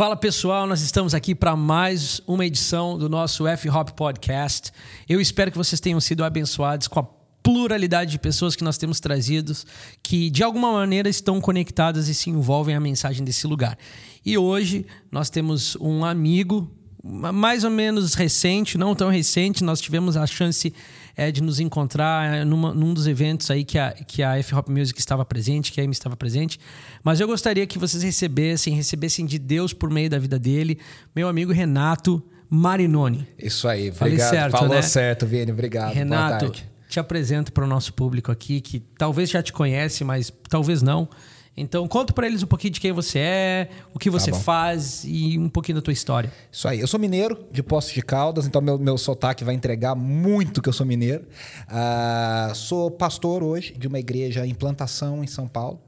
Fala 0.00 0.16
pessoal, 0.16 0.66
nós 0.66 0.80
estamos 0.80 1.12
aqui 1.12 1.34
para 1.34 1.54
mais 1.54 2.22
uma 2.26 2.46
edição 2.46 2.96
do 2.96 3.06
nosso 3.06 3.46
F-Hop 3.46 3.90
Podcast. 3.90 4.72
Eu 5.06 5.20
espero 5.20 5.50
que 5.50 5.58
vocês 5.58 5.78
tenham 5.78 6.00
sido 6.00 6.24
abençoados 6.24 6.88
com 6.88 7.00
a 7.00 7.06
pluralidade 7.42 8.12
de 8.12 8.18
pessoas 8.18 8.56
que 8.56 8.64
nós 8.64 8.78
temos 8.78 8.98
trazidos, 8.98 9.66
que 10.02 10.30
de 10.30 10.42
alguma 10.42 10.72
maneira 10.72 11.10
estão 11.10 11.38
conectadas 11.38 12.08
e 12.08 12.14
se 12.14 12.30
envolvem 12.30 12.74
à 12.74 12.80
mensagem 12.80 13.22
desse 13.22 13.46
lugar. 13.46 13.76
E 14.24 14.38
hoje 14.38 14.86
nós 15.12 15.28
temos 15.28 15.76
um 15.76 16.02
amigo, 16.02 16.74
mais 17.04 17.62
ou 17.62 17.70
menos 17.70 18.14
recente, 18.14 18.78
não 18.78 18.94
tão 18.94 19.10
recente, 19.10 19.62
nós 19.62 19.82
tivemos 19.82 20.16
a 20.16 20.26
chance 20.26 20.72
é, 21.20 21.30
de 21.30 21.42
nos 21.42 21.60
encontrar 21.60 22.34
é, 22.34 22.44
numa, 22.46 22.72
num 22.72 22.94
dos 22.94 23.06
eventos 23.06 23.50
aí 23.50 23.62
que 23.62 23.78
a, 23.78 23.92
que 23.92 24.22
a 24.22 24.38
F-Hop 24.38 24.70
Music 24.70 24.98
estava 24.98 25.22
presente, 25.22 25.70
que 25.70 25.78
a 25.78 25.84
Amy 25.84 25.92
estava 25.92 26.16
presente. 26.16 26.58
Mas 27.04 27.20
eu 27.20 27.26
gostaria 27.26 27.66
que 27.66 27.78
vocês 27.78 28.02
recebessem, 28.02 28.72
recebessem 28.72 29.26
de 29.26 29.38
Deus 29.38 29.74
por 29.74 29.90
meio 29.90 30.08
da 30.08 30.18
vida 30.18 30.38
dele, 30.38 30.78
meu 31.14 31.28
amigo 31.28 31.52
Renato 31.52 32.22
Marinoni. 32.48 33.28
Isso 33.38 33.68
aí, 33.68 33.90
obrigado. 33.90 34.30
Certo, 34.30 34.52
Falou 34.52 34.74
né? 34.74 34.80
certo, 34.80 35.26
Vini, 35.26 35.52
obrigado. 35.52 35.92
Renato, 35.92 36.54
te 36.88 36.98
apresento 36.98 37.52
para 37.52 37.64
o 37.64 37.66
nosso 37.66 37.92
público 37.92 38.32
aqui, 38.32 38.62
que 38.62 38.80
talvez 38.80 39.28
já 39.28 39.42
te 39.42 39.52
conhece, 39.52 40.02
mas 40.02 40.32
talvez 40.48 40.80
não. 40.80 41.06
Então, 41.56 41.86
conta 41.88 42.12
para 42.12 42.26
eles 42.26 42.42
um 42.42 42.46
pouquinho 42.46 42.72
de 42.72 42.80
quem 42.80 42.92
você 42.92 43.18
é, 43.18 43.68
o 43.92 43.98
que 43.98 44.08
você 44.08 44.30
tá 44.30 44.38
faz 44.38 45.02
e 45.04 45.38
um 45.38 45.48
pouquinho 45.48 45.76
da 45.76 45.82
tua 45.82 45.92
história. 45.92 46.32
Isso 46.50 46.66
aí. 46.66 46.80
Eu 46.80 46.86
sou 46.86 46.98
mineiro 46.98 47.44
de 47.50 47.62
Poços 47.62 47.92
de 47.92 48.02
Caldas, 48.02 48.46
então 48.46 48.62
meu, 48.62 48.78
meu 48.78 48.96
sotaque 48.96 49.44
vai 49.44 49.54
entregar 49.54 49.94
muito 49.94 50.62
que 50.62 50.68
eu 50.68 50.72
sou 50.72 50.86
mineiro. 50.86 51.24
Uh, 51.68 52.54
sou 52.54 52.90
pastor 52.90 53.42
hoje 53.42 53.74
de 53.76 53.88
uma 53.88 53.98
igreja 53.98 54.46
em 54.46 54.54
plantação 54.54 55.22
em 55.22 55.26
São 55.26 55.46
Paulo. 55.46 55.80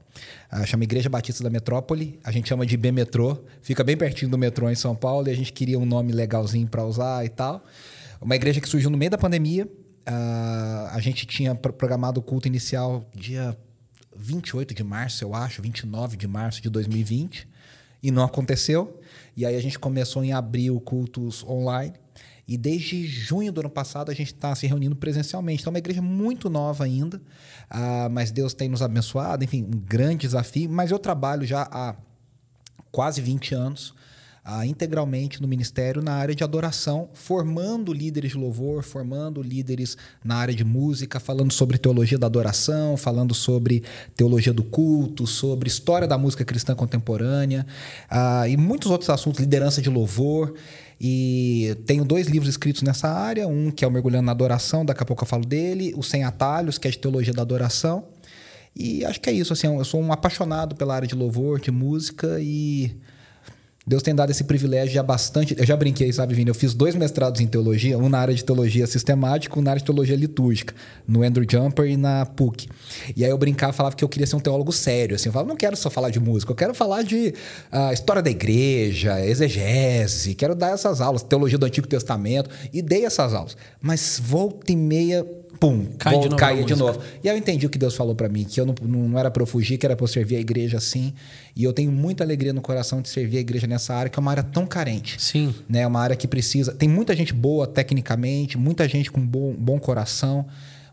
Uh, 0.51 0.65
chama 0.67 0.83
Igreja 0.83 1.09
Batista 1.09 1.43
da 1.43 1.49
Metrópole. 1.49 2.19
A 2.23 2.31
gente 2.31 2.49
chama 2.49 2.65
de 2.65 2.77
B 2.77 2.91
Metrô. 2.91 3.39
Fica 3.61 3.83
bem 3.83 3.97
pertinho 3.97 4.29
do 4.29 4.37
metrô 4.37 4.69
em 4.69 4.75
São 4.75 4.95
Paulo 4.95 5.27
e 5.27 5.31
a 5.31 5.35
gente 5.35 5.51
queria 5.51 5.79
um 5.79 5.85
nome 5.85 6.11
legalzinho 6.11 6.67
para 6.67 6.85
usar 6.85 7.25
e 7.25 7.29
tal. 7.29 7.63
Uma 8.21 8.35
igreja 8.35 8.61
que 8.61 8.69
surgiu 8.69 8.89
no 8.89 8.97
meio 8.97 9.09
da 9.09 9.17
pandemia. 9.17 9.65
Uh, 9.65 10.87
a 10.91 10.99
gente 10.99 11.25
tinha 11.25 11.55
programado 11.55 12.19
o 12.19 12.23
culto 12.23 12.47
inicial 12.47 13.09
dia 13.15 13.57
28 14.15 14.73
de 14.73 14.83
março, 14.83 15.23
eu 15.23 15.33
acho, 15.33 15.61
29 15.61 16.17
de 16.17 16.27
março 16.27 16.61
de 16.61 16.69
2020, 16.69 17.47
e 18.01 18.11
não 18.11 18.23
aconteceu. 18.23 18.99
E 19.35 19.45
aí 19.45 19.55
a 19.55 19.61
gente 19.61 19.79
começou 19.79 20.23
em 20.23 20.33
abril 20.33 20.79
cultos 20.79 21.43
online. 21.43 21.93
E 22.45 22.57
desde 22.57 23.07
junho 23.07 23.51
do 23.53 23.61
ano 23.61 23.69
passado 23.69 24.11
a 24.11 24.13
gente 24.13 24.33
está 24.33 24.53
se 24.53 24.67
reunindo 24.67 24.95
presencialmente. 24.95 25.61
Então 25.61 25.71
é 25.71 25.73
uma 25.75 25.79
igreja 25.79 26.01
muito 26.01 26.49
nova 26.49 26.83
ainda, 26.83 27.17
uh, 27.17 28.09
mas 28.11 28.31
Deus 28.31 28.53
tem 28.53 28.67
nos 28.67 28.81
abençoado, 28.81 29.43
enfim, 29.43 29.63
um 29.63 29.79
grande 29.79 30.17
desafio. 30.17 30.69
Mas 30.69 30.91
eu 30.91 30.99
trabalho 30.99 31.45
já 31.45 31.61
há 31.71 31.95
quase 32.91 33.21
20 33.21 33.55
anos 33.55 33.93
ah, 34.45 34.65
integralmente 34.65 35.41
no 35.41 35.47
ministério 35.47 36.01
na 36.01 36.13
área 36.13 36.35
de 36.35 36.43
adoração, 36.43 37.07
formando 37.13 37.93
líderes 37.93 38.31
de 38.31 38.37
louvor, 38.37 38.83
formando 38.83 39.41
líderes 39.41 39.97
na 40.23 40.35
área 40.35 40.53
de 40.53 40.65
música, 40.65 41.19
falando 41.19 41.53
sobre 41.53 41.77
teologia 41.77 42.17
da 42.17 42.27
adoração, 42.27 42.97
falando 42.97 43.33
sobre 43.33 43.83
teologia 44.17 44.51
do 44.51 44.63
culto, 44.63 45.25
sobre 45.25 45.69
história 45.69 46.07
da 46.07 46.17
música 46.17 46.43
cristã 46.43 46.75
contemporânea 46.75 47.65
ah, 48.09 48.47
e 48.47 48.57
muitos 48.57 48.91
outros 48.91 49.09
assuntos, 49.09 49.39
liderança 49.39 49.81
de 49.81 49.89
louvor. 49.89 50.53
E 50.99 51.75
tenho 51.85 52.05
dois 52.05 52.27
livros 52.27 52.49
escritos 52.49 52.81
nessa 52.81 53.09
área, 53.09 53.47
um 53.47 53.71
que 53.71 53.83
é 53.83 53.87
o 53.87 53.91
Mergulhando 53.91 54.25
na 54.25 54.31
Adoração, 54.31 54.85
daqui 54.85 55.03
a 55.03 55.05
pouco 55.05 55.23
eu 55.23 55.27
falo 55.27 55.45
dele, 55.45 55.93
o 55.97 56.03
Sem 56.03 56.23
Atalhos, 56.23 56.77
que 56.77 56.87
é 56.87 56.91
de 56.91 56.97
teologia 56.97 57.33
da 57.33 57.41
adoração. 57.41 58.05
E 58.75 59.03
acho 59.05 59.19
que 59.19 59.29
é 59.29 59.33
isso, 59.33 59.53
assim, 59.53 59.67
eu 59.67 59.83
sou 59.85 60.01
um 60.01 60.11
apaixonado 60.11 60.75
pela 60.75 60.95
área 60.95 61.07
de 61.07 61.15
louvor, 61.15 61.59
de 61.59 61.71
música 61.71 62.37
e 62.39 62.95
Deus 63.85 64.01
tem 64.01 64.15
dado 64.15 64.29
esse 64.31 64.45
privilégio 64.45 64.93
já 64.93 65.03
bastante. 65.03 65.55
Eu 65.57 65.65
já 65.65 65.75
brinquei, 65.75 66.11
sabe, 66.13 66.33
Vini? 66.33 66.49
Eu 66.49 66.55
fiz 66.55 66.73
dois 66.73 66.95
mestrados 66.95 67.41
em 67.41 67.47
teologia, 67.47 67.97
um 67.97 68.07
na 68.07 68.17
área 68.19 68.33
de 68.33 68.43
teologia 68.43 68.87
sistemática, 68.87 69.59
um 69.59 69.61
na 69.61 69.71
área 69.71 69.79
de 69.79 69.85
teologia 69.85 70.15
litúrgica, 70.15 70.73
no 71.05 71.21
Andrew 71.21 71.45
Jumper 71.49 71.85
e 71.85 71.97
na 71.97 72.25
PUC. 72.25 72.69
E 73.13 73.25
aí 73.25 73.29
eu 73.29 73.37
brincava, 73.37 73.73
falava 73.73 73.93
que 73.93 74.03
eu 74.03 74.07
queria 74.07 74.25
ser 74.25 74.37
um 74.37 74.39
teólogo 74.39 74.71
sério. 74.71 75.17
Assim, 75.17 75.27
eu 75.27 75.33
falava, 75.33 75.49
não 75.49 75.57
quero 75.57 75.75
só 75.75 75.89
falar 75.89 76.11
de 76.11 76.19
música, 76.19 76.53
eu 76.53 76.55
quero 76.55 76.73
falar 76.73 77.03
de 77.03 77.33
uh, 77.73 77.91
história 77.91 78.21
da 78.21 78.29
igreja, 78.29 79.19
exegese, 79.25 80.33
quero 80.33 80.55
dar 80.55 80.71
essas 80.71 81.01
aulas, 81.01 81.21
teologia 81.21 81.57
do 81.57 81.65
Antigo 81.65 81.85
Testamento, 81.85 82.49
e 82.71 82.81
dei 82.81 83.05
essas 83.05 83.33
aulas. 83.33 83.57
Mas 83.81 84.17
volta 84.23 84.71
e 84.71 84.77
meia 84.77 85.27
pum, 85.59 85.85
Cai 85.97 86.19
de 86.19 86.25
novo 86.25 86.35
caía 86.35 86.63
de 86.63 86.75
novo. 86.75 86.99
E 87.23 87.29
aí 87.29 87.35
eu 87.35 87.39
entendi 87.39 87.65
o 87.65 87.69
que 87.69 87.77
Deus 87.77 87.95
falou 87.95 88.15
para 88.15 88.27
mim, 88.29 88.43
que 88.43 88.59
eu 88.59 88.65
não, 88.65 88.75
não 88.81 89.19
era 89.19 89.31
para 89.31 89.41
eu 89.41 89.47
fugir, 89.47 89.77
que 89.77 89.85
era 89.85 89.95
para 89.95 90.03
eu 90.03 90.07
servir 90.07 90.35
a 90.35 90.39
igreja 90.39 90.77
assim. 90.77 91.13
E 91.55 91.63
eu 91.63 91.73
tenho 91.73 91.91
muita 91.91 92.23
alegria 92.23 92.53
no 92.53 92.61
coração 92.61 93.01
de 93.01 93.09
servir 93.09 93.37
a 93.37 93.41
igreja 93.41 93.67
nessa 93.67 93.93
área, 93.93 94.09
que 94.09 94.17
é 94.17 94.21
uma 94.21 94.31
área 94.31 94.43
tão 94.43 94.65
carente. 94.65 95.21
Sim. 95.21 95.53
Né? 95.69 95.81
É 95.81 95.87
uma 95.87 95.99
área 95.99 96.15
que 96.15 96.27
precisa. 96.27 96.73
Tem 96.73 96.89
muita 96.89 97.15
gente 97.15 97.33
boa 97.33 97.67
tecnicamente, 97.67 98.57
muita 98.57 98.87
gente 98.87 99.11
com 99.11 99.25
bom, 99.25 99.53
bom 99.53 99.79
coração, 99.79 100.45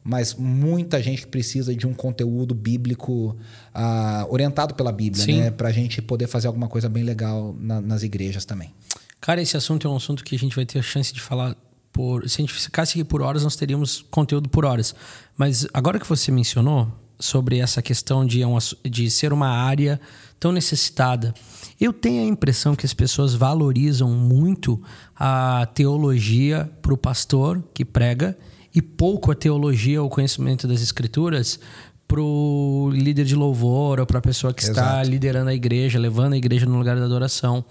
mas 0.03 0.35
muita 0.35 1.03
gente 1.03 1.23
que 1.23 1.29
precisa 1.29 1.75
de 1.75 1.87
um 1.87 1.95
conteúdo 1.95 2.55
bíblico 2.55 3.37
uh, 3.75 4.33
orientado 4.33 4.75
pela 4.75 4.93
Bíblia, 4.93 5.25
Sim. 5.25 5.41
né? 5.41 5.51
Pra 5.51 5.71
gente 5.71 6.01
poder 6.01 6.27
fazer 6.27 6.47
alguma 6.47 6.69
coisa 6.69 6.89
bem 6.89 7.03
legal 7.03 7.55
na, 7.59 7.81
nas 7.81 8.03
igrejas 8.03 8.45
também. 8.45 8.73
Cara, 9.21 9.43
esse 9.43 9.57
assunto 9.57 9.87
é 9.87 9.91
um 9.91 9.97
assunto 9.97 10.25
que 10.25 10.35
a 10.35 10.39
gente 10.39 10.57
vai 10.57 10.65
ter 10.65 10.79
a 10.79 10.83
chance 10.83 11.13
de 11.13 11.21
falar 11.21 11.55
por. 11.93 12.29
Se 12.29 12.41
a 12.41 12.43
gente 12.43 12.53
ficasse 12.53 12.93
aqui 12.93 13.05
por 13.05 13.23
horas, 13.23 13.43
nós 13.43 13.57
teríamos 13.57 14.05
conteúdo 14.11 14.49
por 14.49 14.65
horas. 14.65 14.95
Mas 15.37 15.67
agora 15.73 15.99
que 15.99 16.09
você 16.09 16.31
mencionou 16.31 16.89
sobre 17.19 17.59
essa 17.59 17.83
questão 17.83 18.27
de, 18.27 18.41
de 18.89 19.11
ser 19.11 19.33
uma 19.33 19.49
área 19.49 20.01
tão 20.39 20.53
necessitada, 20.53 21.35
eu 21.79 21.93
tenho 21.93 22.23
a 22.23 22.27
impressão 22.27 22.75
que 22.75 22.87
as 22.87 22.95
pessoas 22.95 23.35
valorizam 23.35 24.11
muito 24.11 24.83
a 25.15 25.69
teologia 25.75 26.71
para 26.81 26.95
o 26.95 26.97
pastor 26.97 27.63
que 27.75 27.85
prega 27.85 28.37
e 28.75 28.81
pouco 28.81 29.31
a 29.31 29.35
teologia 29.35 30.03
ou 30.03 30.09
conhecimento 30.09 30.67
das 30.67 30.81
escrituras 30.81 31.61
para 32.09 32.21
o 32.21 32.91
líder 32.93 33.25
de 33.25 33.37
louvor 33.37 34.01
ou 34.01 34.07
para 34.07 34.19
a 34.19 34.23
pessoa 34.23 34.53
que 34.53 34.65
Exato. 34.65 34.81
está 34.81 35.03
liderando 35.05 35.51
a 35.51 35.55
igreja, 35.55 35.99
levando 35.99 36.33
a 36.33 36.37
igreja 36.37 36.67
no 36.67 36.77
lugar 36.77 36.97
da 36.97 37.05
adoração. 37.05 37.65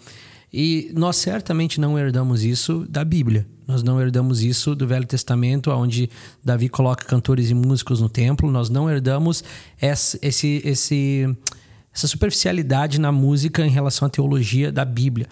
E 0.51 0.91
nós 0.95 1.17
certamente 1.17 1.79
não 1.79 1.97
herdamos 1.97 2.43
isso 2.43 2.85
da 2.89 3.03
Bíblia. 3.03 3.45
Nós 3.69 3.83
não 3.83 4.01
herdamos 4.01 4.41
isso 4.41 4.73
do 4.73 4.87
Velho 4.87 5.05
Testamento, 5.05 5.69
onde 5.69 6.09
Davi 6.43 6.67
coloca 6.67 7.05
cantores 7.05 7.51
e 7.51 7.53
músicos 7.53 8.01
no 8.01 8.09
templo. 8.09 8.49
Nós 8.49 8.67
não 8.67 8.89
herdamos 8.89 9.43
esse, 9.79 10.17
esse, 10.23 10.59
esse 10.65 11.37
essa 11.93 12.07
superficialidade 12.07 12.99
na 12.99 13.11
música 13.11 13.63
em 13.63 13.69
relação 13.69 14.07
à 14.07 14.09
teologia 14.09 14.71
da 14.71 14.83
Bíblia. 14.83 15.27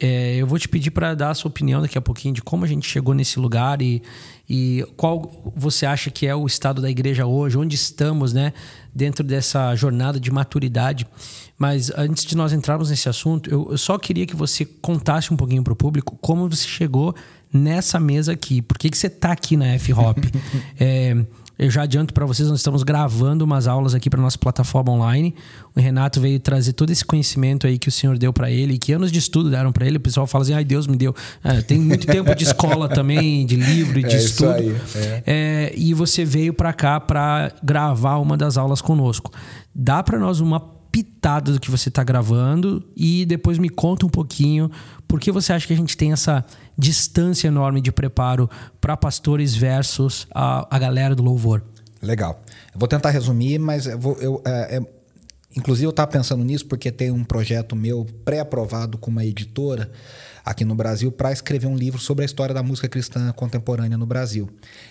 É, 0.00 0.36
eu 0.36 0.46
vou 0.46 0.60
te 0.60 0.68
pedir 0.68 0.92
para 0.92 1.12
dar 1.16 1.30
a 1.30 1.34
sua 1.34 1.48
opinião 1.48 1.82
daqui 1.82 1.98
a 1.98 2.00
pouquinho 2.00 2.32
de 2.32 2.40
como 2.40 2.64
a 2.64 2.68
gente 2.68 2.88
chegou 2.88 3.14
nesse 3.14 3.40
lugar 3.40 3.82
e, 3.82 4.00
e 4.48 4.86
qual 4.96 5.52
você 5.56 5.84
acha 5.84 6.08
que 6.08 6.24
é 6.24 6.34
o 6.36 6.46
estado 6.46 6.80
da 6.80 6.88
igreja 6.88 7.26
hoje, 7.26 7.58
onde 7.58 7.74
estamos, 7.74 8.32
né, 8.32 8.52
dentro 8.94 9.24
dessa 9.24 9.74
jornada 9.74 10.20
de 10.20 10.30
maturidade. 10.30 11.04
Mas 11.58 11.90
antes 11.96 12.24
de 12.24 12.36
nós 12.36 12.52
entrarmos 12.52 12.90
nesse 12.90 13.08
assunto, 13.08 13.50
eu, 13.50 13.68
eu 13.72 13.78
só 13.78 13.98
queria 13.98 14.24
que 14.24 14.36
você 14.36 14.64
contasse 14.64 15.34
um 15.34 15.36
pouquinho 15.36 15.64
para 15.64 15.72
o 15.72 15.76
público 15.76 16.16
como 16.20 16.48
você 16.48 16.68
chegou 16.68 17.12
nessa 17.52 18.00
mesa 18.00 18.32
aqui. 18.32 18.62
Por 18.62 18.78
que, 18.78 18.88
que 18.90 18.96
você 18.96 19.08
está 19.08 19.32
aqui 19.32 19.56
na 19.56 19.66
F-Hop? 19.74 20.18
é, 20.78 21.16
eu 21.58 21.70
já 21.70 21.82
adianto 21.82 22.12
para 22.12 22.26
vocês, 22.26 22.48
nós 22.48 22.58
estamos 22.58 22.82
gravando 22.82 23.44
umas 23.44 23.68
aulas 23.68 23.94
aqui 23.94 24.10
para 24.10 24.20
nossa 24.20 24.38
plataforma 24.38 24.90
online. 24.90 25.34
O 25.76 25.80
Renato 25.80 26.20
veio 26.20 26.40
trazer 26.40 26.72
todo 26.72 26.90
esse 26.90 27.04
conhecimento 27.04 27.66
aí 27.66 27.78
que 27.78 27.88
o 27.88 27.92
Senhor 27.92 28.18
deu 28.18 28.32
para 28.32 28.50
ele, 28.50 28.78
que 28.78 28.92
anos 28.92 29.12
de 29.12 29.18
estudo 29.18 29.50
deram 29.50 29.70
para 29.70 29.86
ele. 29.86 29.98
O 29.98 30.00
pessoal 30.00 30.26
fala 30.26 30.42
assim: 30.42 30.54
ai, 30.54 30.64
Deus 30.64 30.86
me 30.86 30.96
deu. 30.96 31.14
É, 31.44 31.60
tem 31.60 31.78
muito 31.78 32.06
tempo 32.06 32.34
de 32.34 32.44
escola 32.44 32.88
também, 32.88 33.46
de 33.46 33.56
livro 33.56 33.98
e 34.00 34.02
de 34.02 34.16
é 34.16 34.18
estudo. 34.18 34.52
Aí, 34.52 34.76
é. 34.96 35.22
É, 35.24 35.72
e 35.76 35.94
você 35.94 36.24
veio 36.24 36.52
para 36.52 36.72
cá 36.72 36.98
para 36.98 37.52
gravar 37.62 38.16
uma 38.16 38.36
das 38.36 38.56
aulas 38.56 38.80
conosco. 38.80 39.30
Dá 39.74 40.02
para 40.02 40.18
nós 40.18 40.40
uma 40.40 40.81
pitada 40.92 41.50
do 41.50 41.58
que 41.58 41.70
você 41.70 41.88
está 41.88 42.04
gravando 42.04 42.84
e 42.94 43.24
depois 43.24 43.58
me 43.58 43.70
conta 43.70 44.04
um 44.04 44.10
pouquinho 44.10 44.70
por 45.08 45.18
que 45.18 45.32
você 45.32 45.52
acha 45.52 45.66
que 45.66 45.72
a 45.72 45.76
gente 45.76 45.96
tem 45.96 46.12
essa 46.12 46.44
distância 46.76 47.48
enorme 47.48 47.80
de 47.80 47.90
preparo 47.90 48.48
para 48.80 48.96
pastores 48.96 49.56
versus 49.56 50.26
a, 50.34 50.66
a 50.70 50.78
galera 50.78 51.14
do 51.14 51.22
louvor? 51.22 51.62
Legal. 52.02 52.42
Eu 52.74 52.78
vou 52.78 52.88
tentar 52.88 53.10
resumir, 53.10 53.58
mas 53.58 53.86
eu 53.86 53.98
vou, 53.98 54.16
eu, 54.16 54.42
é, 54.44 54.76
é, 54.76 54.80
inclusive 55.56 55.86
eu 55.86 55.90
estava 55.90 56.10
pensando 56.10 56.44
nisso 56.44 56.66
porque 56.66 56.90
tem 56.90 57.10
um 57.10 57.24
projeto 57.24 57.76
meu 57.76 58.06
pré-aprovado 58.24 58.98
com 58.98 59.10
uma 59.10 59.24
editora 59.24 59.90
aqui 60.44 60.64
no 60.64 60.74
Brasil 60.74 61.12
para 61.12 61.32
escrever 61.32 61.66
um 61.66 61.76
livro 61.76 62.00
sobre 62.00 62.22
a 62.22 62.26
história 62.26 62.54
da 62.54 62.62
música 62.62 62.88
cristã 62.88 63.32
contemporânea 63.32 63.96
no 63.96 64.06
Brasil. 64.06 64.50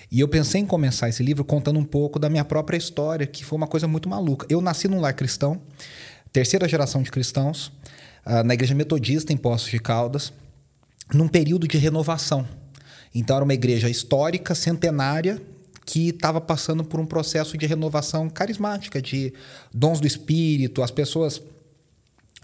E 0.09 0.19
eu 0.19 0.27
pensei 0.27 0.61
em 0.61 0.65
começar 0.65 1.09
esse 1.09 1.21
livro 1.21 1.43
contando 1.43 1.79
um 1.79 1.83
pouco 1.83 2.17
da 2.17 2.29
minha 2.29 2.45
própria 2.45 2.77
história, 2.77 3.27
que 3.27 3.43
foi 3.43 3.57
uma 3.57 3.67
coisa 3.67 3.87
muito 3.87 4.07
maluca. 4.07 4.45
Eu 4.49 4.61
nasci 4.61 4.87
num 4.87 5.01
lar 5.01 5.13
cristão, 5.13 5.61
terceira 6.31 6.67
geração 6.67 7.01
de 7.01 7.11
cristãos, 7.11 7.67
uh, 8.25 8.43
na 8.45 8.53
igreja 8.53 8.73
metodista 8.73 9.33
em 9.33 9.37
Poços 9.37 9.69
de 9.69 9.79
Caldas 9.79 10.31
num 11.13 11.27
período 11.27 11.67
de 11.67 11.77
renovação. 11.77 12.47
Então, 13.13 13.35
era 13.35 13.43
uma 13.43 13.53
igreja 13.53 13.89
histórica, 13.89 14.55
centenária, 14.55 15.41
que 15.85 16.09
estava 16.09 16.39
passando 16.39 16.83
por 16.83 16.99
um 16.99 17.05
processo 17.05 17.57
de 17.57 17.65
renovação 17.65 18.29
carismática, 18.29 19.01
de 19.01 19.33
dons 19.73 19.99
do 19.99 20.07
espírito. 20.07 20.83
As 20.83 20.91
pessoas 20.91 21.41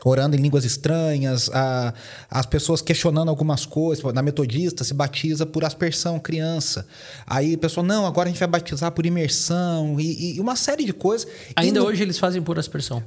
orando 0.03 0.35
em 0.35 0.39
línguas 0.39 0.63
estranhas, 0.63 1.49
a, 1.53 1.93
as 2.29 2.45
pessoas 2.45 2.81
questionando 2.81 3.29
algumas 3.29 3.65
coisas. 3.65 4.13
Na 4.13 4.21
metodista 4.21 4.83
se 4.83 4.93
batiza 4.93 5.45
por 5.45 5.65
aspersão, 5.65 6.19
criança. 6.19 6.87
Aí 7.25 7.55
a 7.55 7.57
pessoa, 7.57 7.85
não, 7.85 8.05
agora 8.05 8.29
a 8.29 8.31
gente 8.31 8.39
vai 8.39 8.47
batizar 8.47 8.91
por 8.91 9.05
imersão 9.05 9.99
e, 9.99 10.35
e 10.35 10.39
uma 10.39 10.55
série 10.55 10.85
de 10.85 10.93
coisas. 10.93 11.27
Ainda 11.55 11.79
no, 11.79 11.87
hoje 11.87 12.03
eles 12.03 12.19
fazem 12.19 12.41
por 12.41 12.59
aspersão? 12.59 13.03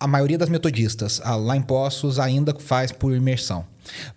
A 0.00 0.06
maioria 0.06 0.38
das 0.38 0.48
metodistas, 0.48 1.20
lá 1.24 1.56
em 1.56 1.62
Poços, 1.62 2.20
ainda 2.20 2.54
faz 2.54 2.92
por 2.92 3.12
imersão. 3.12 3.66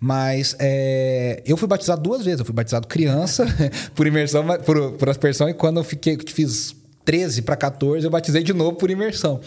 Mas 0.00 0.56
é, 0.58 1.42
eu 1.46 1.56
fui 1.56 1.68
batizado 1.68 2.02
duas 2.02 2.24
vezes. 2.24 2.40
Eu 2.40 2.46
fui 2.46 2.54
batizado 2.54 2.86
criança 2.86 3.46
por 3.94 4.06
imersão, 4.06 4.44
por, 4.64 4.92
por 4.92 5.08
aspersão, 5.08 5.48
e 5.48 5.54
quando 5.54 5.78
eu 5.78 5.84
fiquei, 5.84 6.18
fiz 6.26 6.74
13 7.04 7.42
para 7.42 7.56
14, 7.56 8.04
eu 8.04 8.10
batizei 8.10 8.42
de 8.42 8.52
novo 8.52 8.76
por 8.76 8.90
imersão. 8.90 9.40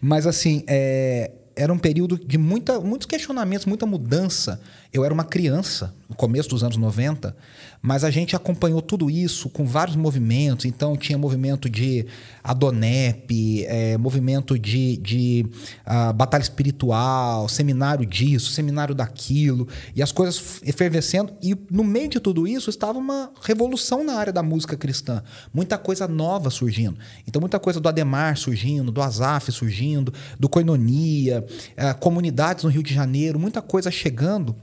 Mas 0.00 0.26
assim, 0.26 0.64
é, 0.66 1.30
era 1.54 1.72
um 1.72 1.78
período 1.78 2.18
de 2.18 2.38
muita, 2.38 2.80
muitos 2.80 3.06
questionamentos, 3.06 3.66
muita 3.66 3.86
mudança. 3.86 4.60
Eu 4.92 5.06
era 5.06 5.14
uma 5.14 5.24
criança 5.24 5.94
no 6.06 6.14
começo 6.14 6.50
dos 6.50 6.62
anos 6.62 6.76
90, 6.76 7.34
mas 7.80 8.04
a 8.04 8.10
gente 8.10 8.36
acompanhou 8.36 8.82
tudo 8.82 9.08
isso 9.08 9.48
com 9.48 9.64
vários 9.64 9.96
movimentos. 9.96 10.66
Então, 10.66 10.98
tinha 10.98 11.16
movimento 11.16 11.66
de 11.70 12.04
Adonep, 12.44 13.64
é, 13.64 13.96
movimento 13.96 14.58
de, 14.58 14.98
de 14.98 15.46
uh, 15.86 16.12
batalha 16.12 16.42
espiritual, 16.42 17.48
seminário 17.48 18.04
disso, 18.04 18.52
seminário 18.52 18.94
daquilo, 18.94 19.66
e 19.96 20.02
as 20.02 20.12
coisas 20.12 20.60
efervescendo. 20.62 21.32
E 21.42 21.56
no 21.70 21.82
meio 21.82 22.10
de 22.10 22.20
tudo 22.20 22.46
isso 22.46 22.68
estava 22.68 22.98
uma 22.98 23.32
revolução 23.40 24.04
na 24.04 24.16
área 24.16 24.32
da 24.32 24.42
música 24.42 24.76
cristã. 24.76 25.22
Muita 25.54 25.78
coisa 25.78 26.06
nova 26.06 26.50
surgindo. 26.50 26.98
Então, 27.26 27.40
muita 27.40 27.58
coisa 27.58 27.80
do 27.80 27.88
Ademar 27.88 28.36
surgindo, 28.36 28.92
do 28.92 29.00
Azaf 29.00 29.50
surgindo, 29.50 30.12
do 30.38 30.50
Coinonia, 30.50 31.42
uh, 31.42 31.98
comunidades 31.98 32.64
no 32.64 32.68
Rio 32.68 32.82
de 32.82 32.92
Janeiro, 32.92 33.38
muita 33.38 33.62
coisa 33.62 33.90
chegando. 33.90 34.54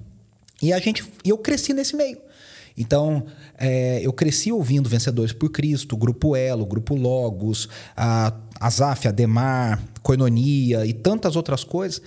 E 0.62 0.74
a 0.74 0.80
gente, 0.80 1.04
eu 1.26 1.38
cresci 1.38 1.74
nesse 1.74 1.96
meio. 1.96 2.18
Então, 2.78 3.26
é, 3.58 4.00
eu 4.02 4.14
cresci 4.14 4.52
ouvindo 4.52 4.88
Vencedores 4.88 5.34
por 5.34 5.50
Cristo, 5.50 5.98
Grupo 5.98 6.36
Elo, 6.36 6.66
Grupo 6.66 6.96
Logos, 6.96 7.68
a 7.96 8.34
Azaf, 8.60 9.08
Ademar, 9.08 9.84
Coinonia 10.02 10.86
e 10.86 10.94
tantas 10.94 11.36
outras 11.36 11.64
coisas. 11.64 12.02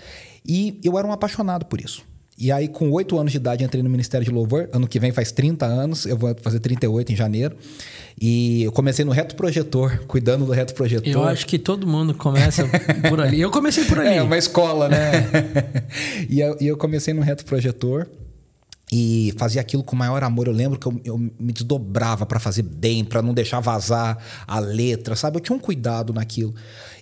E 0.46 0.80
eu 0.82 0.98
era 0.98 1.06
um 1.06 1.12
apaixonado 1.12 1.66
por 1.66 1.80
isso. 1.80 2.02
E 2.38 2.50
aí, 2.50 2.66
com 2.66 2.90
oito 2.90 3.18
anos 3.18 3.30
de 3.30 3.36
idade, 3.36 3.62
entrei 3.62 3.82
no 3.82 3.90
Ministério 3.90 4.24
de 4.24 4.32
Louvor. 4.32 4.68
Ano 4.72 4.88
que 4.88 4.98
vem 4.98 5.12
faz 5.12 5.30
30 5.30 5.66
anos, 5.66 6.06
eu 6.06 6.16
vou 6.16 6.34
fazer 6.40 6.58
38 6.58 7.12
em 7.12 7.16
janeiro. 7.16 7.54
E 8.20 8.62
eu 8.62 8.72
comecei 8.72 9.04
no 9.04 9.12
reto 9.12 9.36
projetor, 9.36 10.04
cuidando 10.08 10.46
do 10.46 10.52
reto 10.52 10.74
projetor. 10.74 11.12
Eu 11.12 11.22
acho 11.24 11.46
que 11.46 11.58
todo 11.58 11.86
mundo 11.86 12.14
começa 12.14 12.66
por 13.08 13.20
ali. 13.20 13.40
Eu 13.40 13.50
comecei 13.50 13.84
por 13.84 13.98
ali. 14.00 14.16
É, 14.16 14.22
uma 14.22 14.38
escola, 14.38 14.88
né? 14.88 15.12
É. 15.14 16.24
e, 16.28 16.40
eu, 16.40 16.56
e 16.60 16.66
eu 16.66 16.76
comecei 16.76 17.12
no 17.12 17.20
reto 17.20 17.44
projetor 17.44 18.08
e 18.94 19.32
fazia 19.38 19.62
aquilo 19.62 19.82
com 19.82 19.96
o 19.96 19.98
maior 19.98 20.22
amor. 20.22 20.46
Eu 20.46 20.52
lembro 20.52 20.78
que 20.78 20.86
eu, 20.86 21.00
eu 21.02 21.18
me 21.18 21.50
desdobrava 21.50 22.26
para 22.26 22.38
fazer 22.38 22.62
bem, 22.62 23.02
para 23.02 23.22
não 23.22 23.32
deixar 23.32 23.58
vazar 23.58 24.18
a 24.46 24.58
letra, 24.58 25.16
sabe? 25.16 25.38
Eu 25.38 25.40
tinha 25.40 25.56
um 25.56 25.58
cuidado 25.58 26.12
naquilo. 26.12 26.54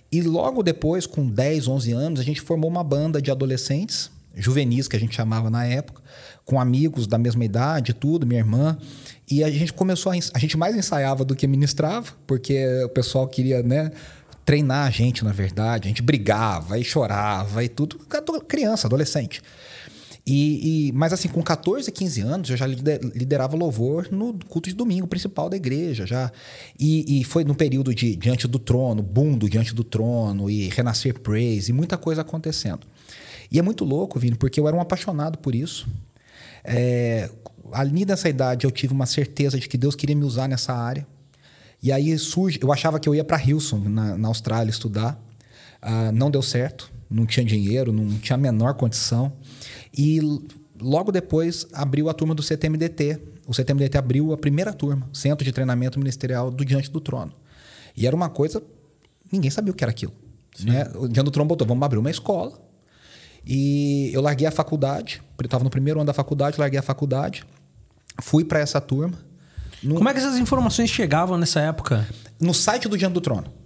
E 0.09 0.21
logo 0.21 0.63
depois, 0.63 1.05
com 1.05 1.27
10, 1.27 1.67
11 1.67 1.91
anos, 1.91 2.19
a 2.21 2.23
gente 2.23 2.39
formou 2.39 2.69
uma 2.69 2.83
banda 2.83 3.21
de 3.21 3.29
adolescentes, 3.29 4.09
juvenis 4.33 4.87
que 4.87 4.95
a 4.95 4.99
gente 4.99 5.13
chamava 5.13 5.49
na 5.49 5.65
época, 5.65 6.01
com 6.45 6.61
amigos 6.61 7.07
da 7.07 7.17
mesma 7.17 7.43
idade, 7.43 7.93
tudo, 7.93 8.25
minha 8.25 8.39
irmã. 8.39 8.77
E 9.29 9.43
a 9.43 9.51
gente 9.51 9.73
começou 9.73 10.13
a, 10.13 10.15
a 10.33 10.39
gente 10.39 10.55
mais 10.55 10.73
ensaiava 10.77 11.25
do 11.25 11.35
que 11.35 11.45
ministrava, 11.45 12.07
porque 12.25 12.65
o 12.85 12.89
pessoal 12.89 13.27
queria, 13.27 13.61
né, 13.61 13.91
treinar 14.45 14.87
a 14.87 14.89
gente, 14.89 15.25
na 15.25 15.33
verdade. 15.33 15.87
A 15.87 15.89
gente 15.89 16.01
brigava 16.01 16.79
e 16.79 16.85
chorava 16.85 17.61
e 17.65 17.67
tudo, 17.67 17.99
criança, 18.47 18.87
adolescente. 18.87 19.41
E, 20.25 20.89
e, 20.89 20.91
mas 20.91 21.13
assim, 21.13 21.27
com 21.27 21.41
14, 21.41 21.91
15 21.91 22.21
anos, 22.21 22.49
eu 22.49 22.57
já 22.57 22.67
liderava 22.67 23.57
louvor 23.57 24.07
no 24.11 24.37
culto 24.47 24.69
de 24.69 24.75
domingo 24.75 25.07
principal 25.07 25.49
da 25.49 25.55
igreja. 25.55 26.05
já 26.05 26.31
E, 26.79 27.21
e 27.21 27.23
foi 27.23 27.43
no 27.43 27.55
período 27.55 27.93
de 27.93 28.15
Diante 28.15 28.47
do 28.47 28.59
Trono, 28.59 29.01
boom 29.01 29.37
do 29.37 29.49
Diante 29.49 29.73
do 29.73 29.83
Trono, 29.83 30.49
e 30.49 30.69
Renascer 30.69 31.19
Praise, 31.19 31.71
e 31.71 31.73
muita 31.73 31.97
coisa 31.97 32.21
acontecendo. 32.21 32.81
E 33.51 33.59
é 33.59 33.61
muito 33.61 33.83
louco, 33.83 34.19
Vini, 34.19 34.35
porque 34.35 34.59
eu 34.59 34.67
era 34.67 34.77
um 34.77 34.79
apaixonado 34.79 35.37
por 35.39 35.55
isso. 35.55 35.87
É, 36.63 37.29
ali 37.73 38.05
nessa 38.05 38.29
idade 38.29 38.65
eu 38.65 38.71
tive 38.71 38.93
uma 38.93 39.05
certeza 39.05 39.59
de 39.59 39.67
que 39.67 39.77
Deus 39.77 39.95
queria 39.95 40.15
me 40.15 40.23
usar 40.23 40.47
nessa 40.47 40.73
área. 40.73 41.05
E 41.81 41.91
aí 41.91 42.15
surge, 42.19 42.59
eu 42.61 42.71
achava 42.71 42.99
que 42.99 43.09
eu 43.09 43.15
ia 43.15 43.23
para 43.23 43.41
Hilson, 43.43 43.79
na, 43.79 44.17
na, 44.17 44.27
Austrália, 44.27 44.69
estudar. 44.69 45.19
Uh, 45.81 46.11
não 46.13 46.29
deu 46.29 46.43
certo, 46.43 46.91
não 47.09 47.25
tinha 47.25 47.43
dinheiro, 47.43 47.91
não 47.91 48.19
tinha 48.19 48.35
a 48.35 48.39
menor 48.39 48.75
condição. 48.75 49.33
E 49.97 50.19
logo 50.79 51.11
depois 51.11 51.67
abriu 51.73 52.09
a 52.09 52.13
turma 52.13 52.33
do 52.33 52.41
CTMDT. 52.41 53.19
O 53.47 53.53
CTMDT 53.53 53.97
abriu 53.97 54.33
a 54.33 54.37
primeira 54.37 54.73
turma, 54.73 55.09
Centro 55.13 55.43
de 55.43 55.51
Treinamento 55.51 55.99
Ministerial 55.99 56.49
do 56.51 56.63
Diante 56.63 56.89
do 56.89 56.99
Trono. 56.99 57.33
E 57.95 58.07
era 58.07 58.15
uma 58.15 58.29
coisa, 58.29 58.63
ninguém 59.31 59.51
sabia 59.51 59.71
o 59.71 59.75
que 59.75 59.83
era 59.83 59.91
aquilo. 59.91 60.13
Né? 60.59 60.83
O 60.95 61.07
Diante 61.07 61.25
do 61.25 61.31
Trono 61.31 61.47
botou, 61.47 61.67
vamos 61.67 61.83
abrir 61.83 61.97
uma 61.97 62.11
escola. 62.11 62.59
E 63.45 64.11
eu 64.13 64.21
larguei 64.21 64.47
a 64.47 64.51
faculdade, 64.51 65.21
estava 65.43 65.63
no 65.63 65.69
primeiro 65.69 65.99
ano 65.99 66.05
da 66.05 66.13
faculdade, 66.13 66.59
larguei 66.59 66.79
a 66.79 66.83
faculdade, 66.83 67.43
fui 68.21 68.45
para 68.45 68.59
essa 68.59 68.79
turma. 68.79 69.17
No... 69.81 69.95
Como 69.95 70.07
é 70.07 70.13
que 70.13 70.19
essas 70.19 70.37
informações 70.37 70.89
chegavam 70.89 71.37
nessa 71.37 71.59
época? 71.59 72.07
No 72.39 72.53
site 72.53 72.87
do 72.87 72.97
Diante 72.97 73.13
do 73.13 73.21
Trono. 73.21 73.60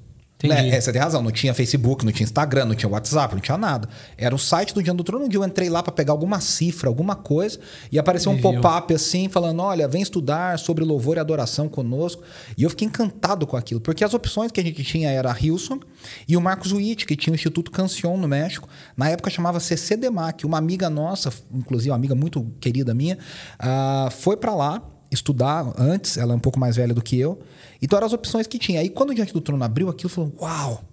Né? 0.47 0.69
É, 0.69 0.81
você 0.81 0.91
tem 0.91 1.01
razão, 1.01 1.21
não 1.21 1.31
tinha 1.31 1.53
Facebook, 1.53 2.05
não 2.05 2.11
tinha 2.11 2.25
Instagram, 2.25 2.65
não 2.65 2.75
tinha 2.75 2.89
WhatsApp, 2.89 3.33
não 3.35 3.41
tinha 3.41 3.57
nada. 3.57 3.87
Era 4.17 4.33
o 4.33 4.39
site 4.39 4.73
do 4.73 4.81
Diante 4.81 4.97
do 4.97 5.03
Trono. 5.03 5.25
Um 5.25 5.29
dia 5.29 5.39
eu 5.39 5.45
entrei 5.45 5.69
lá 5.69 5.81
para 5.81 5.91
pegar 5.91 6.13
alguma 6.13 6.39
cifra, 6.39 6.89
alguma 6.89 7.15
coisa, 7.15 7.59
e 7.91 7.99
apareceu 7.99 8.31
um 8.31 8.39
pop-up 8.39 8.93
assim, 8.93 9.29
falando: 9.29 9.61
olha, 9.61 9.87
vem 9.87 10.01
estudar 10.01 10.57
sobre 10.59 10.83
louvor 10.83 11.17
e 11.17 11.19
adoração 11.19 11.67
conosco. 11.67 12.23
E 12.57 12.63
eu 12.63 12.69
fiquei 12.69 12.87
encantado 12.87 13.45
com 13.45 13.57
aquilo, 13.57 13.81
porque 13.81 14.03
as 14.03 14.13
opções 14.13 14.51
que 14.51 14.59
a 14.59 14.63
gente 14.63 14.83
tinha 14.83 15.09
era 15.09 15.31
a 15.31 15.37
Hilson 15.39 15.79
e 16.27 16.35
o 16.37 16.41
Marcos 16.41 16.71
Witt, 16.71 17.05
que 17.05 17.15
tinha 17.15 17.31
o 17.31 17.35
Instituto 17.35 17.71
Cancion 17.71 18.17
no 18.17 18.27
México. 18.27 18.67
Na 18.95 19.09
época 19.09 19.29
chamava 19.29 19.59
CC 19.59 19.97
Demac. 19.97 20.45
Uma 20.45 20.57
amiga 20.57 20.89
nossa, 20.89 21.31
inclusive 21.53 21.91
uma 21.91 21.95
amiga 21.95 22.15
muito 22.15 22.45
querida 22.59 22.93
minha, 22.93 23.17
uh, 23.59 24.11
foi 24.11 24.37
para 24.37 24.53
lá 24.53 24.81
estudar 25.15 25.73
antes, 25.77 26.17
ela 26.17 26.33
é 26.33 26.35
um 26.35 26.39
pouco 26.39 26.59
mais 26.59 26.75
velha 26.75 26.93
do 26.93 27.01
que 27.01 27.19
eu. 27.19 27.41
Então 27.81 27.97
eram 27.97 28.05
as 28.05 28.13
opções 28.13 28.45
que 28.45 28.59
tinha. 28.59 28.79
Aí 28.79 28.89
quando 28.89 29.09
o 29.09 29.15
Diante 29.15 29.33
do 29.33 29.41
Trono 29.41 29.63
abriu 29.63 29.89
aquilo, 29.89 30.09
falou: 30.09 30.33
Uau! 30.39 30.83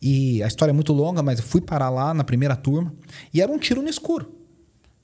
E 0.00 0.42
a 0.42 0.46
história 0.46 0.70
é 0.70 0.74
muito 0.74 0.92
longa, 0.92 1.22
mas 1.22 1.38
eu 1.38 1.44
fui 1.44 1.60
parar 1.60 1.90
lá 1.90 2.12
na 2.12 2.24
primeira 2.24 2.56
turma 2.56 2.92
e 3.32 3.40
era 3.40 3.50
um 3.50 3.58
tiro 3.58 3.82
no 3.82 3.88
escuro. 3.88 4.32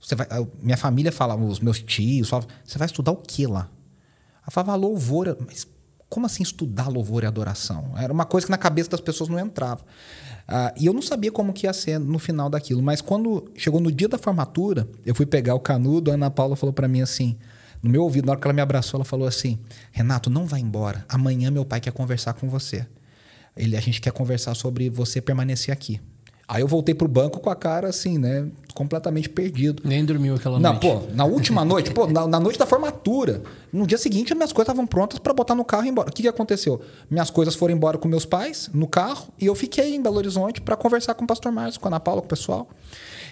Você 0.01 0.15
vai, 0.15 0.27
minha 0.63 0.77
família 0.77 1.11
falava, 1.11 1.45
os 1.45 1.61
meus 1.61 1.81
tios 1.81 2.29
falavam: 2.29 2.49
Você 2.65 2.79
vai 2.79 2.87
estudar 2.87 3.13
o 3.13 3.17
que 3.17 3.47
lá? 3.47 3.69
Eu 4.47 4.53
falava: 4.53 4.77
Louvor. 4.77 5.37
Mas 5.47 5.67
como 6.09 6.25
assim 6.25 6.43
estudar 6.43 6.89
louvor 6.89 7.23
e 7.23 7.27
adoração? 7.27 7.93
Era 7.97 8.13
uma 8.13 8.25
coisa 8.25 8.47
que 8.47 8.51
na 8.51 8.57
cabeça 8.57 8.89
das 8.89 9.01
pessoas 9.01 9.29
não 9.29 9.39
entrava. 9.39 9.83
Uh, 10.49 10.73
e 10.81 10.87
eu 10.87 10.95
não 10.95 11.03
sabia 11.03 11.31
como 11.31 11.53
que 11.53 11.67
ia 11.67 11.73
ser 11.75 12.01
no 12.01 12.19
final 12.19 12.49
daquilo. 12.49 12.83
Mas 12.83 13.03
quando 13.03 13.51
chegou 13.55 13.81
no 13.81 13.93
dia 13.93 14.09
da 14.09 14.17
formatura, 14.17 14.89
eu 15.05 15.15
fui 15.15 15.27
pegar 15.27 15.55
o 15.55 15.61
canudo, 15.61 16.11
a 16.11 16.15
Ana 16.15 16.31
Paula 16.31 16.57
falou 16.57 16.73
para 16.73 16.89
mim 16.89 17.03
assim: 17.03 17.37
no 17.83 17.91
meu 17.91 18.03
ouvido, 18.03 18.27
na 18.27 18.33
hora 18.33 18.41
que 18.41 18.47
ela 18.47 18.55
me 18.55 18.61
abraçou, 18.61 18.99
ela 18.99 19.05
falou 19.05 19.27
assim: 19.27 19.59
Renato, 19.93 20.31
não 20.31 20.47
vai 20.47 20.61
embora. 20.61 21.05
Amanhã 21.09 21.51
meu 21.51 21.65
pai 21.65 21.81
quer 21.81 21.93
conversar 21.93 22.35
com 22.35 22.49
você. 22.49 22.87
Ele, 23.57 23.77
a 23.77 23.81
gente 23.81 24.01
quer 24.01 24.13
conversar 24.13 24.55
sobre 24.55 24.89
você 24.89 25.21
permanecer 25.21 25.73
aqui. 25.73 26.01
Aí 26.47 26.63
eu 26.63 26.69
voltei 26.69 26.95
pro 26.95 27.07
banco 27.07 27.41
com 27.41 27.51
a 27.51 27.55
cara 27.55 27.89
assim, 27.89 28.17
né? 28.17 28.49
Completamente 28.73 29.29
perdido. 29.29 29.83
Nem 29.85 30.03
dormiu 30.03 30.35
aquela 30.35 30.59
não, 30.59 30.71
noite. 30.71 30.87
Não, 30.87 31.01
pô, 31.01 31.07
na 31.15 31.25
última 31.27 31.63
noite, 31.63 31.91
pô, 31.91 32.07
na, 32.07 32.27
na, 32.27 32.41
noite 32.41 32.59
da 32.59 32.65
formatura. 32.65 33.43
No 33.71 33.87
dia 33.87 33.99
seguinte, 33.99 34.35
minhas 34.35 34.51
coisas 34.51 34.73
estavam 34.73 34.87
prontas 34.87 35.19
para 35.19 35.35
botar 35.35 35.55
no 35.55 35.63
carro 35.63 35.85
e 35.85 35.89
ir 35.89 35.91
embora. 35.91 36.09
O 36.09 36.13
que, 36.13 36.23
que 36.23 36.29
aconteceu? 36.29 36.81
Minhas 37.11 37.29
coisas 37.29 37.55
foram 37.55 37.75
embora 37.75 37.99
com 37.99 38.09
meus 38.09 38.25
pais, 38.25 38.71
no 38.73 38.87
carro, 38.87 39.29
e 39.39 39.45
eu 39.45 39.55
fiquei 39.55 39.95
em 39.95 40.01
Belo 40.01 40.17
Horizonte 40.17 40.63
para 40.63 40.75
conversar 40.75 41.13
com 41.13 41.25
o 41.25 41.27
pastor 41.27 41.53
Márcio, 41.53 41.79
com 41.81 41.89
a 41.89 41.91
Ana 41.91 42.01
Paula, 42.01 42.23
com 42.23 42.27
o 42.27 42.31
pessoal. 42.31 42.67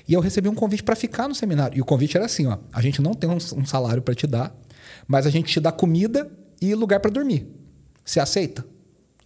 E 0.08 0.14
eu 0.14 0.20
recebi 0.20 0.48
um 0.48 0.54
convite 0.54 0.82
para 0.82 0.94
ficar 0.94 1.28
no 1.28 1.34
seminário. 1.34 1.76
E 1.76 1.80
o 1.80 1.84
convite 1.84 2.16
era 2.16 2.26
assim: 2.26 2.46
ó, 2.46 2.58
a 2.72 2.80
gente 2.80 3.02
não 3.02 3.14
tem 3.14 3.28
um, 3.28 3.36
um 3.36 3.66
salário 3.66 4.02
para 4.02 4.14
te 4.14 4.26
dar, 4.26 4.54
mas 5.06 5.26
a 5.26 5.30
gente 5.30 5.52
te 5.52 5.60
dá 5.60 5.72
comida 5.72 6.30
e 6.60 6.75
lugar 6.75 7.00
para 7.00 7.10
dormir. 7.10 7.46
Você 8.04 8.20
aceita? 8.20 8.64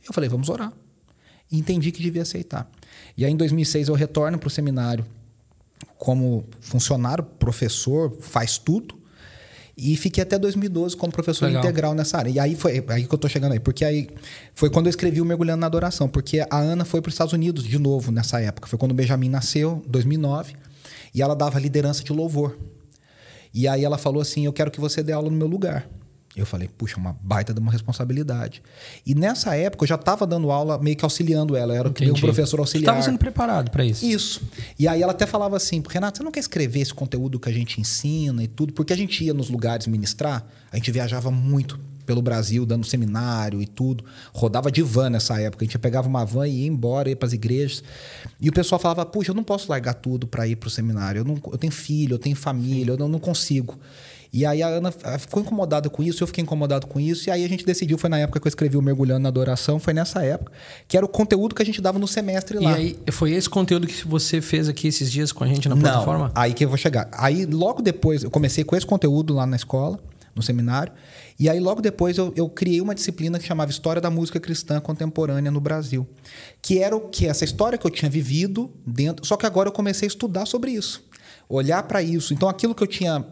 Eu 0.07 0.13
falei: 0.13 0.29
vamos 0.29 0.49
orar. 0.49 0.73
E 1.51 1.59
entendi 1.59 1.91
que 1.91 2.01
devia 2.01 2.23
aceitar. 2.23 2.71
E 3.17 3.25
aí, 3.25 3.33
em 3.33 3.37
2006, 3.37 3.89
eu 3.89 3.95
retorno 3.95 4.39
para 4.39 4.47
o 4.47 4.51
seminário 4.51 5.05
como 5.99 6.45
funcionário, 6.61 7.25
professor, 7.25 8.17
faz 8.21 8.57
tudo. 8.57 8.99
E 9.77 9.97
fiquei 9.97 10.23
até 10.23 10.39
2012 10.39 10.95
como 10.97 11.11
professor 11.11 11.47
Legal. 11.47 11.63
integral 11.63 11.95
nessa 11.95 12.19
área. 12.19 12.31
E 12.31 12.39
aí 12.39 12.55
foi 12.55 12.85
aí 12.89 13.07
que 13.07 13.13
eu 13.13 13.17
estou 13.17 13.31
chegando 13.31 13.53
aí. 13.53 13.61
Porque 13.61 13.85
aí 13.85 14.11
foi 14.55 14.69
quando 14.69 14.87
eu 14.87 14.91
escrevi 14.91 15.23
o 15.23 15.25
Mergulhando 15.25 15.61
na 15.61 15.67
Adoração. 15.67 16.07
Porque 16.07 16.41
a 16.51 16.59
Ana 16.59 16.85
foi 16.85 17.01
para 17.01 17.09
os 17.09 17.15
Estados 17.15 17.33
Unidos 17.33 17.65
de 17.65 17.79
novo 17.79 18.13
nessa 18.13 18.41
época. 18.41 18.69
Foi 18.69 18.79
quando 18.79 18.93
o 18.93 18.95
Benjamin 18.95 19.31
nasceu, 19.31 19.83
2009. 19.89 20.55
E 21.15 21.23
ela 21.23 21.35
dava 21.35 21.59
liderança 21.59 22.03
de 22.03 22.13
louvor. 22.13 22.57
E 23.53 23.67
aí 23.67 23.85
ela 23.85 23.99
falou 23.99 24.23
assim: 24.23 24.47
Eu 24.47 24.53
quero 24.53 24.71
que 24.71 24.81
você 24.81 25.03
dê 25.03 25.13
aula 25.13 25.31
no 25.31 25.37
meu 25.37 25.47
lugar. 25.47 25.89
Eu 26.37 26.47
falei, 26.47 26.69
puxa, 26.69 26.97
uma 26.97 27.13
baita 27.21 27.53
de 27.53 27.59
uma 27.59 27.73
responsabilidade. 27.73 28.63
E 29.05 29.17
nessa 29.17 29.57
época 29.57 29.83
eu 29.83 29.89
já 29.89 29.97
estava 29.97 30.25
dando 30.25 30.53
aula, 30.53 30.79
meio 30.79 30.97
que 30.97 31.05
auxiliando 31.05 31.57
ela. 31.57 31.75
Eu 31.75 31.81
era 31.81 31.89
Entendi. 31.89 32.13
um 32.13 32.15
professor 32.15 32.61
auxiliar. 32.61 32.95
Estava 32.95 33.03
sendo 33.05 33.19
preparado 33.19 33.69
para 33.69 33.85
isso. 33.85 34.07
Isso. 34.07 34.43
E 34.79 34.87
aí 34.87 35.03
ela 35.03 35.11
até 35.11 35.27
falava 35.27 35.57
assim, 35.57 35.83
Renato, 35.89 36.19
você 36.19 36.23
não 36.25 36.31
quer 36.31 36.39
escrever 36.39 36.81
esse 36.81 36.95
conteúdo 36.95 37.41
que 37.41 37.49
a 37.49 37.53
gente 37.53 37.81
ensina 37.81 38.45
e 38.45 38.47
tudo? 38.47 38.73
Porque 38.73 38.93
a 38.93 38.97
gente 38.97 39.25
ia 39.25 39.35
nos 39.35 39.51
lugares 39.51 39.89
ministrar, 39.89 40.47
a 40.71 40.77
gente 40.77 40.93
viajava 40.93 41.33
muito 41.33 41.81
pelo 42.11 42.21
Brasil, 42.21 42.67
dando 42.67 42.85
seminário 42.85 43.63
e 43.63 43.67
tudo. 43.69 44.05
Rodava 44.35 44.69
de 44.69 44.83
van 44.83 45.11
nessa 45.11 45.41
época. 45.41 45.65
A 45.65 45.67
gente 45.67 45.79
pegava 45.79 46.09
uma 46.09 46.25
van 46.25 46.49
e 46.49 46.63
ia 46.63 46.67
embora, 46.67 47.09
ia 47.09 47.15
para 47.15 47.29
as 47.29 47.33
igrejas. 47.33 47.85
E 48.41 48.49
o 48.49 48.53
pessoal 48.53 48.81
falava, 48.81 49.07
puxa, 49.07 49.31
eu 49.31 49.35
não 49.35 49.45
posso 49.45 49.71
largar 49.71 49.95
tudo 49.95 50.27
para 50.27 50.45
ir 50.45 50.57
para 50.57 50.67
o 50.67 50.71
seminário. 50.71 51.21
Eu, 51.21 51.25
não, 51.25 51.39
eu 51.53 51.57
tenho 51.57 51.73
filho, 51.73 52.15
eu 52.15 52.19
tenho 52.19 52.35
família, 52.35 52.95
eu 52.95 52.99
não, 52.99 53.07
não 53.07 53.21
consigo. 53.21 53.79
E 54.33 54.45
aí 54.45 54.61
a 54.61 54.67
Ana 54.67 54.93
ficou 55.21 55.41
incomodada 55.41 55.89
com 55.89 56.03
isso, 56.03 56.23
eu 56.23 56.27
fiquei 56.27 56.43
incomodado 56.43 56.87
com 56.89 57.01
isso, 57.01 57.29
e 57.29 57.33
aí 57.33 57.45
a 57.45 57.49
gente 57.49 57.65
decidiu, 57.67 57.99
foi 57.99 58.09
na 58.09 58.19
época 58.19 58.39
que 58.39 58.47
eu 58.47 58.49
escrevi 58.49 58.77
o 58.77 58.83
Mergulhando 58.83 59.21
na 59.21 59.29
Adoração, 59.29 59.81
foi 59.81 59.93
nessa 59.93 60.25
época, 60.25 60.53
que 60.87 60.97
era 60.97 61.05
o 61.05 61.09
conteúdo 61.09 61.53
que 61.53 61.63
a 61.63 61.67
gente 61.67 61.81
dava 61.81 61.99
no 61.99 62.07
semestre 62.07 62.59
lá. 62.61 62.73
E 62.73 62.75
aí 62.75 62.99
foi 63.11 63.33
esse 63.33 63.51
conteúdo 63.51 63.89
que 63.89 64.07
você 64.07 64.41
fez 64.41 64.69
aqui 64.69 64.87
esses 64.87 65.11
dias 65.11 65.33
com 65.33 65.43
a 65.43 65.49
gente 65.49 65.69
na 65.69 65.75
Não, 65.75 65.83
plataforma? 65.83 66.31
aí 66.33 66.55
que 66.55 66.65
eu 66.65 66.69
vou 66.69 66.79
chegar. 66.79 67.09
Aí 67.13 67.45
logo 67.45 67.83
depois, 67.83 68.23
eu 68.23 68.31
comecei 68.31 68.63
com 68.63 68.77
esse 68.77 68.87
conteúdo 68.87 69.35
lá 69.35 69.47
na 69.47 69.57
escola, 69.57 69.99
no 70.35 70.43
seminário, 70.43 70.93
e 71.39 71.49
aí 71.49 71.59
logo 71.59 71.81
depois 71.81 72.17
eu, 72.17 72.33
eu 72.37 72.49
criei 72.49 72.81
uma 72.81 72.95
disciplina 72.95 73.39
que 73.39 73.47
chamava 73.47 73.71
História 73.71 74.01
da 74.01 74.11
Música 74.11 74.39
Cristã 74.39 74.81
Contemporânea 74.81 75.51
no 75.51 75.61
Brasil, 75.61 76.09
que 76.63 76.79
era 76.79 76.97
o 76.97 77.09
que 77.09 77.27
essa 77.27 77.45
história 77.45 77.77
que 77.77 77.87
eu 77.87 77.91
tinha 77.91 78.11
vivido 78.11 78.71
dentro, 78.87 79.27
só 79.27 79.37
que 79.37 79.47
agora 79.47 79.69
eu 79.69 79.73
comecei 79.73 80.07
a 80.07 80.11
estudar 80.11 80.47
sobre 80.47 80.71
isso 80.71 81.11
olhar 81.51 81.83
para 81.83 82.01
isso. 82.01 82.33
Então, 82.33 82.49
aquilo 82.49 82.75
que 82.75 82.83
eu 82.83 82.87
tinha 82.87 83.27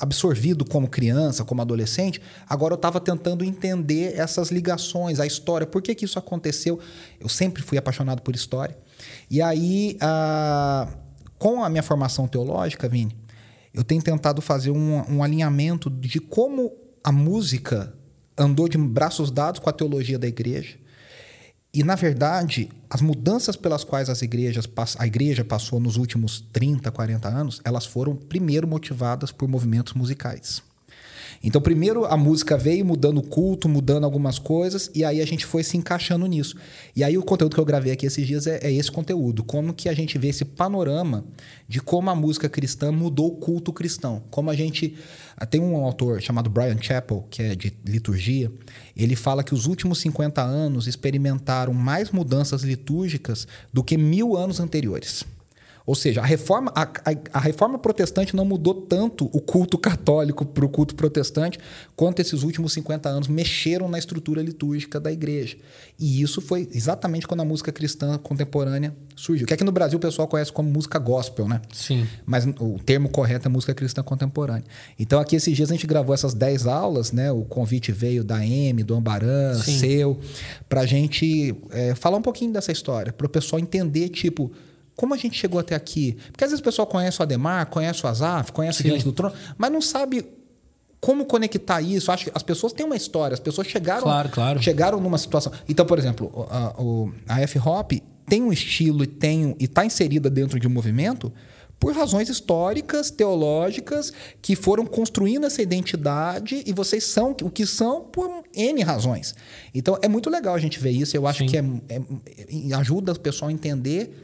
absorvido 0.00 0.64
como 0.64 0.88
criança, 0.88 1.44
como 1.44 1.62
adolescente, 1.62 2.20
agora 2.48 2.74
eu 2.74 2.76
estava 2.76 2.98
tentando 3.00 3.44
entender 3.44 4.18
essas 4.18 4.50
ligações, 4.50 5.20
a 5.20 5.26
história, 5.26 5.66
por 5.66 5.80
que, 5.80 5.94
que 5.94 6.04
isso 6.04 6.18
aconteceu. 6.18 6.80
Eu 7.20 7.28
sempre 7.28 7.62
fui 7.62 7.78
apaixonado 7.78 8.20
por 8.20 8.34
história. 8.34 8.76
E 9.30 9.40
aí, 9.40 9.96
a, 10.00 10.88
com 11.38 11.62
a 11.62 11.70
minha 11.70 11.82
formação 11.82 12.26
teológica, 12.26 12.88
Vini, 12.88 13.16
eu 13.74 13.82
tenho 13.82 14.00
tentado 14.00 14.40
fazer 14.40 14.70
um, 14.70 15.16
um 15.16 15.22
alinhamento 15.22 15.90
de 15.90 16.20
como 16.20 16.72
a 17.02 17.10
música 17.10 17.92
andou 18.38 18.68
de 18.68 18.78
braços 18.78 19.30
dados 19.30 19.60
com 19.60 19.68
a 19.68 19.72
teologia 19.72 20.18
da 20.18 20.26
igreja 20.26 20.76
e, 21.74 21.82
na 21.82 21.96
verdade, 21.96 22.70
as 22.88 23.00
mudanças 23.00 23.56
pelas 23.56 23.82
quais 23.82 24.08
as 24.08 24.22
igrejas, 24.22 24.68
a 24.96 25.06
igreja 25.08 25.44
passou 25.44 25.80
nos 25.80 25.96
últimos 25.96 26.40
30, 26.52 26.88
40 26.92 27.28
anos, 27.28 27.60
elas 27.64 27.84
foram 27.84 28.14
primeiro 28.14 28.68
motivadas 28.68 29.32
por 29.32 29.48
movimentos 29.48 29.92
musicais. 29.92 30.62
Então, 31.46 31.60
primeiro 31.60 32.06
a 32.06 32.16
música 32.16 32.56
veio 32.56 32.86
mudando 32.86 33.18
o 33.18 33.22
culto, 33.22 33.68
mudando 33.68 34.04
algumas 34.04 34.38
coisas, 34.38 34.90
e 34.94 35.04
aí 35.04 35.20
a 35.20 35.26
gente 35.26 35.44
foi 35.44 35.62
se 35.62 35.76
encaixando 35.76 36.26
nisso. 36.26 36.56
E 36.96 37.04
aí 37.04 37.18
o 37.18 37.22
conteúdo 37.22 37.54
que 37.54 37.60
eu 37.60 37.66
gravei 37.66 37.92
aqui 37.92 38.06
esses 38.06 38.26
dias 38.26 38.46
é, 38.46 38.60
é 38.62 38.72
esse 38.72 38.90
conteúdo, 38.90 39.44
como 39.44 39.74
que 39.74 39.90
a 39.90 39.94
gente 39.94 40.16
vê 40.16 40.28
esse 40.28 40.42
panorama 40.42 41.22
de 41.68 41.82
como 41.82 42.08
a 42.08 42.14
música 42.14 42.48
cristã 42.48 42.90
mudou 42.90 43.26
o 43.26 43.36
culto 43.36 43.74
cristão. 43.74 44.22
Como 44.30 44.48
a 44.48 44.54
gente. 44.56 44.96
Ah, 45.36 45.44
tem 45.44 45.60
um 45.60 45.76
autor 45.76 46.22
chamado 46.22 46.48
Brian 46.48 46.80
Chappell, 46.80 47.26
que 47.28 47.42
é 47.42 47.54
de 47.54 47.76
liturgia, 47.84 48.50
ele 48.96 49.14
fala 49.14 49.44
que 49.44 49.52
os 49.52 49.66
últimos 49.66 49.98
50 49.98 50.40
anos 50.40 50.86
experimentaram 50.86 51.74
mais 51.74 52.10
mudanças 52.10 52.62
litúrgicas 52.62 53.46
do 53.70 53.84
que 53.84 53.98
mil 53.98 54.34
anos 54.34 54.60
anteriores. 54.60 55.24
Ou 55.86 55.94
seja, 55.94 56.22
a 56.22 56.24
reforma, 56.24 56.72
a, 56.74 56.82
a, 56.82 57.14
a 57.34 57.40
reforma 57.40 57.78
protestante 57.78 58.34
não 58.34 58.44
mudou 58.44 58.74
tanto 58.74 59.26
o 59.26 59.40
culto 59.40 59.76
católico 59.76 60.44
para 60.46 60.64
o 60.64 60.68
culto 60.68 60.94
protestante 60.94 61.58
quanto 61.94 62.20
esses 62.20 62.42
últimos 62.42 62.72
50 62.72 63.06
anos 63.08 63.28
mexeram 63.28 63.86
na 63.86 63.98
estrutura 63.98 64.40
litúrgica 64.40 64.98
da 64.98 65.12
igreja. 65.12 65.58
E 65.98 66.22
isso 66.22 66.40
foi 66.40 66.66
exatamente 66.72 67.26
quando 67.26 67.40
a 67.40 67.44
música 67.44 67.70
cristã 67.70 68.16
contemporânea 68.16 68.94
surgiu. 69.14 69.46
Que 69.46 69.52
aqui 69.52 69.62
no 69.62 69.72
Brasil 69.72 69.98
o 69.98 70.00
pessoal 70.00 70.26
conhece 70.26 70.50
como 70.50 70.70
música 70.70 70.98
gospel, 70.98 71.46
né? 71.46 71.60
Sim. 71.72 72.06
Mas 72.24 72.46
o 72.58 72.78
termo 72.84 73.10
correto 73.10 73.46
é 73.46 73.50
música 73.50 73.74
cristã 73.74 74.02
contemporânea. 74.02 74.64
Então 74.98 75.20
aqui 75.20 75.36
esses 75.36 75.54
dias 75.54 75.70
a 75.70 75.74
gente 75.74 75.86
gravou 75.86 76.14
essas 76.14 76.32
10 76.32 76.66
aulas, 76.66 77.12
né? 77.12 77.30
O 77.30 77.42
convite 77.42 77.92
veio 77.92 78.24
da 78.24 78.44
M, 78.44 78.82
do 78.82 78.94
Ambaran, 78.94 79.54
Sim. 79.60 79.78
seu, 79.78 80.18
para 80.66 80.80
a 80.80 80.86
gente 80.86 81.54
é, 81.70 81.94
falar 81.94 82.16
um 82.16 82.22
pouquinho 82.22 82.54
dessa 82.54 82.72
história, 82.72 83.12
para 83.12 83.26
o 83.26 83.28
pessoal 83.28 83.60
entender, 83.60 84.08
tipo 84.08 84.50
como 84.96 85.14
a 85.14 85.16
gente 85.16 85.38
chegou 85.38 85.58
até 85.60 85.74
aqui? 85.74 86.16
Porque 86.30 86.44
às 86.44 86.50
vezes 86.50 86.60
o 86.60 86.64
pessoal 86.64 86.86
conhece 86.86 87.20
o 87.20 87.22
Ademar, 87.22 87.66
conhece 87.66 88.04
o 88.04 88.08
Azaf, 88.08 88.52
conhece 88.52 88.78
Sim. 88.78 88.84
o 88.84 88.90
Diante 88.90 89.04
do 89.04 89.12
Trono, 89.12 89.34
mas 89.58 89.72
não 89.72 89.80
sabe 89.80 90.24
como 91.00 91.26
conectar 91.26 91.82
isso. 91.82 92.10
Acho 92.10 92.24
que 92.24 92.32
as 92.34 92.42
pessoas 92.42 92.72
têm 92.72 92.86
uma 92.86 92.96
história, 92.96 93.34
as 93.34 93.40
pessoas 93.40 93.66
chegaram, 93.66 94.02
claro, 94.02 94.28
claro. 94.30 94.62
chegaram 94.62 95.00
numa 95.00 95.18
situação. 95.18 95.52
Então, 95.68 95.84
por 95.84 95.98
exemplo, 95.98 96.46
a, 96.48 97.34
a 97.34 97.40
F-Hop 97.42 97.92
tem 98.26 98.42
um 98.42 98.52
estilo 98.52 99.04
e 99.04 99.06
tem 99.06 99.54
e 99.58 99.64
está 99.64 99.84
inserida 99.84 100.30
dentro 100.30 100.58
de 100.58 100.66
um 100.66 100.70
movimento 100.70 101.32
por 101.78 101.94
razões 101.94 102.30
históricas, 102.30 103.10
teológicas, 103.10 104.12
que 104.40 104.56
foram 104.56 104.86
construindo 104.86 105.44
essa 105.44 105.60
identidade 105.60 106.62
e 106.64 106.72
vocês 106.72 107.04
são 107.04 107.36
o 107.42 107.50
que 107.50 107.66
são 107.66 108.00
por 108.04 108.30
N 108.54 108.82
razões. 108.82 109.34
Então 109.74 109.98
é 110.00 110.08
muito 110.08 110.30
legal 110.30 110.54
a 110.54 110.58
gente 110.58 110.80
ver 110.80 110.92
isso. 110.92 111.14
Eu 111.14 111.26
acho 111.26 111.40
Sim. 111.40 111.46
que 111.46 111.58
é, 111.58 111.62
é, 111.90 112.74
ajuda 112.74 113.12
o 113.12 113.20
pessoal 113.20 113.50
a 113.50 113.52
entender 113.52 114.23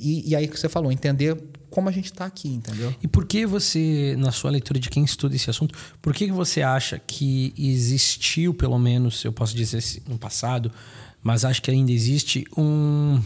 e, 0.00 0.30
e 0.30 0.36
aí 0.36 0.48
que 0.48 0.58
você 0.58 0.68
falou, 0.68 0.90
entender 0.90 1.36
como 1.70 1.88
a 1.88 1.92
gente 1.92 2.06
está 2.06 2.24
aqui, 2.24 2.48
entendeu? 2.48 2.94
E 3.02 3.06
por 3.06 3.24
que 3.24 3.46
você, 3.46 4.16
na 4.18 4.32
sua 4.32 4.50
leitura 4.50 4.80
de 4.80 4.90
quem 4.90 5.04
estuda 5.04 5.36
esse 5.36 5.48
assunto, 5.48 5.74
por 6.02 6.12
que 6.12 6.30
você 6.32 6.62
acha 6.62 6.98
que 6.98 7.54
existiu, 7.56 8.52
pelo 8.52 8.78
menos, 8.78 9.24
eu 9.24 9.32
posso 9.32 9.54
dizer 9.54 9.82
no 10.08 10.18
passado, 10.18 10.72
mas 11.22 11.44
acho 11.44 11.62
que 11.62 11.70
ainda 11.70 11.92
existe 11.92 12.44
um, 12.56 13.20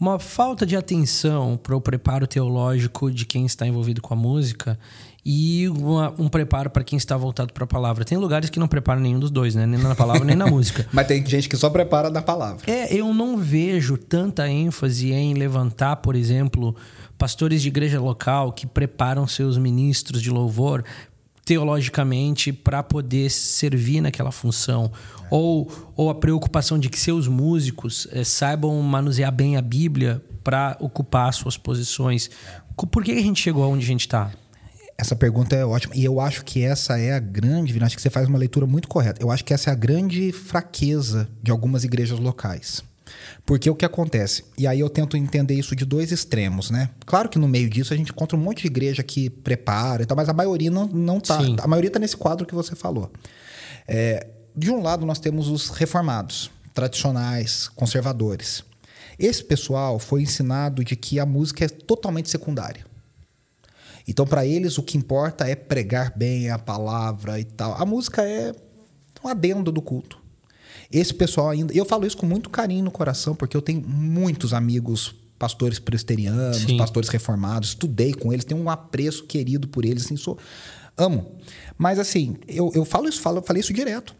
uma 0.00 0.18
falta 0.18 0.64
de 0.64 0.76
atenção 0.76 1.58
para 1.60 1.76
o 1.76 1.80
preparo 1.80 2.26
teológico 2.26 3.10
de 3.10 3.26
quem 3.26 3.44
está 3.44 3.66
envolvido 3.66 4.00
com 4.00 4.14
a 4.14 4.16
música 4.16 4.78
e 5.24 5.68
uma, 5.68 6.14
um 6.18 6.28
preparo 6.28 6.70
para 6.70 6.84
quem 6.84 6.96
está 6.96 7.16
voltado 7.16 7.52
para 7.52 7.64
a 7.64 7.66
palavra. 7.66 8.04
Tem 8.04 8.16
lugares 8.16 8.48
que 8.48 8.60
não 8.60 8.68
preparam 8.68 9.00
nenhum 9.00 9.18
dos 9.18 9.30
dois, 9.30 9.54
né? 9.54 9.66
Nem 9.66 9.80
na 9.80 9.94
palavra 9.94 10.24
nem 10.24 10.36
na 10.36 10.46
música. 10.48 10.86
Mas 10.92 11.06
tem 11.06 11.24
gente 11.26 11.48
que 11.48 11.56
só 11.56 11.68
prepara 11.68 12.08
na 12.08 12.22
palavra. 12.22 12.62
É, 12.70 12.94
eu 12.94 13.12
não 13.12 13.36
vejo 13.36 13.98
tanta 13.98 14.48
ênfase 14.48 15.12
em 15.12 15.34
levantar, 15.34 15.96
por 15.96 16.14
exemplo, 16.14 16.74
pastores 17.18 17.60
de 17.60 17.68
igreja 17.68 18.00
local 18.00 18.52
que 18.52 18.66
preparam 18.66 19.26
seus 19.26 19.58
ministros 19.58 20.22
de 20.22 20.30
louvor 20.30 20.84
teologicamente 21.48 22.52
para 22.52 22.82
poder 22.82 23.30
servir 23.30 24.02
naquela 24.02 24.30
função. 24.30 24.92
É. 25.22 25.26
Ou, 25.30 25.90
ou 25.96 26.10
a 26.10 26.14
preocupação 26.14 26.78
de 26.78 26.90
que 26.90 27.00
seus 27.00 27.26
músicos 27.26 28.06
é, 28.12 28.22
saibam 28.22 28.78
manusear 28.82 29.32
bem 29.32 29.56
a 29.56 29.62
Bíblia 29.62 30.22
para 30.44 30.76
ocupar 30.78 31.32
suas 31.32 31.56
posições. 31.56 32.30
Por 32.90 33.02
que 33.02 33.12
a 33.12 33.22
gente 33.22 33.40
chegou 33.40 33.64
aonde 33.64 33.82
a 33.82 33.88
gente 33.88 34.02
está? 34.02 34.30
Essa 34.98 35.16
pergunta 35.16 35.56
é 35.56 35.64
ótima. 35.64 35.96
E 35.96 36.04
eu 36.04 36.20
acho 36.20 36.44
que 36.44 36.62
essa 36.62 36.98
é 36.98 37.14
a 37.14 37.18
grande. 37.18 37.82
Acho 37.82 37.96
que 37.96 38.02
você 38.02 38.10
faz 38.10 38.28
uma 38.28 38.36
leitura 38.36 38.66
muito 38.66 38.86
correta. 38.86 39.22
Eu 39.22 39.30
acho 39.30 39.42
que 39.42 39.54
essa 39.54 39.70
é 39.70 39.72
a 39.72 39.76
grande 39.76 40.32
fraqueza 40.32 41.30
de 41.42 41.50
algumas 41.50 41.82
igrejas 41.82 42.18
locais. 42.18 42.82
Porque 43.44 43.68
o 43.70 43.74
que 43.74 43.84
acontece? 43.84 44.44
E 44.56 44.66
aí 44.66 44.80
eu 44.80 44.88
tento 44.88 45.16
entender 45.16 45.54
isso 45.54 45.74
de 45.74 45.84
dois 45.84 46.12
extremos, 46.12 46.70
né? 46.70 46.90
Claro 47.06 47.28
que 47.28 47.38
no 47.38 47.48
meio 47.48 47.68
disso 47.68 47.92
a 47.92 47.96
gente 47.96 48.10
encontra 48.10 48.36
um 48.36 48.40
monte 48.40 48.62
de 48.62 48.66
igreja 48.66 49.02
que 49.02 49.30
prepara 49.30 50.02
e 50.02 50.06
tal, 50.06 50.16
mas 50.16 50.28
a 50.28 50.32
maioria 50.32 50.70
não, 50.70 50.86
não 50.86 51.20
tá. 51.20 51.40
Sim. 51.40 51.56
A 51.60 51.66
maioria 51.66 51.88
está 51.88 51.98
nesse 51.98 52.16
quadro 52.16 52.46
que 52.46 52.54
você 52.54 52.74
falou. 52.74 53.10
É, 53.86 54.26
de 54.54 54.70
um 54.70 54.82
lado, 54.82 55.06
nós 55.06 55.18
temos 55.18 55.48
os 55.48 55.68
reformados, 55.68 56.50
tradicionais, 56.74 57.68
conservadores. 57.68 58.64
Esse 59.18 59.42
pessoal 59.42 59.98
foi 59.98 60.22
ensinado 60.22 60.84
de 60.84 60.94
que 60.94 61.18
a 61.18 61.26
música 61.26 61.64
é 61.64 61.68
totalmente 61.68 62.28
secundária. 62.28 62.86
Então, 64.06 64.26
para 64.26 64.46
eles, 64.46 64.78
o 64.78 64.82
que 64.82 64.96
importa 64.96 65.46
é 65.46 65.54
pregar 65.54 66.12
bem 66.16 66.50
a 66.50 66.58
palavra 66.58 67.38
e 67.38 67.44
tal. 67.44 67.74
A 67.74 67.84
música 67.84 68.22
é 68.22 68.54
um 69.22 69.28
adendo 69.28 69.70
do 69.70 69.82
culto. 69.82 70.18
Esse 70.90 71.12
pessoal 71.12 71.50
ainda. 71.50 71.72
Eu 71.72 71.84
falo 71.84 72.06
isso 72.06 72.16
com 72.16 72.26
muito 72.26 72.48
carinho 72.48 72.84
no 72.84 72.90
coração, 72.90 73.34
porque 73.34 73.56
eu 73.56 73.62
tenho 73.62 73.82
muitos 73.86 74.54
amigos 74.54 75.14
pastores 75.38 75.78
presbiterianos, 75.78 76.64
pastores 76.76 77.08
reformados, 77.08 77.70
estudei 77.70 78.12
com 78.12 78.32
eles, 78.32 78.44
tenho 78.44 78.60
um 78.60 78.68
apreço 78.68 79.24
querido 79.24 79.68
por 79.68 79.84
eles, 79.84 80.04
assim, 80.04 80.16
sou. 80.16 80.36
Amo. 80.96 81.38
Mas, 81.76 81.98
assim, 81.98 82.36
eu, 82.48 82.72
eu 82.74 82.84
falo 82.84 83.08
isso, 83.08 83.20
falo, 83.20 83.40
falei 83.40 83.60
isso 83.60 83.72
direto. 83.72 84.14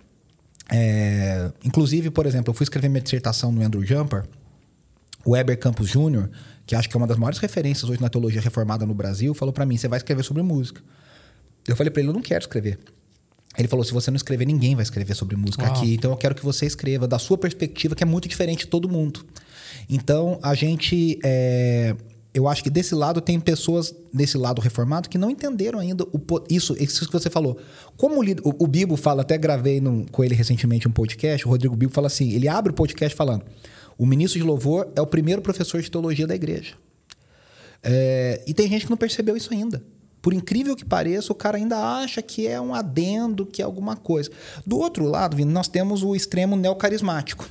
É, 0.71 1.51
inclusive, 1.65 2.11
por 2.11 2.27
exemplo, 2.27 2.51
eu 2.51 2.55
fui 2.55 2.65
escrever 2.65 2.89
minha 2.89 3.01
dissertação 3.01 3.51
no 3.51 3.65
Andrew 3.65 3.85
Jumper, 3.85 4.25
o 5.25 5.33
Weber 5.33 5.59
Campos 5.59 5.89
Jr., 5.89 6.29
que 6.67 6.77
acho 6.77 6.89
que 6.89 6.97
é 6.97 6.99
uma 6.99 7.07
das 7.07 7.17
maiores 7.17 7.39
referências 7.39 7.89
hoje 7.89 8.01
na 8.01 8.11
teologia 8.11 8.41
reformada 8.41 8.85
no 8.85 8.95
Brasil, 8.95 9.35
falou 9.35 9.53
para 9.53 9.65
mim: 9.65 9.77
você 9.77 9.89
vai 9.89 9.97
escrever 9.97 10.23
sobre 10.23 10.43
música. 10.43 10.83
Eu 11.67 11.75
falei 11.75 11.91
para 11.91 12.01
ele: 12.01 12.11
eu 12.11 12.15
não 12.15 12.23
quero 12.23 12.43
escrever. 12.43 12.79
Ele 13.59 13.69
falou: 13.69 13.85
se 13.85 13.93
você 13.93 14.11
não 14.11 14.17
escrever, 14.17 14.47
ninguém 14.47 14.75
vai 14.75 14.83
escrever 14.83 15.15
sobre 15.15 15.37
música 15.37 15.65
Uau. 15.65 15.73
aqui. 15.73 15.95
Então 15.95 16.13
eu 16.13 16.17
quero 16.17 16.35
que 16.35 16.45
você 16.45 16.65
escreva 16.65 17.09
da 17.09 17.19
sua 17.19 17.37
perspectiva, 17.37 17.95
que 17.95 18.03
é 18.03 18.07
muito 18.07 18.29
diferente 18.29 18.61
de 18.61 18.69
todo 18.69 18.89
mundo. 18.89 19.25
Então 19.91 20.39
a 20.43 20.55
gente. 20.55 21.19
É, 21.25 21.95
eu 22.33 22.47
acho 22.47 22.63
que 22.63 22.71
desse 22.71 22.95
lado 22.95 23.21
tem 23.21 23.41
pessoas 23.41 23.93
desse 24.13 24.39
lado 24.39 24.61
reformado 24.61 25.09
que 25.09 25.19
não 25.19 25.29
entenderam 25.29 25.79
ainda 25.81 26.05
o, 26.05 26.21
isso, 26.49 26.77
isso 26.79 27.07
que 27.07 27.13
você 27.13 27.29
falou. 27.29 27.59
Como 27.97 28.23
o, 28.23 28.65
o, 28.65 28.67
Bibo 28.67 28.97
fala, 28.97 29.23
até 29.23 29.37
gravei 29.37 29.81
num, 29.81 30.05
com 30.05 30.23
ele 30.23 30.37
recentemente 30.37 30.87
um 30.87 30.91
podcast, 30.93 31.45
o 31.47 31.51
Rodrigo 31.51 31.75
Bibo 31.75 31.93
fala 31.93 32.07
assim, 32.07 32.31
ele 32.33 32.47
abre 32.47 32.71
o 32.71 32.75
podcast 32.75 33.17
falando, 33.17 33.45
o 33.97 34.07
ministro 34.07 34.39
de 34.39 34.47
louvor 34.47 34.89
é 34.95 35.01
o 35.01 35.07
primeiro 35.07 35.43
professor 35.43 35.83
de 35.83 35.91
teologia 35.91 36.27
da 36.27 36.35
igreja. 36.35 36.75
É, 37.83 38.43
e 38.47 38.55
tem 38.55 38.69
gente 38.69 38.85
que 38.85 38.91
não 38.91 38.97
percebeu 38.97 39.37
isso 39.37 39.53
ainda. 39.53 39.83
Por 40.21 40.33
incrível 40.33 40.75
que 40.75 40.85
pareça, 40.85 41.33
o 41.33 41.37
cara 41.37 41.57
ainda 41.57 41.79
acha 41.79 42.21
que 42.21 42.47
é 42.47 42.61
um 42.61 42.75
adendo, 42.75 43.47
que 43.47 43.63
é 43.63 43.65
alguma 43.65 43.97
coisa. 43.97 44.31
Do 44.67 44.79
outro 44.79 45.05
lado, 45.05 45.37
nós 45.45 45.69
temos 45.69 46.03
o 46.03 46.15
extremo 46.15 46.57
neocarismático. 46.57 47.49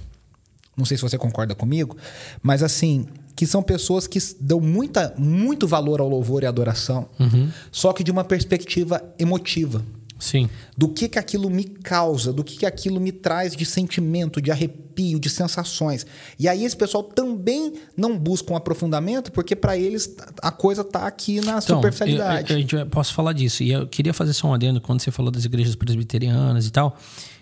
Não 0.75 0.85
sei 0.85 0.97
se 0.97 1.03
você 1.03 1.17
concorda 1.17 1.55
comigo, 1.55 1.97
mas 2.41 2.61
assim, 2.61 3.07
que 3.35 3.47
são 3.47 3.63
pessoas 3.63 4.05
que 4.05 4.19
dão 4.39 4.59
muita, 4.59 5.13
muito 5.17 5.67
valor 5.67 5.99
ao 5.99 6.09
louvor 6.09 6.43
e 6.43 6.45
adoração, 6.45 7.07
uhum. 7.19 7.49
só 7.71 7.93
que 7.93 8.03
de 8.03 8.11
uma 8.11 8.23
perspectiva 8.23 9.01
emotiva. 9.17 9.83
Sim. 10.19 10.49
Do 10.75 10.89
que, 10.89 11.07
que 11.07 11.19
aquilo 11.19 11.49
me 11.49 11.63
causa, 11.63 12.33
do 12.33 12.43
que, 12.43 12.57
que 12.57 12.65
aquilo 12.65 12.99
me 12.99 13.11
traz 13.11 13.55
de 13.55 13.65
sentimento, 13.65 14.41
de 14.41 14.51
arrepio, 14.51 15.19
de 15.19 15.29
sensações. 15.29 16.05
E 16.39 16.47
aí 16.47 16.63
esse 16.65 16.75
pessoal 16.75 17.03
também 17.03 17.73
não 17.95 18.17
busca 18.17 18.51
um 18.51 18.55
aprofundamento, 18.55 19.31
porque 19.31 19.55
para 19.55 19.77
eles 19.77 20.15
a 20.41 20.51
coisa 20.51 20.81
está 20.81 21.05
aqui 21.07 21.35
na 21.41 21.57
então, 21.57 21.61
superficialidade. 21.61 22.53
Eu, 22.53 22.59
eu, 22.59 22.79
eu, 22.79 22.85
posso 22.87 23.13
falar 23.13 23.33
disso. 23.33 23.63
E 23.63 23.71
eu 23.71 23.87
queria 23.87 24.13
fazer 24.13 24.33
só 24.33 24.47
um 24.47 24.53
adendo 24.53 24.81
quando 24.81 25.01
você 25.01 25.11
falou 25.11 25.31
das 25.31 25.45
igrejas 25.45 25.75
presbiterianas 25.75 26.65
e 26.65 26.71
tal. 26.71 26.97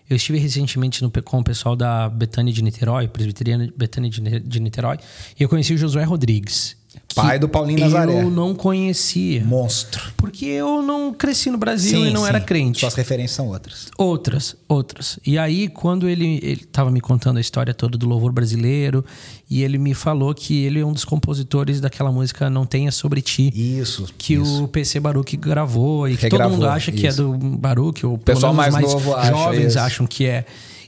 Eu 0.09 0.17
estive 0.17 0.37
recentemente 0.37 1.01
no, 1.01 1.09
com 1.09 1.39
o 1.39 1.43
pessoal 1.43 1.75
da 1.75 2.07
Betânia 2.07 2.53
de 2.53 2.61
Niterói, 2.61 3.07
Presbiteriana 3.07 3.73
Betânia 3.75 4.09
de 4.09 4.59
Niterói, 4.59 4.99
e 5.39 5.41
eu 5.41 5.49
conheci 5.49 5.73
o 5.73 5.77
Josué 5.77 6.03
Rodrigues. 6.03 6.77
Pai 7.15 7.39
do 7.39 7.49
Paulinho 7.49 7.79
Nazaré. 7.79 8.21
Eu 8.21 8.29
não 8.29 8.53
conhecia. 8.53 9.43
Monstro. 9.43 10.13
Porque 10.17 10.45
eu 10.45 10.81
não 10.81 11.13
cresci 11.13 11.49
no 11.49 11.57
Brasil 11.57 11.99
sim, 11.99 12.07
e 12.09 12.13
não 12.13 12.23
sim. 12.23 12.27
era 12.27 12.39
crente. 12.39 12.81
Suas 12.81 12.93
referências 12.93 13.31
são 13.31 13.47
outras. 13.47 13.87
Outras, 13.97 14.55
outras. 14.67 15.19
E 15.25 15.37
aí, 15.37 15.67
quando 15.67 16.07
ele 16.07 16.39
estava 16.61 16.91
me 16.91 17.01
contando 17.01 17.37
a 17.37 17.41
história 17.41 17.73
toda 17.73 17.97
do 17.97 18.05
louvor 18.05 18.31
brasileiro, 18.31 19.03
e 19.49 19.63
ele 19.63 19.77
me 19.77 19.93
falou 19.93 20.33
que 20.35 20.63
ele 20.65 20.79
é 20.79 20.85
um 20.85 20.93
dos 20.93 21.05
compositores 21.05 21.79
daquela 21.79 22.11
música 22.11 22.49
Não 22.49 22.65
Tenha 22.65 22.91
Sobre 22.91 23.21
Ti. 23.21 23.51
Isso. 23.55 24.07
Que 24.17 24.33
isso. 24.35 24.63
o 24.63 24.67
PC 24.67 24.99
Baruch 24.99 25.35
gravou 25.37 26.07
e 26.07 26.17
que 26.17 26.29
todo 26.29 26.49
mundo 26.49 26.67
acha 26.67 26.91
isso. 26.91 26.99
que 26.99 27.07
é 27.07 27.13
do 27.13 27.33
Baruch, 27.37 28.05
ou 28.05 28.15
o 28.15 28.17
pessoal 28.17 28.53
mais, 28.53 28.73
mais 28.73 28.85
novo 28.85 29.15
jovens 29.23 29.77
acha 29.77 29.95
acham 29.95 30.07
que 30.07 30.25
é. 30.25 30.45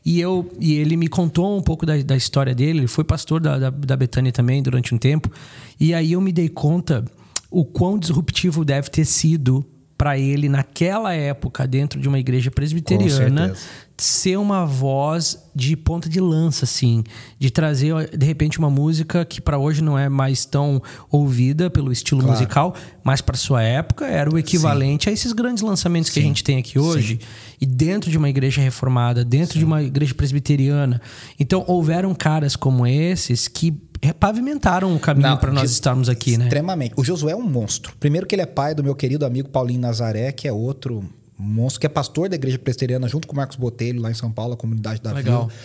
E, 0.08 0.22
eu, 0.22 0.50
e 0.58 0.76
ele 0.76 0.96
me 0.96 1.10
contou 1.10 1.58
um 1.58 1.62
pouco 1.62 1.86
da, 1.86 2.02
da 2.02 2.16
história 2.16 2.56
dele. 2.56 2.80
Ele 2.80 2.88
foi 2.88 3.04
pastor 3.04 3.42
da, 3.42 3.60
da, 3.60 3.70
da 3.70 3.98
Betânia 3.98 4.32
também 4.32 4.64
durante 4.64 4.96
um 4.96 4.98
tempo. 4.98 5.30
E 5.78 5.94
aí 5.94 6.14
eu 6.14 6.22
me 6.22 6.32
dei 6.32 6.48
conta 6.48 7.04
o 7.52 7.66
quão 7.66 8.00
disruptivo 8.00 8.64
deve 8.64 8.90
ter 8.90 9.04
sido 9.04 9.66
para 9.98 10.18
ele 10.18 10.48
naquela 10.48 11.14
época 11.14 11.66
dentro 11.66 12.00
de 12.00 12.08
uma 12.08 12.20
igreja 12.20 12.52
presbiteriana 12.52 13.54
ser 13.98 14.38
uma 14.38 14.64
voz 14.64 15.44
de 15.56 15.76
ponta 15.76 16.08
de 16.08 16.20
lança 16.20 16.66
assim, 16.66 17.04
de 17.40 17.50
trazer 17.50 18.16
de 18.16 18.26
repente 18.26 18.60
uma 18.60 18.70
música 18.70 19.26
que 19.26 19.42
para 19.42 19.58
hoje 19.58 19.82
não 19.82 19.98
é 19.98 20.08
mais 20.08 20.46
tão 20.46 20.82
ouvida 21.10 21.68
pelo 21.68 21.92
estilo 21.92 22.22
claro. 22.22 22.38
musical, 22.38 22.76
mas 23.04 23.22
para 23.22 23.36
sua 23.36 23.64
época 23.64 24.06
era 24.06 24.30
o 24.32 24.38
equivalente 24.38 25.06
Sim. 25.06 25.10
a 25.10 25.14
esses 25.14 25.34
grandes 25.34 25.64
lançamentos 25.64 26.10
Sim. 26.10 26.14
que 26.14 26.20
a 26.20 26.24
gente 26.24 26.44
tem 26.44 26.60
aqui 26.60 26.78
hoje. 26.78 27.18
Sim. 27.20 27.28
E 27.60 27.66
dentro 27.66 28.12
de 28.12 28.20
uma 28.20 28.30
igreja 28.30 28.62
reformada, 28.62 29.26
dentro 29.26 29.58
de 29.58 29.66
uma 29.66 29.82
igreja 29.82 30.14
presbiteriana. 30.14 31.02
Então 31.40 31.64
houveram 31.68 32.14
caras 32.14 32.56
como 32.56 32.86
esses 32.86 33.48
que 33.48 33.72
pavimentaram 34.20 34.96
o 34.96 35.00
caminho 35.00 35.38
para 35.38 35.52
nós 35.52 35.72
estarmos 35.72 36.10
aqui, 36.10 36.38
né? 36.38 36.46
Extremamente. 36.46 36.94
O 36.98 37.04
Josué 37.04 37.32
é 37.34 37.36
um 37.36 37.48
monstro. 37.48 37.94
Primeiro 38.00 38.26
que 38.28 38.36
ele 38.36 38.42
é 38.42 38.46
pai 38.46 38.76
do 38.76 38.84
meu 38.84 38.96
querido 38.96 39.26
amigo 39.26 39.50
Paulinho 39.50 39.82
Nazaré, 39.82 40.32
que 40.32 40.48
é 40.48 40.52
outro 40.52 41.04
monstro, 41.38 41.80
que 41.80 41.86
é 41.86 41.90
pastor 41.90 42.30
da 42.30 42.36
igreja 42.36 42.58
presbiteriana 42.58 43.08
junto 43.08 43.28
com 43.28 43.34
o 43.34 43.38
Marcos 43.38 43.56
Botelho 43.56 44.02
lá 44.02 44.10
em 44.10 44.14
São 44.14 44.32
Paulo, 44.32 44.54
a 44.54 44.58
comunidade 44.58 45.02
da 45.02 45.12
Legal. 45.12 45.48
Vila. 45.48 45.60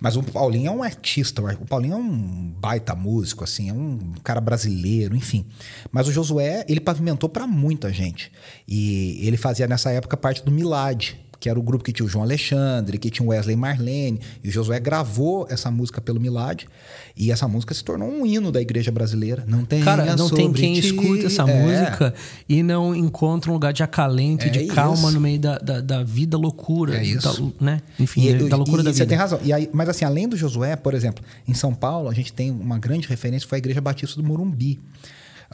Mas 0.00 0.16
o 0.16 0.22
Paulinho 0.22 0.68
é 0.68 0.70
um 0.70 0.82
artista, 0.82 1.42
o 1.42 1.66
Paulinho 1.66 1.94
é 1.94 1.96
um 1.96 2.52
baita 2.60 2.94
músico, 2.94 3.42
assim, 3.42 3.68
é 3.68 3.72
um 3.72 4.14
cara 4.22 4.40
brasileiro, 4.40 5.16
enfim. 5.16 5.44
Mas 5.90 6.06
o 6.06 6.12
Josué, 6.12 6.64
ele 6.68 6.78
pavimentou 6.78 7.28
para 7.28 7.46
muita 7.48 7.92
gente. 7.92 8.30
E 8.66 9.18
ele 9.26 9.36
fazia 9.36 9.66
nessa 9.66 9.90
época 9.90 10.16
parte 10.16 10.44
do 10.44 10.52
Milad, 10.52 11.16
que 11.40 11.48
era 11.48 11.58
o 11.58 11.62
grupo 11.62 11.84
que 11.84 11.92
tinha 11.92 12.04
o 12.04 12.08
João 12.08 12.24
Alexandre, 12.24 12.98
que 12.98 13.10
tinha 13.10 13.24
o 13.26 13.30
Wesley 13.30 13.56
Marlene, 13.56 14.20
e 14.42 14.48
o 14.48 14.52
Josué 14.52 14.80
gravou 14.80 15.46
essa 15.48 15.70
música 15.70 16.00
pelo 16.00 16.20
Milad, 16.20 16.64
e 17.16 17.30
essa 17.30 17.46
música 17.46 17.74
se 17.74 17.82
tornou 17.82 18.08
um 18.08 18.26
hino 18.26 18.50
da 18.50 18.60
igreja 18.60 18.90
brasileira. 18.90 19.44
Não 19.46 19.64
tem 19.64 19.82
Cara, 19.82 20.16
não 20.16 20.28
tem 20.28 20.52
quem 20.52 20.74
ti. 20.74 20.86
escuta 20.86 21.26
essa 21.26 21.42
é. 21.42 21.62
música 21.62 22.14
e 22.48 22.62
não 22.62 22.94
encontra 22.94 23.50
um 23.50 23.54
lugar 23.54 23.72
de 23.72 23.82
acalento 23.82 24.46
e 24.46 24.48
é 24.48 24.52
de 24.52 24.58
isso. 24.64 24.74
calma 24.74 25.10
no 25.10 25.20
meio 25.20 25.38
da, 25.38 25.58
da, 25.58 25.80
da 25.80 26.02
vida 26.04 26.36
loucura. 26.36 26.96
É 26.96 27.04
isso. 27.04 27.54
Da, 27.58 27.64
né? 27.64 27.82
Enfim, 27.98 28.28
e, 28.28 28.48
da 28.48 28.56
loucura 28.56 28.82
e, 28.82 28.84
da 28.84 28.90
vida. 28.90 29.04
Você 29.04 29.06
tem 29.06 29.18
razão. 29.18 29.40
E 29.42 29.52
aí, 29.52 29.68
mas 29.72 29.88
assim, 29.88 30.04
além 30.04 30.28
do 30.28 30.36
Josué, 30.36 30.76
por 30.76 30.94
exemplo, 30.94 31.24
em 31.46 31.54
São 31.54 31.74
Paulo, 31.74 32.08
a 32.08 32.14
gente 32.14 32.32
tem 32.32 32.50
uma 32.50 32.78
grande 32.78 33.08
referência, 33.08 33.48
foi 33.48 33.56
a 33.56 33.60
Igreja 33.60 33.80
Batista 33.80 34.20
do 34.20 34.26
Morumbi. 34.26 34.78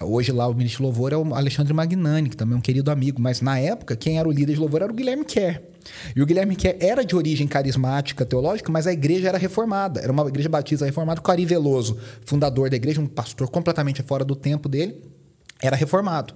Hoje 0.02 0.32
lá 0.32 0.48
o 0.48 0.54
ministro 0.54 0.78
de 0.78 0.82
louvor 0.84 1.12
é 1.12 1.16
o 1.16 1.34
Alexandre 1.34 1.72
Magnani, 1.72 2.28
que 2.28 2.36
também 2.36 2.56
é 2.56 2.58
um 2.58 2.60
querido 2.60 2.90
amigo, 2.90 3.22
mas 3.22 3.40
na 3.40 3.58
época 3.60 3.94
quem 3.94 4.18
era 4.18 4.28
o 4.28 4.32
líder 4.32 4.54
de 4.54 4.60
louvor 4.60 4.82
era 4.82 4.90
o 4.90 4.94
Guilherme 4.94 5.24
Kerr. 5.24 5.62
E 6.16 6.20
o 6.20 6.26
Guilherme 6.26 6.56
Kerr 6.56 6.76
era 6.80 7.04
de 7.04 7.14
origem 7.14 7.46
carismática 7.46 8.24
teológica, 8.24 8.72
mas 8.72 8.88
a 8.88 8.92
igreja 8.92 9.28
era 9.28 9.38
reformada. 9.38 10.00
Era 10.00 10.10
uma 10.10 10.26
igreja 10.26 10.48
batista 10.48 10.84
reformada. 10.84 11.22
O 11.24 11.30
Ari 11.30 11.46
Veloso, 11.46 11.96
fundador 12.24 12.68
da 12.68 12.76
igreja, 12.76 13.00
um 13.00 13.06
pastor 13.06 13.48
completamente 13.48 14.02
fora 14.02 14.24
do 14.24 14.34
tempo 14.34 14.68
dele, 14.68 15.00
era 15.62 15.76
reformado. 15.76 16.34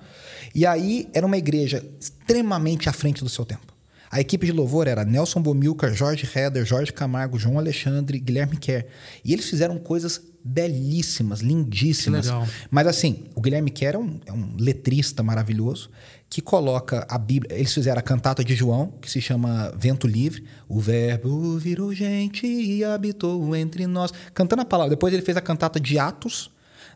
E 0.54 0.64
aí 0.64 1.08
era 1.12 1.26
uma 1.26 1.36
igreja 1.36 1.84
extremamente 2.00 2.88
à 2.88 2.92
frente 2.92 3.24
do 3.24 3.28
seu 3.28 3.44
tempo. 3.44 3.74
A 4.10 4.20
equipe 4.20 4.46
de 4.46 4.52
louvor 4.52 4.86
era 4.86 5.04
Nelson 5.04 5.42
Bomilcar, 5.42 5.92
Jorge 5.92 6.26
Heder, 6.34 6.64
Jorge 6.64 6.92
Camargo, 6.92 7.38
João 7.38 7.58
Alexandre, 7.58 8.18
Guilherme 8.18 8.56
Kerr. 8.56 8.86
E 9.22 9.34
eles 9.34 9.50
fizeram 9.50 9.78
coisas 9.78 10.20
belíssimas, 10.48 11.40
lindíssimas. 11.40 12.26
Que 12.26 12.32
legal. 12.32 12.48
Mas 12.70 12.86
assim, 12.86 13.24
o 13.34 13.40
Guilherme 13.40 13.70
Kerr 13.70 13.96
é 13.96 13.98
um, 13.98 14.20
é 14.26 14.32
um, 14.32 14.56
letrista 14.58 15.22
maravilhoso 15.22 15.90
que 16.28 16.40
coloca 16.40 17.06
a 17.08 17.18
Bíblia. 17.18 17.54
Eles 17.54 17.72
fizeram 17.72 17.98
a 17.98 18.02
cantata 18.02 18.42
de 18.42 18.54
João, 18.54 18.92
que 19.00 19.10
se 19.10 19.20
chama 19.20 19.72
Vento 19.76 20.06
Livre. 20.06 20.44
O 20.68 20.80
Verbo 20.80 21.58
virou 21.58 21.94
gente 21.94 22.46
e 22.46 22.82
habitou 22.82 23.54
entre 23.54 23.86
nós. 23.86 24.12
Cantando 24.32 24.62
a 24.62 24.64
palavra. 24.64 24.90
Depois 24.90 25.12
ele 25.12 25.22
fez 25.22 25.36
a 25.36 25.40
cantata 25.40 25.78
de 25.78 25.98
Atos. 25.98 26.50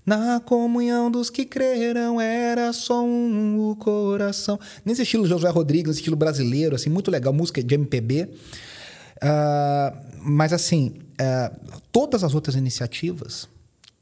Na 0.04 0.40
comunhão 0.40 1.10
dos 1.10 1.30
que 1.30 1.44
creram 1.44 2.20
era 2.20 2.72
só 2.72 3.04
um 3.04 3.70
o 3.70 3.76
coração. 3.76 4.58
Nesse 4.84 5.02
estilo 5.02 5.26
Josué 5.26 5.50
Rodrigues, 5.50 5.96
estilo 5.96 6.16
brasileiro, 6.16 6.74
assim, 6.74 6.90
muito 6.90 7.10
legal, 7.10 7.32
música 7.32 7.62
de 7.62 7.74
MPB. 7.74 8.22
Uh, 8.22 8.28
ah, 9.22 10.02
mas 10.24 10.52
assim, 10.52 10.94
uh, 11.20 11.80
todas 11.90 12.24
as 12.24 12.34
outras 12.34 12.54
iniciativas 12.54 13.48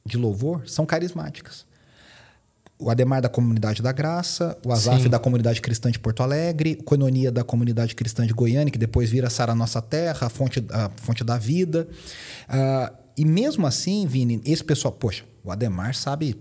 de 0.05 0.17
louvor 0.17 0.69
são 0.69 0.87
carismáticas. 0.87 1.65
O 2.79 2.89
Ademar 2.89 3.21
da 3.21 3.29
Comunidade 3.29 3.83
da 3.83 3.93
Graça, 3.93 4.57
o 4.65 4.73
Azaf 4.73 5.03
Sim. 5.03 5.09
da 5.11 5.19
Comunidade 5.19 5.61
Cristã 5.61 5.91
de 5.91 5.99
Porto 5.99 6.23
Alegre, 6.23 6.79
o 6.81 6.83
Coinonia 6.83 7.31
da 7.31 7.45
Comunidade 7.45 7.95
Cristã 7.95 8.27
de 8.27 8.33
Goiânia, 8.33 8.71
que 8.71 8.79
depois 8.79 9.11
vira 9.11 9.29
Sara 9.29 9.55
Nossa 9.55 9.83
Terra, 9.83 10.29
a 10.29 10.31
fonte, 10.31 10.65
a 10.71 10.91
fonte 10.97 11.23
da 11.23 11.37
vida. 11.37 11.87
Uh, 12.49 12.97
e 13.19 13.25
mesmo 13.25 13.67
assim, 13.67 14.07
Vini, 14.07 14.41
esse 14.47 14.65
pessoal, 14.65 14.93
poxa, 14.93 15.25
o 15.45 15.53
Ademar 15.53 15.95
sabe, 15.95 16.41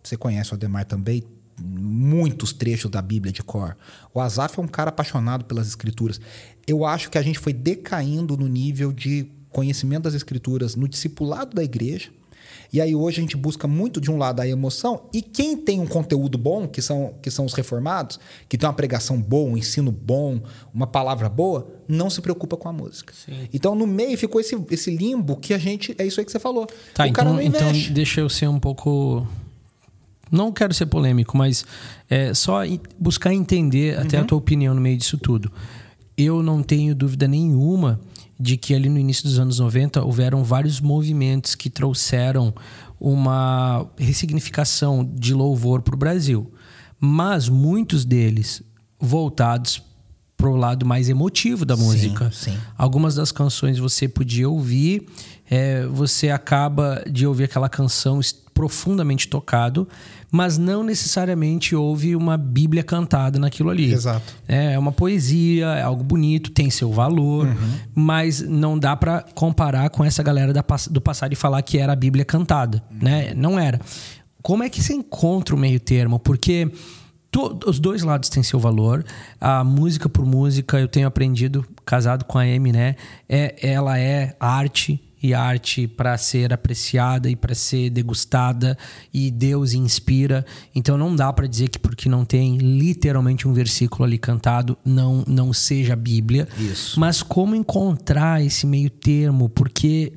você 0.00 0.16
conhece 0.16 0.52
o 0.52 0.54
Ademar 0.54 0.84
também, 0.84 1.24
muitos 1.60 2.52
trechos 2.52 2.88
da 2.88 3.02
Bíblia 3.02 3.32
de 3.32 3.42
cor. 3.42 3.76
O 4.14 4.20
Azaf 4.20 4.58
é 4.58 4.62
um 4.62 4.68
cara 4.68 4.90
apaixonado 4.90 5.44
pelas 5.44 5.66
escrituras. 5.66 6.20
Eu 6.66 6.84
acho 6.84 7.10
que 7.10 7.18
a 7.18 7.22
gente 7.22 7.38
foi 7.38 7.52
decaindo 7.52 8.36
no 8.36 8.46
nível 8.46 8.92
de 8.92 9.28
conhecimento 9.50 10.04
das 10.04 10.14
escrituras 10.14 10.76
no 10.76 10.88
discipulado 10.88 11.54
da 11.54 11.62
igreja. 11.62 12.10
E 12.72 12.80
aí 12.80 12.94
hoje 12.94 13.18
a 13.18 13.20
gente 13.20 13.36
busca 13.36 13.66
muito 13.66 14.00
de 14.00 14.10
um 14.10 14.16
lado 14.16 14.40
a 14.40 14.46
emoção 14.46 15.02
e 15.12 15.20
quem 15.20 15.56
tem 15.56 15.80
um 15.80 15.86
conteúdo 15.86 16.38
bom, 16.38 16.68
que 16.68 16.80
são, 16.80 17.14
que 17.20 17.30
são 17.30 17.44
os 17.44 17.52
reformados, 17.52 18.20
que 18.48 18.56
tem 18.56 18.68
uma 18.68 18.74
pregação 18.74 19.20
boa, 19.20 19.50
um 19.50 19.56
ensino 19.56 19.90
bom, 19.90 20.40
uma 20.72 20.86
palavra 20.86 21.28
boa, 21.28 21.68
não 21.88 22.08
se 22.08 22.20
preocupa 22.20 22.56
com 22.56 22.68
a 22.68 22.72
música. 22.72 23.12
Sim. 23.12 23.48
Então 23.52 23.74
no 23.74 23.86
meio 23.86 24.16
ficou 24.16 24.40
esse, 24.40 24.56
esse 24.70 24.90
limbo 24.90 25.36
que 25.36 25.52
a 25.52 25.58
gente 25.58 25.94
é 25.98 26.06
isso 26.06 26.20
aí 26.20 26.26
que 26.26 26.30
você 26.30 26.38
falou. 26.38 26.66
Tá, 26.94 27.04
o 27.04 27.08
então, 27.08 27.42
então 27.42 27.72
deixa 27.92 28.20
eu 28.20 28.28
ser 28.28 28.48
um 28.48 28.60
pouco 28.60 29.26
não 30.30 30.52
quero 30.52 30.72
ser 30.72 30.86
polêmico, 30.86 31.36
mas 31.36 31.64
é 32.08 32.32
só 32.32 32.60
buscar 32.98 33.34
entender 33.34 33.96
uhum. 33.96 34.04
até 34.04 34.16
a 34.16 34.20
uhum. 34.20 34.26
tua 34.26 34.38
opinião 34.38 34.74
no 34.74 34.80
meio 34.80 34.96
disso 34.96 35.18
tudo. 35.18 35.50
Eu 36.16 36.42
não 36.42 36.62
tenho 36.62 36.94
dúvida 36.94 37.26
nenhuma 37.26 37.98
de 38.40 38.56
que 38.56 38.74
ali 38.74 38.88
no 38.88 38.98
início 38.98 39.24
dos 39.24 39.38
anos 39.38 39.58
90 39.58 40.02
houveram 40.02 40.42
vários 40.42 40.80
movimentos 40.80 41.54
que 41.54 41.68
trouxeram 41.68 42.54
uma 42.98 43.86
ressignificação 43.98 45.04
de 45.04 45.34
louvor 45.34 45.82
para 45.82 45.94
o 45.94 45.98
Brasil. 45.98 46.50
Mas 46.98 47.48
muitos 47.48 48.04
deles 48.04 48.62
voltados 48.98 49.82
para 50.36 50.48
o 50.48 50.56
lado 50.56 50.86
mais 50.86 51.10
emotivo 51.10 51.66
da 51.66 51.76
música. 51.76 52.30
Sim, 52.32 52.52
sim. 52.52 52.58
Algumas 52.76 53.14
das 53.14 53.30
canções 53.30 53.78
você 53.78 54.08
podia 54.08 54.48
ouvir, 54.48 55.06
é, 55.50 55.86
você 55.86 56.30
acaba 56.30 57.04
de 57.10 57.26
ouvir 57.26 57.44
aquela 57.44 57.68
canção 57.68 58.18
profundamente 58.60 59.26
tocado, 59.26 59.88
mas 60.30 60.58
não 60.58 60.82
necessariamente 60.82 61.74
houve 61.74 62.14
uma 62.14 62.36
Bíblia 62.36 62.82
cantada 62.82 63.38
naquilo 63.38 63.70
ali. 63.70 63.90
Exato. 63.90 64.34
É 64.46 64.78
uma 64.78 64.92
poesia, 64.92 65.64
é 65.68 65.82
algo 65.82 66.04
bonito, 66.04 66.50
tem 66.50 66.68
seu 66.68 66.92
valor, 66.92 67.46
uhum. 67.46 67.70
mas 67.94 68.42
não 68.42 68.78
dá 68.78 68.94
para 68.94 69.24
comparar 69.34 69.88
com 69.88 70.04
essa 70.04 70.22
galera 70.22 70.52
da, 70.52 70.62
do 70.90 71.00
passado 71.00 71.32
e 71.32 71.36
falar 71.36 71.62
que 71.62 71.78
era 71.78 71.94
a 71.94 71.96
Bíblia 71.96 72.22
cantada, 72.22 72.82
uhum. 72.90 72.98
né? 73.00 73.32
Não 73.34 73.58
era. 73.58 73.80
Como 74.42 74.62
é 74.62 74.68
que 74.68 74.82
você 74.82 74.92
encontra 74.92 75.54
o 75.54 75.58
meio 75.58 75.80
termo? 75.80 76.18
Porque 76.18 76.70
os 77.64 77.80
dois 77.80 78.02
lados 78.02 78.28
têm 78.28 78.42
seu 78.42 78.60
valor. 78.60 79.02
A 79.40 79.64
música 79.64 80.06
por 80.06 80.26
música, 80.26 80.78
eu 80.78 80.86
tenho 80.86 81.06
aprendido, 81.06 81.64
casado 81.86 82.26
com 82.26 82.38
a 82.38 82.42
Amy, 82.42 82.72
né? 82.72 82.94
É, 83.26 83.54
ela 83.66 83.98
é 83.98 84.36
arte 84.38 85.00
e 85.22 85.34
arte 85.34 85.86
para 85.86 86.16
ser 86.16 86.52
apreciada 86.52 87.28
e 87.28 87.36
para 87.36 87.54
ser 87.54 87.90
degustada 87.90 88.76
e 89.12 89.30
Deus 89.30 89.74
inspira. 89.74 90.44
Então 90.74 90.96
não 90.96 91.14
dá 91.14 91.32
para 91.32 91.46
dizer 91.46 91.68
que 91.68 91.78
porque 91.78 92.08
não 92.08 92.24
tem 92.24 92.56
literalmente 92.56 93.46
um 93.46 93.52
versículo 93.52 94.04
ali 94.04 94.18
cantado 94.18 94.78
não 94.84 95.24
não 95.26 95.52
seja 95.52 95.92
a 95.92 95.96
Bíblia. 95.96 96.48
Isso. 96.58 96.98
Mas 96.98 97.22
como 97.22 97.54
encontrar 97.54 98.42
esse 98.42 98.66
meio 98.66 98.88
termo? 98.88 99.48
Porque 99.48 100.14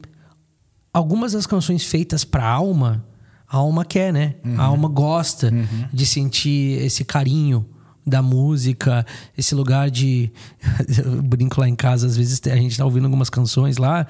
algumas 0.94 1.34
das 1.34 1.46
canções 1.46 1.84
feitas 1.84 2.24
para 2.24 2.48
alma, 2.48 3.04
a 3.48 3.58
alma 3.58 3.84
quer, 3.84 4.13
né? 4.13 4.36
Uhum. 4.46 4.60
A 4.60 4.63
alma 4.63 4.88
gosta 4.88 5.52
uhum. 5.52 5.88
de 5.92 6.06
sentir 6.06 6.82
esse 6.82 7.04
carinho 7.04 7.66
da 8.06 8.22
música, 8.22 9.06
esse 9.38 9.54
lugar 9.54 9.89
de. 9.92 10.32
Eu 10.98 11.22
brinco 11.22 11.60
lá 11.60 11.68
em 11.68 11.76
casa, 11.76 12.08
às 12.08 12.16
vezes 12.16 12.42
a 12.46 12.56
gente 12.56 12.78
tá 12.78 12.86
ouvindo 12.86 13.06
algumas 13.06 13.30
canções 13.30 13.78
lá 13.78 14.08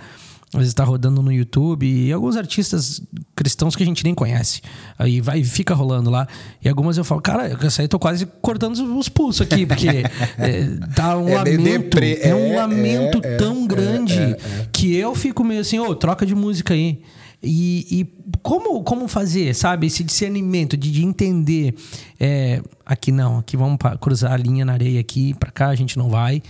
às 0.53 0.59
vezes 0.59 0.71
está 0.71 0.83
rodando 0.83 1.21
no 1.21 1.31
YouTube 1.31 1.85
e 1.85 2.11
alguns 2.11 2.37
artistas 2.37 3.01
cristãos 3.35 3.75
que 3.75 3.81
a 3.81 3.85
gente 3.85 4.03
nem 4.03 4.13
conhece. 4.13 4.61
Aí 4.99 5.19
vai 5.19 5.43
fica 5.43 5.73
rolando 5.73 6.11
lá. 6.11 6.27
E 6.63 6.69
algumas 6.69 6.97
eu 6.97 7.03
falo, 7.03 7.21
cara, 7.21 7.57
essa 7.65 7.81
aí 7.81 7.85
eu 7.85 7.89
tô 7.89 7.97
quase 7.97 8.25
cortando 8.41 8.73
os 8.97 9.09
pulsos 9.09 9.41
aqui, 9.41 9.65
porque 9.65 9.87
é, 10.37 10.77
tá 10.95 11.17
um 11.17 11.27
é 11.27 11.35
lamento. 11.35 11.97
É, 11.97 12.35
um 12.35 12.53
é, 12.53 12.57
lamento 12.57 13.19
é, 13.23 13.37
tão 13.37 13.63
é, 13.63 13.67
grande 13.67 14.35
que 14.71 14.95
eu 14.95 15.15
fico 15.15 15.43
meio 15.43 15.61
assim, 15.61 15.79
ô, 15.79 15.89
oh, 15.89 15.95
troca 15.95 16.25
de 16.25 16.35
música 16.35 16.73
aí. 16.73 17.01
E, 17.41 17.87
e, 17.91 18.37
como, 18.41 18.81
como 18.83 19.07
fazer, 19.07 19.53
sabe? 19.53 19.87
Esse 19.87 20.03
discernimento 20.03 20.77
de, 20.77 20.91
de 20.91 21.03
entender. 21.03 21.75
É, 22.19 22.61
aqui 22.85 23.11
não, 23.11 23.39
aqui 23.39 23.57
vamos 23.57 23.77
cruzar 23.99 24.31
a 24.31 24.37
linha 24.37 24.63
na 24.63 24.73
areia 24.73 24.99
aqui, 24.99 25.33
para 25.33 25.51
cá 25.51 25.69
a 25.69 25.75
gente 25.75 25.97
não 25.97 26.09
vai. 26.09 26.41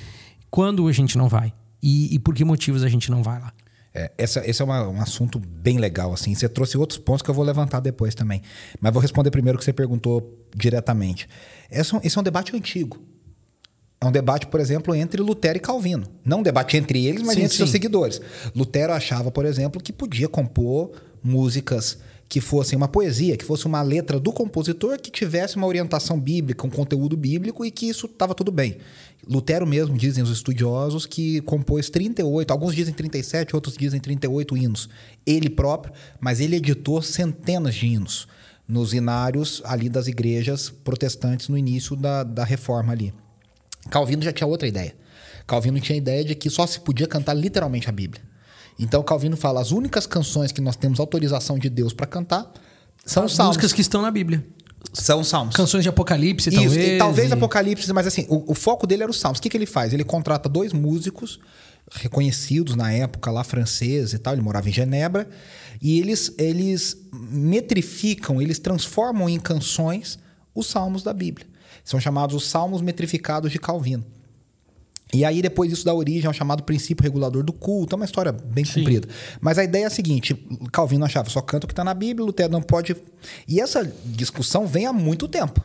Quando 0.51 0.87
a 0.87 0.91
gente 0.91 1.17
não 1.17 1.27
vai? 1.27 1.51
E, 1.81 2.13
e 2.13 2.19
por 2.19 2.35
que 2.35 2.45
motivos 2.45 2.83
a 2.83 2.89
gente 2.89 3.09
não 3.09 3.23
vai 3.23 3.39
lá? 3.39 3.51
É, 3.95 4.11
essa, 4.17 4.47
esse 4.49 4.61
é 4.61 4.65
uma, 4.65 4.87
um 4.87 5.01
assunto 5.01 5.39
bem 5.39 5.77
legal, 5.77 6.13
assim. 6.13 6.33
Você 6.33 6.49
trouxe 6.49 6.77
outros 6.77 6.97
pontos 6.97 7.21
que 7.21 7.29
eu 7.29 7.33
vou 7.33 7.45
levantar 7.45 7.79
depois 7.79 8.15
também. 8.15 8.41
Mas 8.81 8.91
vou 8.91 9.01
responder 9.01 9.29
primeiro 9.29 9.57
o 9.57 9.59
que 9.59 9.65
você 9.65 9.73
perguntou 9.73 10.45
diretamente. 10.55 11.29
Esse, 11.69 11.95
esse 12.03 12.17
é 12.17 12.21
um 12.21 12.23
debate 12.23 12.55
antigo. 12.55 12.99
É 14.01 14.05
um 14.05 14.11
debate, 14.11 14.47
por 14.47 14.59
exemplo, 14.59 14.93
entre 14.95 15.21
Lutero 15.21 15.57
e 15.57 15.61
Calvino. 15.61 16.05
Não 16.25 16.39
um 16.39 16.43
debate 16.43 16.75
entre 16.75 17.05
eles, 17.05 17.21
mas 17.21 17.35
sim, 17.35 17.41
entre 17.41 17.51
sim. 17.51 17.57
seus 17.57 17.69
seguidores. 17.69 18.19
Lutero 18.55 18.91
achava, 18.91 19.31
por 19.31 19.45
exemplo, 19.45 19.81
que 19.81 19.93
podia 19.93 20.27
compor 20.27 20.91
músicas 21.23 21.99
que 22.33 22.41
fossem 22.41 22.75
uma 22.75 22.87
poesia, 22.87 23.37
que 23.37 23.45
fosse 23.45 23.67
uma 23.67 23.83
letra 23.83 24.19
do 24.19 24.33
compositor 24.33 24.99
que 24.99 25.11
tivesse 25.11 25.55
uma 25.55 25.67
orientação 25.67 26.19
bíblica, 26.19 26.65
um 26.65 26.69
conteúdo 26.71 27.15
bíblico 27.15 27.63
e 27.63 27.69
que 27.69 27.87
isso 27.87 28.07
estava 28.07 28.33
tudo 28.33 28.51
bem. 28.51 28.77
Lutero 29.29 29.67
mesmo, 29.67 29.95
dizem 29.95 30.23
os 30.23 30.31
estudiosos, 30.31 31.05
que 31.05 31.41
compôs 31.41 31.91
38, 31.91 32.49
alguns 32.49 32.73
dizem 32.73 32.91
37, 32.91 33.55
outros 33.55 33.77
dizem 33.77 33.99
38 33.99 34.57
hinos. 34.57 34.89
Ele 35.23 35.47
próprio, 35.47 35.93
mas 36.19 36.39
ele 36.39 36.55
editou 36.55 37.03
centenas 37.03 37.75
de 37.75 37.85
hinos 37.85 38.27
nos 38.67 38.95
inários 38.95 39.61
ali 39.63 39.87
das 39.87 40.07
igrejas 40.07 40.71
protestantes 40.71 41.49
no 41.49 41.55
início 41.55 41.95
da, 41.95 42.23
da 42.23 42.43
reforma 42.43 42.93
ali. 42.93 43.13
Calvino 43.91 44.23
já 44.23 44.33
tinha 44.33 44.47
outra 44.47 44.67
ideia. 44.67 44.95
Calvino 45.45 45.79
tinha 45.79 45.95
a 45.95 46.01
ideia 46.01 46.25
de 46.25 46.33
que 46.33 46.49
só 46.49 46.65
se 46.65 46.79
podia 46.79 47.05
cantar 47.05 47.35
literalmente 47.35 47.87
a 47.87 47.91
Bíblia. 47.91 48.32
Então 48.77 49.03
Calvino 49.03 49.37
fala: 49.37 49.61
as 49.61 49.71
únicas 49.71 50.05
canções 50.05 50.51
que 50.51 50.61
nós 50.61 50.75
temos 50.75 50.99
autorização 50.99 51.57
de 51.57 51.69
Deus 51.69 51.93
para 51.93 52.05
cantar 52.05 52.51
são 53.05 53.23
as 53.25 53.33
salmos. 53.33 53.57
músicas 53.57 53.73
que 53.73 53.81
estão 53.81 54.01
na 54.01 54.11
Bíblia. 54.11 54.45
São 54.93 55.23
salmos. 55.23 55.55
Canções 55.55 55.83
de 55.83 55.89
Apocalipse, 55.89 56.49
Isso, 56.49 56.59
talvez. 56.59 56.87
E 56.87 56.97
talvez 56.97 57.29
e... 57.29 57.33
Apocalipse, 57.33 57.93
mas 57.93 58.05
assim, 58.05 58.25
o, 58.29 58.51
o, 58.51 58.55
foco 58.55 58.85
dele 58.85 59.03
era 59.03 59.11
os 59.11 59.19
salmos. 59.19 59.39
O 59.39 59.41
que, 59.41 59.49
que 59.49 59.57
ele 59.57 59.65
faz? 59.65 59.93
Ele 59.93 60.03
contrata 60.03 60.49
dois 60.49 60.73
músicos 60.73 61.39
reconhecidos 61.91 62.75
na 62.75 62.91
época 62.91 63.31
lá 63.31 63.43
franceses 63.43 64.13
e 64.13 64.19
tal, 64.19 64.33
ele 64.33 64.41
morava 64.41 64.69
em 64.69 64.71
Genebra, 64.71 65.27
e 65.81 65.99
eles 65.99 66.33
eles 66.37 66.97
metrificam, 67.11 68.41
eles 68.41 68.57
transformam 68.59 69.29
em 69.29 69.39
canções 69.39 70.17
os 70.55 70.67
salmos 70.67 71.03
da 71.03 71.13
Bíblia. 71.13 71.47
São 71.83 71.99
chamados 71.99 72.35
os 72.35 72.47
salmos 72.47 72.81
metrificados 72.81 73.51
de 73.51 73.59
Calvino. 73.59 74.05
E 75.13 75.25
aí, 75.25 75.41
depois 75.41 75.71
isso 75.71 75.85
dá 75.85 75.93
origem 75.93 76.27
ao 76.27 76.33
chamado 76.33 76.63
princípio 76.63 77.03
regulador 77.03 77.43
do 77.43 77.53
culto. 77.53 77.95
É 77.95 77.97
uma 77.97 78.05
história 78.05 78.31
bem 78.31 78.65
Sim. 78.65 78.79
comprida. 78.79 79.07
Mas 79.39 79.57
a 79.57 79.63
ideia 79.63 79.83
é 79.83 79.87
a 79.87 79.89
seguinte: 79.89 80.33
Calvino 80.71 81.05
achava 81.05 81.29
só 81.29 81.41
canta 81.41 81.65
o 81.65 81.67
que 81.67 81.73
está 81.73 81.83
na 81.83 81.93
Bíblia, 81.93 82.25
Lutero 82.25 82.51
não 82.51 82.61
pode. 82.61 82.95
E 83.47 83.59
essa 83.59 83.83
discussão 84.05 84.65
vem 84.65 84.85
há 84.85 84.93
muito 84.93 85.27
tempo. 85.27 85.63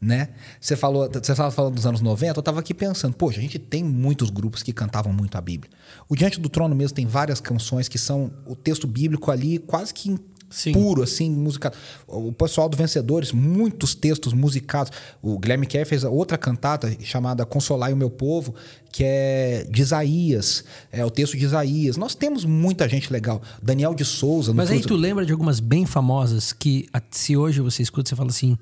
Né? 0.00 0.28
Você 0.60 0.76
falou, 0.76 1.08
você 1.10 1.32
estava 1.32 1.50
falando 1.50 1.76
dos 1.76 1.86
anos 1.86 2.02
90, 2.02 2.36
eu 2.36 2.40
estava 2.40 2.60
aqui 2.60 2.74
pensando, 2.74 3.14
poxa, 3.14 3.38
a 3.38 3.40
gente 3.40 3.58
tem 3.58 3.82
muitos 3.82 4.28
grupos 4.28 4.62
que 4.62 4.70
cantavam 4.70 5.10
muito 5.14 5.38
a 5.38 5.40
Bíblia. 5.40 5.72
O 6.06 6.14
Diante 6.14 6.38
do 6.38 6.50
Trono 6.50 6.74
mesmo 6.74 6.94
tem 6.94 7.06
várias 7.06 7.40
canções 7.40 7.88
que 7.88 7.96
são 7.96 8.30
o 8.44 8.54
texto 8.54 8.86
bíblico 8.86 9.30
ali 9.30 9.56
quase 9.56 9.94
que 9.94 10.14
Sim. 10.50 10.72
puro, 10.72 11.02
assim, 11.02 11.30
musicado. 11.30 11.76
O 12.06 12.32
pessoal 12.32 12.68
do 12.68 12.76
Vencedores, 12.76 13.32
muitos 13.32 13.94
textos 13.94 14.32
musicados. 14.32 14.92
O 15.20 15.38
Guilherme 15.38 15.66
Kerr 15.66 15.86
fez 15.86 16.04
outra 16.04 16.38
cantata 16.38 16.94
chamada 17.00 17.44
Consolai 17.44 17.92
o 17.92 17.96
Meu 17.96 18.10
Povo, 18.10 18.54
que 18.92 19.02
é 19.04 19.66
de 19.68 19.82
Isaías, 19.82 20.64
é 20.92 21.04
o 21.04 21.10
texto 21.10 21.36
de 21.36 21.44
Isaías. 21.44 21.96
Nós 21.96 22.14
temos 22.14 22.44
muita 22.44 22.88
gente 22.88 23.12
legal. 23.12 23.42
Daniel 23.62 23.94
de 23.94 24.04
Souza. 24.04 24.54
Mas 24.54 24.70
aí 24.70 24.80
tu 24.80 24.94
lembra 24.94 25.26
de 25.26 25.32
algumas 25.32 25.58
bem 25.58 25.84
famosas 25.84 26.52
que, 26.52 26.88
se 27.10 27.36
hoje 27.36 27.60
você 27.60 27.82
escuta, 27.82 28.08
você 28.08 28.16
fala 28.16 28.30
assim: 28.30 28.56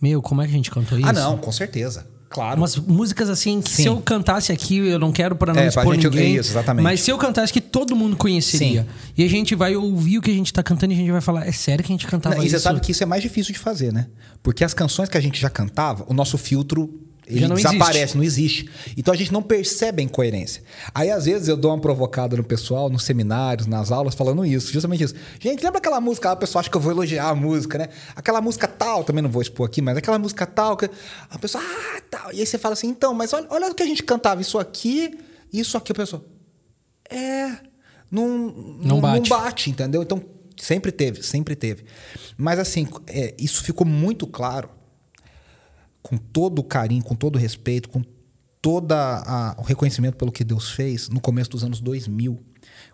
Meu, 0.00 0.20
como 0.20 0.42
é 0.42 0.46
que 0.46 0.52
a 0.52 0.56
gente 0.56 0.70
cantou 0.70 0.98
ah, 0.98 1.00
isso? 1.00 1.10
Ah, 1.10 1.12
não, 1.12 1.38
com 1.38 1.52
certeza. 1.52 2.06
Claro. 2.32 2.58
Umas 2.58 2.76
músicas 2.76 3.28
assim 3.28 3.60
que 3.60 3.70
Sim. 3.70 3.82
se 3.82 3.88
eu 3.88 3.98
cantasse 3.98 4.50
aqui, 4.50 4.78
eu 4.78 4.98
não 4.98 5.12
quero 5.12 5.36
para 5.36 5.52
não 5.52 5.60
é, 5.60 5.66
expor 5.66 5.94
gente, 5.94 6.08
ninguém. 6.08 6.36
Isso, 6.36 6.50
exatamente. 6.50 6.82
Mas 6.82 7.02
se 7.02 7.10
eu 7.10 7.18
cantasse 7.18 7.52
que 7.52 7.60
todo 7.60 7.94
mundo 7.94 8.16
conheceria. 8.16 8.82
Sim. 8.82 9.12
E 9.18 9.24
a 9.24 9.28
gente 9.28 9.54
vai 9.54 9.76
ouvir 9.76 10.18
o 10.18 10.22
que 10.22 10.30
a 10.30 10.34
gente 10.34 10.50
tá 10.52 10.62
cantando 10.62 10.94
e 10.94 10.96
a 10.96 10.98
gente 10.98 11.10
vai 11.12 11.20
falar, 11.20 11.46
é 11.46 11.52
sério 11.52 11.84
que 11.84 11.92
a 11.92 11.94
gente 11.94 12.06
cantava 12.06 12.36
não, 12.36 12.42
isso? 12.42 12.56
E 12.56 12.58
você 12.58 12.62
sabe 12.62 12.80
que 12.80 12.92
isso 12.92 13.02
é 13.02 13.06
mais 13.06 13.22
difícil 13.22 13.52
de 13.52 13.58
fazer, 13.58 13.92
né? 13.92 14.06
Porque 14.42 14.64
as 14.64 14.72
canções 14.72 15.08
que 15.08 15.18
a 15.18 15.20
gente 15.20 15.38
já 15.38 15.50
cantava, 15.50 16.06
o 16.08 16.14
nosso 16.14 16.38
filtro 16.38 16.88
ele 17.26 17.46
não 17.46 17.54
desaparece, 17.54 17.98
existe. 17.98 18.16
não 18.16 18.24
existe. 18.24 18.70
Então 18.96 19.14
a 19.14 19.16
gente 19.16 19.32
não 19.32 19.42
percebe 19.42 20.02
a 20.02 20.04
incoerência. 20.04 20.62
Aí 20.92 21.10
às 21.10 21.24
vezes 21.24 21.48
eu 21.48 21.56
dou 21.56 21.70
uma 21.70 21.80
provocada 21.80 22.36
no 22.36 22.42
pessoal, 22.42 22.90
nos 22.90 23.04
seminários, 23.04 23.66
nas 23.66 23.92
aulas, 23.92 24.14
falando 24.14 24.44
isso, 24.44 24.72
justamente 24.72 25.04
isso. 25.04 25.14
Gente, 25.38 25.62
lembra 25.62 25.78
aquela 25.78 26.00
música? 26.00 26.32
A 26.32 26.36
pessoa 26.36 26.60
acha 26.60 26.68
que 26.68 26.76
eu 26.76 26.80
vou 26.80 26.90
elogiar 26.90 27.28
a 27.28 27.34
música, 27.34 27.78
né? 27.78 27.88
Aquela 28.16 28.40
música 28.40 28.66
tal, 28.66 29.04
também 29.04 29.22
não 29.22 29.30
vou 29.30 29.40
expor 29.40 29.66
aqui, 29.66 29.80
mas 29.80 29.96
aquela 29.96 30.18
música 30.18 30.44
tal, 30.46 30.76
que 30.76 30.90
a 31.30 31.38
pessoa, 31.38 31.62
ah, 31.64 32.02
tal. 32.10 32.32
E 32.32 32.40
aí 32.40 32.46
você 32.46 32.58
fala 32.58 32.72
assim, 32.72 32.88
então, 32.88 33.14
mas 33.14 33.32
olha, 33.32 33.46
olha 33.50 33.70
o 33.70 33.74
que 33.74 33.82
a 33.82 33.86
gente 33.86 34.02
cantava, 34.02 34.40
isso 34.40 34.58
aqui, 34.58 35.16
isso 35.52 35.76
aqui, 35.76 35.92
a 35.92 35.94
pessoa. 35.94 36.24
É. 37.08 37.52
Não, 38.10 38.52
não, 38.82 39.00
bate. 39.00 39.30
não 39.30 39.38
bate, 39.38 39.70
entendeu? 39.70 40.02
Então, 40.02 40.22
sempre 40.56 40.90
teve, 40.90 41.22
sempre 41.22 41.54
teve. 41.54 41.84
Mas 42.36 42.58
assim, 42.58 42.88
é, 43.06 43.32
isso 43.38 43.62
ficou 43.62 43.86
muito 43.86 44.26
claro 44.26 44.68
com 46.02 46.16
todo 46.16 46.58
o 46.58 46.64
carinho, 46.64 47.04
com 47.04 47.14
todo 47.14 47.36
o 47.36 47.38
respeito, 47.38 47.88
com 47.88 48.02
todo 48.60 48.94
o 49.58 49.62
reconhecimento 49.62 50.16
pelo 50.16 50.32
que 50.32 50.44
Deus 50.44 50.70
fez 50.70 51.08
no 51.08 51.20
começo 51.20 51.50
dos 51.50 51.64
anos 51.64 51.80
2000, 51.80 52.38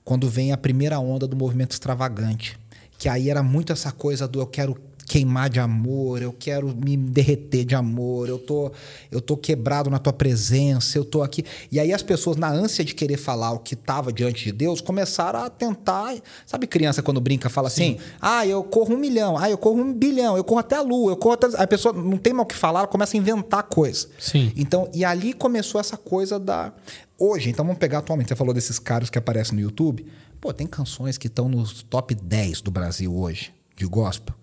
quando 0.04 0.28
vem 0.28 0.52
a 0.52 0.56
primeira 0.56 0.98
onda 0.98 1.26
do 1.26 1.36
movimento 1.36 1.72
extravagante. 1.72 2.58
Que 2.98 3.08
aí 3.08 3.30
era 3.30 3.42
muito 3.42 3.72
essa 3.72 3.92
coisa 3.92 4.26
do 4.26 4.40
eu 4.40 4.46
quero 4.46 4.76
queimar 5.08 5.48
de 5.48 5.58
amor, 5.58 6.20
eu 6.20 6.34
quero 6.38 6.68
me 6.76 6.94
derreter 6.96 7.64
de 7.64 7.74
amor, 7.74 8.28
eu 8.28 8.38
tô, 8.38 8.70
eu 9.10 9.22
tô 9.22 9.38
quebrado 9.38 9.88
na 9.88 9.98
tua 9.98 10.12
presença, 10.12 10.98
eu 10.98 11.04
tô 11.04 11.22
aqui. 11.22 11.42
E 11.72 11.80
aí 11.80 11.92
as 11.94 12.02
pessoas, 12.02 12.36
na 12.36 12.50
ânsia 12.50 12.84
de 12.84 12.94
querer 12.94 13.16
falar 13.16 13.52
o 13.52 13.58
que 13.58 13.72
estava 13.72 14.12
diante 14.12 14.44
de 14.44 14.52
Deus, 14.52 14.82
começaram 14.82 15.40
a 15.40 15.48
tentar. 15.48 16.14
Sabe, 16.44 16.66
criança 16.66 17.02
quando 17.02 17.20
brinca, 17.20 17.48
fala 17.48 17.70
Sim. 17.70 17.94
assim: 17.94 18.06
ah, 18.20 18.46
eu 18.46 18.62
corro 18.62 18.94
um 18.94 18.98
milhão, 18.98 19.38
ah, 19.38 19.48
eu 19.48 19.56
corro 19.56 19.80
um 19.80 19.94
bilhão, 19.94 20.36
eu 20.36 20.44
corro 20.44 20.60
até 20.60 20.76
a 20.76 20.82
lua, 20.82 21.12
eu 21.12 21.16
corro 21.16 21.34
até. 21.34 21.46
A 21.60 21.66
pessoa 21.66 21.94
não 21.94 22.18
tem 22.18 22.34
mais 22.34 22.44
o 22.44 22.48
que 22.48 22.54
falar, 22.54 22.80
ela 22.80 22.88
começa 22.88 23.16
a 23.16 23.18
inventar 23.18 23.62
coisas. 23.62 24.08
Sim. 24.18 24.52
Então, 24.54 24.90
e 24.92 25.04
ali 25.04 25.32
começou 25.32 25.80
essa 25.80 25.96
coisa 25.96 26.38
da. 26.38 26.72
Hoje, 27.18 27.48
então 27.48 27.64
vamos 27.64 27.80
pegar 27.80 27.98
atualmente, 27.98 28.28
você 28.28 28.36
falou 28.36 28.52
desses 28.52 28.78
caras 28.78 29.08
que 29.08 29.18
aparecem 29.18 29.54
no 29.56 29.60
YouTube. 29.62 30.06
Pô, 30.40 30.52
tem 30.52 30.66
canções 30.66 31.18
que 31.18 31.26
estão 31.26 31.48
nos 31.48 31.82
top 31.82 32.14
10 32.14 32.60
do 32.60 32.70
Brasil 32.70 33.12
hoje, 33.16 33.50
de 33.74 33.86
gospel 33.86 34.34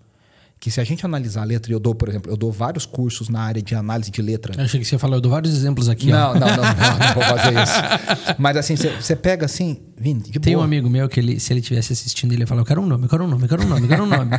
que 0.58 0.70
se 0.70 0.80
a 0.80 0.84
gente 0.84 1.04
analisar 1.04 1.42
a 1.42 1.44
letra, 1.44 1.70
e 1.70 1.74
eu 1.74 1.80
dou, 1.80 1.94
por 1.94 2.08
exemplo, 2.08 2.30
eu 2.30 2.36
dou 2.36 2.50
vários 2.50 2.86
cursos 2.86 3.28
na 3.28 3.40
área 3.40 3.62
de 3.62 3.74
análise 3.74 4.10
de 4.10 4.22
letra. 4.22 4.54
Eu 4.56 4.64
achei 4.64 4.80
que 4.80 4.86
você 4.86 4.98
falou, 4.98 5.16
eu 5.16 5.20
dou 5.20 5.30
vários 5.30 5.54
exemplos 5.54 5.88
aqui. 5.88 6.10
Não, 6.10 6.34
não, 6.34 6.40
não, 6.40 6.56
não, 6.56 7.14
vou 7.14 7.22
fazer 7.22 7.62
isso. 7.62 8.36
Mas 8.38 8.56
assim, 8.56 8.74
você 8.74 9.14
pega 9.14 9.44
assim, 9.44 9.80
Vini, 9.96 10.22
Tem 10.22 10.56
um 10.56 10.62
amigo 10.62 10.88
meu 10.88 11.08
que 11.08 11.20
ele, 11.20 11.38
se 11.38 11.52
ele 11.52 11.60
estivesse 11.60 11.92
assistindo, 11.92 12.32
ele 12.32 12.42
ia 12.42 12.46
falar, 12.46 12.62
eu 12.62 12.66
quero 12.66 12.80
um 12.80 12.86
nome, 12.86 13.04
eu 13.04 13.08
quero 13.08 13.24
um 13.24 13.28
nome, 13.28 13.44
eu 13.44 13.48
quero 13.48 13.62
um 13.62 13.68
nome, 13.68 13.82
eu 13.82 13.88
quero 13.88 14.02
um 14.02 14.06
nome. 14.06 14.30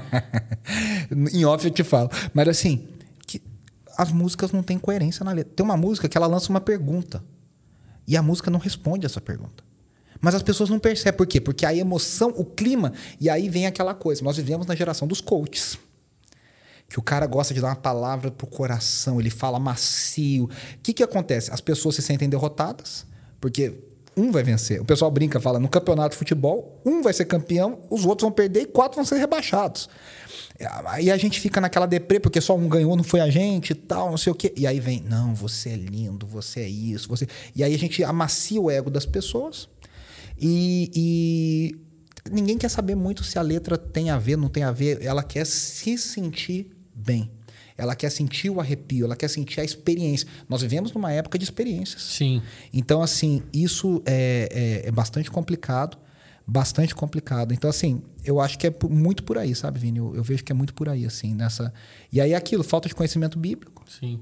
em 1.31 1.45
off 1.45 1.63
eu 1.63 1.71
te 1.71 1.83
falo. 1.83 2.09
Mas 2.33 2.47
assim, 2.47 2.87
as 3.97 4.11
músicas 4.11 4.51
não 4.51 4.61
têm 4.61 4.77
coerência 4.77 5.23
na 5.23 5.31
letra. 5.31 5.53
Tem 5.55 5.63
uma 5.63 5.77
música 5.77 6.09
que 6.09 6.17
ela 6.17 6.27
lança 6.27 6.49
uma 6.49 6.61
pergunta. 6.61 7.23
E 8.07 8.15
a 8.15 8.21
música 8.21 8.51
não 8.51 8.59
responde 8.59 9.05
essa 9.05 9.19
pergunta. 9.19 9.63
Mas 10.21 10.35
as 10.35 10.43
pessoas 10.43 10.69
não 10.69 10.79
percebem. 10.79 11.17
Por 11.17 11.27
quê? 11.27 11.41
Porque 11.41 11.65
a 11.65 11.75
emoção, 11.75 12.33
o 12.35 12.45
clima, 12.45 12.93
e 13.19 13.29
aí 13.29 13.49
vem 13.49 13.65
aquela 13.65 13.93
coisa. 13.93 14.23
Nós 14.23 14.37
vivemos 14.37 14.65
na 14.67 14.75
geração 14.75 15.07
dos 15.07 15.21
coaches. 15.21 15.77
Que 16.89 16.99
o 16.99 17.01
cara 17.01 17.25
gosta 17.27 17.53
de 17.53 17.61
dar 17.61 17.67
uma 17.67 17.75
palavra 17.75 18.31
pro 18.31 18.47
coração, 18.47 19.19
ele 19.19 19.29
fala 19.29 19.59
macio. 19.59 20.45
O 20.45 20.49
que, 20.81 20.93
que 20.93 21.03
acontece? 21.03 21.51
As 21.51 21.59
pessoas 21.59 21.95
se 21.95 22.01
sentem 22.01 22.29
derrotadas, 22.29 23.05
porque 23.41 23.73
um 24.17 24.31
vai 24.31 24.41
vencer. 24.41 24.81
O 24.81 24.85
pessoal 24.85 25.11
brinca, 25.11 25.39
fala, 25.39 25.59
no 25.59 25.69
campeonato 25.69 26.11
de 26.11 26.17
futebol, 26.17 26.81
um 26.83 27.03
vai 27.03 27.13
ser 27.13 27.25
campeão, 27.25 27.79
os 27.89 28.03
outros 28.03 28.23
vão 28.23 28.31
perder 28.31 28.61
e 28.61 28.65
quatro 28.65 28.95
vão 28.95 29.05
ser 29.05 29.17
rebaixados. 29.17 29.87
Aí 30.85 31.11
a 31.11 31.17
gente 31.17 31.39
fica 31.39 31.61
naquela 31.61 31.85
deprê, 31.85 32.19
porque 32.19 32.41
só 32.41 32.55
um 32.55 32.67
ganhou, 32.67 32.95
não 32.95 33.03
foi 33.03 33.19
a 33.19 33.29
gente 33.29 33.71
e 33.71 33.75
tal, 33.75 34.09
não 34.09 34.17
sei 34.17 34.31
o 34.31 34.35
quê. 34.35 34.51
E 34.57 34.65
aí 34.65 34.79
vem, 34.79 35.01
não, 35.01 35.35
você 35.35 35.69
é 35.69 35.75
lindo, 35.75 36.25
você 36.25 36.61
é 36.61 36.67
isso, 36.67 37.07
você. 37.07 37.27
E 37.55 37.63
aí 37.63 37.75
a 37.75 37.77
gente 37.77 38.03
amacia 38.03 38.59
o 38.59 38.71
ego 38.71 38.89
das 38.89 39.05
pessoas 39.05 39.69
e, 40.39 40.91
e 40.95 42.31
ninguém 42.31 42.57
quer 42.57 42.69
saber 42.69 42.95
muito 42.95 43.23
se 43.23 43.37
a 43.37 43.41
letra 43.43 43.77
tem 43.77 44.09
a 44.09 44.17
ver, 44.17 44.35
não 44.35 44.49
tem 44.49 44.63
a 44.63 44.71
ver. 44.71 45.03
Ela 45.03 45.21
quer 45.21 45.45
se 45.45 45.95
sentir 45.95 46.75
bem. 46.97 47.29
Ela 47.77 47.95
quer 47.95 48.09
sentir 48.09 48.49
o 48.49 48.59
arrepio, 48.59 49.05
ela 49.05 49.15
quer 49.15 49.27
sentir 49.27 49.59
a 49.61 49.63
experiência. 49.63 50.27
Nós 50.49 50.61
vivemos 50.63 50.91
numa 50.91 51.11
época 51.11 51.37
de 51.37 51.43
experiências. 51.43 52.01
Sim. 52.01 52.41
Então, 52.73 53.01
assim, 53.03 53.43
isso 53.53 54.01
é, 54.05 54.81
é, 54.83 54.87
é 54.87 54.91
bastante 54.91 55.29
complicado. 55.29 55.95
Bastante 56.49 56.95
complicado. 56.95 57.53
Então, 57.53 57.69
assim, 57.69 58.01
eu 58.23 58.39
acho 58.39 58.57
que 58.57 58.65
é 58.65 58.73
muito 58.89 59.21
por 59.23 59.37
aí, 59.37 59.53
sabe, 59.53 59.79
Vini? 59.79 59.99
Eu, 59.99 60.15
eu 60.15 60.23
vejo 60.23 60.43
que 60.43 60.51
é 60.51 60.55
muito 60.55 60.73
por 60.73 60.87
aí, 60.89 61.05
assim, 61.05 61.35
nessa. 61.35 61.73
E 62.11 62.21
aí, 62.21 62.33
aquilo, 62.33 62.63
falta 62.63 62.87
de 62.87 62.95
conhecimento 62.95 63.37
bíblico. 63.37 63.83
Sim. 63.87 64.17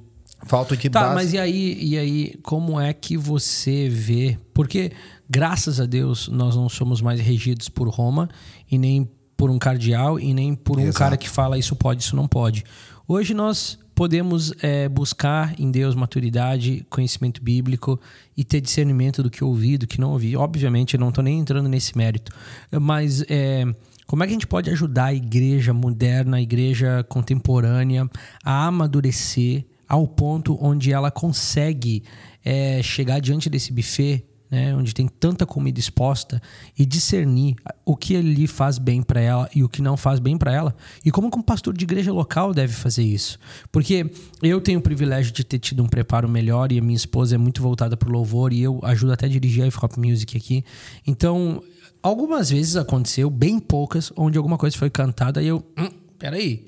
Falta 0.48 0.76
de 0.76 0.90
Tá, 0.90 1.02
base. 1.04 1.16
mas 1.16 1.34
e 1.34 1.38
aí, 1.38 1.78
e 1.82 1.98
aí, 1.98 2.36
como 2.44 2.80
é 2.80 2.94
que 2.94 3.16
você 3.16 3.88
vê? 3.88 4.38
Porque, 4.54 4.92
graças 5.30 5.80
a 5.80 5.86
Deus, 5.86 6.28
nós 6.28 6.56
não 6.56 6.68
somos 6.68 7.00
mais 7.00 7.20
regidos 7.22 7.70
por 7.70 7.88
Roma 7.88 8.28
e 8.70 8.78
nem 8.78 9.08
por 9.38 9.50
um 9.50 9.58
cardeal 9.58 10.20
e 10.20 10.34
nem 10.34 10.56
por 10.56 10.78
um 10.78 10.82
Exato. 10.82 11.00
cara 11.00 11.18
que 11.18 11.30
fala 11.30 11.58
isso 11.58 11.76
pode, 11.76 12.04
isso 12.04 12.16
não 12.16 12.28
pode. 12.28 12.64
Hoje 13.08 13.34
nós 13.34 13.78
podemos 13.94 14.54
é, 14.62 14.90
buscar 14.90 15.56
em 15.60 15.72
Deus 15.72 15.96
maturidade, 15.96 16.86
conhecimento 16.90 17.42
bíblico 17.42 18.00
e 18.36 18.44
ter 18.44 18.60
discernimento 18.60 19.24
do 19.24 19.30
que 19.30 19.44
ouvir, 19.44 19.78
do 19.78 19.88
que 19.88 20.02
não 20.02 20.12
ouvir. 20.12 20.36
Obviamente, 20.36 20.96
eu 20.96 21.00
não 21.00 21.10
estou 21.10 21.24
nem 21.24 21.40
entrando 21.40 21.70
nesse 21.70 21.98
mérito, 21.98 22.32
mas 22.82 23.24
é, 23.30 23.66
como 24.06 24.24
é 24.24 24.28
que 24.28 24.32
a 24.32 24.36
gente 24.36 24.48
pode 24.48 24.70
ajudar 24.70 25.06
a 25.06 25.14
igreja 25.14 25.74
moderna, 25.74 26.38
a 26.38 26.42
igreja 26.42 27.06
contemporânea 27.08 28.10
a 28.44 28.68
amadurecer 28.68 29.66
ao 29.88 30.08
ponto 30.08 30.58
onde 30.60 30.92
ela 30.92 31.10
consegue 31.10 32.04
é, 32.44 32.82
chegar 32.84 33.20
diante 33.20 33.50
desse 33.50 33.72
buffet 33.72 34.24
né, 34.50 34.76
onde 34.76 34.94
tem 34.94 35.08
tanta 35.08 35.46
comida 35.46 35.80
exposta 35.80 36.42
e 36.78 36.86
discernir 36.86 37.56
o 37.84 37.96
que 37.96 38.20
lhe 38.22 38.48
faz 38.48 38.78
bem 38.78 39.02
para 39.02 39.20
ela 39.20 39.50
e 39.56 39.64
o 39.64 39.70
que 39.70 39.82
não 39.82 39.98
faz 39.98 40.20
bem 40.20 40.38
para 40.38 40.54
ela. 40.54 40.76
E 41.04 41.12
como 41.12 41.32
que 41.32 41.38
um 41.38 41.42
pastor 41.42 41.76
de 41.76 41.84
igreja 41.84 42.12
local 42.14 42.54
deve 42.54 42.74
fazer 42.74 43.04
isso? 43.04 43.40
Porque 43.72 44.10
eu 44.42 44.62
tenho 44.62 44.80
o 44.80 44.82
privilégio 44.82 45.32
de 45.34 45.44
ter 45.44 45.60
tido 45.60 45.84
um 45.84 45.88
preparo 45.88 46.30
melhor 46.30 46.72
e 46.72 46.78
a 46.78 46.82
minha 46.82 46.96
esposa 46.96 47.36
é 47.36 47.38
muito 47.38 47.62
voltada 47.62 47.98
para 47.98 48.10
o 48.10 48.12
louvor 48.12 48.54
e 48.54 48.62
eu 48.62 48.80
ajudo 48.84 49.14
até 49.14 49.26
a 49.26 49.30
dirigir 49.30 49.64
a 49.64 49.66
hip-hop 49.66 49.98
music 49.98 50.38
aqui. 50.38 50.64
Então, 51.06 51.62
algumas 52.02 52.50
vezes 52.50 52.76
aconteceu, 52.76 53.30
bem 53.30 53.60
poucas, 53.60 54.12
onde 54.16 54.38
alguma 54.38 54.58
coisa 54.58 54.78
foi 54.78 54.90
cantada 54.90 55.42
e 55.42 55.48
eu, 55.48 55.66
hum, 55.78 55.90
peraí, 56.20 56.66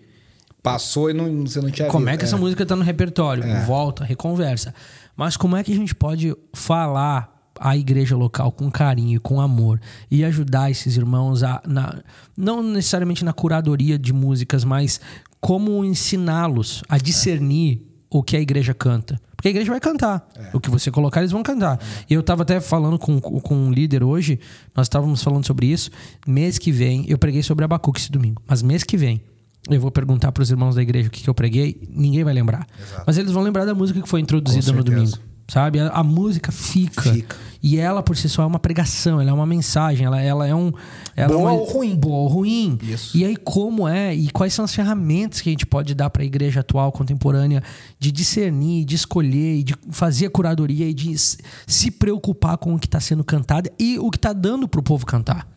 Passou 0.64 1.10
e 1.10 1.14
não, 1.14 1.46
você 1.46 1.62
não 1.62 1.72
tinha 1.72 1.88
como 1.88 2.06
visto. 2.06 2.14
é 2.14 2.18
que 2.18 2.26
essa 2.26 2.36
música 2.36 2.66
tá 2.66 2.76
no 2.76 2.84
repertório? 2.84 3.42
Volta, 3.66 4.04
reconversa. 4.04 4.76
Mas 5.16 5.38
como 5.38 5.56
é 5.56 5.64
que 5.64 5.72
a 5.72 5.76
gente 5.76 5.96
pode 5.96 6.36
falar 6.52 7.37
a 7.60 7.76
igreja 7.76 8.16
local 8.16 8.52
com 8.52 8.70
carinho, 8.70 9.20
com 9.22 9.42
amor 9.42 9.80
e 10.10 10.24
ajudar 10.24 10.72
esses 10.72 10.98
irmãos 10.98 11.44
a 11.44 11.62
na, 11.66 12.02
não 12.36 12.62
necessariamente 12.62 13.24
na 13.24 13.34
curadoria 13.34 13.98
de 13.98 14.14
músicas, 14.14 14.64
mas 14.64 15.00
como 15.40 15.84
ensiná-los 15.84 16.84
a 16.90 16.98
discernir 16.98 17.82
o 18.10 18.24
que 18.24 18.38
a 18.38 18.40
igreja 18.40 18.74
canta. 18.74 19.20
Porque 19.36 19.50
a 19.50 19.52
igreja 19.52 19.70
vai 19.70 19.80
cantar. 19.80 20.28
O 20.52 20.60
que 20.60 20.70
você 20.70 20.90
colocar, 20.90 21.20
eles 21.20 21.32
vão 21.32 21.44
cantar. 21.44 21.80
E 22.10 22.14
eu 22.14 22.24
tava 22.24 22.42
até 22.42 22.60
falando 22.60 22.98
com, 22.98 23.20
com 23.22 23.56
um 23.56 23.72
líder 23.72 24.04
hoje, 24.04 24.40
nós 24.76 24.86
estávamos 24.88 25.22
falando 25.22 25.46
sobre 25.46 25.68
isso. 25.68 25.92
Mês 26.26 26.58
que 26.58 26.72
vem, 26.72 27.06
eu 27.08 27.20
preguei 27.20 27.44
sobre 27.44 27.64
Abacuque 27.64 28.00
esse 28.00 28.12
domingo, 28.12 28.42
mas 28.48 28.64
mês 28.64 28.84
que 28.84 28.98
vem, 28.98 29.22
eu 29.70 29.80
vou 29.80 29.92
perguntar 29.92 30.32
para 30.32 30.42
os 30.42 30.50
irmãos 30.50 30.76
da 30.76 30.82
igreja 30.82 31.08
o 31.08 31.12
que, 31.12 31.22
que 31.22 31.30
eu 31.30 31.34
preguei, 31.34 31.88
ninguém 31.90 32.24
vai 32.24 32.34
lembrar. 32.34 32.66
Mas 33.06 33.18
eles 33.18 33.32
vão 33.32 33.44
lembrar 33.44 33.66
da 33.66 33.76
música 33.76 34.02
que 34.02 34.10
foi 34.10 34.22
introduzida 34.22 34.72
no 34.72 34.84
domingo. 34.84 35.18
Sabe? 35.48 35.80
A, 35.80 35.88
a 35.90 36.04
música 36.04 36.52
fica. 36.52 37.02
Fica. 37.14 37.38
E 37.64 37.78
ela, 37.78 38.04
por 38.04 38.16
si 38.16 38.28
só, 38.30 38.44
é 38.44 38.46
uma 38.46 38.60
pregação, 38.60 39.20
ela 39.20 39.30
é 39.30 39.34
uma 39.34 39.46
mensagem, 39.46 40.06
ela, 40.06 40.22
ela 40.22 40.46
é 40.46 40.54
um. 40.54 40.72
Ela 41.16 41.30
Boa 41.30 41.40
é 41.40 41.44
uma, 41.44 41.52
ou 41.54 41.66
ruim. 41.66 41.96
Boa 41.96 42.18
ou 42.18 42.28
ruim. 42.28 42.78
Isso. 42.84 43.18
E 43.18 43.26
aí, 43.26 43.36
como 43.36 43.88
é, 43.88 44.14
e 44.14 44.30
quais 44.30 44.54
são 44.54 44.66
as 44.66 44.76
ferramentas 44.76 45.42
que 45.42 45.50
a 45.50 45.52
gente 45.52 45.66
pode 45.66 45.96
dar 45.96 46.10
para 46.10 46.22
a 46.22 46.26
igreja 46.26 46.60
atual, 46.60 46.92
contemporânea, 46.92 47.64
de 47.98 48.12
discernir, 48.12 48.84
de 48.86 48.96
escolher, 48.96 49.64
de 49.64 49.74
fazer 49.90 50.28
a 50.28 50.30
curadoria 50.30 50.88
e 50.88 50.94
de 50.94 51.16
se 51.18 51.92
preocupar 51.92 52.58
com 52.58 52.76
o 52.76 52.80
que 52.80 52.86
está 52.88 53.00
sendo 53.00 53.24
cantado 53.24 53.70
e 53.80 53.98
o 54.00 54.12
que 54.12 54.18
está 54.18 54.34
dando 54.34 54.68
para 54.68 54.80
o 54.80 54.84
povo 54.84 55.06
cantar? 55.06 55.48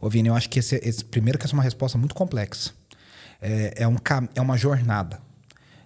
Ô, 0.00 0.08
Vini, 0.08 0.28
eu 0.28 0.34
acho 0.34 0.48
que 0.48 0.58
esse, 0.60 0.76
esse- 0.82 1.04
primeiro 1.04 1.38
que 1.38 1.44
essa 1.44 1.54
é 1.54 1.56
uma 1.58 1.62
resposta 1.64 1.98
muito 1.98 2.14
complexa. 2.14 2.70
É, 3.40 3.74
é 3.82 3.88
um, 3.88 3.96
é 4.34 4.40
uma 4.40 4.56
jornada. 4.56 5.20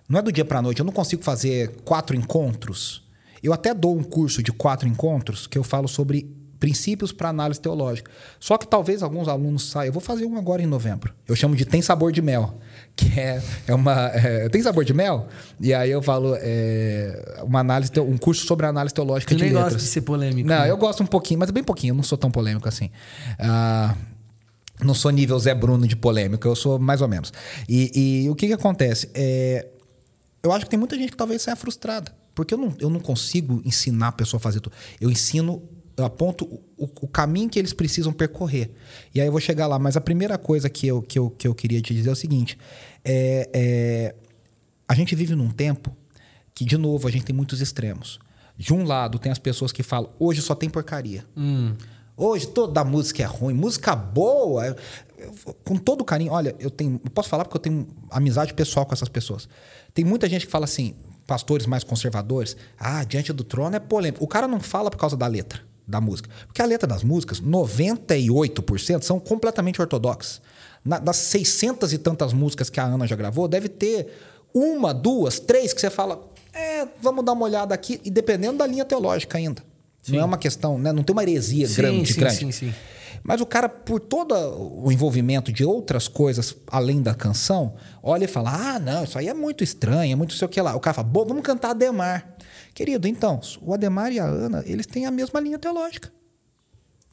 Não 0.09 0.19
é 0.19 0.23
do 0.23 0.31
dia 0.31 0.45
para 0.45 0.63
noite. 0.63 0.79
Eu 0.81 0.85
não 0.87 0.93
consigo 0.93 1.23
fazer 1.25 1.81
quatro 1.85 2.15
encontros. 2.15 3.03
Eu 3.47 3.53
até 3.53 3.73
dou 3.73 3.97
um 3.97 4.03
curso 4.03 4.43
de 4.43 4.51
quatro 4.51 4.89
encontros 4.89 5.47
que 5.47 5.57
eu 5.57 5.63
falo 5.63 5.87
sobre 5.87 6.29
princípios 6.59 7.13
para 7.13 7.29
análise 7.29 7.61
teológica. 7.61 8.11
Só 8.41 8.59
que 8.59 8.67
talvez 8.67 9.03
alguns 9.03 9.29
alunos 9.29 9.71
saiam. 9.71 9.87
Eu 9.87 9.93
vou 9.93 10.01
fazer 10.01 10.27
um 10.27 10.37
agora 10.37 10.61
em 10.61 10.67
novembro. 10.67 11.15
Eu 11.29 11.37
chamo 11.37 11.55
de 11.55 11.65
Tem 11.65 11.81
Sabor 11.81 12.11
de 12.11 12.21
Mel, 12.21 12.59
que 12.97 13.21
é, 13.21 13.41
é 13.69 13.75
uma. 13.75 14.09
é, 14.09 14.49
tem 14.49 14.61
sabor 14.63 14.85
de 14.85 14.93
mel? 14.93 15.29
E 15.61 15.73
aí 15.73 15.91
eu 15.91 16.03
falo 16.03 16.35
é, 16.41 17.41
uma 17.45 17.61
análise, 17.61 17.93
um 18.01 18.19
curso 18.19 18.45
sobre 18.47 18.67
análise 18.67 18.93
teológica 18.95 19.33
Tu 19.33 19.37
de 19.37 19.45
nem 19.45 19.53
letras. 19.53 19.75
gosta 19.75 19.87
de 19.87 19.93
ser 19.93 20.01
polêmico. 20.01 20.49
Não, 20.49 20.63
né? 20.63 20.71
eu 20.71 20.77
gosto 20.77 21.05
um 21.05 21.07
pouquinho, 21.07 21.39
mas 21.39 21.51
bem 21.53 21.63
pouquinho. 21.63 21.93
Eu 21.93 21.97
não 21.97 22.03
sou 22.03 22.19
tão 22.19 22.33
polêmico 22.33 22.69
assim. 22.69 22.91
Ah, 23.39 23.95
não 24.83 24.93
sou 24.95 25.13
nível 25.13 25.39
Zé 25.39 25.55
Bruno 25.55 25.87
de 25.87 25.95
polêmica, 25.95 26.49
eu 26.49 26.57
sou 26.57 26.81
mais 26.81 27.01
ou 27.01 27.07
menos. 27.07 27.33
E, 27.69 28.25
e 28.25 28.31
o 28.31 28.35
que, 28.35 28.49
que 28.49 28.53
acontece? 28.55 29.09
É, 29.15 29.69
eu 30.43 30.51
acho 30.51 30.65
que 30.65 30.71
tem 30.71 30.79
muita 30.79 30.97
gente 30.97 31.13
que 31.13 31.17
talvez 31.17 31.43
saia 31.43 31.55
frustrada. 31.55 32.13
Porque 32.37 32.55
eu 32.55 32.59
não, 32.59 32.73
eu 32.79 32.89
não 32.91 33.01
consigo 33.01 33.61
ensinar 33.65 34.09
a 34.09 34.13
pessoa 34.13 34.39
a 34.39 34.41
fazer 34.43 34.61
tudo. 34.61 34.77
Eu 35.01 35.11
ensino, 35.11 35.63
eu 35.97 36.05
aponto 36.05 36.45
o, 36.77 36.85
o 37.01 37.09
caminho 37.09 37.49
que 37.49 37.59
eles 37.59 37.73
precisam 37.73 38.13
percorrer. 38.13 38.71
E 39.15 39.21
aí 39.21 39.27
eu 39.27 39.33
vou 39.33 39.41
chegar 39.41 39.67
lá. 39.67 39.79
Mas 39.79 39.97
a 39.97 40.01
primeira 40.01 40.37
coisa 40.37 40.69
que 40.71 40.87
eu, 40.87 41.01
que 41.03 41.19
eu, 41.19 41.31
que 41.31 41.49
eu 41.49 41.55
queria 41.55 41.81
te 41.81 41.95
dizer 41.95 42.11
é 42.11 42.13
o 42.13 42.17
seguinte: 42.17 42.59
é, 43.03 43.49
é, 43.55 44.15
a 44.87 44.95
gente 44.95 45.15
vive 45.17 45.35
num 45.35 45.51
tempo 45.51 45.97
que, 46.55 46.65
de 46.65 46.77
novo, 46.77 47.09
a 47.09 47.11
gente 47.11 47.25
tem 47.25 47.35
muitos 47.35 47.61
extremos. 47.61 48.19
De 48.57 48.73
um 48.73 48.85
lado, 48.85 49.19
tem 49.19 49.33
as 49.33 49.39
pessoas 49.39 49.73
que 49.73 49.83
falam, 49.83 50.11
hoje 50.19 50.41
só 50.43 50.55
tem 50.55 50.69
porcaria. 50.71 51.25
Hoje 52.17 52.47
toda 52.49 52.83
música 52.85 53.23
é 53.23 53.27
ruim, 53.27 53.55
música 53.55 53.95
boa. 53.97 54.67
eu- 54.67 54.77
eu- 55.19 55.55
com 55.65 55.77
todo 55.77 56.05
carinho, 56.05 56.33
olha, 56.33 56.55
eu 56.59 56.71
tenho. 56.71 57.01
Eu 57.03 57.11
posso 57.11 57.29
falar 57.29 57.45
porque 57.45 57.57
eu 57.57 57.61
tenho 57.61 57.87
amizade 58.11 58.53
pessoal 58.55 58.85
com 58.87 58.93
essas 58.95 59.09
pessoas. 59.09 59.49
Tem 59.95 60.05
muita 60.05 60.29
gente 60.29 60.45
que 60.47 60.53
fala 60.53 60.65
assim, 60.65 60.95
pastores 61.27 61.67
mais 61.67 61.83
conservadores, 61.85 62.57
ah, 62.79 63.03
diante 63.05 63.33
do 63.33 63.43
trono 63.45 63.77
é 63.77 63.81
polêmico. 63.81 64.23
O 64.25 64.29
cara 64.29 64.47
não 64.47 64.61
fala 64.61 64.91
por 64.91 64.99
causa 64.99 65.17
da 65.17 65.27
letra 65.27 65.61
da 65.87 66.01
música. 66.01 66.29
Porque 66.47 66.61
a 66.63 66.65
letra 66.67 66.87
das 66.87 67.03
músicas, 67.05 67.41
98% 67.41 69.03
são 69.05 69.19
completamente 69.21 69.81
ortodoxas. 69.81 70.41
Na- 70.85 70.99
das 70.99 71.17
600 71.17 71.93
e 71.93 71.99
tantas 71.99 72.33
músicas 72.33 72.71
que 72.71 72.79
a 72.81 72.85
Ana 72.85 73.07
já 73.07 73.17
gravou, 73.17 73.49
deve 73.49 73.69
ter 73.69 74.09
uma, 74.55 74.93
duas, 74.95 75.39
três 75.39 75.73
que 75.73 75.81
você 75.81 75.91
fala, 75.91 76.29
é, 76.53 76.87
vamos 77.03 77.25
dar 77.25 77.33
uma 77.33 77.45
olhada 77.45 77.75
aqui, 77.75 78.01
e 78.05 78.11
dependendo 78.11 78.59
da 78.59 78.67
linha 78.67 78.85
teológica 78.85 79.37
ainda. 79.39 79.63
Não 80.09 80.21
é 80.21 80.25
uma 80.25 80.39
questão, 80.39 80.79
né? 80.79 80.93
não 80.93 81.03
tem 81.03 81.13
uma 81.13 81.23
heresia 81.25 81.67
Sim, 81.67 81.75
grande, 81.75 82.13
sim, 82.13 82.21
grande. 82.21 82.37
sim, 82.37 82.53
sim. 82.53 82.75
Mas 83.27 83.41
o 83.41 83.47
cara, 83.47 83.69
por 83.69 83.99
todo 83.99 84.35
o 84.35 84.93
envolvimento 84.93 85.53
de 85.53 85.65
outras 85.65 86.07
coisas 86.07 86.57
além 86.69 87.03
da 87.03 87.13
canção, 87.13 87.75
olha 88.01 88.25
e 88.25 88.29
fala: 88.29 88.75
ah, 88.75 88.79
não, 88.79 89.03
isso 89.03 89.19
aí 89.19 89.27
é 89.27 89.35
muito 89.35 89.65
estranho, 89.65 90.13
é 90.13 90.15
muito 90.15 90.35
sei 90.35 90.47
o 90.47 90.49
que 90.49 90.61
lá. 90.61 90.77
O 90.77 90.81
cara 90.81 90.95
fala: 90.95 91.09
bom, 91.09 91.25
vamos 91.27 91.43
cantar 91.43 91.71
Ademar. 91.71 92.37
Querido, 92.73 93.09
então, 93.09 93.41
o 93.63 93.75
Ademar 93.75 94.13
e 94.13 94.21
a 94.21 94.25
Ana, 94.25 94.63
eles 94.65 94.87
têm 94.87 95.07
a 95.07 95.11
mesma 95.11 95.41
linha 95.41 95.59
teológica. 95.59 96.13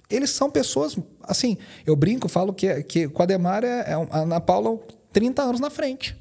Eles 0.08 0.30
são 0.30 0.52
pessoas, 0.52 0.96
assim, 1.24 1.58
eu 1.84 1.96
brinco, 1.96 2.30
falo 2.30 2.54
que, 2.54 2.84
que 2.84 3.08
com 3.08 3.20
o 3.20 3.24
Ademar 3.24 3.64
é, 3.64 3.80
é 3.80 3.94
a 3.94 4.20
Ana 4.20 4.40
Paula 4.40 4.78
30 5.12 5.42
anos 5.42 5.60
na 5.60 5.72
frente. 5.72 6.16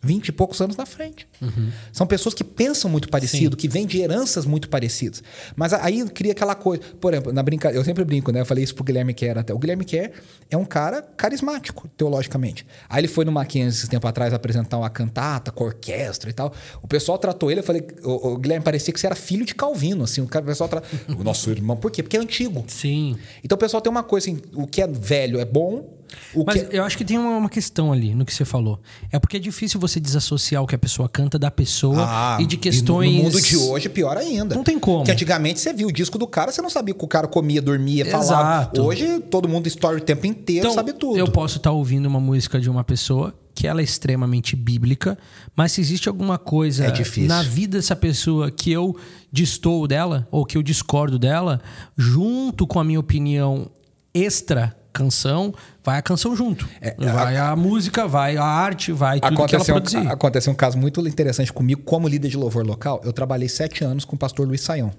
20 0.00 0.28
e 0.28 0.32
poucos 0.32 0.60
anos 0.60 0.76
na 0.76 0.86
frente. 0.86 1.26
Uhum. 1.40 1.70
São 1.92 2.06
pessoas 2.06 2.34
que 2.34 2.44
pensam 2.44 2.90
muito 2.90 3.08
parecido, 3.08 3.54
Sim. 3.54 3.56
que 3.56 3.68
vêm 3.68 3.86
de 3.86 4.00
heranças 4.00 4.46
muito 4.46 4.68
parecidas. 4.68 5.22
Mas 5.56 5.72
aí 5.72 6.08
cria 6.10 6.32
aquela 6.32 6.54
coisa. 6.54 6.82
Por 7.00 7.12
exemplo, 7.12 7.32
na 7.32 7.42
brincadeira, 7.42 7.80
eu 7.80 7.84
sempre 7.84 8.04
brinco, 8.04 8.30
né? 8.30 8.40
Eu 8.40 8.46
falei 8.46 8.62
isso 8.62 8.74
pro 8.74 8.84
Guilherme 8.84 9.12
Kerr 9.12 9.38
até. 9.38 9.52
O 9.52 9.58
Guilherme 9.58 9.84
Kerr 9.84 10.12
é 10.50 10.56
um 10.56 10.64
cara 10.64 11.02
carismático, 11.02 11.88
teologicamente. 11.96 12.66
Aí 12.88 13.00
ele 13.00 13.08
foi 13.08 13.24
no 13.24 13.32
Mackenzie 13.32 13.80
esse 13.80 13.88
tempo 13.88 14.06
atrás 14.06 14.32
apresentar 14.32 14.78
uma 14.78 14.90
cantata 14.90 15.50
com 15.50 15.64
orquestra 15.64 16.30
e 16.30 16.32
tal. 16.32 16.52
O 16.82 16.88
pessoal 16.88 17.18
tratou 17.18 17.50
ele, 17.50 17.60
eu 17.60 17.64
falei, 17.64 17.86
o, 18.02 18.32
o 18.34 18.38
Guilherme 18.38 18.64
parecia 18.64 18.92
que 18.92 19.00
você 19.00 19.06
era 19.06 19.16
filho 19.16 19.44
de 19.44 19.54
Calvino, 19.54 20.04
assim. 20.04 20.20
O, 20.20 20.26
cara, 20.26 20.44
o 20.44 20.48
pessoal 20.48 20.68
tratou. 20.68 20.88
o 21.18 21.24
nosso 21.24 21.50
irmão. 21.50 21.76
Por 21.76 21.90
quê? 21.90 22.02
Porque 22.02 22.16
é 22.16 22.20
antigo. 22.20 22.64
Sim. 22.68 23.16
Então 23.42 23.56
o 23.56 23.58
pessoal 23.58 23.80
tem 23.80 23.90
uma 23.90 24.02
coisa 24.02 24.30
assim: 24.30 24.40
o 24.54 24.66
que 24.66 24.80
é 24.80 24.86
velho 24.86 25.40
é 25.40 25.44
bom, 25.44 25.97
o 26.34 26.44
Mas 26.44 26.62
que... 26.62 26.76
eu 26.76 26.84
acho 26.84 26.96
que 26.96 27.04
tem 27.04 27.18
uma, 27.18 27.36
uma, 27.36 27.48
questão 27.48 27.92
ali 27.92 28.14
no 28.14 28.24
que 28.24 28.32
você 28.32 28.44
falou. 28.44 28.80
É 29.10 29.18
porque 29.18 29.36
é 29.36 29.40
difícil 29.40 29.80
você 29.80 29.98
desassociar 29.98 30.62
o 30.62 30.66
que 30.66 30.74
a 30.74 30.78
pessoa 30.78 31.08
canta 31.08 31.38
da 31.38 31.50
pessoa 31.50 32.04
ah, 32.06 32.38
e 32.40 32.46
de 32.46 32.56
questões. 32.56 33.10
E 33.10 33.16
no 33.16 33.24
mundo 33.24 33.40
de 33.40 33.56
hoje, 33.56 33.88
pior 33.88 34.16
ainda. 34.16 34.54
Não 34.54 34.64
tem 34.64 34.78
como. 34.78 34.98
Porque 34.98 35.12
antigamente 35.12 35.60
você 35.60 35.72
viu 35.72 35.88
o 35.88 35.92
disco 35.92 36.18
do 36.18 36.26
cara, 36.26 36.52
você 36.52 36.62
não 36.62 36.70
sabia 36.70 36.94
que 36.94 37.04
o 37.04 37.08
cara 37.08 37.26
comia, 37.26 37.62
dormia, 37.62 38.06
Exato. 38.06 38.26
falava. 38.26 38.80
Hoje 38.80 39.20
todo 39.30 39.48
mundo 39.48 39.66
story 39.66 39.98
o 39.98 40.00
tempo 40.00 40.26
inteiro, 40.26 40.66
então, 40.66 40.74
sabe 40.74 40.92
tudo. 40.92 41.18
Eu 41.18 41.30
posso 41.30 41.56
estar 41.56 41.70
tá 41.70 41.74
ouvindo 41.74 42.06
uma 42.06 42.20
música 42.20 42.60
de 42.60 42.68
uma 42.68 42.84
pessoa 42.84 43.34
que 43.58 43.66
ela 43.66 43.80
é 43.80 43.84
extremamente 43.84 44.54
bíblica, 44.54 45.18
mas 45.56 45.72
se 45.72 45.80
existe 45.80 46.08
alguma 46.08 46.38
coisa 46.38 46.84
é 46.84 47.26
na 47.26 47.42
vida 47.42 47.76
dessa 47.76 47.96
pessoa 47.96 48.52
que 48.52 48.70
eu 48.70 48.96
distou 49.32 49.88
dela 49.88 50.28
ou 50.30 50.46
que 50.46 50.56
eu 50.56 50.62
discordo 50.62 51.18
dela, 51.18 51.60
junto 51.96 52.68
com 52.68 52.78
a 52.78 52.84
minha 52.84 53.00
opinião 53.00 53.68
extra 54.14 54.76
canção, 54.98 55.54
vai 55.82 55.98
a 55.98 56.02
canção 56.02 56.34
junto. 56.34 56.68
É, 56.80 56.94
vai 56.98 57.36
a, 57.36 57.50
a, 57.50 57.56
música, 57.56 58.06
vai 58.06 58.36
a 58.36 58.44
arte, 58.44 58.92
vai 58.92 59.20
tudo 59.20 59.46
que 59.46 59.54
ela 59.54 59.64
produzir. 59.64 59.98
Um, 59.98 60.10
aconteceu 60.10 60.52
um 60.52 60.56
caso 60.56 60.76
muito 60.76 61.06
interessante 61.06 61.52
comigo 61.52 61.82
como 61.84 62.08
líder 62.08 62.28
de 62.28 62.36
louvor 62.36 62.66
local. 62.66 63.00
Eu 63.04 63.12
trabalhei 63.12 63.48
sete 63.48 63.84
anos 63.84 64.04
com 64.04 64.16
o 64.16 64.18
pastor 64.18 64.46
Luiz 64.46 64.60
Saião 64.60 64.92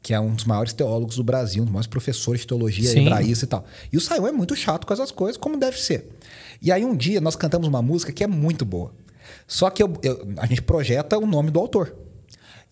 que 0.00 0.14
é 0.14 0.20
um 0.20 0.32
dos 0.32 0.44
maiores 0.44 0.72
teólogos 0.72 1.16
do 1.16 1.24
Brasil, 1.24 1.60
um 1.60 1.64
dos 1.64 1.72
maiores 1.72 1.88
professores 1.88 2.42
de 2.42 2.46
teologia 2.46 2.88
Sim. 2.88 3.00
hebraísta 3.06 3.44
e 3.44 3.48
tal. 3.48 3.64
E 3.92 3.96
o 3.96 4.00
Saião 4.00 4.28
é 4.28 4.32
muito 4.32 4.54
chato 4.54 4.86
com 4.86 4.92
essas 4.92 5.10
coisas, 5.10 5.36
como 5.36 5.56
deve 5.56 5.76
ser. 5.76 6.08
E 6.62 6.70
aí 6.70 6.84
um 6.84 6.96
dia 6.96 7.20
nós 7.20 7.34
cantamos 7.34 7.66
uma 7.66 7.82
música 7.82 8.12
que 8.12 8.22
é 8.22 8.26
muito 8.26 8.64
boa. 8.64 8.92
Só 9.46 9.68
que 9.70 9.82
eu, 9.82 9.92
eu, 10.02 10.28
a 10.36 10.46
gente 10.46 10.62
projeta 10.62 11.18
o 11.18 11.26
nome 11.26 11.50
do 11.50 11.58
autor. 11.58 11.94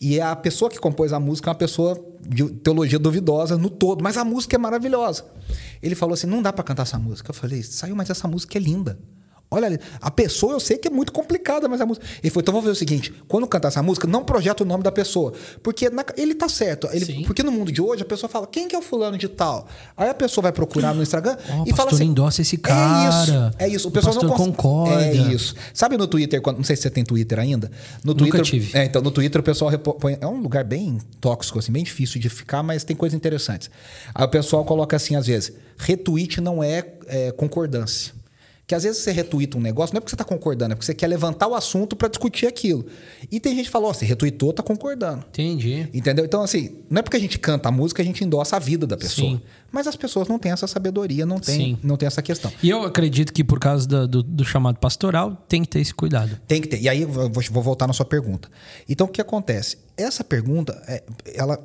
E 0.00 0.20
a 0.20 0.36
pessoa 0.36 0.70
que 0.70 0.78
compôs 0.78 1.12
a 1.12 1.20
música 1.20 1.48
é 1.48 1.52
uma 1.52 1.58
pessoa 1.58 1.98
de 2.20 2.48
teologia 2.50 2.98
duvidosa 2.98 3.56
no 3.56 3.70
todo, 3.70 4.02
mas 4.02 4.16
a 4.16 4.24
música 4.24 4.56
é 4.56 4.58
maravilhosa. 4.58 5.24
Ele 5.82 5.94
falou 5.94 6.14
assim: 6.14 6.26
não 6.26 6.42
dá 6.42 6.52
para 6.52 6.64
cantar 6.64 6.82
essa 6.82 6.98
música. 6.98 7.30
Eu 7.30 7.34
falei: 7.34 7.62
saiu, 7.62 7.96
mas 7.96 8.10
essa 8.10 8.28
música 8.28 8.58
é 8.58 8.60
linda. 8.60 8.98
Olha 9.48 9.66
ali, 9.66 9.78
a 10.00 10.10
pessoa 10.10 10.54
eu 10.54 10.60
sei 10.60 10.76
que 10.76 10.88
é 10.88 10.90
muito 10.90 11.12
complicada, 11.12 11.68
mas 11.68 11.80
a 11.80 11.86
música. 11.86 12.04
Ele 12.20 12.30
falou: 12.30 12.42
então 12.42 12.52
vamos 12.52 12.64
ver 12.64 12.72
o 12.72 12.74
seguinte: 12.74 13.12
quando 13.28 13.46
cantar 13.46 13.68
essa 13.68 13.80
música, 13.80 14.06
não 14.06 14.24
projeta 14.24 14.64
o 14.64 14.66
nome 14.66 14.82
da 14.82 14.90
pessoa. 14.90 15.32
Porque 15.62 15.88
na... 15.88 16.04
ele 16.16 16.34
tá 16.34 16.48
certo. 16.48 16.88
Ele... 16.92 17.24
Porque 17.24 17.44
no 17.44 17.52
mundo 17.52 17.70
de 17.70 17.80
hoje 17.80 18.02
a 18.02 18.04
pessoa 18.04 18.28
fala: 18.28 18.46
quem 18.48 18.66
que 18.66 18.74
é 18.74 18.78
o 18.78 18.82
fulano 18.82 19.16
de 19.16 19.28
tal? 19.28 19.68
Aí 19.96 20.08
a 20.08 20.14
pessoa 20.14 20.42
vai 20.42 20.52
procurar 20.52 20.92
no 20.92 21.00
Instagram 21.00 21.36
oh, 21.60 21.64
e 21.64 21.72
fala 21.72 21.92
assim: 21.92 22.06
endossa 22.06 22.42
esse 22.42 22.56
cara. 22.56 23.04
É 23.04 23.08
isso. 23.08 23.56
É 23.60 23.68
isso. 23.68 23.86
O, 23.86 23.90
o 23.90 23.92
pessoal 23.92 24.14
não 24.16 24.28
cons... 24.30 24.36
concorda. 24.36 25.04
É 25.04 25.14
isso. 25.14 25.54
Sabe 25.72 25.96
no 25.96 26.08
Twitter, 26.08 26.42
quando... 26.42 26.56
não 26.56 26.64
sei 26.64 26.74
se 26.74 26.82
você 26.82 26.90
tem 26.90 27.04
Twitter 27.04 27.38
ainda. 27.38 27.70
No 28.02 28.14
Nunca 28.14 28.24
Twitter... 28.24 28.42
tive. 28.42 28.76
É, 28.76 28.84
então 28.84 29.00
no 29.00 29.12
Twitter 29.12 29.40
o 29.40 29.44
pessoal 29.44 29.70
põe. 29.78 30.18
É 30.20 30.26
um 30.26 30.40
lugar 30.40 30.64
bem 30.64 30.98
tóxico, 31.20 31.60
assim, 31.60 31.70
bem 31.70 31.84
difícil 31.84 32.20
de 32.20 32.28
ficar, 32.28 32.64
mas 32.64 32.82
tem 32.82 32.96
coisas 32.96 33.16
interessantes. 33.16 33.70
Aí 34.12 34.24
o 34.24 34.28
pessoal 34.28 34.64
coloca 34.64 34.96
assim, 34.96 35.14
às 35.14 35.28
vezes: 35.28 35.52
retweet 35.78 36.40
não 36.40 36.64
é, 36.64 36.84
é 37.06 37.30
concordância. 37.30 38.16
Que 38.66 38.74
às 38.74 38.82
vezes 38.82 39.00
você 39.00 39.12
retuita 39.12 39.56
um 39.56 39.60
negócio, 39.60 39.94
não 39.94 39.98
é 39.98 40.00
porque 40.00 40.10
você 40.10 40.16
está 40.16 40.24
concordando, 40.24 40.72
é 40.72 40.74
porque 40.74 40.86
você 40.86 40.94
quer 40.94 41.06
levantar 41.06 41.46
o 41.46 41.54
assunto 41.54 41.94
para 41.94 42.08
discutir 42.08 42.46
aquilo. 42.46 42.84
E 43.30 43.38
tem 43.38 43.54
gente 43.54 43.66
que 43.66 43.70
fala, 43.70 43.86
ó, 43.86 43.90
oh, 43.90 43.94
você 43.94 44.04
retuitou, 44.04 44.52
tá 44.52 44.60
concordando. 44.60 45.24
Entendi. 45.28 45.88
Entendeu? 45.94 46.24
Então, 46.24 46.42
assim, 46.42 46.76
não 46.90 46.98
é 46.98 47.02
porque 47.02 47.16
a 47.16 47.20
gente 47.20 47.38
canta 47.38 47.68
a 47.68 47.72
música, 47.72 48.02
a 48.02 48.04
gente 48.04 48.24
endossa 48.24 48.56
a 48.56 48.58
vida 48.58 48.84
da 48.84 48.96
pessoa. 48.96 49.30
Sim. 49.30 49.40
Mas 49.70 49.86
as 49.86 49.94
pessoas 49.94 50.26
não 50.26 50.36
têm 50.36 50.50
essa 50.50 50.66
sabedoria, 50.66 51.24
não 51.24 51.38
tem, 51.38 51.78
não 51.80 51.96
tem 51.96 52.08
essa 52.08 52.20
questão. 52.20 52.52
E 52.60 52.68
eu 52.68 52.82
acredito 52.82 53.32
que 53.32 53.44
por 53.44 53.60
causa 53.60 53.86
do, 53.86 54.08
do, 54.08 54.22
do, 54.22 54.44
chamado 54.44 54.78
pastoral, 54.80 55.44
tem 55.48 55.62
que 55.62 55.68
ter 55.68 55.80
esse 55.80 55.94
cuidado. 55.94 56.36
Tem 56.48 56.60
que 56.60 56.66
ter. 56.66 56.80
E 56.80 56.88
aí 56.88 57.02
eu 57.02 57.08
vou, 57.08 57.30
vou 57.30 57.62
voltar 57.62 57.86
na 57.86 57.92
sua 57.92 58.06
pergunta. 58.06 58.50
Então, 58.88 59.06
o 59.06 59.10
que 59.10 59.20
acontece? 59.20 59.78
Essa 59.96 60.24
pergunta, 60.24 60.72
é, 60.88 61.04
ela 61.34 61.56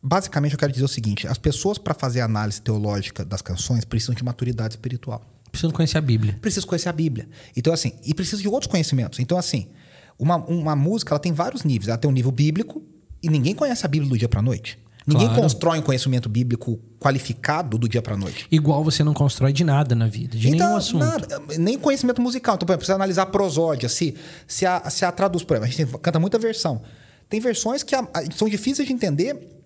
basicamente 0.00 0.52
eu 0.52 0.58
quero 0.58 0.72
dizer 0.72 0.84
o 0.84 0.88
seguinte: 0.88 1.26
as 1.26 1.38
pessoas, 1.38 1.78
para 1.78 1.94
fazer 1.94 2.20
análise 2.20 2.60
teológica 2.60 3.24
das 3.24 3.42
canções, 3.42 3.84
precisam 3.84 4.14
de 4.14 4.24
maturidade 4.24 4.74
espiritual. 4.74 5.20
Preciso 5.52 5.72
conhecer 5.72 5.98
a 5.98 6.00
Bíblia. 6.00 6.38
Preciso 6.40 6.66
conhecer 6.66 6.88
a 6.88 6.92
Bíblia. 6.92 7.28
Então, 7.54 7.72
assim, 7.72 7.92
e 8.04 8.14
preciso 8.14 8.40
de 8.40 8.48
outros 8.48 8.70
conhecimentos. 8.70 9.18
Então, 9.20 9.36
assim, 9.36 9.68
uma, 10.18 10.36
uma 10.36 10.74
música 10.74 11.12
ela 11.12 11.20
tem 11.20 11.32
vários 11.32 11.62
níveis. 11.62 11.88
Ela 11.88 11.98
tem 11.98 12.10
um 12.10 12.14
nível 12.14 12.32
bíblico 12.32 12.82
e 13.22 13.28
ninguém 13.28 13.54
conhece 13.54 13.84
a 13.84 13.88
Bíblia 13.88 14.10
do 14.10 14.18
dia 14.18 14.28
para 14.28 14.40
noite. 14.40 14.78
Ninguém 15.06 15.26
claro. 15.26 15.42
constrói 15.42 15.78
um 15.78 15.82
conhecimento 15.82 16.28
bíblico 16.28 16.78
qualificado 17.00 17.76
do 17.76 17.88
dia 17.88 18.00
para 18.00 18.16
noite. 18.16 18.46
Igual 18.50 18.84
você 18.84 19.02
não 19.02 19.12
constrói 19.12 19.52
de 19.52 19.64
nada 19.64 19.94
na 19.94 20.06
vida, 20.06 20.38
de 20.38 20.48
então, 20.48 20.66
nenhum 20.66 20.76
assunto. 20.76 21.04
Nada, 21.04 21.42
nem 21.58 21.76
conhecimento 21.76 22.22
musical. 22.22 22.54
Então, 22.54 22.66
por 22.66 22.72
exemplo, 22.72 22.78
precisa 22.78 22.94
analisar 22.94 23.22
a 23.22 23.26
prosódia, 23.26 23.88
se, 23.88 24.14
se, 24.46 24.64
a, 24.64 24.88
se 24.88 25.04
a 25.04 25.10
traduz. 25.10 25.42
Por 25.42 25.56
exemplo, 25.56 25.68
a 25.68 25.84
gente 25.84 25.98
canta 26.00 26.20
muita 26.20 26.38
versão. 26.38 26.82
Tem 27.28 27.40
versões 27.40 27.82
que 27.82 27.94
a, 27.94 28.00
a, 28.14 28.30
são 28.32 28.48
difíceis 28.48 28.86
de 28.86 28.94
entender 28.94 29.61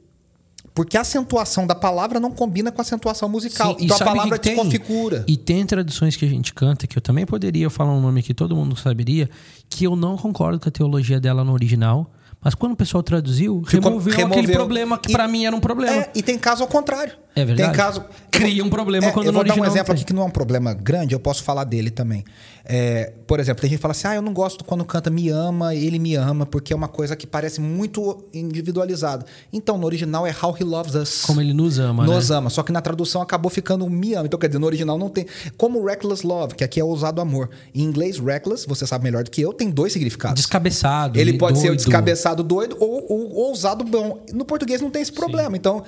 porque 0.76 0.98
a 0.98 1.00
acentuação 1.00 1.66
da 1.66 1.74
palavra 1.74 2.20
não 2.20 2.30
combina 2.30 2.70
com 2.70 2.78
a 2.78 2.82
acentuação 2.82 3.30
musical. 3.30 3.74
Sim, 3.78 3.86
então 3.86 3.96
a 3.96 4.04
palavra 4.04 4.38
que 4.38 4.50
desconfigura. 4.50 5.24
E 5.26 5.34
tem 5.34 5.64
tradições 5.64 6.16
que 6.16 6.24
a 6.26 6.28
gente 6.28 6.52
canta, 6.52 6.86
que 6.86 6.98
eu 6.98 7.00
também 7.00 7.24
poderia 7.24 7.70
falar 7.70 7.94
um 7.94 8.00
nome 8.00 8.22
que 8.22 8.34
todo 8.34 8.54
mundo 8.54 8.76
saberia, 8.76 9.30
que 9.70 9.84
eu 9.84 9.96
não 9.96 10.18
concordo 10.18 10.60
com 10.60 10.68
a 10.68 10.70
teologia 10.70 11.18
dela 11.18 11.42
no 11.42 11.54
original. 11.54 12.12
Mas 12.44 12.54
quando 12.54 12.72
o 12.72 12.76
pessoal 12.76 13.02
traduziu, 13.02 13.62
Ficou, 13.66 13.90
removeu, 13.90 14.14
removeu, 14.14 14.38
aquele 14.38 14.52
problema 14.52 14.98
que 14.98 15.10
para 15.10 15.26
mim 15.26 15.46
era 15.46 15.56
um 15.56 15.60
problema. 15.60 15.96
É, 15.96 16.10
e 16.14 16.22
tem 16.22 16.38
caso 16.38 16.62
ao 16.62 16.68
contrário. 16.68 17.14
É 17.34 17.42
verdade. 17.42 17.70
Tem 17.70 17.76
caso. 17.76 18.04
Cria 18.30 18.62
um 18.62 18.68
problema 18.68 19.06
é, 19.06 19.12
quando 19.12 19.26
eu 19.26 19.32
no 19.32 19.38
original. 19.38 19.56
Eu 19.56 19.64
vou 19.64 19.72
dar 19.72 19.72
um 19.72 19.74
exemplo 19.74 19.94
aqui 19.94 20.04
que 20.04 20.12
não 20.12 20.22
é 20.22 20.26
um 20.26 20.30
problema 20.30 20.74
grande, 20.74 21.14
eu 21.14 21.18
posso 21.18 21.42
falar 21.42 21.64
dele 21.64 21.90
também. 21.90 22.22
É, 22.68 23.12
por 23.28 23.38
exemplo, 23.38 23.60
tem 23.60 23.70
gente 23.70 23.78
que 23.78 23.82
fala 23.82 23.92
assim: 23.92 24.08
ah, 24.08 24.16
eu 24.16 24.22
não 24.22 24.32
gosto 24.32 24.64
quando 24.64 24.84
canta 24.84 25.08
me 25.08 25.28
ama, 25.28 25.74
ele 25.74 25.98
me 25.98 26.16
ama, 26.16 26.44
porque 26.44 26.72
é 26.72 26.76
uma 26.76 26.88
coisa 26.88 27.14
que 27.14 27.26
parece 27.26 27.60
muito 27.60 28.24
individualizada. 28.34 29.24
Então, 29.52 29.78
no 29.78 29.86
original 29.86 30.26
é 30.26 30.34
How 30.42 30.56
He 30.58 30.64
Loves 30.64 30.94
Us. 30.96 31.22
Como 31.22 31.40
ele 31.40 31.52
nos 31.52 31.78
ama. 31.78 32.04
Nos 32.04 32.30
né? 32.30 32.36
ama. 32.36 32.50
Só 32.50 32.64
que 32.64 32.72
na 32.72 32.80
tradução 32.80 33.22
acabou 33.22 33.50
ficando 33.50 33.88
me 33.88 34.14
ama. 34.14 34.26
Então, 34.26 34.38
quer 34.38 34.48
dizer, 34.48 34.58
no 34.58 34.66
original 34.66 34.98
não 34.98 35.08
tem. 35.08 35.26
Como 35.56 35.84
Reckless 35.84 36.26
Love, 36.26 36.56
que 36.56 36.64
aqui 36.64 36.80
é 36.80 36.84
ousado 36.84 37.20
amor. 37.20 37.50
Em 37.72 37.82
inglês, 37.82 38.18
Reckless, 38.18 38.66
você 38.66 38.84
sabe 38.84 39.04
melhor 39.04 39.22
do 39.22 39.30
que 39.30 39.40
eu, 39.40 39.52
tem 39.52 39.70
dois 39.70 39.92
significados. 39.92 40.36
Descabeçado. 40.36 41.18
Ele 41.18 41.38
pode 41.38 41.54
doido. 41.54 41.62
ser 41.62 41.70
o 41.70 41.76
descabeçado 41.76 42.42
doido 42.42 42.76
ou 42.80 43.06
o 43.08 43.34
ousado 43.46 43.84
bom. 43.84 44.24
No 44.32 44.44
português 44.44 44.80
não 44.80 44.90
tem 44.90 45.02
esse 45.02 45.12
problema. 45.12 45.50
Sim. 45.50 45.56
Então, 45.56 45.84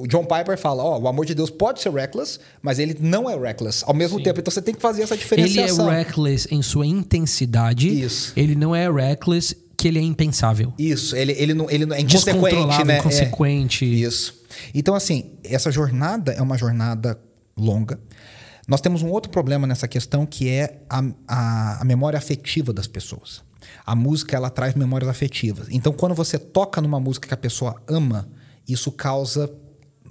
o 0.00 0.06
John 0.06 0.24
Piper 0.24 0.58
fala: 0.58 0.82
ó, 0.82 0.96
oh, 0.96 1.02
o 1.02 1.08
amor 1.08 1.26
de 1.26 1.34
Deus 1.34 1.50
pode 1.50 1.80
ser 1.82 1.92
reckless, 1.92 2.38
mas 2.62 2.78
ele 2.78 2.96
não 2.98 3.28
é 3.28 3.36
reckless 3.36 3.84
ao 3.86 3.92
mesmo 3.92 4.18
Sim. 4.18 4.24
tempo. 4.24 4.40
Então 4.40 4.50
você 4.50 4.62
tem 4.62 4.74
que 4.74 4.80
fazer 4.80 5.02
essa 5.02 5.16
diferenciação. 5.16 5.89
É 5.92 5.98
reckless 5.98 6.48
em 6.50 6.62
sua 6.62 6.86
intensidade. 6.86 7.88
Isso. 7.88 8.32
Ele 8.36 8.54
não 8.54 8.74
é 8.74 8.90
reckless 8.90 9.56
que 9.76 9.88
ele 9.88 9.98
é 9.98 10.02
impensável. 10.02 10.74
Isso, 10.78 11.16
ele, 11.16 11.32
ele, 11.32 11.54
não, 11.54 11.70
ele 11.70 11.86
não 11.86 11.96
é 11.96 12.00
inconsequente, 12.00 12.84
né? 12.84 12.98
Inconsequente. 12.98 13.84
É. 13.84 13.88
Isso. 13.88 14.40
Então, 14.74 14.94
assim, 14.94 15.32
essa 15.42 15.70
jornada 15.70 16.32
é 16.32 16.42
uma 16.42 16.58
jornada 16.58 17.18
longa. 17.56 17.98
Nós 18.68 18.80
temos 18.80 19.02
um 19.02 19.08
outro 19.08 19.32
problema 19.32 19.66
nessa 19.66 19.88
questão 19.88 20.26
que 20.26 20.48
é 20.48 20.82
a, 20.88 21.02
a, 21.26 21.80
a 21.80 21.84
memória 21.84 22.18
afetiva 22.18 22.72
das 22.72 22.86
pessoas. 22.86 23.42
A 23.84 23.96
música, 23.96 24.36
ela 24.36 24.50
traz 24.50 24.74
memórias 24.74 25.08
afetivas. 25.08 25.66
Então, 25.70 25.92
quando 25.92 26.14
você 26.14 26.38
toca 26.38 26.80
numa 26.80 27.00
música 27.00 27.26
que 27.26 27.34
a 27.34 27.36
pessoa 27.36 27.80
ama, 27.88 28.28
isso 28.68 28.92
causa 28.92 29.50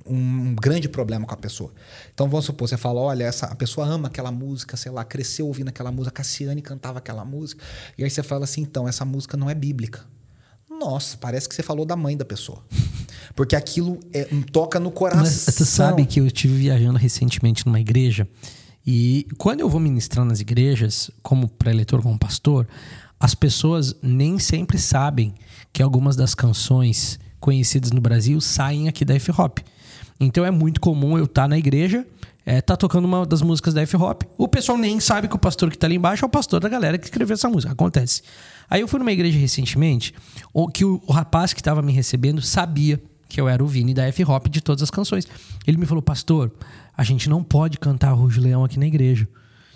um 0.09 0.55
grande 0.55 0.89
problema 0.89 1.25
com 1.25 1.33
a 1.33 1.37
pessoa. 1.37 1.71
Então 2.13 2.27
vamos 2.29 2.45
supor, 2.45 2.67
você 2.67 2.77
fala, 2.77 2.99
olha, 2.99 3.23
essa, 3.23 3.45
a 3.47 3.55
pessoa 3.55 3.87
ama 3.87 4.07
aquela 4.07 4.31
música, 4.31 4.75
sei 4.75 4.91
lá, 4.91 5.03
cresceu 5.03 5.47
ouvindo 5.47 5.69
aquela 5.69 5.91
música, 5.91 6.11
Cassiane 6.11 6.61
cantava 6.61 6.99
aquela 6.99 7.23
música, 7.23 7.63
e 7.97 8.03
aí 8.03 8.09
você 8.09 8.23
fala 8.23 8.43
assim, 8.43 8.61
então, 8.61 8.87
essa 8.87 9.05
música 9.05 9.37
não 9.37 9.49
é 9.49 9.55
bíblica. 9.55 10.05
Nossa, 10.69 11.17
parece 11.17 11.47
que 11.47 11.55
você 11.55 11.63
falou 11.63 11.85
da 11.85 11.95
mãe 11.95 12.15
da 12.15 12.25
pessoa. 12.25 12.63
Porque 13.35 13.55
aquilo 13.55 13.99
é, 14.13 14.25
toca 14.51 14.79
no 14.79 14.91
coração. 14.91 15.21
Mas 15.21 15.55
tu 15.55 15.65
sabe 15.65 16.05
que 16.05 16.19
eu 16.19 16.25
estive 16.25 16.55
viajando 16.55 16.97
recentemente 16.97 17.65
numa 17.65 17.79
igreja, 17.79 18.27
e 18.85 19.27
quando 19.37 19.59
eu 19.59 19.69
vou 19.69 19.79
ministrar 19.79 20.25
nas 20.25 20.39
igrejas, 20.39 21.11
como 21.21 21.47
pré-eleitor, 21.47 22.01
como 22.01 22.17
pastor, 22.17 22.67
as 23.19 23.35
pessoas 23.35 23.95
nem 24.01 24.39
sempre 24.39 24.77
sabem 24.77 25.35
que 25.73 25.83
algumas 25.83 26.15
das 26.15 26.33
canções 26.33 27.19
conhecidas 27.39 27.91
no 27.91 28.01
Brasil 28.01 28.39
saem 28.41 28.87
aqui 28.87 29.03
da 29.03 29.15
F-Hop. 29.15 29.59
Então 30.19 30.45
é 30.45 30.51
muito 30.51 30.81
comum 30.81 31.17
eu 31.17 31.25
estar 31.25 31.43
tá 31.43 31.47
na 31.47 31.57
igreja, 31.57 32.05
é, 32.45 32.61
tá 32.61 32.75
tocando 32.75 33.05
uma 33.05 33.25
das 33.25 33.41
músicas 33.41 33.73
da 33.73 33.81
F-Hop, 33.81 34.23
o 34.37 34.47
pessoal 34.47 34.77
nem 34.77 34.99
sabe 34.99 35.27
que 35.27 35.35
o 35.35 35.39
pastor 35.39 35.69
que 35.69 35.75
está 35.75 35.87
ali 35.87 35.95
embaixo 35.95 36.25
é 36.25 36.27
o 36.27 36.29
pastor 36.29 36.59
da 36.59 36.67
galera 36.67 36.97
que 36.97 37.05
escreveu 37.05 37.35
essa 37.35 37.49
música. 37.49 37.71
Acontece. 37.71 38.23
Aí 38.69 38.81
eu 38.81 38.87
fui 38.87 38.99
numa 38.99 39.11
igreja 39.11 39.37
recentemente, 39.37 40.13
que 40.73 40.83
o, 40.83 41.01
o 41.05 41.11
rapaz 41.11 41.53
que 41.53 41.61
estava 41.61 41.81
me 41.81 41.93
recebendo 41.93 42.41
sabia 42.41 43.01
que 43.27 43.39
eu 43.39 43.47
era 43.47 43.63
o 43.63 43.67
Vini 43.67 43.93
da 43.93 44.07
F-Hop 44.07 44.47
de 44.47 44.61
todas 44.61 44.81
as 44.81 44.89
canções. 44.89 45.27
Ele 45.65 45.77
me 45.77 45.85
falou, 45.85 46.01
pastor, 46.01 46.51
a 46.97 47.03
gente 47.03 47.29
não 47.29 47.43
pode 47.43 47.77
cantar 47.77 48.11
Rouge 48.11 48.39
Leão 48.39 48.63
aqui 48.63 48.79
na 48.79 48.87
igreja. 48.87 49.27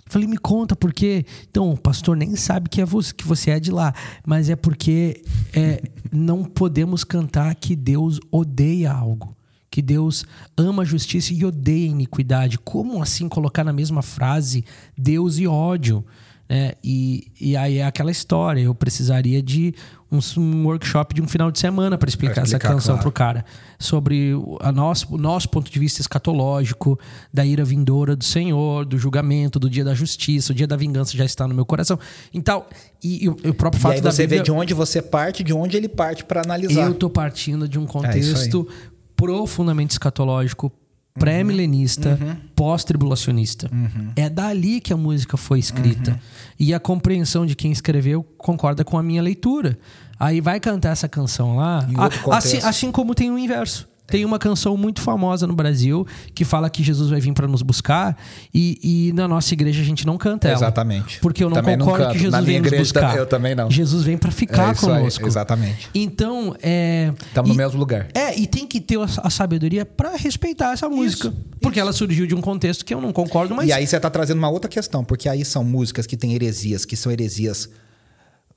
Falei, 0.08 0.28
me 0.28 0.38
conta 0.38 0.76
por 0.76 0.92
quê. 0.92 1.26
Então, 1.50 1.72
o 1.72 1.78
pastor 1.78 2.18
nem 2.18 2.36
sabe 2.36 2.70
que, 2.70 2.82
é 2.82 2.86
você, 2.86 3.14
que 3.14 3.26
você 3.26 3.52
é 3.52 3.60
de 3.60 3.72
lá, 3.72 3.94
mas 4.26 4.50
é 4.50 4.56
porque 4.56 5.24
é, 5.54 5.82
não 6.12 6.44
podemos 6.44 7.04
cantar 7.04 7.54
que 7.56 7.76
Deus 7.76 8.20
odeia 8.32 8.92
algo. 8.92 9.36
Que 9.74 9.82
Deus 9.82 10.24
ama 10.56 10.84
a 10.84 10.86
justiça 10.86 11.34
e 11.34 11.44
odeia 11.44 11.88
a 11.88 11.92
iniquidade. 11.92 12.60
Como 12.60 13.02
assim 13.02 13.28
colocar 13.28 13.64
na 13.64 13.74
mesma 13.74 14.04
frase 14.04 14.64
Deus 14.96 15.40
e 15.40 15.48
ódio? 15.48 16.06
É, 16.48 16.76
e, 16.84 17.32
e 17.42 17.58
aí 17.58 17.80
é 17.80 17.84
aquela 17.84 18.12
história. 18.12 18.62
Eu 18.62 18.76
precisaria 18.76 19.42
de 19.42 19.74
um, 20.12 20.20
um 20.40 20.68
workshop 20.68 21.16
de 21.16 21.24
um 21.24 21.28
final 21.28 21.50
de 21.50 21.58
semana 21.58 21.98
para 21.98 22.08
explicar, 22.08 22.44
explicar, 22.44 22.68
essa 22.68 22.76
canção 22.76 22.96
claro. 22.98 23.02
pro 23.02 23.12
cara. 23.12 23.46
Sobre 23.80 24.34
a 24.60 24.72
nosso, 24.72 25.16
o 25.16 25.18
nosso 25.18 25.50
ponto 25.50 25.72
de 25.72 25.80
vista 25.80 26.02
escatológico, 26.02 27.00
da 27.34 27.44
ira 27.44 27.66
vindoura 27.66 28.16
do 28.16 28.24
Senhor, 28.24 28.86
do 28.86 29.00
julgamento, 29.00 29.58
do 29.58 29.68
dia 29.68 29.84
da 29.84 29.96
justiça, 29.96 30.54
o 30.54 30.56
dia 30.56 30.68
da 30.68 30.76
vingança 30.76 31.18
já 31.18 31.26
está 31.26 31.48
no 31.48 31.56
meu 31.56 31.66
coração. 31.66 31.98
Então, 32.32 32.64
e, 33.04 33.26
e 33.26 33.30
o 33.30 33.54
próprio 33.56 33.82
fato 33.82 33.94
e 33.94 33.96
aí 33.96 34.02
da 34.02 34.12
você 34.12 34.22
Bíblia, 34.22 34.40
vê 34.40 34.44
de 34.44 34.52
onde 34.52 34.74
você 34.76 35.02
parte, 35.02 35.44
de 35.44 35.52
onde 35.52 35.76
ele 35.76 35.90
parte 35.90 36.24
para 36.24 36.42
analisar. 36.42 36.86
Eu 36.86 36.94
tô 36.94 37.10
partindo 37.10 37.68
de 37.68 37.80
um 37.80 37.86
é 37.86 37.88
contexto 37.88 38.68
é 38.70 38.93
profundamente 39.16 39.92
escatológico, 39.92 40.72
pré-milenista, 41.14 42.18
uhum. 42.20 42.36
pós-tribulacionista. 42.56 43.70
Uhum. 43.72 44.12
É 44.16 44.30
dali 44.30 44.82
que 44.82 44.92
a 44.92 44.98
música 44.98 45.38
foi 45.38 45.60
escrita. 45.60 46.12
Uhum. 46.12 46.18
E 46.60 46.74
a 46.74 46.80
compreensão 46.80 47.46
de 47.46 47.56
quem 47.56 47.72
escreveu 47.72 48.24
concorda 48.38 48.84
com 48.84 48.98
a 48.98 49.04
minha 49.04 49.22
leitura. 49.22 49.78
Aí 50.20 50.42
vai 50.42 50.60
cantar 50.60 50.92
essa 50.92 51.08
canção 51.08 51.56
lá, 51.58 51.88
assim, 52.32 52.58
assim 52.58 52.92
como 52.92 53.14
tem 53.14 53.30
o 53.30 53.38
inverso. 53.38 53.88
Tem 54.08 54.26
uma 54.26 54.38
canção 54.38 54.76
muito 54.76 55.02
famosa 55.02 55.48
no 55.48 55.56
Brasil 55.56 56.06
que 56.36 56.44
fala 56.44 56.70
que 56.70 56.84
Jesus 56.84 57.10
vai 57.10 57.20
vir 57.20 57.34
para 57.34 57.48
nos 57.48 57.62
buscar 57.62 58.18
e, 58.54 58.80
e, 58.84 59.14
na 59.14 59.28
nossa 59.28 59.54
igreja 59.54 59.82
a 59.82 59.86
gente 59.86 60.06
não 60.06 60.18
canta 60.18 60.48
ela. 60.48 60.58
Exatamente. 60.58 61.20
Porque 61.20 61.44
eu 61.44 61.50
não 61.50 61.56
também 61.56 61.78
concordo 61.78 62.06
não 62.06 62.12
que 62.12 62.20
Jesus 62.20 62.46
vem 62.46 62.60
nos 62.60 62.72
buscar. 62.72 63.18
Eu 63.18 63.26
também 63.26 63.56
não. 63.56 63.72
Jesus 63.72 64.04
vem 64.04 64.18
para 64.18 64.32
ficar 64.32 64.72
é 64.72 64.76
conosco. 64.76 65.24
Aí, 65.24 65.28
exatamente. 65.28 65.90
Então, 65.96 66.56
é... 66.62 67.14
Estamos 67.28 67.50
no 67.50 67.56
mesmo 67.56 67.80
lugar. 67.80 68.08
É, 68.14 68.38
e 68.38 68.46
tem 68.46 68.68
que 68.68 68.82
ter 68.82 69.00
a, 69.00 69.08
a 69.24 69.30
sabedoria 69.30 69.86
para 69.86 70.16
respeitar 70.18 70.74
essa 70.74 70.90
música. 70.90 71.30
Isso, 71.30 71.38
porque 71.62 71.80
isso. 71.80 71.82
ela 71.82 71.94
surgiu 71.94 72.28
de 72.28 72.36
um 72.36 72.42
contexto 72.42 72.84
que 72.84 72.94
eu 72.94 73.02
não 73.02 73.14
concordo, 73.14 73.56
mas... 73.56 73.70
E 73.70 73.74
aí 73.74 73.88
você 73.88 73.96
está 73.96 74.10
trazendo 74.10 74.38
uma 74.38 74.50
outra 74.50 74.70
questão, 74.70 75.04
porque 75.04 75.30
aí 75.30 75.46
são 75.46 75.64
músicas 75.64 76.06
que 76.06 76.18
têm 76.18 76.34
heresias, 76.34 76.84
que 76.86 76.96
são 76.96 77.12
heresias 77.12 77.70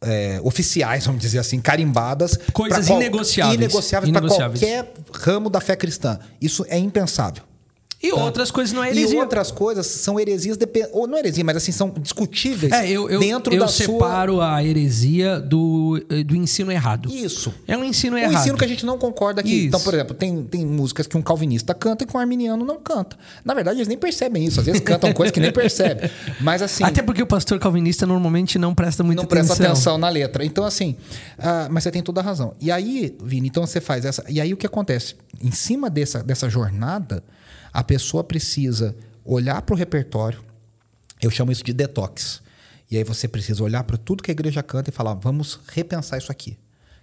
é, 0.02 0.40
oficiais, 0.42 1.06
vamos 1.06 1.20
dizer 1.20 1.38
assim, 1.38 1.60
carimbadas. 1.60 2.38
Coisas 2.52 2.88
inegociáveis. 2.88 3.56
Inegociáveis, 3.56 4.10
inegociáveis. 4.10 4.60
para 4.60 4.84
qualquer 4.84 4.94
ramo 5.12 5.50
da 5.50 5.60
fé 5.60 5.76
cristã. 5.76 6.18
Isso 6.40 6.64
é 6.68 6.78
impensável. 6.78 7.42
E 8.02 8.10
tá? 8.10 8.16
outras 8.16 8.50
coisas 8.50 8.74
não 8.74 8.84
é 8.84 8.90
heresia. 8.90 9.16
E 9.16 9.20
outras 9.20 9.50
coisas 9.50 9.86
são 9.86 10.20
heresias, 10.20 10.58
ou 10.92 11.06
não 11.06 11.16
é 11.16 11.20
heresia, 11.20 11.42
mas 11.42 11.56
assim, 11.56 11.72
são 11.72 11.90
discutíveis 11.90 12.72
é, 12.72 12.88
eu, 12.88 13.08
eu, 13.08 13.18
dentro 13.18 13.54
eu 13.54 13.60
da 13.60 13.68
separo 13.68 14.34
sua... 14.34 14.56
a 14.56 14.64
heresia 14.64 15.40
do, 15.40 16.04
eh, 16.10 16.22
do 16.22 16.36
ensino 16.36 16.70
errado. 16.70 17.10
Isso. 17.10 17.54
É 17.66 17.76
um 17.76 17.82
ensino 17.82 18.18
errado. 18.18 18.34
Um 18.34 18.38
ensino 18.38 18.58
que 18.58 18.64
a 18.64 18.68
gente 18.68 18.84
não 18.84 18.98
concorda 18.98 19.40
aqui. 19.40 19.50
Isso. 19.50 19.66
Então, 19.68 19.80
por 19.80 19.94
exemplo, 19.94 20.14
tem, 20.14 20.44
tem 20.44 20.66
músicas 20.66 21.06
que 21.06 21.16
um 21.16 21.22
calvinista 21.22 21.72
canta 21.74 22.04
e 22.04 22.06
que 22.06 22.14
um 22.14 22.20
arminiano 22.20 22.64
não 22.64 22.78
canta. 22.78 23.16
Na 23.44 23.54
verdade, 23.54 23.78
eles 23.78 23.88
nem 23.88 23.96
percebem 23.96 24.44
isso. 24.44 24.60
Às 24.60 24.66
vezes 24.66 24.80
cantam 24.82 25.12
coisas 25.14 25.32
que 25.32 25.40
nem 25.40 25.50
percebem. 25.50 26.10
Mas 26.40 26.60
assim... 26.60 26.84
Até 26.84 27.02
porque 27.02 27.22
o 27.22 27.26
pastor 27.26 27.58
calvinista 27.58 28.06
normalmente 28.06 28.58
não 28.58 28.74
presta 28.74 29.02
muita 29.02 29.22
atenção. 29.22 29.38
Não 29.38 29.46
presta 29.46 29.64
atenção 29.64 29.98
na 29.98 30.08
letra. 30.10 30.44
Então, 30.44 30.64
assim... 30.64 30.96
Uh, 31.38 31.70
mas 31.70 31.82
você 31.82 31.90
tem 31.90 32.02
toda 32.02 32.20
a 32.20 32.24
razão. 32.24 32.54
E 32.60 32.70
aí, 32.70 33.16
Vini, 33.22 33.48
então 33.48 33.66
você 33.66 33.80
faz 33.80 34.04
essa... 34.04 34.22
E 34.28 34.38
aí 34.38 34.52
o 34.52 34.56
que 34.56 34.66
acontece? 34.66 35.14
Em 35.42 35.50
cima 35.50 35.88
dessa, 35.88 36.22
dessa 36.22 36.48
jornada 36.50 37.24
a 37.76 37.84
pessoa 37.84 38.24
precisa 38.24 38.96
olhar 39.22 39.60
para 39.60 39.74
o 39.74 39.76
repertório, 39.76 40.42
eu 41.20 41.30
chamo 41.30 41.52
isso 41.52 41.62
de 41.62 41.74
detox. 41.74 42.40
E 42.90 42.96
aí 42.96 43.04
você 43.04 43.28
precisa 43.28 43.62
olhar 43.62 43.84
para 43.84 43.98
tudo 43.98 44.22
que 44.22 44.30
a 44.30 44.32
igreja 44.32 44.62
canta 44.62 44.88
e 44.88 44.92
falar: 44.92 45.12
vamos 45.12 45.60
repensar 45.68 46.16
isso 46.16 46.32
aqui 46.32 46.56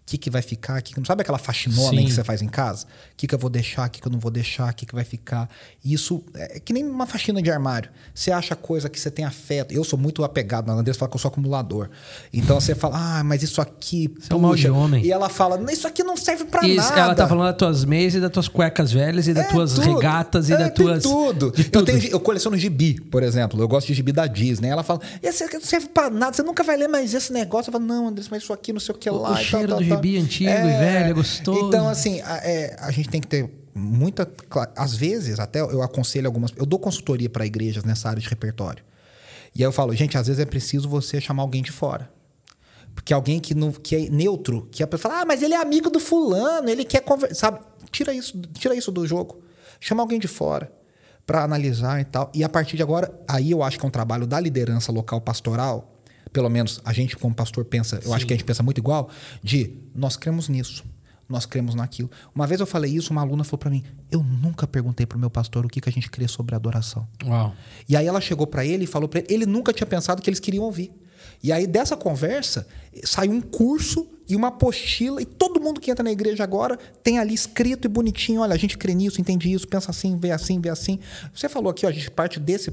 o 0.04 0.06
que, 0.06 0.18
que 0.18 0.30
vai 0.30 0.42
ficar, 0.42 0.82
que, 0.82 0.94
sabe 1.06 1.22
aquela 1.22 1.38
faxinona 1.38 2.04
que 2.04 2.12
você 2.12 2.24
faz 2.26 2.42
em 2.42 2.48
casa? 2.48 2.86
O 2.86 2.88
que, 3.16 3.26
que 3.26 3.34
eu 3.34 3.40
vou 3.40 3.50
deixar, 3.50 3.88
o 3.88 3.90
que, 3.90 4.02
que 4.02 4.08
eu 4.08 4.12
não 4.12 4.20
vou 4.20 4.30
deixar, 4.30 4.70
o 4.70 4.76
que, 4.76 4.86
que 4.86 4.94
vai 4.94 5.06
ficar. 5.06 5.50
Isso 5.84 6.22
é 6.36 6.60
que 6.60 6.74
nem 6.74 6.86
uma 6.86 7.08
faxina 7.08 7.42
de 7.42 7.50
armário. 7.50 7.90
Você 8.14 8.30
acha 8.30 8.54
coisa 8.54 8.90
que 8.90 9.00
você 9.00 9.10
tem 9.10 9.24
afeto. 9.24 9.74
Eu 9.74 9.82
sou 9.86 9.98
muito 9.98 10.22
apegado, 10.22 10.68
na 10.68 10.74
Andressa 10.74 11.00
fala 11.00 11.10
que 11.10 11.16
eu 11.16 11.22
sou 11.22 11.30
acumulador. 11.30 11.90
Então 12.34 12.60
você 12.60 12.76
fala, 12.76 13.20
ah, 13.20 13.24
mas 13.24 13.44
isso 13.44 13.62
aqui. 13.62 14.14
Você 14.20 14.28
puxa. 14.28 14.34
é 14.34 14.36
um 14.36 14.40
mal 14.40 14.56
de 14.56 14.70
homem. 14.70 15.06
E 15.06 15.12
ela 15.12 15.30
fala, 15.30 15.72
isso 15.72 15.88
aqui 15.88 16.04
não 16.04 16.18
serve 16.18 16.44
pra 16.46 16.68
isso, 16.68 16.90
nada. 16.90 17.00
Ela 17.00 17.16
tá 17.16 17.26
falando 17.26 17.48
das 17.48 17.58
tuas 17.58 17.86
meias 17.86 18.14
e 18.14 18.20
das 18.20 18.32
tuas 18.32 18.50
cuecas 18.50 18.92
velhas 18.92 19.28
e 19.30 19.34
das 19.34 19.46
é, 19.46 19.50
tuas 19.50 19.74
tudo. 19.74 19.96
regatas 19.96 20.50
e 20.50 20.54
é, 20.54 20.58
das 20.58 20.74
tuas. 20.74 21.04
Tudo. 21.04 21.52
De 21.52 21.64
tudo. 21.64 21.90
Eu, 21.90 22.00
tenho, 22.00 22.12
eu 22.12 22.20
coleciono 22.20 22.58
gibi, 22.58 23.00
por 23.00 23.24
exemplo. 23.24 23.62
Eu 23.62 23.70
gosto 23.70 23.88
de 23.88 23.94
gibi 23.94 24.12
da 24.12 24.28
Disney. 24.28 24.68
Ela 24.68 24.84
fala, 24.84 25.00
esse 25.22 25.46
aqui 25.46 25.56
não 25.58 25.66
serve 25.66 25.88
pra 25.88 26.10
nada, 26.10 26.36
você 26.36 26.44
nunca 26.44 26.62
vai 26.62 26.76
ler 26.76 26.90
mais 26.90 27.14
esse 27.14 27.32
negócio. 27.32 27.70
Eu 27.70 27.72
falo, 27.72 27.86
não, 27.86 28.10
Andressa, 28.10 28.28
mas 28.30 28.44
isso 28.44 28.52
aqui 28.52 28.74
não 28.74 28.82
sei 28.82 28.94
o 28.94 28.98
que 28.98 29.10
lá. 29.10 29.32
O, 29.32 29.42
e 29.42 29.46
tal, 29.50 29.62
do 29.62 29.88
tal, 29.88 29.93
gibi 29.96 30.18
antigo 30.18 30.50
é, 30.50 30.60
e 30.60 30.78
velho, 30.80 31.10
é 31.10 31.14
gostoso. 31.14 31.68
Então, 31.68 31.88
assim, 31.88 32.22
a, 32.22 32.38
é, 32.38 32.76
a 32.80 32.92
gente 32.92 33.10
tem 33.10 33.22
que 33.22 33.28
ter 33.28 33.50
muita. 33.74 34.30
Às 34.76 34.96
vezes, 34.96 35.40
até 35.40 35.62
eu 35.62 35.82
aconselho 35.82 36.28
algumas. 36.28 36.52
Eu 36.56 36.66
dou 36.66 36.80
consultoria 36.80 37.30
para 37.30 37.46
igrejas 37.46 37.84
nessa 37.84 38.10
área 38.10 38.22
de 38.22 38.28
repertório. 38.28 38.84
E 39.56 39.64
aí 39.64 39.68
eu 39.68 39.72
falo, 39.72 39.94
gente, 39.96 40.18
às 40.18 40.28
vezes 40.28 40.42
é 40.42 40.46
preciso 40.46 40.90
você 40.90 41.22
chamar 41.22 41.44
alguém 41.44 41.62
de 41.62 41.72
fora. 41.72 42.10
Porque 42.96 43.14
alguém 43.14 43.40
que, 43.40 43.56
não, 43.56 43.72
que 43.72 43.96
é 43.96 44.10
neutro, 44.10 44.68
que 44.72 44.84
a 44.84 44.88
pessoa 44.88 45.12
fala, 45.12 45.24
ah, 45.24 45.26
mas 45.26 45.42
ele 45.42 45.54
é 45.54 45.62
amigo 45.62 45.90
do 45.90 46.00
fulano, 46.00 46.70
ele 46.70 46.86
quer 46.86 47.02
conversar. 47.02 47.60
Tira 47.92 48.14
isso, 48.14 48.40
tira 48.54 48.76
isso 48.76 48.92
do 48.92 49.06
jogo. 49.06 49.42
Chama 49.80 50.02
alguém 50.02 50.20
de 50.20 50.28
fora 50.28 50.72
para 51.26 51.44
analisar 51.44 52.02
e 52.02 52.06
tal. 52.06 52.32
E 52.34 52.44
a 52.44 52.50
partir 52.50 52.76
de 52.76 52.84
agora, 52.84 53.14
aí 53.28 53.52
eu 53.52 53.64
acho 53.64 53.80
que 53.80 53.86
é 53.86 53.88
um 53.88 53.92
trabalho 53.92 54.28
da 54.28 54.40
liderança 54.40 54.92
local 54.92 55.22
pastoral 55.22 55.93
pelo 56.34 56.50
menos 56.50 56.82
a 56.84 56.92
gente 56.92 57.16
como 57.16 57.34
pastor 57.34 57.64
pensa, 57.64 57.98
eu 57.98 58.10
Sim. 58.10 58.14
acho 58.14 58.26
que 58.26 58.34
a 58.34 58.36
gente 58.36 58.46
pensa 58.46 58.64
muito 58.64 58.80
igual, 58.80 59.10
de 59.42 59.72
nós 59.96 60.18
cremos 60.18 60.50
nisso, 60.50 60.84
nós 61.30 61.46
cremos 61.46 61.76
naquilo. 61.76 62.10
Uma 62.36 62.46
vez 62.46 62.60
eu 62.60 62.66
falei 62.66 62.92
isso, 62.92 63.12
uma 63.12 63.22
aluna 63.22 63.44
falou 63.44 63.60
para 63.60 63.70
mim: 63.70 63.84
"Eu 64.12 64.22
nunca 64.24 64.68
perguntei 64.68 65.06
pro 65.06 65.18
meu 65.18 65.30
pastor 65.30 65.66
o 65.66 65.70
que, 65.70 65.80
que 65.80 65.88
a 65.88 65.92
gente 65.92 66.10
crê 66.10 66.28
sobre 66.28 66.56
adoração". 66.56 67.08
Uau. 67.24 67.56
E 67.88 67.96
aí 67.96 68.06
ela 68.06 68.20
chegou 68.20 68.46
para 68.48 68.66
ele 68.66 68.84
e 68.84 68.88
falou 68.88 69.08
para 69.08 69.20
ele, 69.20 69.28
ele 69.30 69.46
nunca 69.46 69.72
tinha 69.72 69.88
pensado 69.88 70.22
que 70.22 70.30
eles 70.30 70.40
queriam 70.40 70.66
ouvir. 70.66 70.92
E 71.44 71.52
aí 71.52 71.68
dessa 71.68 71.98
conversa 71.98 72.66
saiu 73.04 73.34
um 73.34 73.42
curso 73.42 74.08
e 74.30 74.36
uma 74.36 74.48
apostila, 74.48 75.22
e 75.22 75.26
todo 75.26 75.60
mundo 75.60 75.82
que 75.82 75.92
entra 75.92 76.02
na 76.02 76.12
igreja 76.12 76.46
agora 76.46 76.80
tem 77.04 77.20
ali 77.20 77.34
escrito 77.34 77.86
e 77.86 77.90
bonitinho: 77.90 78.40
olha, 78.42 78.54
a 78.54 78.58
gente 78.58 78.78
crê 78.78 78.96
nisso, 78.96 79.20
entende 79.20 79.52
isso, 79.52 79.68
pensa 79.68 79.92
assim, 79.92 80.18
vê 80.18 80.32
assim, 80.32 80.62
vê 80.62 80.70
assim. 80.70 80.98
Você 81.36 81.50
falou 81.50 81.70
aqui, 81.70 81.86
ó, 81.86 81.90
a 81.90 81.92
gente 81.92 82.10
parte 82.10 82.40
desse. 82.40 82.72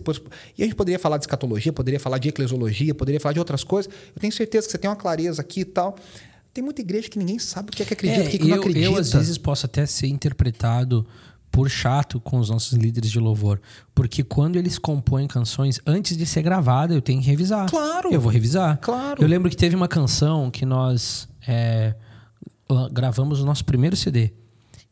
E 0.56 0.62
a 0.62 0.66
gente 0.66 0.76
poderia 0.76 0.98
falar 0.98 1.18
de 1.18 1.24
escatologia, 1.24 1.72
poderia 1.72 1.98
falar 1.98 2.18
de 2.18 2.28
eclesiologia, 2.28 2.94
poderia 2.94 3.20
falar 3.20 3.32
de 3.32 3.40
outras 3.40 3.64
coisas. 3.64 3.92
Eu 4.14 4.20
tenho 4.20 4.32
certeza 4.32 4.66
que 4.66 4.72
você 4.72 4.78
tem 4.78 4.88
uma 4.88 4.96
clareza 4.96 5.42
aqui 5.42 5.60
e 5.60 5.64
tal. 5.64 5.96
Tem 6.54 6.62
muita 6.62 6.80
igreja 6.80 7.08
que 7.08 7.18
ninguém 7.18 7.38
sabe 7.38 7.70
o 7.70 7.72
que 7.72 7.82
é 7.82 7.86
que 7.86 7.94
acredita, 7.94 8.22
é, 8.22 8.26
o 8.26 8.30
que, 8.30 8.36
é 8.36 8.38
que 8.38 8.44
eu, 8.44 8.48
não 8.48 8.56
acredita. 8.56 8.86
Eu, 8.86 8.96
às 8.96 9.12
vezes, 9.12 9.38
posso 9.38 9.66
até 9.66 9.86
ser 9.86 10.08
interpretado 10.08 11.06
por 11.50 11.68
chato 11.68 12.20
com 12.20 12.38
os 12.38 12.48
nossos 12.48 12.72
líderes 12.74 13.10
de 13.10 13.18
louvor. 13.18 13.60
Porque 13.94 14.22
quando 14.22 14.56
eles 14.56 14.78
compõem 14.78 15.26
canções, 15.26 15.80
antes 15.86 16.16
de 16.16 16.24
ser 16.24 16.42
gravada, 16.42 16.94
eu 16.94 17.02
tenho 17.02 17.20
que 17.20 17.26
revisar. 17.26 17.68
Claro. 17.68 18.12
Eu 18.12 18.20
vou 18.20 18.30
revisar. 18.30 18.78
Claro. 18.78 19.22
Eu 19.22 19.28
lembro 19.28 19.50
que 19.50 19.56
teve 19.56 19.74
uma 19.74 19.88
canção 19.88 20.50
que 20.50 20.64
nós 20.64 21.28
é, 21.46 21.94
gravamos 22.92 23.40
o 23.40 23.44
nosso 23.44 23.64
primeiro 23.64 23.96
CD. 23.96 24.32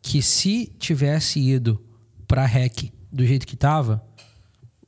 Que 0.02 0.20
se 0.20 0.72
tivesse 0.78 1.40
ido 1.40 1.80
pra 2.26 2.44
REC 2.44 2.92
do 3.10 3.24
jeito 3.24 3.46
que 3.46 3.56
tava, 3.56 4.02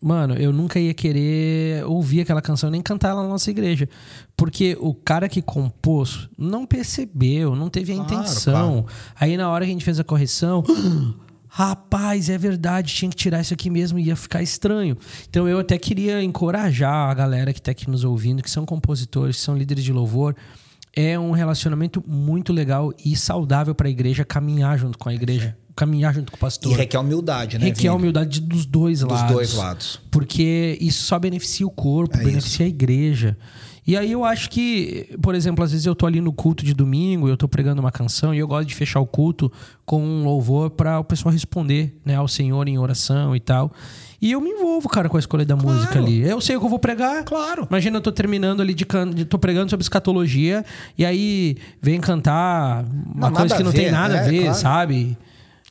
mano, 0.01 0.35
eu 0.35 0.53
nunca 0.53 0.79
ia 0.81 0.95
querer 0.95 1.85
ouvir 1.85 2.23
aquela 2.23 2.43
canção 2.43 2.71
nem 2.71 2.83
cantar 2.83 3.11
ela 3.11 3.23
na 3.23 3.29
nossa 3.29 3.51
igreja. 3.51 3.89
Porque 4.37 4.77
o 4.81 4.93
cara 4.95 5.29
que 5.29 5.41
compôs 5.41 6.29
não 6.37 6.67
percebeu, 6.67 7.55
não 7.55 7.69
teve 7.69 7.93
a 7.93 7.97
claro, 7.97 8.13
intenção. 8.13 8.83
Claro. 8.83 8.87
Aí 9.15 9.37
na 9.37 9.49
hora 9.49 9.65
que 9.65 9.71
a 9.71 9.73
gente 9.73 9.85
fez 9.85 10.01
a 10.01 10.05
correção. 10.05 10.65
Rapaz, 11.53 12.31
é 12.31 12.39
verdade, 12.39 12.95
tinha 12.95 13.11
que 13.11 13.17
tirar 13.17 13.41
isso 13.41 13.53
aqui 13.53 13.69
mesmo, 13.69 13.99
ia 13.99 14.15
ficar 14.15 14.41
estranho. 14.41 14.97
Então 15.29 15.49
eu 15.49 15.59
até 15.59 15.77
queria 15.77 16.23
encorajar 16.23 17.11
a 17.11 17.13
galera 17.13 17.53
que 17.53 17.59
está 17.59 17.73
aqui 17.73 17.91
nos 17.91 18.05
ouvindo, 18.05 18.41
que 18.41 18.51
são 18.51 18.65
compositores, 18.65 19.37
que 19.37 19.43
são 19.43 19.57
líderes 19.57 19.83
de 19.83 19.93
louvor. 19.93 20.37
É 20.95 21.19
um 21.19 21.33
relacionamento 21.33 22.03
muito 22.07 22.53
legal 22.53 22.93
e 23.05 23.17
saudável 23.17 23.75
para 23.75 23.89
a 23.89 23.91
igreja 23.91 24.25
caminhar 24.25 24.79
junto 24.79 24.97
com 24.97 25.09
a 25.09 25.15
igreja, 25.15 25.57
caminhar 25.75 26.15
junto 26.15 26.31
com 26.31 26.37
o 26.37 26.41
pastor. 26.41 26.73
E 26.73 26.77
requer 26.77 26.99
humildade, 26.99 27.59
né? 27.59 27.65
Requer 27.65 27.91
humildade 27.91 28.41
dos 28.41 28.65
dois 28.65 29.01
dos 29.01 29.09
lados. 29.09 29.27
Dos 29.27 29.35
dois 29.35 29.55
lados. 29.55 30.01
Porque 30.09 30.79
isso 30.81 31.03
só 31.03 31.19
beneficia 31.19 31.67
o 31.67 31.71
corpo, 31.71 32.17
é 32.17 32.25
beneficia 32.25 32.65
isso. 32.65 32.75
a 32.75 32.77
igreja. 32.77 33.37
E 33.87 33.97
aí 33.97 34.13
eu 34.13 34.25
acho 34.25 34.51
que, 34.51 35.09
por 35.21 35.35
exemplo, 35.35 35.65
às 35.65 35.73
vezes 35.73 35.87
eu 35.87 35.95
tô 35.95 36.07
ali 36.07 36.21
no 36.21 36.33
culto 36.33 36.65
de 36.65 36.75
domingo, 36.75 37.29
eu 37.29 37.37
tô 37.37 37.49
pregando 37.49 37.81
uma 37.81 37.91
canção 37.91 38.35
e 38.35 38.39
eu 38.39 38.47
gosto 38.47 38.69
de 38.69 38.75
fechar 38.75 39.01
o 39.01 39.07
culto 39.07 39.51
com 39.85 40.03
um 40.03 40.25
louvor 40.25 40.71
para 40.71 40.99
o 41.01 41.05
pessoal 41.05 41.33
responder, 41.33 41.99
né, 42.05 42.15
ao 42.15 42.29
Senhor 42.29 42.69
em 42.69 42.79
oração 42.79 43.35
e 43.35 43.41
tal. 43.41 43.73
E 44.23 44.33
eu 44.33 44.41
me 44.41 44.51
envolvo, 44.51 44.89
cara, 44.89 45.09
com 45.09 45.17
a 45.17 45.21
escolha 45.21 45.47
da 45.47 45.57
claro. 45.57 45.77
música 45.77 45.99
ali. 45.99 46.21
Eu 46.21 46.41
sei 46.43 46.55
o 46.57 46.61
que 46.61 46.67
eu 46.67 46.71
vou 46.71 46.79
pregar. 46.79 47.25
Claro. 47.25 47.67
Imagina, 47.69 47.97
eu 47.97 48.01
tô 48.03 48.13
terminando 48.13 48.61
ali 48.61 48.75
de 48.75 48.85
can... 48.85 49.11
tô 49.29 49.39
pregando 49.39 49.71
sobre 49.71 49.83
escatologia 49.83 50.65
e 50.97 51.07
aí 51.07 51.57
vem 51.81 51.99
cantar 52.01 52.85
uma 53.15 53.31
não, 53.31 53.37
coisa 53.37 53.57
que 53.57 53.63
não 53.63 53.71
ver, 53.71 53.85
tem 53.85 53.91
nada 53.91 54.17
é, 54.17 54.21
a 54.21 54.23
ver, 54.23 54.43
claro. 54.43 54.59
sabe? 54.59 55.17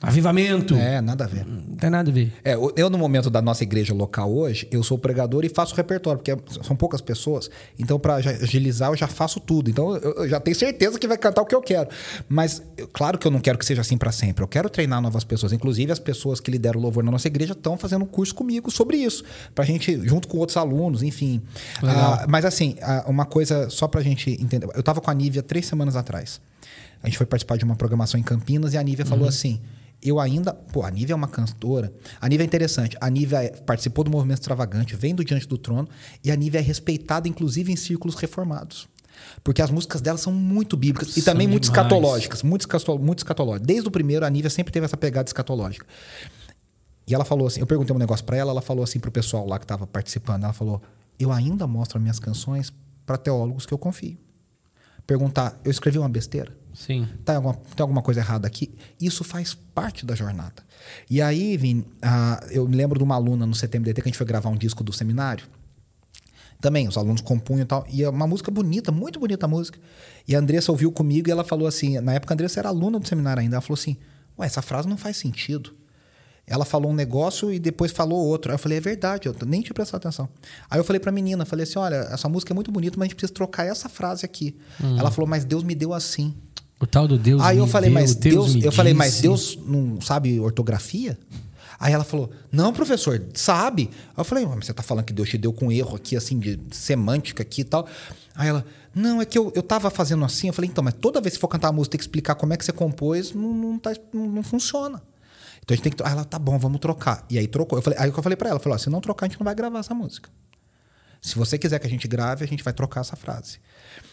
Avivamento. 0.02 0.76
É, 0.76 1.02
nada 1.02 1.26
a 1.26 1.28
ver. 1.28 1.46
Não 1.46 1.76
tem 1.76 1.90
nada 1.90 2.10
a 2.10 2.14
ver. 2.14 2.32
É, 2.42 2.54
eu, 2.54 2.90
no 2.90 2.98
momento 2.98 3.30
da 3.30 3.42
nossa 3.42 3.64
igreja 3.64 3.94
local 3.94 4.34
hoje, 4.34 4.66
eu 4.72 4.82
sou 4.82 4.98
pregador 4.98 5.44
e 5.44 5.50
faço 5.50 5.76
repertório, 5.76 6.22
porque 6.24 6.38
são 6.64 6.74
poucas 6.74 7.02
pessoas. 7.02 7.52
Então, 7.78 8.00
para 8.00 8.16
agilizar, 8.16 8.92
eu 8.92 8.96
já 8.96 9.08
faço 9.08 9.42
tudo. 9.42 9.70
Então, 9.70 9.98
eu, 9.98 10.30
já 10.30 10.40
tenho 10.40 10.56
certeza 10.56 10.98
que 10.98 11.06
vai 11.06 11.18
cantar 11.18 11.42
o 11.42 11.46
que 11.46 11.54
eu 11.54 11.62
quero. 11.62 11.90
Mas, 12.30 12.64
claro 12.94 13.18
que 13.18 13.28
eu 13.28 13.32
não 13.32 13.42
quero 13.42 13.58
que 13.58 13.66
seja 13.66 13.82
assim 13.82 13.98
para 13.98 14.14
sempre. 14.14 14.42
Eu 14.42 14.48
quero 14.48 14.70
treinar 14.70 15.02
novas 15.02 15.26
pessoas. 15.26 15.52
Inclusive, 15.52 15.92
as 15.92 16.00
pessoas 16.00 16.40
que 16.40 16.50
lideram 16.50 16.80
o 16.80 16.84
louvor 16.84 17.04
na 17.04 17.12
nossa 17.12 17.28
igreja 17.28 17.52
estão 17.52 17.78
fazendo 17.78 18.04
um 18.04 18.08
curso 18.08 18.34
comigo 18.34 18.72
sobre 18.72 18.96
isso. 18.96 19.26
Pra 19.54 19.66
gente, 19.66 20.00
junto 20.08 20.30
com 20.30 20.38
outros 20.38 20.56
alunos, 20.56 21.04
enfim. 21.04 21.42
Ah, 21.84 22.26
mas, 22.30 22.46
assim, 22.46 22.78
ah, 22.82 23.04
uma 23.06 23.26
coisa 23.26 23.70
só 23.70 23.86
pra 23.86 24.02
gente 24.02 24.32
entender. 24.42 24.66
Eu 24.74 24.82
tava 24.82 25.02
com 25.02 25.12
a 25.12 25.14
Nívia 25.14 25.44
três 25.44 25.66
semanas 25.66 25.98
atrás. 25.98 26.40
A 27.04 27.08
gente 27.08 27.18
foi 27.18 27.28
participar 27.28 27.58
de 27.58 27.66
uma 27.66 27.76
programação 27.76 28.18
em 28.18 28.24
Campinas 28.24 28.74
e 28.74 28.78
a 28.78 28.84
Nívia 28.84 29.04
uhum. 29.04 29.10
falou 29.10 29.28
assim 29.28 29.60
eu 30.02 30.20
ainda. 30.20 30.54
Pô, 30.54 30.84
a 30.84 30.92
Nívia 30.92 31.14
é 31.14 31.16
uma 31.16 31.28
cantora. 31.28 31.94
A 32.20 32.28
Nívia 32.28 32.44
é 32.44 32.48
interessante. 32.48 32.98
A 33.02 33.10
Nívia 33.10 33.44
é, 33.44 33.50
participou 33.50 34.04
do 34.04 34.12
movimento 34.12 34.40
extravagante, 34.40 34.96
vem 34.96 35.14
do 35.14 35.24
Diante 35.24 35.48
do 35.48 35.58
Trono, 35.58 35.88
e 36.24 36.32
a 36.32 36.36
Nívia 36.36 36.60
é 36.60 36.62
respeitada, 36.62 37.28
inclusive, 37.28 37.72
em 37.72 37.76
círculos 37.76 38.16
reformados. 38.16 38.88
Porque 39.44 39.62
as 39.62 39.70
músicas 39.70 40.02
dela 40.02 40.18
são 40.18 40.32
muito 40.32 40.78
bíblicas 40.78 41.10
são 41.10 41.22
e 41.22 41.26
também 41.26 41.48
muito 41.48 41.66
escatológicas. 41.66 42.42
Muito, 42.42 42.66
muito 43.00 43.20
escatológicas. 43.20 43.68
Desde 43.68 43.88
o 43.88 43.92
primeiro, 43.92 44.26
a 44.26 44.30
Nívia 44.30 44.50
sempre 44.50 44.72
teve 44.72 44.86
essa 44.86 44.98
pegada 44.98 45.28
escatológica. 45.28 45.86
E 47.06 47.14
ela 47.14 47.26
falou 47.26 47.48
assim: 47.48 47.60
eu 47.60 47.68
perguntei 47.68 47.94
um 47.96 48.00
negócio 48.00 48.24
para 48.24 48.38
ela, 48.38 48.52
ela 48.52 48.62
falou 48.62 48.84
assim 48.84 49.00
pro 49.00 49.12
pessoal 49.12 49.46
lá 49.48 49.58
que 49.58 49.66
estava 49.66 49.86
participando: 49.86 50.44
ela 50.44 50.54
falou, 50.54 50.82
eu 51.20 51.32
ainda 51.32 51.68
mostro 51.68 52.00
minhas 52.00 52.20
canções 52.20 52.72
para 53.06 53.18
teólogos 53.18 53.66
que 53.66 53.74
eu 53.74 53.78
confio. 53.78 54.18
Perguntar, 55.06 55.60
eu 55.66 55.72
escrevi 55.72 55.98
uma 55.98 56.08
besteira? 56.08 56.56
Sim. 56.74 57.08
Tá 57.26 57.36
alguma, 57.36 57.54
tem 57.54 57.82
alguma 57.82 58.02
coisa 58.02 58.20
errada 58.20 58.48
aqui? 58.48 58.74
Isso 59.00 59.24
faz 59.24 59.54
parte 59.54 60.06
da 60.06 60.16
jornada. 60.16 60.64
E 61.10 61.22
aí, 61.22 61.58
Vini, 61.58 61.82
uh, 61.82 62.46
eu 62.52 62.68
me 62.68 62.76
lembro 62.76 62.98
de 62.98 63.04
uma 63.04 63.16
aluna 63.16 63.46
no 63.46 63.56
CTMDT 63.56 64.02
que 64.02 64.08
a 64.08 64.12
gente 64.12 64.18
foi 64.18 64.28
gravar 64.28 64.50
um 64.50 64.56
disco 64.56 64.84
do 64.84 64.94
seminário. 64.94 65.46
Também, 66.62 66.88
os 66.88 66.98
alunos 66.98 67.22
compunham 67.22 67.62
e 67.62 67.66
tal. 67.66 67.86
E 67.90 68.04
é 68.04 68.10
uma 68.10 68.28
música 68.28 68.52
bonita, 68.52 68.92
muito 68.92 69.20
bonita 69.20 69.46
a 69.46 69.50
música. 69.50 69.80
E 70.28 70.36
a 70.36 70.40
Andressa 70.40 70.72
ouviu 70.72 70.92
comigo 70.92 71.30
e 71.30 71.32
ela 71.32 71.44
falou 71.44 71.68
assim: 71.68 72.00
na 72.00 72.14
época 72.14 72.34
a 72.34 72.36
Andressa 72.36 72.60
era 72.60 72.70
aluna 72.70 73.00
do 73.00 73.08
seminário 73.08 73.42
ainda. 73.42 73.56
Ela 73.56 73.62
falou 73.62 73.80
assim: 73.80 73.96
Ué, 74.38 74.46
essa 74.46 74.62
frase 74.62 74.88
não 74.88 74.98
faz 74.98 75.18
sentido. 75.18 75.74
Ela 76.50 76.66
falou 76.66 76.92
um 76.92 76.96
negócio 76.96 77.54
e 77.54 77.60
depois 77.60 77.92
falou 77.92 78.26
outro. 78.26 78.52
Aí 78.52 78.56
eu 78.56 78.60
falei, 78.60 78.80
é 78.80 78.82
verdade, 78.82 79.28
eu 79.28 79.36
nem 79.46 79.62
tinha 79.62 79.74
prestado 79.74 80.02
atenção. 80.02 80.28
Aí 80.68 80.80
eu 80.80 80.84
falei 80.84 81.00
pra 81.00 81.12
menina, 81.12 81.46
falei 81.46 81.64
assim: 81.64 81.78
olha, 81.78 81.96
essa 82.12 82.28
música 82.28 82.52
é 82.52 82.56
muito 82.56 82.72
bonita, 82.72 82.98
mas 82.98 83.06
a 83.06 83.08
gente 83.08 83.16
precisa 83.16 83.34
trocar 83.34 83.66
essa 83.66 83.88
frase 83.88 84.26
aqui. 84.26 84.58
Hum. 84.84 84.98
Ela 84.98 85.12
falou, 85.12 85.30
mas 85.30 85.46
Deus 85.46 85.64
me 85.64 85.76
deu 85.76 85.94
assim. 85.94 86.36
O 86.80 86.88
tal 86.88 87.08
do 87.08 87.18
Deus. 87.18 87.42
Aí 87.42 87.58
eu 87.58 87.68
falei, 87.68 87.90
deu, 87.90 88.00
mas 88.00 88.16
Deus, 88.16 88.54
Deus 88.54 88.66
eu 88.66 88.72
falei, 88.72 88.94
mas 88.94 89.20
Deus 89.20 89.58
não 89.66 90.00
sabe 90.00 90.40
ortografia? 90.40 91.18
Aí 91.80 91.94
ela 91.94 92.04
falou: 92.04 92.30
Não, 92.52 92.74
professor, 92.74 93.24
sabe. 93.34 93.90
Aí 94.10 94.18
eu 94.18 94.26
falei: 94.26 94.46
Mas 94.46 94.66
você 94.66 94.74
tá 94.74 94.84
falando 94.84 95.06
que 95.06 95.14
Deus 95.14 95.30
te 95.30 95.38
deu 95.38 95.54
com 95.54 95.72
erro 95.72 95.96
aqui, 95.96 96.18
assim, 96.18 96.38
de 96.38 96.60
semântica 96.72 97.42
aqui 97.42 97.62
e 97.62 97.64
tal. 97.64 97.88
Aí 98.36 98.50
ela: 98.50 98.66
Não, 98.94 99.22
é 99.22 99.26
que 99.26 99.38
eu, 99.38 99.52
eu 99.56 99.64
tava 99.64 99.90
fazendo 99.90 100.26
assim. 100.26 100.48
Eu 100.48 100.54
falei: 100.54 100.70
Então, 100.70 100.84
mas 100.84 100.94
toda 100.96 101.22
vez 101.22 101.36
que 101.36 101.40
for 101.40 101.48
cantar 101.48 101.70
a 101.70 101.72
música, 101.72 101.94
tem 101.94 102.00
que 102.00 102.04
explicar 102.04 102.36
como 102.36 102.54
é 102.54 102.58
que 102.58 102.66
você 102.66 102.74
compôs, 102.74 103.34
não, 103.34 103.54
não, 103.54 103.80
tá, 103.80 103.94
não, 104.14 104.28
não 104.28 104.44
funciona. 104.44 105.02
Então 105.64 105.74
a 105.74 105.76
gente 105.76 105.84
tem 105.84 105.92
que. 105.94 106.04
Aí 106.04 106.12
ela: 106.12 106.26
Tá 106.26 106.38
bom, 106.38 106.60
vamos 106.60 106.82
trocar. 106.82 107.26
E 107.30 107.40
aí 107.40 107.48
trocou. 107.48 107.80
Eu 107.80 107.82
falei, 107.82 107.98
aí 107.98 108.10
eu 108.10 108.22
falei 108.22 108.36
pra 108.36 108.50
ela: 108.50 108.60
falou, 108.60 108.78
Se 108.78 108.90
não 108.90 109.00
trocar, 109.00 109.26
a 109.26 109.30
gente 109.30 109.40
não 109.40 109.46
vai 109.46 109.56
gravar 109.56 109.80
essa 109.80 109.94
música. 109.94 110.30
Se 111.22 111.36
você 111.36 111.58
quiser 111.58 111.80
que 111.80 111.88
a 111.88 111.90
gente 111.90 112.08
grave, 112.08 112.44
a 112.44 112.48
gente 112.48 112.64
vai 112.64 112.74
trocar 112.74 113.02
essa 113.02 113.16
frase. 113.16 113.60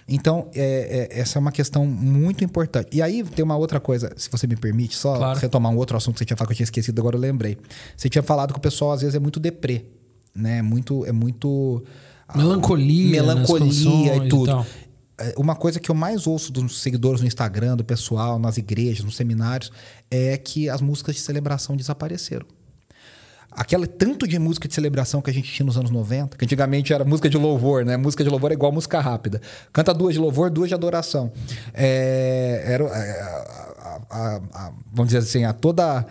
Então, 0.09 0.51
é, 0.55 1.09
é, 1.11 1.21
essa 1.21 1.39
é 1.39 1.41
uma 1.41 1.53
questão 1.53 1.87
muito 1.87 2.45
importante. 2.45 2.89
E 2.93 3.03
aí 3.03 3.23
tem 3.23 3.45
uma 3.45 3.57
outra 3.57 3.81
coisa, 3.81 4.13
se 4.17 4.31
você 4.31 4.47
me 4.47 4.57
permite, 4.57 4.97
só 4.97 5.17
claro. 5.17 5.39
retomar 5.39 5.73
um 5.73 5.77
outro 5.77 5.97
assunto 5.97 6.15
que 6.15 6.19
você 6.21 6.25
tinha 6.25 6.37
falado 6.37 6.49
que 6.49 6.53
eu 6.55 6.57
tinha 6.57 6.65
esquecido, 6.65 7.01
agora 7.01 7.17
eu 7.17 7.21
lembrei. 7.21 7.59
Você 7.97 8.09
tinha 8.09 8.23
falado 8.23 8.53
que 8.53 8.59
o 8.59 8.63
pessoal 8.63 8.93
às 8.93 9.01
vezes 9.01 9.15
é 9.15 9.19
muito 9.19 9.39
deprê, 9.39 9.85
né? 10.35 10.63
Muito, 10.63 11.05
é 11.07 11.13
muito. 11.13 11.85
Ah, 12.29 12.39
melancolia. 12.39 13.23
Melancolia 13.23 14.17
e 14.17 14.29
tudo. 14.29 14.67
E 15.19 15.23
é, 15.23 15.35
uma 15.37 15.57
coisa 15.57 15.81
que 15.81 15.91
eu 15.91 15.95
mais 15.95 16.27
ouço 16.27 16.53
dos 16.53 16.81
seguidores 16.81 17.21
no 17.21 17.27
Instagram, 17.27 17.77
do 17.77 17.85
pessoal, 17.85 18.39
nas 18.39 18.59
igrejas, 18.59 19.05
nos 19.05 19.17
seminários, 19.17 19.73
é 20.11 20.37
que 20.37 20.69
as 20.69 20.81
músicas 20.81 21.15
de 21.15 21.21
celebração 21.21 21.77
desapareceram 21.77 22.47
aquele 23.57 23.87
tanto 23.87 24.29
de 24.29 24.39
música 24.39 24.69
de 24.69 24.75
celebração 24.75 25.23
que 25.23 25.31
a 25.31 25.33
gente 25.33 25.51
tinha 25.51 25.65
nos 25.65 25.79
anos 25.79 25.91
90, 25.91 26.37
que 26.37 26.45
antigamente 26.45 26.93
era 26.93 27.05
música 27.05 27.29
de 27.29 27.39
louvor, 27.39 27.85
né? 27.85 27.97
Música 27.97 28.23
de 28.23 28.29
louvor 28.29 28.51
é 28.51 28.55
igual 28.55 28.71
música 28.71 29.01
rápida. 29.01 29.41
Canta 29.73 29.95
duas 29.95 30.15
de 30.15 30.21
louvor, 30.21 30.51
duas 30.51 30.69
de 30.69 30.75
adoração. 30.75 31.33
É, 31.73 32.63
era 32.67 32.85
é, 32.85 33.21
a, 33.21 34.01
a, 34.11 34.37
a, 34.37 34.73
vamos 34.93 35.07
dizer 35.13 35.19
assim, 35.19 35.45
a 35.45 35.55
toda 35.55 36.07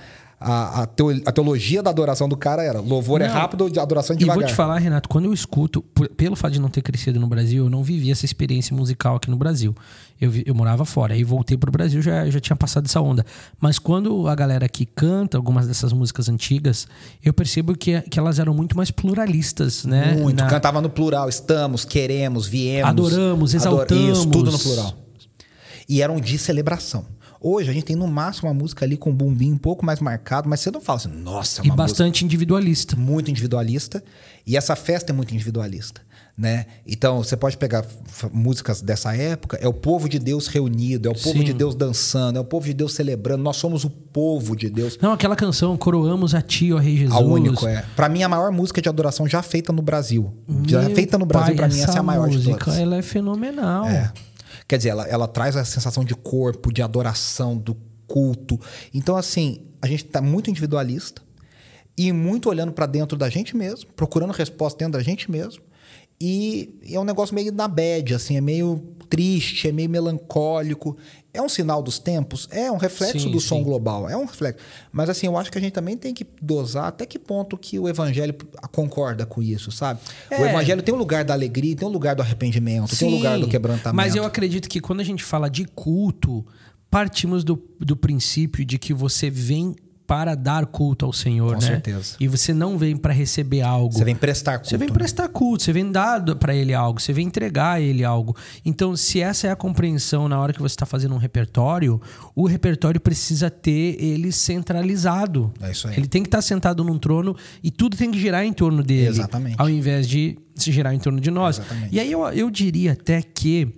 a, 0.46 0.82
a, 0.82 0.84
a, 0.84 1.32
teologia 1.32 1.82
da 1.82 1.90
adoração 1.90 2.30
do 2.30 2.38
cara 2.38 2.62
era 2.62 2.80
louvor 2.80 3.20
é 3.20 3.28
não, 3.28 3.34
é 3.34 3.38
rápido, 3.38 3.66
adoração 3.80 4.16
é 4.16 4.20
devagar. 4.20 4.38
E 4.38 4.42
vou 4.42 4.48
te 4.48 4.56
falar, 4.56 4.78
Renato, 4.78 5.10
quando 5.10 5.26
eu 5.26 5.34
escuto, 5.34 5.82
por, 5.82 6.08
pelo 6.10 6.36
fato 6.36 6.54
de 6.54 6.62
não 6.62 6.70
ter 6.70 6.84
crescido 6.84 7.20
no 7.20 7.26
Brasil, 7.26 7.64
eu 7.66 7.70
não 7.70 7.84
vivi 7.84 8.12
essa 8.12 8.26
experiência 8.26 8.76
musical 8.76 9.16
aqui 9.16 9.28
no 9.28 9.38
Brasil. 9.38 9.74
Eu, 10.22 10.32
eu 10.46 10.54
morava 10.54 10.86
fora, 10.86 11.16
aí 11.16 11.24
voltei 11.24 11.58
pro 11.58 11.72
Brasil, 11.72 12.00
já, 12.00 12.30
já 12.30 12.40
tinha 12.40 12.56
passado 12.56 12.86
essa 12.86 13.02
onda. 13.02 13.26
Mas 13.60 13.80
quando 13.80 14.28
a 14.28 14.36
galera 14.36 14.68
aqui 14.68 14.86
canta 14.86 15.36
algumas 15.36 15.68
dessas 15.68 15.92
músicas 15.92 16.30
antigas, 16.30 16.88
eu 17.24 17.34
percebo 17.34 17.76
que, 17.76 18.00
que 18.04 18.20
elas 18.20 18.38
eram 18.38 18.54
muito 18.54 18.78
mais 18.78 18.92
pluralistas, 18.92 19.84
né? 19.84 20.14
Muito, 20.14 20.38
Na... 20.38 20.48
cantava 20.48 20.80
no 20.80 20.92
plural, 20.92 21.28
estamos, 21.28 21.84
queremos, 21.84 22.46
viemos. 22.46 22.88
Adoramos, 22.88 23.54
exaltamos. 23.56 24.04
Ador... 24.04 24.12
Isso, 24.12 24.30
tudo 24.30 24.52
no 24.52 24.60
plural. 24.60 24.94
E 25.90 26.04
eram 26.04 26.20
de 26.20 26.38
celebração. 26.38 27.04
Hoje 27.48 27.70
a 27.70 27.74
gente 27.74 27.84
tem 27.84 27.96
no 27.96 28.08
máximo 28.08 28.50
uma 28.50 28.56
música 28.56 28.84
ali 28.84 28.98
com 28.98 29.12
um 29.12 29.14
bumbim 29.14 29.52
um 29.52 29.58
pouco 29.58 29.86
mais 29.86 30.00
marcado, 30.00 30.50
mas 30.50 30.62
você 30.62 30.72
não 30.72 30.82
fala 30.82 30.98
assim, 30.98 31.10
nossa, 31.10 31.62
é 31.62 31.68
E 31.68 31.70
bastante 31.70 32.26
individualista. 32.26 32.96
Muito 32.96 33.30
individualista. 33.30 34.04
E 34.48 34.58
essa 34.58 34.76
festa 34.76 35.12
é 35.12 35.14
muito 35.14 35.32
individualista. 35.32 36.02
Né? 36.36 36.66
Então, 36.88 37.20
você 37.20 37.38
pode 37.38 37.56
pegar 37.56 37.86
músicas 38.34 38.82
dessa 38.82 39.16
época, 39.16 39.60
é 39.62 39.68
o 39.68 39.74
povo 39.74 40.10
de 40.10 40.18
Deus 40.18 40.48
reunido, 40.48 41.08
é 41.08 41.12
o 41.12 41.14
povo 41.14 41.38
Sim. 41.38 41.44
de 41.44 41.54
Deus 41.54 41.76
dançando, 41.76 42.38
é 42.38 42.42
o 42.42 42.44
povo 42.44 42.66
de 42.66 42.74
Deus 42.74 42.96
celebrando, 42.96 43.44
nós 43.44 43.58
somos 43.58 43.84
o 43.84 43.92
povo 43.92 44.56
de 44.56 44.68
Deus. 44.68 44.98
Não, 45.00 45.14
aquela 45.14 45.36
canção, 45.36 45.78
coroamos 45.78 46.34
a 46.34 46.42
ti, 46.42 46.74
ó 46.74 46.78
Rei 46.78 46.98
Jesus. 46.98 47.16
A 47.16 47.20
único, 47.24 47.68
é. 47.68 47.86
Para 47.96 48.10
mim, 48.10 48.24
a 48.24 48.28
maior 48.28 48.52
música 48.52 48.82
de 48.82 48.90
adoração 48.90 49.28
já 49.28 49.44
feita 49.44 49.72
no 49.72 49.84
Brasil. 49.84 50.34
Meu 50.48 50.68
já 50.68 50.90
feita 50.90 51.16
no 51.16 51.28
Brasil, 51.28 51.56
para 51.56 51.68
mim, 51.68 51.80
essa 51.80 51.98
é 51.98 52.00
a 52.00 52.04
maior 52.04 52.28
música, 52.28 52.54
de 52.54 52.60
todas. 52.60 52.80
Ela 52.80 52.98
é 52.98 53.02
fenomenal. 53.04 53.86
É. 53.86 54.12
Quer 54.68 54.78
dizer, 54.78 54.90
ela, 54.90 55.08
ela 55.08 55.28
traz 55.28 55.56
a 55.56 55.64
sensação 55.64 56.04
de 56.04 56.16
corpo, 56.16 56.74
de 56.74 56.82
adoração, 56.82 57.58
do 57.58 57.76
culto. 58.08 58.60
Então, 58.94 59.16
assim, 59.16 59.68
a 59.82 59.88
gente 59.88 60.06
está 60.06 60.22
muito 60.22 60.50
individualista 60.50 61.22
e 61.98 62.12
muito 62.12 62.50
olhando 62.50 62.72
para 62.72 62.86
dentro 62.86 63.18
da 63.18 63.30
gente 63.30 63.56
mesmo, 63.56 63.90
procurando 63.94 64.32
resposta 64.32 64.78
dentro 64.78 64.94
da 64.94 65.04
gente 65.04 65.30
mesmo. 65.30 65.64
E 66.20 66.80
é 66.90 67.00
um 67.00 67.04
negócio 67.04 67.36
meio 67.36 67.52
na 67.52 67.68
bad, 67.68 68.14
assim, 68.14 68.38
é 68.38 68.42
meio 68.42 68.96
triste, 69.10 69.68
é 69.68 69.72
meio 69.72 69.90
melancólico. 69.90 70.98
É 71.34 71.42
um 71.42 71.50
sinal 71.50 71.84
dos 71.84 72.00
tempos? 72.00 72.48
É 72.50 72.72
um 72.72 72.78
reflexo 72.78 73.20
sim, 73.20 73.32
do 73.32 73.42
som 73.42 73.62
global, 73.62 74.10
é 74.10 74.16
um 74.16 74.26
reflexo. 74.26 74.64
Mas 74.92 75.10
assim, 75.10 75.28
eu 75.28 75.38
acho 75.38 75.52
que 75.52 75.58
a 75.58 75.62
gente 75.62 75.74
também 75.74 75.98
tem 75.98 76.14
que 76.14 76.26
dosar 76.42 76.86
até 76.86 77.06
que 77.06 77.20
ponto 77.20 77.58
que 77.58 77.78
o 77.78 77.90
evangelho 77.90 78.34
concorda 78.72 79.26
com 79.26 79.42
isso, 79.42 79.72
sabe? 79.72 80.00
É. 80.30 80.42
O 80.42 80.46
evangelho 80.46 80.82
tem 80.82 80.94
um 80.94 80.98
lugar 80.98 81.26
da 81.26 81.34
alegria, 81.34 81.76
tem 81.76 81.88
um 81.88 81.92
lugar 81.92 82.16
do 82.16 82.22
arrependimento, 82.22 82.96
sim, 82.96 83.06
tem 83.06 83.14
um 83.14 83.18
lugar 83.18 83.40
do 83.40 83.48
quebrantamento. 83.50 83.96
Mas 83.96 84.16
eu 84.16 84.24
acredito 84.24 84.70
que 84.70 84.80
quando 84.80 85.02
a 85.02 85.04
gente 85.04 85.24
fala 85.24 85.50
de 85.50 85.66
culto, 85.66 86.46
partimos 86.90 87.44
do, 87.44 87.62
do 87.80 87.98
princípio 87.98 88.64
de 88.64 88.80
que 88.80 88.94
você 88.94 89.30
vem 89.30 89.76
para 90.08 90.36
dar 90.36 90.66
culto 90.66 91.06
ao 91.06 91.14
Senhor, 91.14 91.56
Com 91.56 91.62
né? 91.62 91.68
certeza. 91.68 92.16
E 92.20 92.28
você 92.28 92.54
não 92.54 92.78
vem 92.78 92.96
para 92.96 93.14
receber 93.14 93.62
algo. 93.62 93.94
Você 93.94 94.06
vem 94.06 94.16
prestar 94.16 94.60
culto. 94.60 94.70
Você 94.70 94.78
vem 94.78 94.88
né? 94.88 94.94
prestar 94.94 95.28
culto, 95.30 95.64
você 95.64 95.74
vem 95.74 95.92
dar 95.92 96.24
para 96.36 96.56
ele 96.56 96.74
algo, 96.74 97.02
você 97.02 97.12
vem 97.12 97.28
entregar 97.28 97.74
a 97.74 97.82
ele 97.82 98.04
algo. 98.04 98.36
Então, 98.64 98.96
se 98.96 99.20
essa 99.20 99.48
é 99.48 99.52
a 99.52 99.56
compreensão 99.56 100.30
na 100.30 100.40
hora 100.40 100.54
que 100.54 100.62
você 100.62 100.74
está 100.74 100.86
fazendo 100.86 101.16
um 101.16 101.18
repertório, 101.18 102.00
o 102.36 102.46
repertório 102.46 103.02
precisa 103.02 103.50
ter 103.50 104.02
ele 104.02 104.32
centralizado. 104.32 105.52
É 105.62 105.72
isso 105.72 105.88
aí. 105.88 105.98
Ele 105.98 106.08
tem 106.08 106.22
que 106.22 106.28
estar 106.28 106.42
sentado 106.42 106.84
num 106.84 106.98
trono 106.98 107.36
e 107.64 107.72
tudo 107.72 107.98
tem 107.98 108.12
que 108.12 108.20
girar 108.20 108.46
em 108.46 108.54
torno 108.54 108.84
dele. 108.84 109.08
Exatamente. 109.08 109.56
Ao 109.58 109.70
invés 109.70 110.08
de 110.08 110.38
se 110.56 110.72
girar 110.72 110.94
em 110.94 111.00
torno 111.00 111.20
de 111.20 111.32
nós. 111.32 111.58
Exatamente. 111.58 111.96
E 111.96 112.00
aí 112.00 112.12
eu, 112.12 112.26
eu 112.30 112.50
diria 112.50 112.94
até 112.94 113.22
que 113.22 113.74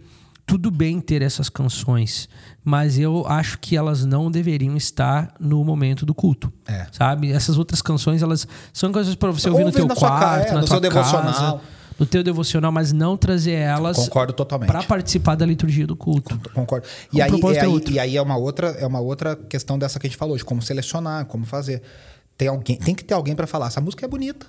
tudo 0.47 0.71
bem 0.71 1.01
ter 1.01 1.21
essas 1.21 1.49
canções, 1.49 2.29
mas 2.63 2.97
eu 2.97 3.27
acho 3.27 3.59
que 3.59 3.75
elas 3.75 4.05
não 4.05 4.31
deveriam 4.31 4.77
estar 4.77 5.33
no 5.37 5.61
momento 5.61 6.05
do 6.05 6.15
culto. 6.15 6.51
É. 6.65 6.87
Sabe? 6.89 7.33
Essas 7.33 7.57
outras 7.57 7.81
canções, 7.81 8.23
elas 8.23 8.47
são 8.71 8.89
coisas 8.93 9.13
para 9.13 9.29
você 9.29 9.49
ouvir 9.49 9.65
no 9.65 9.73
teu 9.73 9.85
quarto, 9.89 10.47
é, 10.47 10.53
na 10.53 10.61
no 10.61 10.65
tua 10.65 10.79
seu 10.79 10.89
casa, 10.89 11.17
devocional. 11.21 11.61
no 11.99 12.05
teu 12.05 12.23
devocional, 12.23 12.71
mas 12.71 12.93
não 12.93 13.17
trazer 13.17 13.55
elas 13.55 13.97
Concordo 13.97 14.31
totalmente. 14.31 14.69
para 14.69 14.81
participar 14.83 15.35
da 15.35 15.45
liturgia 15.45 15.85
do 15.85 15.97
culto. 15.97 16.39
Concordo. 16.53 16.87
E 17.11 17.21
aí, 17.21 17.29
e, 17.29 17.59
aí, 17.59 17.83
e 17.91 17.99
aí 17.99 18.17
é 18.17 18.21
uma 18.21 18.37
outra 18.37 18.69
é 18.69 18.87
uma 18.87 19.01
outra 19.01 19.35
questão 19.35 19.77
dessa 19.77 19.99
que 19.99 20.07
a 20.07 20.09
gente 20.09 20.17
falou, 20.17 20.37
de 20.37 20.45
como 20.45 20.61
selecionar, 20.61 21.25
como 21.25 21.45
fazer. 21.45 21.81
Tem 22.37 22.47
alguém, 22.47 22.77
tem 22.77 22.95
que 22.95 23.03
ter 23.03 23.13
alguém 23.13 23.35
para 23.35 23.47
falar, 23.47 23.67
essa 23.67 23.81
música 23.81 24.05
é 24.05 24.07
bonita 24.07 24.47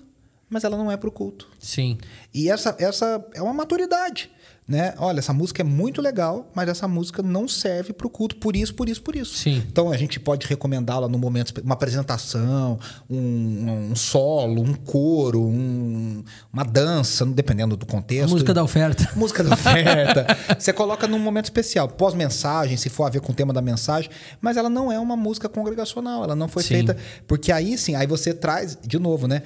mas 0.51 0.65
ela 0.65 0.79
não 0.79 0.91
é 0.91 0.97
para 0.97 1.09
o 1.09 1.13
culto. 1.13 1.47
Sim. 1.59 1.99
E 2.33 2.49
essa, 2.49 2.75
essa 2.79 3.23
é 3.35 3.43
uma 3.43 3.53
maturidade 3.53 4.31
né? 4.69 4.93
Olha, 4.99 5.21
essa 5.21 5.33
música 5.33 5.63
é 5.63 5.65
muito 5.65 6.03
legal, 6.03 6.51
mas 6.55 6.69
essa 6.69 6.87
música 6.87 7.23
não 7.23 7.49
serve 7.49 7.95
para 7.95 8.07
o 8.07 8.11
culto 8.11 8.37
por 8.37 8.55
isso, 8.55 8.75
por 8.75 8.87
isso, 8.87 9.01
por 9.01 9.17
isso. 9.17 9.35
Sim. 9.35 9.65
Então 9.67 9.91
a 9.91 9.97
gente 9.97 10.21
pode 10.21 10.47
recomendá-la 10.47 11.09
no 11.09 11.19
momento, 11.19 11.59
uma 11.65 11.73
apresentação, 11.73 12.79
um, 13.09 13.89
um 13.91 13.97
solo, 13.97 14.61
um 14.61 14.75
coro, 14.75 15.41
um, 15.41 16.23
uma 16.53 16.65
dança, 16.65 17.25
dependendo 17.25 17.79
do 17.79 17.87
contexto. 17.87 18.27
A 18.27 18.33
música 18.33 18.53
da 18.53 18.63
oferta. 18.63 19.09
Música 19.17 19.43
da 19.43 19.55
oferta. 19.55 20.27
Você 20.59 20.73
coloca 20.73 21.07
num 21.07 21.19
momento 21.19 21.47
especial, 21.47 21.89
pós-mensagem, 21.89 22.77
se 22.77 22.91
for 22.91 23.05
a 23.05 23.09
ver 23.09 23.23
com 23.23 23.33
o 23.33 23.35
tema 23.35 23.55
da 23.55 23.63
mensagem, 23.63 24.11
mas 24.39 24.59
ela 24.59 24.69
não 24.69 24.93
é 24.93 24.99
uma 24.99 25.17
música 25.17 25.49
congregacional, 25.49 26.25
ela 26.25 26.37
não 26.37 26.47
foi 26.47 26.63
sim. 26.63 26.69
feita. 26.69 26.97
Porque 27.27 27.51
aí 27.51 27.79
sim, 27.79 27.95
aí 27.95 28.07
você 28.07 28.35
traz, 28.35 28.77
de 28.87 28.99
novo, 28.99 29.27
né? 29.27 29.43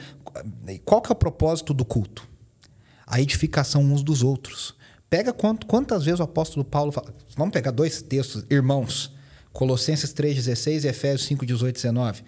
Qual 0.84 1.00
que 1.00 1.12
é 1.12 1.14
o 1.14 1.16
propósito 1.16 1.72
do 1.72 1.84
culto? 1.84 2.26
A 3.06 3.20
edificação 3.20 3.82
uns 3.82 4.02
dos 4.02 4.24
outros. 4.24 4.74
Pega 5.12 5.30
quanto, 5.30 5.66
quantas 5.66 6.06
vezes 6.06 6.20
o 6.20 6.22
apóstolo 6.22 6.64
Paulo 6.64 6.90
fala. 6.90 7.14
Vamos 7.36 7.52
pegar 7.52 7.70
dois 7.70 8.00
textos, 8.00 8.46
irmãos. 8.48 9.12
Colossenses 9.52 10.14
3,16 10.14 10.84
e 10.84 10.88
Efésios 10.88 11.26
5, 11.26 11.44
18 11.44 11.74
19. 11.74 12.22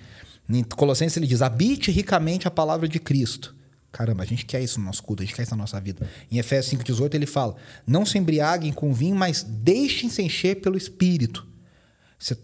Em 0.51 0.63
Colossenses 0.63 1.17
ele 1.17 1.27
diz: 1.27 1.41
habite 1.41 1.91
ricamente 1.91 2.47
a 2.47 2.51
palavra 2.51 2.87
de 2.87 2.99
Cristo. 2.99 3.57
Caramba, 3.91 4.23
a 4.23 4.27
gente 4.27 4.45
quer 4.45 4.63
isso 4.63 4.79
no 4.79 4.85
nosso 4.85 5.03
culto, 5.03 5.23
a 5.23 5.25
gente 5.25 5.35
quer 5.35 5.45
isso 5.45 5.53
na 5.53 5.63
nossa 5.63 5.81
vida. 5.81 6.07
Em 6.31 6.37
Efésios 6.37 6.79
5,18 6.79 7.15
ele 7.15 7.25
fala: 7.25 7.57
Não 7.87 8.05
se 8.05 8.19
embriaguem 8.19 8.71
com 8.71 8.93
vinho, 8.93 9.17
mas 9.17 9.43
deixem-se 9.43 10.21
encher 10.21 10.61
pelo 10.61 10.77
Espírito. 10.77 11.47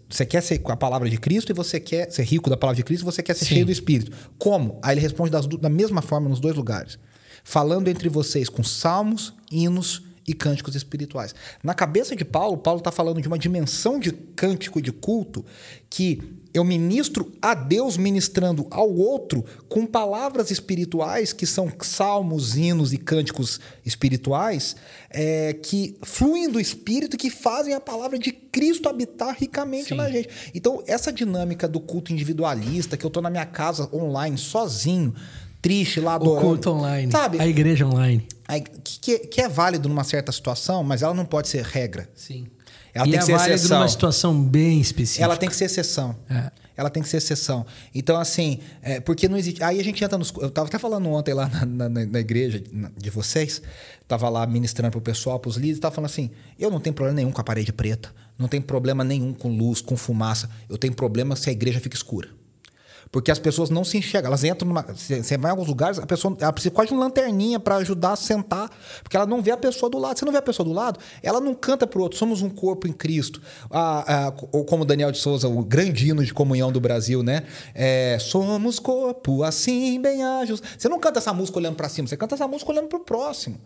Você 0.09 0.25
quer 0.25 0.41
ser 0.41 0.57
com 0.57 0.71
a 0.71 0.75
palavra 0.75 1.07
de 1.07 1.19
Cristo 1.19 1.51
e 1.51 1.53
você 1.53 1.79
quer 1.79 2.11
ser 2.11 2.23
rico 2.23 2.49
da 2.49 2.57
palavra 2.57 2.77
de 2.77 2.83
Cristo 2.83 3.03
e 3.03 3.05
você 3.05 3.21
quer 3.21 3.35
ser 3.35 3.45
Sim. 3.45 3.53
cheio 3.53 3.65
do 3.67 3.71
Espírito. 3.71 4.11
Como? 4.39 4.79
Aí 4.81 4.95
ele 4.95 5.01
responde 5.01 5.29
das, 5.29 5.45
da 5.45 5.69
mesma 5.69 6.01
forma 6.01 6.27
nos 6.27 6.39
dois 6.39 6.55
lugares. 6.55 6.97
Falando 7.43 7.89
entre 7.89 8.09
vocês 8.09 8.49
com 8.49 8.63
salmos, 8.63 9.35
hinos 9.51 10.09
e 10.27 10.33
cânticos 10.33 10.75
espirituais. 10.75 11.33
Na 11.63 11.73
cabeça 11.73 12.15
de 12.15 12.23
Paulo, 12.23 12.57
Paulo 12.57 12.79
está 12.79 12.91
falando 12.91 13.21
de 13.21 13.27
uma 13.27 13.39
dimensão 13.39 13.99
de 13.99 14.11
cântico 14.11 14.81
de 14.81 14.91
culto 14.91 15.45
que 15.89 16.21
eu 16.53 16.63
ministro 16.63 17.31
a 17.41 17.53
Deus 17.53 17.95
ministrando 17.95 18.67
ao 18.69 18.93
outro 18.93 19.43
com 19.69 19.85
palavras 19.85 20.51
espirituais, 20.51 21.31
que 21.31 21.45
são 21.45 21.71
salmos, 21.81 22.57
hinos 22.57 22.91
e 22.91 22.97
cânticos 22.97 23.59
espirituais, 23.85 24.75
é, 25.09 25.53
que 25.53 25.97
fluem 26.03 26.49
do 26.49 26.59
Espírito 26.59 27.15
e 27.15 27.19
que 27.19 27.29
fazem 27.29 27.73
a 27.73 27.79
palavra 27.79 28.19
de 28.19 28.31
Cristo 28.31 28.89
habitar 28.89 29.35
ricamente 29.37 29.89
Sim. 29.89 29.95
na 29.95 30.09
gente. 30.09 30.29
Então, 30.53 30.83
essa 30.85 31.11
dinâmica 31.11 31.67
do 31.67 31.79
culto 31.79 32.11
individualista, 32.11 32.97
que 32.97 33.05
eu 33.05 33.09
estou 33.09 33.23
na 33.23 33.29
minha 33.29 33.45
casa 33.45 33.89
online, 33.93 34.37
sozinho, 34.37 35.15
triste 35.61 35.99
lá 35.99 36.15
adorando. 36.15 36.37
O 36.39 36.49
culto 36.49 36.71
online. 36.71 37.11
Sabe? 37.11 37.39
A 37.39 37.47
igreja 37.47 37.85
online. 37.85 38.27
Que, 38.83 39.19
que, 39.19 39.41
é 39.41 39.47
válido 39.47 39.87
numa 39.87 40.03
certa 40.03 40.31
situação, 40.31 40.83
mas 40.83 41.01
ela 41.01 41.13
não 41.13 41.25
pode 41.25 41.47
ser 41.47 41.63
regra. 41.63 42.09
Sim. 42.15 42.47
Ela 42.93 43.07
e 43.07 43.11
tem 43.11 43.17
é 43.17 43.19
que 43.19 43.25
ser 43.25 43.31
válido 43.33 43.55
exceção. 43.55 43.77
numa 43.77 43.87
situação 43.87 44.43
bem 44.43 44.81
específica. 44.81 45.23
Ela 45.23 45.37
tem 45.37 45.47
que 45.47 45.55
ser 45.55 45.65
exceção. 45.65 46.15
É. 46.29 46.51
Ela 46.75 46.89
tem 46.89 47.03
que 47.03 47.09
ser 47.09 47.17
exceção. 47.17 47.65
Então, 47.93 48.19
assim, 48.19 48.59
é, 48.81 48.99
porque 48.99 49.27
não 49.29 49.37
existe. 49.37 49.63
Aí 49.63 49.79
a 49.79 49.83
gente 49.83 50.03
entra 50.03 50.17
nos. 50.17 50.33
Eu 50.37 50.47
estava 50.47 50.67
até 50.67 50.79
falando 50.79 51.07
ontem 51.09 51.33
lá 51.33 51.47
na, 51.65 51.87
na, 51.87 52.05
na 52.05 52.19
igreja 52.19 52.61
de 52.97 53.09
vocês, 53.09 53.61
estava 54.01 54.27
lá 54.29 54.45
ministrando 54.47 54.91
para 54.91 54.97
o 54.97 55.01
pessoal, 55.01 55.39
para 55.39 55.49
os 55.49 55.55
líderes, 55.55 55.77
estava 55.77 55.93
falando 55.93 56.09
assim: 56.09 56.31
eu 56.57 56.71
não 56.71 56.79
tenho 56.79 56.93
problema 56.93 57.15
nenhum 57.15 57.31
com 57.31 57.39
a 57.39 57.43
parede 57.43 57.71
preta, 57.71 58.13
não 58.37 58.47
tenho 58.47 58.63
problema 58.63 59.03
nenhum 59.03 59.33
com 59.33 59.49
luz, 59.55 59.79
com 59.79 59.95
fumaça, 59.95 60.49
eu 60.67 60.77
tenho 60.77 60.93
problema 60.93 61.35
se 61.35 61.49
a 61.49 61.53
igreja 61.53 61.79
fica 61.79 61.95
escura. 61.95 62.29
Porque 63.11 63.29
as 63.29 63.39
pessoas 63.39 63.69
não 63.69 63.83
se 63.83 63.97
enxergam. 63.97 64.29
Elas 64.29 64.43
entram 64.43 64.67
numa. 64.67 64.83
Você 64.83 65.37
vai 65.37 65.49
em 65.49 65.51
alguns 65.51 65.67
lugares, 65.67 65.99
a 65.99 66.05
pessoa 66.05 66.35
ela 66.39 66.53
precisa 66.53 66.73
quase 66.73 66.89
de 66.89 66.93
uma 66.93 67.03
lanterninha 67.03 67.59
para 67.59 67.75
ajudar 67.77 68.13
a 68.13 68.15
sentar. 68.15 68.69
Porque 69.03 69.17
ela 69.17 69.25
não 69.25 69.41
vê 69.41 69.51
a 69.51 69.57
pessoa 69.57 69.89
do 69.89 69.97
lado. 69.97 70.17
Você 70.17 70.23
não 70.23 70.31
vê 70.31 70.37
a 70.37 70.41
pessoa 70.41 70.65
do 70.65 70.71
lado, 70.71 70.99
ela 71.21 71.41
não 71.41 71.53
canta 71.53 71.85
para 71.85 71.99
o 71.99 72.03
outro. 72.03 72.17
Somos 72.17 72.41
um 72.41 72.49
corpo 72.49 72.87
em 72.87 72.93
Cristo. 72.93 73.41
Ah, 73.69 74.05
ah, 74.07 74.33
ou 74.53 74.63
como 74.63 74.85
Daniel 74.85 75.11
de 75.11 75.17
Souza, 75.17 75.47
o 75.49 75.63
grande 75.63 76.09
hino 76.09 76.23
de 76.23 76.33
comunhão 76.33 76.71
do 76.71 76.79
Brasil, 76.79 77.21
né? 77.21 77.43
É, 77.75 78.17
Somos 78.19 78.79
corpo, 78.79 79.43
assim 79.43 79.99
bem 79.99 80.23
ágeis. 80.23 80.61
Você 80.77 80.87
não 80.87 80.99
canta 80.99 81.19
essa 81.19 81.33
música 81.33 81.57
olhando 81.57 81.75
para 81.75 81.89
cima, 81.89 82.07
você 82.07 82.15
canta 82.15 82.35
essa 82.35 82.47
música 82.47 82.71
olhando 82.71 82.87
para 82.87 82.97
o 82.97 83.01
próximo. 83.01 83.59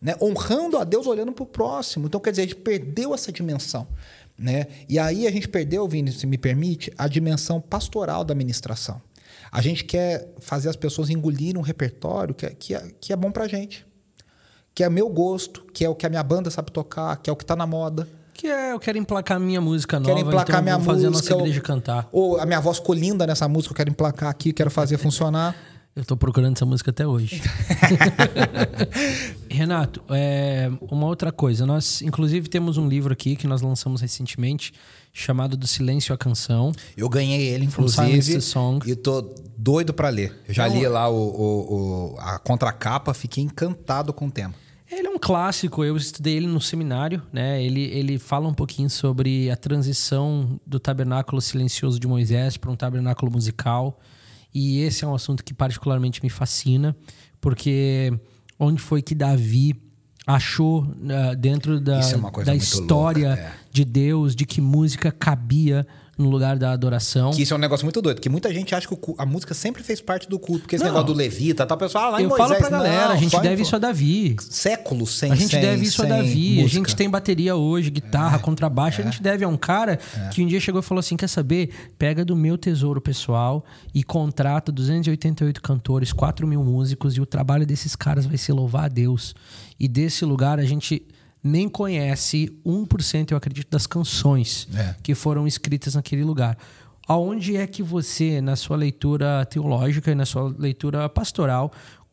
Né? 0.00 0.16
Honrando 0.20 0.78
a 0.78 0.84
Deus 0.84 1.06
olhando 1.06 1.32
para 1.32 1.44
o 1.44 1.46
próximo. 1.46 2.06
Então, 2.06 2.20
quer 2.20 2.30
dizer, 2.32 2.42
a 2.42 2.44
gente 2.46 2.56
perdeu 2.56 3.14
essa 3.14 3.30
dimensão. 3.30 3.86
Né? 4.42 4.66
E 4.88 4.98
aí 4.98 5.26
a 5.28 5.30
gente 5.30 5.46
perdeu, 5.46 5.86
Vini, 5.86 6.10
se 6.10 6.26
me 6.26 6.36
permite, 6.36 6.92
a 6.98 7.06
dimensão 7.06 7.60
pastoral 7.60 8.24
da 8.24 8.34
ministração. 8.34 9.00
A 9.52 9.62
gente 9.62 9.84
quer 9.84 10.34
fazer 10.40 10.68
as 10.68 10.74
pessoas 10.74 11.10
engolirem 11.10 11.58
um 11.58 11.62
repertório 11.62 12.34
que 12.34 12.46
é, 12.46 12.50
que 12.50 12.74
é, 12.74 12.82
que 13.00 13.12
é 13.12 13.16
bom 13.16 13.30
pra 13.30 13.46
gente. 13.46 13.86
Que 14.74 14.82
é 14.82 14.90
meu 14.90 15.08
gosto, 15.08 15.64
que 15.72 15.84
é 15.84 15.88
o 15.88 15.94
que 15.94 16.04
a 16.04 16.08
minha 16.08 16.22
banda 16.24 16.50
sabe 16.50 16.72
tocar, 16.72 17.16
que 17.18 17.30
é 17.30 17.32
o 17.32 17.36
que 17.36 17.44
tá 17.44 17.54
na 17.54 17.66
moda. 17.66 18.08
Que 18.34 18.48
é, 18.48 18.72
eu 18.72 18.80
quero 18.80 18.98
emplacar 18.98 19.38
minha 19.38 19.60
música 19.60 20.00
nova, 20.00 20.12
quero 20.12 20.26
emplacar 20.26 20.60
então 20.60 20.62
minha 20.62 20.80
fazer 20.80 21.08
música, 21.08 21.28
a 21.28 21.36
nossa 21.36 21.44
igreja 21.44 21.60
cantar. 21.60 22.08
Ou 22.10 22.40
a 22.40 22.46
minha 22.46 22.60
voz 22.60 22.80
colinda 22.80 23.26
nessa 23.26 23.46
música, 23.46 23.72
eu 23.72 23.76
quero 23.76 23.90
emplacar 23.90 24.30
aqui, 24.30 24.52
quero 24.52 24.70
fazer 24.70 24.96
funcionar. 24.98 25.54
Eu 25.94 26.06
tô 26.06 26.16
procurando 26.16 26.56
essa 26.56 26.64
música 26.64 26.90
até 26.90 27.06
hoje. 27.06 27.42
Renato, 29.50 30.02
é, 30.08 30.70
uma 30.90 31.06
outra 31.06 31.30
coisa. 31.30 31.66
Nós, 31.66 32.00
inclusive, 32.00 32.48
temos 32.48 32.78
um 32.78 32.88
livro 32.88 33.12
aqui 33.12 33.36
que 33.36 33.46
nós 33.46 33.60
lançamos 33.60 34.00
recentemente, 34.00 34.72
chamado 35.12 35.54
Do 35.54 35.66
Silêncio 35.66 36.14
à 36.14 36.16
Canção. 36.16 36.72
Eu 36.96 37.10
ganhei 37.10 37.46
ele, 37.48 37.66
inclusive. 37.66 38.40
Song. 38.40 38.90
E 38.90 38.96
tô 38.96 39.34
doido 39.58 39.92
para 39.92 40.08
ler. 40.08 40.34
Eu 40.48 40.54
já 40.54 40.66
então, 40.66 40.80
li 40.80 40.88
lá 40.88 41.10
o, 41.10 41.14
o, 41.14 42.14
o, 42.14 42.20
a 42.20 42.38
contracapa, 42.38 43.12
fiquei 43.12 43.44
encantado 43.44 44.14
com 44.14 44.28
o 44.28 44.30
tema. 44.30 44.54
Ele 44.90 45.06
é 45.06 45.10
um 45.10 45.18
clássico, 45.18 45.84
eu 45.84 45.94
estudei 45.94 46.36
ele 46.36 46.46
no 46.46 46.60
seminário, 46.60 47.22
né? 47.30 47.62
Ele, 47.62 47.82
ele 47.84 48.18
fala 48.18 48.48
um 48.48 48.54
pouquinho 48.54 48.88
sobre 48.88 49.50
a 49.50 49.56
transição 49.56 50.58
do 50.66 50.80
tabernáculo 50.80 51.40
silencioso 51.40 52.00
de 52.00 52.06
Moisés 52.06 52.56
para 52.56 52.70
um 52.70 52.76
tabernáculo 52.76 53.30
musical. 53.30 53.98
E 54.54 54.80
esse 54.80 55.04
é 55.04 55.08
um 55.08 55.14
assunto 55.14 55.44
que 55.44 55.54
particularmente 55.54 56.22
me 56.22 56.28
fascina, 56.28 56.96
porque 57.40 58.12
onde 58.58 58.80
foi 58.80 59.02
que 59.02 59.14
Davi 59.14 59.74
achou 60.26 60.84
uh, 60.84 61.36
dentro 61.36 61.80
da, 61.80 62.00
é 62.00 62.44
da 62.44 62.54
história 62.54 63.28
louca, 63.28 63.42
é. 63.42 63.54
de 63.70 63.84
Deus 63.84 64.36
de 64.36 64.46
que 64.46 64.60
música 64.60 65.10
cabia 65.10 65.86
no 66.22 66.30
lugar 66.30 66.56
da 66.56 66.72
adoração. 66.72 67.30
Que 67.32 67.42
isso 67.42 67.52
é 67.52 67.56
um 67.56 67.60
negócio 67.60 67.84
muito 67.84 68.00
doido, 68.00 68.16
porque 68.16 68.28
muita 68.28 68.52
gente 68.52 68.74
acha 68.74 68.86
que 68.86 68.96
a 69.18 69.26
música 69.26 69.54
sempre 69.54 69.82
fez 69.82 70.00
parte 70.00 70.28
do 70.28 70.38
culto, 70.38 70.62
porque 70.62 70.76
esse 70.76 70.84
não. 70.84 70.92
negócio 70.92 71.08
do 71.08 71.14
levita, 71.14 71.66
tá, 71.66 71.76
pessoal, 71.76 72.04
ah, 72.04 72.10
lá 72.10 72.20
em 72.20 72.24
Eu 72.24 72.28
Moisés, 72.30 72.48
falo 72.48 72.60
pra 72.60 72.70
galera, 72.70 73.08
não, 73.08 73.12
a 73.12 73.16
gente 73.16 73.40
deve 73.40 73.62
isso 73.62 73.76
a 73.76 73.78
Davi. 73.78 74.36
Séculos 74.40 75.10
sem 75.18 75.32
A 75.32 75.34
gente 75.34 75.50
sem, 75.50 75.60
deve 75.60 75.84
isso 75.84 76.02
a 76.02 76.06
Davi. 76.06 76.62
Música. 76.62 76.64
A 76.64 76.68
gente 76.68 76.96
tem 76.96 77.10
bateria 77.10 77.56
hoje, 77.56 77.90
guitarra, 77.90 78.36
é, 78.36 78.40
contrabaixo, 78.40 79.00
é. 79.00 79.04
a 79.04 79.10
gente 79.10 79.22
deve 79.22 79.44
a 79.44 79.48
um 79.48 79.56
cara 79.56 79.98
é. 80.16 80.28
que 80.28 80.42
um 80.42 80.46
dia 80.46 80.60
chegou 80.60 80.80
e 80.80 80.84
falou 80.84 81.00
assim, 81.00 81.16
quer 81.16 81.28
saber? 81.28 81.70
Pega 81.98 82.24
do 82.24 82.36
meu 82.36 82.56
tesouro 82.56 83.00
pessoal 83.00 83.64
e 83.94 84.02
contrata 84.02 84.70
288 84.72 85.60
cantores, 85.60 86.12
4 86.12 86.46
mil 86.46 86.62
músicos 86.62 87.16
e 87.16 87.20
o 87.20 87.26
trabalho 87.26 87.66
desses 87.66 87.96
caras 87.96 88.26
vai 88.26 88.36
ser 88.38 88.52
louvar 88.52 88.84
a 88.84 88.88
Deus. 88.88 89.34
E 89.78 89.88
desse 89.88 90.24
lugar 90.24 90.58
a 90.58 90.64
gente 90.64 91.02
nem 91.42 91.68
conhece 91.68 92.56
1%, 92.64 93.32
eu 93.32 93.36
acredito, 93.36 93.70
das 93.70 93.86
canções 93.86 94.68
é. 94.74 94.94
que 95.02 95.14
foram 95.14 95.46
escritas 95.46 95.94
naquele 95.94 96.22
lugar. 96.22 96.56
Aonde 97.06 97.56
é 97.56 97.66
que 97.66 97.82
você, 97.82 98.40
na 98.40 98.54
sua 98.54 98.76
leitura 98.76 99.44
teológica 99.46 100.12
e 100.12 100.14
na 100.14 100.24
sua 100.24 100.54
leitura 100.56 101.08
pastoral, 101.08 101.72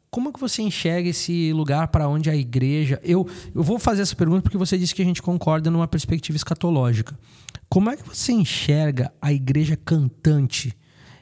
como 0.09 0.30
é 0.30 0.32
que 0.32 0.39
você 0.39 0.63
enxerga 0.63 1.09
esse 1.09 1.53
lugar 1.53 1.89
para 1.89 2.07
onde 2.07 2.30
a 2.30 2.36
igreja. 2.36 2.99
Eu, 3.03 3.27
eu 3.53 3.61
vou 3.61 3.77
fazer 3.77 4.01
essa 4.01 4.15
pergunta 4.15 4.41
porque 4.41 4.57
você 4.57 4.77
disse 4.77 4.95
que 4.95 5.01
a 5.03 5.05
gente 5.05 5.21
concorda 5.21 5.69
numa 5.69 5.88
perspectiva 5.88 6.36
escatológica. 6.36 7.17
Como 7.69 7.91
é 7.91 7.95
que 7.95 8.07
você 8.07 8.32
enxerga 8.32 9.13
a 9.21 9.32
igreja 9.32 9.77
cantante 9.77 10.75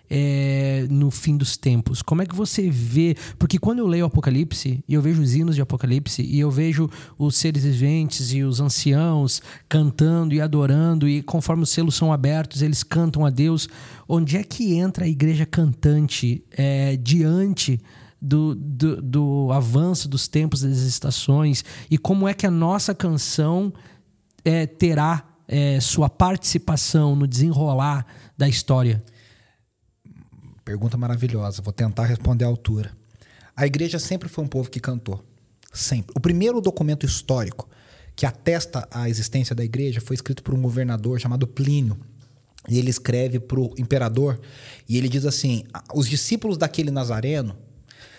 é, 0.09 0.87
no 0.89 1.11
fim 1.11 1.35
dos 1.35 1.57
tempos? 1.57 2.01
Como 2.01 2.21
é 2.21 2.25
que 2.25 2.35
você 2.35 2.69
vê? 2.69 3.15
Porque 3.37 3.59
quando 3.59 3.79
eu 3.79 3.87
leio 3.87 4.05
o 4.05 4.07
Apocalipse 4.07 4.83
e 4.87 4.93
eu 4.93 5.01
vejo 5.01 5.21
os 5.21 5.35
hinos 5.35 5.55
de 5.55 5.61
Apocalipse 5.61 6.21
e 6.21 6.39
eu 6.39 6.49
vejo 6.49 6.89
os 7.17 7.35
seres 7.35 7.63
viventes 7.63 8.31
e 8.31 8.43
os 8.43 8.59
anciãos 8.59 9.41
cantando 9.67 10.33
e 10.33 10.41
adorando 10.41 11.07
e 11.07 11.21
conforme 11.21 11.63
os 11.63 11.69
selos 11.69 11.95
são 11.95 12.13
abertos 12.13 12.61
eles 12.61 12.83
cantam 12.83 13.25
a 13.25 13.29
Deus. 13.29 13.67
Onde 14.07 14.37
é 14.37 14.43
que 14.43 14.75
entra 14.75 15.05
a 15.05 15.09
igreja 15.09 15.45
cantante 15.45 16.43
é, 16.51 16.95
diante 16.97 17.79
do, 18.21 18.55
do, 18.55 19.01
do, 19.01 19.51
avanço 19.51 20.09
dos 20.09 20.27
tempos 20.27 20.61
das 20.61 20.79
estações 20.79 21.63
e 21.89 21.97
como 21.97 22.27
é 22.27 22.33
que 22.33 22.47
a 22.47 22.51
nossa 22.51 22.95
canção 22.95 23.71
é, 24.43 24.65
terá 24.65 25.23
é, 25.47 25.79
sua 25.79 26.09
participação 26.09 27.15
no 27.15 27.27
desenrolar 27.27 28.05
da 28.37 28.47
história? 28.47 29.03
Pergunta 30.67 30.97
maravilhosa. 30.97 31.61
Vou 31.61 31.71
tentar 31.71 32.03
responder 32.03 32.43
à 32.43 32.47
altura. 32.49 32.91
A 33.55 33.65
igreja 33.65 33.97
sempre 33.97 34.27
foi 34.27 34.43
um 34.43 34.49
povo 34.49 34.69
que 34.69 34.81
cantou. 34.81 35.23
Sempre. 35.71 36.11
O 36.13 36.19
primeiro 36.19 36.59
documento 36.59 37.05
histórico 37.05 37.69
que 38.17 38.25
atesta 38.25 38.85
a 38.91 39.07
existência 39.07 39.55
da 39.55 39.63
igreja 39.63 40.01
foi 40.01 40.15
escrito 40.15 40.43
por 40.43 40.53
um 40.53 40.61
governador 40.61 41.21
chamado 41.21 41.47
Plínio. 41.47 41.97
E 42.67 42.77
ele 42.77 42.89
escreve 42.89 43.39
para 43.39 43.57
o 43.57 43.73
imperador 43.77 44.41
e 44.89 44.97
ele 44.97 45.07
diz 45.07 45.25
assim: 45.25 45.63
os 45.95 46.05
discípulos 46.05 46.57
daquele 46.57 46.91
Nazareno 46.91 47.55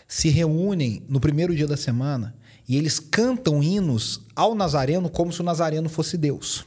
se 0.08 0.30
reúnem 0.30 1.02
no 1.06 1.20
primeiro 1.20 1.54
dia 1.54 1.66
da 1.66 1.76
semana 1.76 2.34
e 2.66 2.78
eles 2.78 2.98
cantam 2.98 3.62
hinos 3.62 4.22
ao 4.34 4.54
Nazareno 4.54 5.10
como 5.10 5.34
se 5.34 5.42
o 5.42 5.44
Nazareno 5.44 5.90
fosse 5.90 6.16
Deus. 6.16 6.64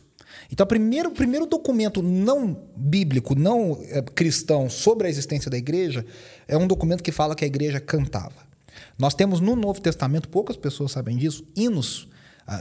Então, 0.52 0.66
primeiro, 0.66 1.10
o 1.10 1.14
primeiro 1.14 1.46
documento 1.46 2.04
não 2.04 2.58
bíblico, 2.76 3.34
não 3.36 3.80
é, 3.90 4.02
cristão 4.02 4.70
sobre 4.70 5.08
a 5.08 5.10
existência 5.10 5.50
da 5.50 5.58
igreja 5.58 6.06
é 6.48 6.58
um 6.58 6.68
documento 6.68 7.02
que 7.02 7.12
fala 7.12 7.36
que 7.36 7.46
a 7.46 7.48
igreja 7.48 7.80
cantava. 7.80 8.52
Nós 9.00 9.14
temos 9.14 9.40
no 9.40 9.56
Novo 9.56 9.82
Testamento, 9.82 10.28
poucas 10.28 10.58
pessoas 10.58 10.92
sabem 10.92 11.16
disso, 11.16 11.46
hinos 11.56 12.08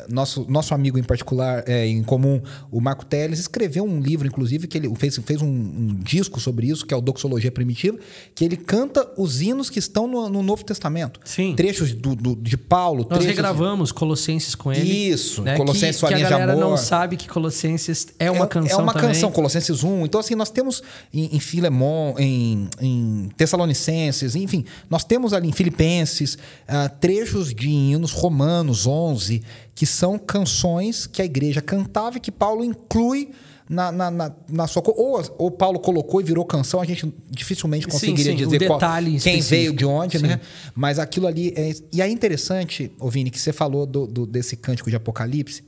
nosso, 0.08 0.46
nosso 0.48 0.74
amigo 0.74 0.98
em 0.98 1.02
particular, 1.02 1.64
é, 1.66 1.86
em 1.86 2.02
comum, 2.02 2.40
o 2.70 2.80
Marco 2.80 3.04
Teles, 3.04 3.38
escreveu 3.38 3.84
um 3.84 4.00
livro, 4.00 4.26
inclusive, 4.26 4.66
que 4.66 4.78
ele 4.78 4.94
fez, 4.94 5.16
fez 5.24 5.42
um, 5.42 5.48
um, 5.48 5.96
disco 6.02 6.38
sobre 6.38 6.68
isso, 6.68 6.86
que 6.86 6.94
é 6.94 6.96
o 6.96 7.00
Doxologia 7.00 7.50
Primitiva, 7.50 7.98
que 8.34 8.44
ele 8.44 8.56
canta 8.56 9.10
os 9.16 9.40
hinos 9.40 9.68
que 9.68 9.78
estão 9.78 10.06
no, 10.06 10.28
no 10.28 10.42
Novo 10.42 10.64
Testamento. 10.64 11.20
Sim. 11.24 11.54
Trechos 11.56 11.92
do, 11.92 12.14
do 12.14 12.36
de 12.36 12.56
Paulo. 12.56 13.06
Nós 13.08 13.24
regravamos 13.24 13.90
Colossenses 13.90 14.54
com 14.54 14.72
ele. 14.72 14.88
Isso, 14.88 15.42
né? 15.42 15.56
Colossenses, 15.56 15.96
que, 15.96 16.00
sua 16.00 16.08
que 16.08 16.14
linha 16.14 16.26
a 16.26 16.30
galera 16.30 16.52
de 16.52 16.58
amor. 16.58 16.70
não 16.70 16.76
sabe 16.76 17.16
que 17.16 17.28
Colossenses 17.28 18.08
é 18.18 18.30
uma 18.30 18.44
é, 18.44 18.48
canção 18.48 18.78
É 18.78 18.82
uma 18.82 18.92
também. 18.92 19.08
canção, 19.08 19.32
Colossenses 19.32 19.82
1. 19.82 20.04
Então, 20.06 20.20
assim, 20.20 20.34
nós 20.34 20.50
temos 20.50 20.82
em, 21.12 21.36
em 21.36 21.40
Filemon, 21.40 22.14
em, 22.18 22.68
em 22.80 23.30
Tessalonicenses, 23.36 24.36
enfim, 24.36 24.64
nós 24.88 25.04
temos 25.04 25.32
ali 25.32 25.48
em 25.48 25.52
Filipenses 25.52 26.34
uh, 26.34 26.88
trechos 27.00 27.52
de 27.52 27.68
hinos 27.68 28.12
romanos 28.12 28.86
11 28.86 29.42
que 29.74 29.86
são 29.86 30.18
canções 30.18 31.06
que 31.06 31.22
a 31.22 31.24
igreja 31.24 31.60
cantava 31.60 32.16
e 32.18 32.20
que 32.20 32.30
Paulo 32.30 32.64
inclui 32.64 33.30
na, 33.68 33.92
na, 33.92 34.10
na, 34.10 34.32
na 34.48 34.66
sua. 34.66 34.82
Ou, 34.86 35.22
ou 35.38 35.50
Paulo 35.50 35.78
colocou 35.78 36.20
e 36.20 36.24
virou 36.24 36.44
canção, 36.44 36.80
a 36.80 36.84
gente 36.84 37.12
dificilmente 37.30 37.86
conseguiria 37.86 38.32
sim, 38.32 38.38
sim, 38.38 38.44
dizer 38.44 38.64
um 38.64 38.66
qual, 38.66 38.80
quem 38.80 39.14
específico. 39.16 39.48
veio 39.50 39.72
de 39.72 39.84
onde, 39.84 40.18
Sim. 40.18 40.26
né? 40.26 40.40
Mas 40.74 40.98
aquilo 40.98 41.26
ali. 41.26 41.52
É, 41.56 41.72
e 41.92 42.02
é 42.02 42.08
interessante, 42.08 42.90
ô 42.98 43.08
Vini, 43.08 43.30
que 43.30 43.38
você 43.38 43.52
falou 43.52 43.86
do, 43.86 44.06
do- 44.06 44.26
desse 44.26 44.56
cântico 44.56 44.90
de 44.90 44.96
Apocalipse. 44.96 45.62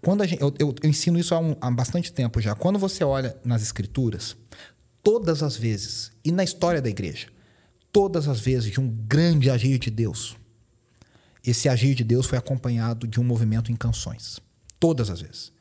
Quando 0.00 0.22
a 0.22 0.26
gente, 0.26 0.40
eu, 0.42 0.52
eu- 0.58 0.74
eu 0.82 0.88
ensino 0.90 1.18
isso 1.18 1.34
há, 1.34 1.38
um- 1.40 1.54
há 1.60 1.70
bastante 1.70 2.10
tempo 2.12 2.40
já. 2.40 2.54
Quando 2.54 2.78
você 2.78 3.04
olha 3.04 3.36
nas 3.44 3.62
escrituras, 3.62 4.34
todas 5.02 5.42
as 5.42 5.54
vezes, 5.56 6.10
e 6.24 6.32
na 6.32 6.42
história 6.42 6.80
da 6.80 6.88
igreja, 6.88 7.26
todas 7.92 8.26
as 8.28 8.40
vezes 8.40 8.70
de 8.72 8.80
um 8.80 8.88
grande 9.06 9.50
agir 9.50 9.78
de 9.78 9.90
Deus, 9.90 10.36
esse 11.44 11.68
agir 11.68 11.94
de 11.94 12.04
Deus 12.04 12.26
foi 12.26 12.38
acompanhado 12.38 13.06
de 13.06 13.20
um 13.20 13.24
movimento 13.24 13.72
em 13.72 13.76
canções. 13.76 14.40
Todas 14.78 15.10
as 15.10 15.20
vezes. 15.20 15.52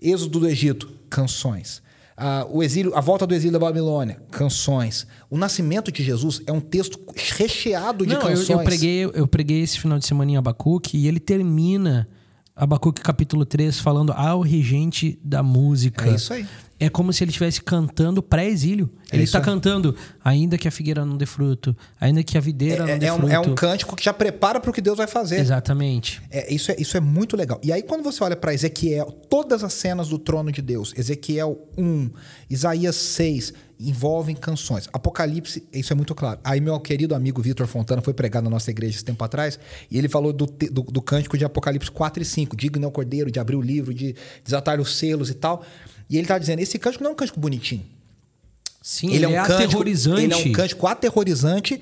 Êxodo 0.00 0.40
do 0.40 0.48
Egito, 0.48 0.90
canções. 1.08 1.82
Ah, 2.16 2.46
o 2.50 2.62
exílio, 2.62 2.94
a 2.94 3.00
volta 3.00 3.26
do 3.26 3.34
exílio 3.34 3.52
da 3.52 3.58
Babilônia, 3.58 4.20
canções. 4.30 5.06
O 5.30 5.38
nascimento 5.38 5.90
de 5.90 6.02
Jesus 6.04 6.42
é 6.46 6.52
um 6.52 6.60
texto 6.60 7.00
recheado 7.16 8.04
de 8.04 8.12
Não, 8.12 8.20
eu, 8.22 8.28
canções. 8.28 8.50
eu 8.50 8.64
preguei, 8.64 9.04
eu 9.04 9.26
preguei 9.26 9.62
esse 9.62 9.78
final 9.80 9.98
de 9.98 10.06
semana 10.06 10.30
em 10.30 10.36
Abacuque 10.36 10.96
e 10.98 11.08
ele 11.08 11.18
termina 11.18 12.08
Abacuque 12.54 13.00
capítulo 13.00 13.46
3 13.46 13.80
falando 13.80 14.12
ao 14.12 14.40
regente 14.42 15.18
da 15.24 15.42
música. 15.42 16.08
É 16.10 16.14
isso 16.14 16.32
aí. 16.34 16.46
É 16.78 16.88
como 16.90 17.12
se 17.12 17.22
ele 17.22 17.30
estivesse 17.30 17.62
cantando 17.62 18.20
pré-exílio. 18.22 18.90
É 19.10 19.14
ele 19.16 19.22
está 19.22 19.40
cantando, 19.40 19.94
ainda 20.22 20.58
que 20.58 20.66
a 20.66 20.70
figueira 20.70 21.04
não 21.04 21.16
dê 21.16 21.24
fruto, 21.24 21.74
ainda 22.00 22.22
que 22.24 22.36
a 22.36 22.40
videira 22.40 22.84
não 22.84 22.92
É, 22.92 22.98
dê 22.98 23.06
é 23.06 23.12
um, 23.12 23.16
fruto. 23.18 23.32
é 23.32 23.38
um 23.38 23.54
cântico 23.54 23.94
que 23.96 24.04
já 24.04 24.12
prepara 24.12 24.58
para 24.60 24.68
o 24.70 24.72
que 24.74 24.80
Deus 24.80 24.98
vai 24.98 25.06
fazer. 25.06 25.38
Exatamente. 25.38 26.20
É, 26.28 26.52
isso, 26.52 26.72
é, 26.72 26.76
isso 26.78 26.96
é 26.96 27.00
muito 27.00 27.36
legal. 27.36 27.60
E 27.62 27.72
aí, 27.72 27.82
quando 27.82 28.02
você 28.02 28.22
olha 28.24 28.36
para 28.36 28.52
Ezequiel, 28.52 29.12
todas 29.30 29.62
as 29.62 29.72
cenas 29.72 30.08
do 30.08 30.18
trono 30.18 30.50
de 30.50 30.60
Deus, 30.60 30.92
Ezequiel 30.96 31.56
1, 31.78 32.10
Isaías 32.50 32.96
6, 32.96 33.52
envolvem 33.88 34.34
canções. 34.34 34.88
Apocalipse, 34.92 35.62
isso 35.72 35.92
é 35.92 35.96
muito 35.96 36.14
claro. 36.14 36.40
Aí, 36.44 36.60
meu 36.60 36.78
querido 36.80 37.14
amigo 37.14 37.42
Vitor 37.42 37.66
Fontana 37.66 38.02
foi 38.02 38.14
pregar 38.14 38.42
na 38.42 38.50
nossa 38.50 38.70
igreja 38.70 38.96
esse 38.96 39.04
tempo 39.04 39.22
atrás, 39.24 39.58
e 39.90 39.98
ele 39.98 40.08
falou 40.08 40.32
do, 40.32 40.46
do, 40.46 40.82
do 40.82 41.02
cântico 41.02 41.36
de 41.36 41.44
Apocalipse 41.44 41.90
4 41.90 42.22
e 42.22 42.26
5, 42.26 42.56
digno 42.56 42.84
é 42.84 42.88
o 42.88 42.90
cordeiro 42.90 43.30
de 43.30 43.38
abrir 43.40 43.56
o 43.56 43.60
livro, 43.60 43.92
de 43.92 44.14
desatar 44.44 44.80
os 44.80 44.96
selos 44.96 45.30
e 45.30 45.34
tal. 45.34 45.64
E 46.08 46.18
ele 46.18 46.26
tá 46.26 46.38
dizendo: 46.38 46.60
esse 46.60 46.78
cântico 46.78 47.02
não 47.02 47.10
é 47.10 47.14
um 47.14 47.16
cântico 47.16 47.40
bonitinho. 47.40 47.84
Sim, 48.82 49.08
Ele, 49.08 49.16
ele, 49.16 49.24
é 49.26 49.28
um 49.28 49.32
é 49.32 49.46
cântico, 49.46 49.62
aterrorizante. 49.62 50.22
Ele 50.22 50.34
é 50.34 50.36
um 50.36 50.52
cântico 50.52 50.86
aterrorizante, 50.88 51.80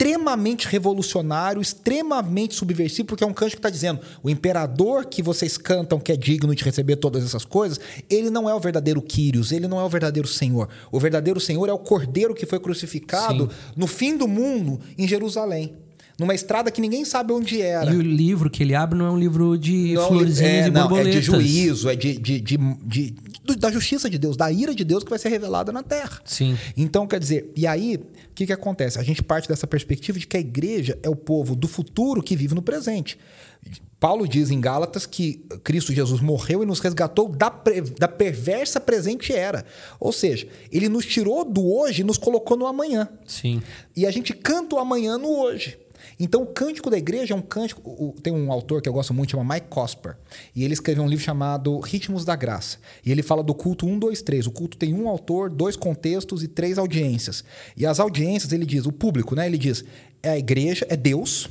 extremamente 0.00 0.66
revolucionário, 0.66 1.60
extremamente 1.60 2.54
subversivo, 2.54 3.06
porque 3.08 3.22
é 3.22 3.26
um 3.26 3.34
cântico 3.34 3.60
que 3.60 3.66
está 3.66 3.70
dizendo: 3.70 4.00
o 4.22 4.30
imperador 4.30 5.04
que 5.04 5.22
vocês 5.22 5.58
cantam 5.58 6.00
que 6.00 6.10
é 6.10 6.16
digno 6.16 6.54
de 6.54 6.64
receber 6.64 6.96
todas 6.96 7.22
essas 7.24 7.44
coisas, 7.44 7.78
ele 8.08 8.30
não 8.30 8.48
é 8.48 8.54
o 8.54 8.60
verdadeiro 8.60 9.02
Quírios, 9.02 9.52
ele 9.52 9.68
não 9.68 9.78
é 9.78 9.84
o 9.84 9.88
verdadeiro 9.88 10.26
Senhor. 10.26 10.68
O 10.90 10.98
verdadeiro 10.98 11.38
Senhor 11.38 11.68
é 11.68 11.72
o 11.72 11.78
cordeiro 11.78 12.34
que 12.34 12.46
foi 12.46 12.58
crucificado 12.58 13.50
no 13.76 13.86
fim 13.86 14.16
do 14.16 14.26
mundo 14.26 14.80
em 14.96 15.06
Jerusalém. 15.06 15.74
Numa 16.18 16.34
estrada 16.34 16.70
que 16.70 16.82
ninguém 16.82 17.02
sabe 17.02 17.32
onde 17.32 17.62
era. 17.62 17.90
E 17.90 17.96
o 17.96 18.02
livro 18.02 18.50
que 18.50 18.62
ele 18.62 18.74
abre 18.74 18.98
não 18.98 19.06
é 19.06 19.10
um 19.10 19.18
livro 19.18 19.56
de 19.56 19.94
Não, 19.94 20.06
florzinhas 20.08 20.42
é, 20.64 20.68
e 20.68 20.70
não, 20.70 20.82
borboletas. 20.82 21.16
é 21.16 21.18
de 21.20 21.24
juízo, 21.24 21.88
é 21.88 21.96
de, 21.96 22.18
de, 22.18 22.40
de, 22.40 22.58
de- 22.84 23.14
do- 23.44 23.56
da 23.56 23.70
justiça 23.70 24.08
de 24.10 24.18
Deus, 24.18 24.36
da 24.36 24.50
ira 24.50 24.74
de 24.74 24.84
Deus 24.84 25.02
que 25.04 25.10
vai 25.10 25.18
ser 25.18 25.28
revelada 25.28 25.72
na 25.72 25.82
terra. 25.82 26.20
Sim. 26.24 26.56
Então, 26.76 27.06
quer 27.06 27.18
dizer, 27.20 27.52
e 27.56 27.66
aí, 27.66 27.96
o 27.96 28.34
que, 28.34 28.46
que 28.46 28.52
acontece? 28.52 28.98
A 28.98 29.02
gente 29.02 29.22
parte 29.22 29.48
dessa 29.48 29.66
perspectiva 29.66 30.18
de 30.18 30.26
que 30.26 30.36
a 30.36 30.40
igreja 30.40 30.98
é 31.02 31.08
o 31.08 31.16
povo 31.16 31.54
do 31.56 31.66
futuro 31.68 32.22
que 32.22 32.36
vive 32.36 32.54
no 32.54 32.62
presente. 32.62 33.18
Paulo 33.98 34.26
diz 34.26 34.50
em 34.50 34.58
Gálatas 34.58 35.04
que 35.04 35.44
Cristo 35.62 35.92
Jesus 35.92 36.22
morreu 36.22 36.62
e 36.62 36.66
nos 36.66 36.80
resgatou 36.80 37.28
da, 37.28 37.50
pre- 37.50 37.82
da 37.82 38.08
perversa 38.08 38.80
presente 38.80 39.30
era. 39.34 39.66
Ou 39.98 40.10
seja, 40.10 40.48
ele 40.72 40.88
nos 40.88 41.04
tirou 41.04 41.44
do 41.44 41.62
hoje 41.70 42.00
e 42.00 42.04
nos 42.04 42.16
colocou 42.16 42.56
no 42.56 42.66
amanhã. 42.66 43.06
Sim. 43.26 43.60
E 43.94 44.06
a 44.06 44.10
gente 44.10 44.32
canta 44.32 44.76
o 44.76 44.78
amanhã 44.78 45.18
no 45.18 45.28
hoje. 45.28 45.78
Então, 46.22 46.42
o 46.42 46.46
cântico 46.46 46.90
da 46.90 46.98
igreja 46.98 47.32
é 47.32 47.36
um 47.36 47.40
cântico. 47.40 48.14
Tem 48.22 48.30
um 48.30 48.52
autor 48.52 48.82
que 48.82 48.88
eu 48.88 48.92
gosto 48.92 49.14
muito, 49.14 49.30
chama 49.30 49.54
Mike 49.54 49.68
Cosper. 49.68 50.18
E 50.54 50.62
ele 50.62 50.74
escreveu 50.74 51.02
um 51.02 51.08
livro 51.08 51.24
chamado 51.24 51.80
Ritmos 51.80 52.26
da 52.26 52.36
Graça. 52.36 52.76
E 53.02 53.10
ele 53.10 53.22
fala 53.22 53.42
do 53.42 53.54
culto 53.54 53.86
1, 53.86 53.98
2, 53.98 54.20
3. 54.20 54.46
O 54.46 54.50
culto 54.50 54.76
tem 54.76 54.92
um 54.92 55.08
autor, 55.08 55.48
dois 55.48 55.76
contextos 55.76 56.42
e 56.42 56.48
três 56.48 56.76
audiências. 56.76 57.42
E 57.74 57.86
as 57.86 57.98
audiências, 57.98 58.52
ele 58.52 58.66
diz, 58.66 58.84
o 58.84 58.92
público, 58.92 59.34
né? 59.34 59.46
Ele 59.46 59.56
diz: 59.56 59.82
é 60.22 60.28
a 60.28 60.38
igreja, 60.38 60.86
é 60.90 60.96
Deus, 60.96 61.48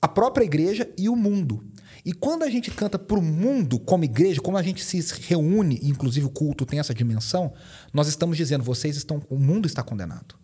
a 0.00 0.08
própria 0.08 0.44
igreja 0.44 0.88
e 0.96 1.06
o 1.08 1.14
mundo. 1.14 1.62
E 2.02 2.14
quando 2.14 2.44
a 2.44 2.48
gente 2.48 2.70
canta 2.70 2.98
para 2.98 3.18
o 3.18 3.22
mundo 3.22 3.78
como 3.78 4.04
igreja, 4.04 4.40
como 4.40 4.56
a 4.56 4.62
gente 4.62 4.82
se 4.82 4.98
reúne, 5.28 5.78
inclusive 5.82 6.24
o 6.24 6.30
culto 6.30 6.64
tem 6.64 6.78
essa 6.78 6.94
dimensão, 6.94 7.52
nós 7.92 8.08
estamos 8.08 8.36
dizendo: 8.36 8.64
vocês 8.64 8.96
estão, 8.96 9.22
o 9.28 9.38
mundo 9.38 9.66
está 9.66 9.82
condenado. 9.82 10.34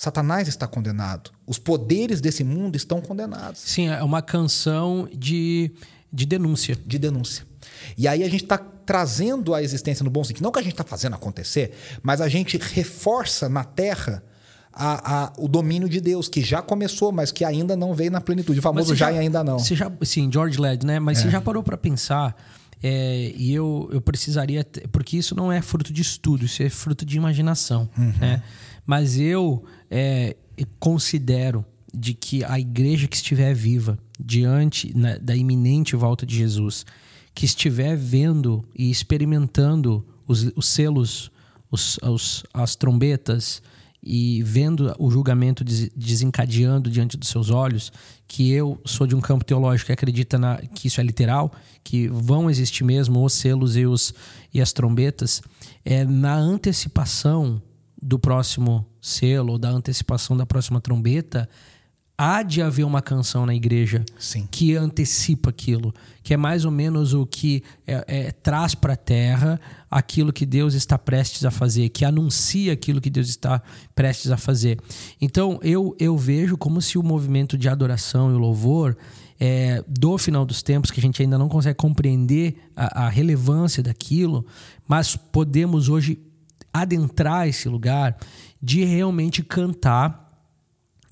Satanás 0.00 0.48
está 0.48 0.66
condenado. 0.66 1.30
Os 1.46 1.58
poderes 1.58 2.22
desse 2.22 2.42
mundo 2.42 2.74
estão 2.74 3.02
condenados. 3.02 3.60
Sim, 3.60 3.88
é 3.88 4.02
uma 4.02 4.22
canção 4.22 5.06
de, 5.12 5.70
de 6.10 6.24
denúncia. 6.24 6.74
De 6.86 6.98
denúncia. 6.98 7.44
E 7.98 8.08
aí 8.08 8.22
a 8.24 8.28
gente 8.30 8.44
está 8.44 8.56
trazendo 8.56 9.54
a 9.54 9.62
existência 9.62 10.02
no 10.02 10.08
bom 10.08 10.24
sentido. 10.24 10.42
Não 10.42 10.50
que 10.50 10.58
a 10.58 10.62
gente 10.62 10.72
está 10.72 10.84
fazendo 10.84 11.16
acontecer, 11.16 11.72
mas 12.02 12.22
a 12.22 12.30
gente 12.30 12.56
reforça 12.56 13.46
na 13.46 13.62
terra 13.62 14.22
a- 14.72 15.24
a- 15.24 15.32
o 15.36 15.46
domínio 15.46 15.86
de 15.86 16.00
Deus, 16.00 16.30
que 16.30 16.40
já 16.40 16.62
começou, 16.62 17.12
mas 17.12 17.30
que 17.30 17.44
ainda 17.44 17.76
não 17.76 17.92
veio 17.92 18.10
na 18.10 18.22
plenitude. 18.22 18.58
O 18.58 18.62
famoso 18.62 18.88
você 18.88 18.96
já, 18.96 19.12
e 19.12 19.18
ainda 19.18 19.44
não. 19.44 19.56
É. 19.56 19.58
Você 19.58 19.76
já, 19.76 19.92
sim, 20.02 20.30
George 20.32 20.58
Led, 20.58 20.86
né? 20.86 20.98
Mas 20.98 21.18
você 21.18 21.28
já 21.30 21.42
parou 21.42 21.62
para 21.62 21.76
pensar? 21.76 22.34
é, 22.82 23.30
e 23.36 23.52
eu, 23.52 23.90
eu 23.92 24.00
precisaria. 24.00 24.66
Porque 24.90 25.14
isso 25.18 25.34
não 25.36 25.52
é 25.52 25.60
fruto 25.60 25.92
de 25.92 26.00
estudo, 26.00 26.46
isso 26.46 26.62
é 26.62 26.70
fruto 26.70 27.04
de 27.04 27.14
imaginação. 27.18 27.86
Uhum. 27.98 28.14
Né? 28.18 28.42
Mas 28.90 29.16
eu 29.20 29.62
é, 29.88 30.34
considero 30.80 31.64
de 31.94 32.12
que 32.12 32.42
a 32.42 32.58
igreja 32.58 33.06
que 33.06 33.14
estiver 33.14 33.54
viva 33.54 33.96
diante 34.18 34.92
né, 34.96 35.16
da 35.20 35.36
iminente 35.36 35.94
volta 35.94 36.26
de 36.26 36.34
Jesus, 36.36 36.84
que 37.32 37.44
estiver 37.46 37.96
vendo 37.96 38.64
e 38.76 38.90
experimentando 38.90 40.04
os, 40.26 40.50
os 40.56 40.66
selos, 40.66 41.30
os, 41.70 41.98
os- 42.02 42.42
as 42.52 42.74
trombetas, 42.74 43.62
e 44.02 44.42
vendo 44.42 44.92
o 44.98 45.08
julgamento 45.08 45.62
des- 45.62 45.88
desencadeando 45.94 46.90
diante 46.90 47.16
dos 47.16 47.28
seus 47.28 47.48
olhos, 47.48 47.92
que 48.26 48.50
eu 48.50 48.80
sou 48.84 49.06
de 49.06 49.14
um 49.14 49.20
campo 49.20 49.44
teológico 49.44 49.86
que 49.86 49.92
acredita 49.92 50.36
na, 50.36 50.56
que 50.56 50.88
isso 50.88 51.00
é 51.00 51.04
literal, 51.04 51.52
que 51.84 52.08
vão 52.08 52.50
existir 52.50 52.82
mesmo 52.82 53.24
os 53.24 53.34
selos 53.34 53.76
e, 53.76 53.86
os, 53.86 54.12
e 54.52 54.60
as 54.60 54.72
trombetas, 54.72 55.42
é 55.84 56.04
na 56.04 56.34
antecipação 56.34 57.62
do 58.00 58.18
próximo 58.18 58.86
selo, 59.00 59.52
ou 59.52 59.58
da 59.58 59.70
antecipação 59.70 60.36
da 60.36 60.46
próxima 60.46 60.80
trombeta, 60.80 61.48
há 62.22 62.42
de 62.42 62.60
haver 62.60 62.84
uma 62.84 63.00
canção 63.00 63.46
na 63.46 63.54
igreja 63.54 64.04
Sim. 64.18 64.46
que 64.50 64.76
antecipa 64.76 65.48
aquilo, 65.48 65.94
que 66.22 66.34
é 66.34 66.36
mais 66.36 66.66
ou 66.66 66.70
menos 66.70 67.14
o 67.14 67.24
que 67.24 67.62
é, 67.86 68.04
é, 68.06 68.30
traz 68.30 68.74
para 68.74 68.92
a 68.92 68.96
terra 68.96 69.58
aquilo 69.90 70.30
que 70.30 70.44
Deus 70.44 70.74
está 70.74 70.98
prestes 70.98 71.46
a 71.46 71.50
fazer, 71.50 71.88
que 71.88 72.04
anuncia 72.04 72.74
aquilo 72.74 73.00
que 73.00 73.08
Deus 73.08 73.30
está 73.30 73.62
prestes 73.94 74.30
a 74.30 74.36
fazer. 74.36 74.78
Então 75.18 75.58
eu, 75.62 75.96
eu 75.98 76.14
vejo 76.18 76.58
como 76.58 76.82
se 76.82 76.98
o 76.98 77.02
movimento 77.02 77.56
de 77.56 77.70
adoração 77.70 78.30
e 78.30 78.34
louvor 78.34 78.98
é, 79.40 79.82
do 79.88 80.18
final 80.18 80.44
dos 80.44 80.62
tempos, 80.62 80.90
que 80.90 81.00
a 81.00 81.02
gente 81.02 81.22
ainda 81.22 81.38
não 81.38 81.48
consegue 81.48 81.78
compreender 81.78 82.56
a, 82.76 83.06
a 83.06 83.08
relevância 83.08 83.82
daquilo, 83.82 84.44
mas 84.86 85.16
podemos 85.16 85.88
hoje 85.88 86.18
adentrar 86.72 87.48
esse 87.48 87.68
lugar 87.68 88.16
de 88.62 88.84
realmente 88.84 89.42
cantar 89.42 90.30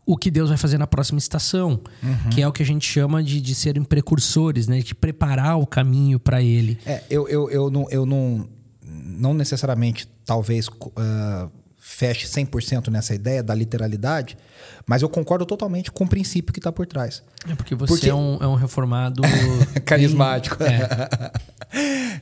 o 0.09 0.17
que 0.17 0.31
Deus 0.31 0.49
vai 0.49 0.57
fazer 0.57 0.79
na 0.79 0.87
próxima 0.87 1.19
estação, 1.19 1.83
uhum. 2.03 2.31
que 2.31 2.41
é 2.41 2.49
o 2.49 2.51
que 2.51 2.63
a 2.63 2.67
gente 2.67 2.91
chama 2.91 3.23
de, 3.23 3.43
de 3.43 3.55
serem 3.55 3.85
precursores, 3.85 4.67
né? 4.67 4.81
De 4.81 4.95
preparar 4.95 5.59
o 5.59 5.67
caminho 5.67 6.19
para 6.19 6.43
ele. 6.43 6.79
É, 6.87 7.03
eu, 7.11 7.29
eu, 7.29 7.51
eu, 7.51 7.71
não, 7.71 7.87
eu 7.91 8.07
não, 8.07 8.49
não 8.83 9.35
necessariamente, 9.35 10.09
talvez, 10.25 10.67
uh, 10.69 11.53
feche 11.79 12.27
100% 12.27 12.89
nessa 12.89 13.15
ideia 13.15 13.43
da 13.43 13.55
literalidade, 13.55 14.39
mas 14.87 15.03
eu 15.03 15.11
concordo 15.11 15.45
totalmente 15.45 15.93
com 15.93 16.05
o 16.05 16.09
princípio 16.09 16.55
que 16.55 16.59
está 16.59 16.73
por 16.73 16.87
trás. 16.87 17.23
É 17.47 17.55
porque 17.55 17.75
você 17.75 17.93
porque... 17.93 18.09
É, 18.09 18.15
um, 18.15 18.39
é 18.41 18.47
um 18.47 18.55
reformado... 18.55 19.21
Carismático. 19.85 20.57
É. 20.63 21.31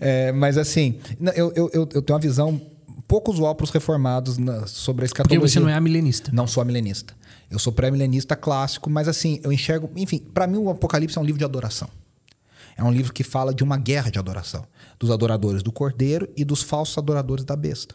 é, 0.28 0.32
mas 0.32 0.58
assim, 0.58 0.98
eu, 1.36 1.52
eu, 1.54 1.70
eu 1.72 2.02
tenho 2.02 2.16
uma 2.16 2.20
visão 2.20 2.60
pouco 3.06 3.30
usual 3.30 3.54
para 3.54 3.64
os 3.64 3.70
reformados 3.70 4.38
na, 4.38 4.66
sobre 4.66 5.04
a 5.04 5.06
escatologia. 5.06 5.40
Porque 5.40 5.52
você 5.52 5.60
não 5.60 5.68
é 5.68 5.80
milenista. 5.80 6.30
Não 6.32 6.46
sou 6.46 6.64
milenista. 6.64 7.14
Eu 7.50 7.58
sou 7.58 7.72
pré-milenista 7.72 8.34
clássico, 8.34 8.90
mas 8.90 9.08
assim, 9.08 9.40
eu 9.42 9.52
enxergo. 9.52 9.90
Enfim, 9.96 10.18
para 10.18 10.46
mim, 10.46 10.58
o 10.58 10.68
Apocalipse 10.68 11.16
é 11.16 11.20
um 11.20 11.24
livro 11.24 11.38
de 11.38 11.44
adoração. 11.44 11.88
É 12.76 12.84
um 12.84 12.90
livro 12.90 13.12
que 13.12 13.24
fala 13.24 13.54
de 13.54 13.64
uma 13.64 13.78
guerra 13.78 14.10
de 14.10 14.18
adoração 14.18 14.66
dos 14.98 15.10
adoradores 15.10 15.62
do 15.62 15.72
cordeiro 15.72 16.28
e 16.36 16.44
dos 16.44 16.62
falsos 16.62 16.98
adoradores 16.98 17.44
da 17.44 17.56
besta. 17.56 17.94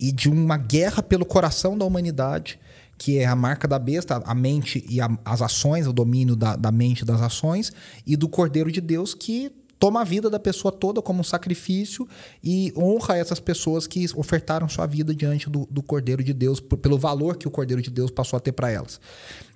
E 0.00 0.10
de 0.10 0.28
uma 0.28 0.56
guerra 0.56 1.02
pelo 1.02 1.24
coração 1.24 1.78
da 1.78 1.84
humanidade, 1.84 2.58
que 2.98 3.18
é 3.18 3.26
a 3.26 3.36
marca 3.36 3.68
da 3.68 3.78
besta, 3.78 4.22
a 4.24 4.34
mente 4.34 4.84
e 4.88 5.00
a, 5.00 5.08
as 5.24 5.42
ações, 5.42 5.86
o 5.86 5.92
domínio 5.92 6.34
da, 6.34 6.56
da 6.56 6.72
mente 6.72 7.00
e 7.00 7.04
das 7.04 7.20
ações, 7.20 7.72
e 8.04 8.16
do 8.16 8.28
cordeiro 8.28 8.72
de 8.72 8.80
Deus 8.80 9.14
que 9.14 9.52
toma 9.78 10.00
a 10.00 10.04
vida 10.04 10.28
da 10.30 10.38
pessoa 10.38 10.72
toda 10.72 11.02
como 11.02 11.20
um 11.20 11.24
sacrifício 11.24 12.08
e 12.42 12.72
honra 12.76 13.16
essas 13.16 13.40
pessoas 13.40 13.86
que 13.86 14.06
ofertaram 14.14 14.68
sua 14.68 14.86
vida 14.86 15.14
diante 15.14 15.48
do, 15.48 15.66
do 15.70 15.82
Cordeiro 15.82 16.22
de 16.22 16.32
Deus, 16.32 16.60
por, 16.60 16.78
pelo 16.78 16.98
valor 16.98 17.36
que 17.36 17.46
o 17.46 17.50
Cordeiro 17.50 17.82
de 17.82 17.90
Deus 17.90 18.10
passou 18.10 18.36
a 18.36 18.40
ter 18.40 18.52
para 18.52 18.70
elas. 18.70 19.00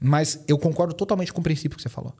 Mas 0.00 0.40
eu 0.46 0.58
concordo 0.58 0.94
totalmente 0.94 1.32
com 1.32 1.40
o 1.40 1.44
princípio 1.44 1.76
que 1.76 1.82
você 1.82 1.88
falou. 1.88 2.14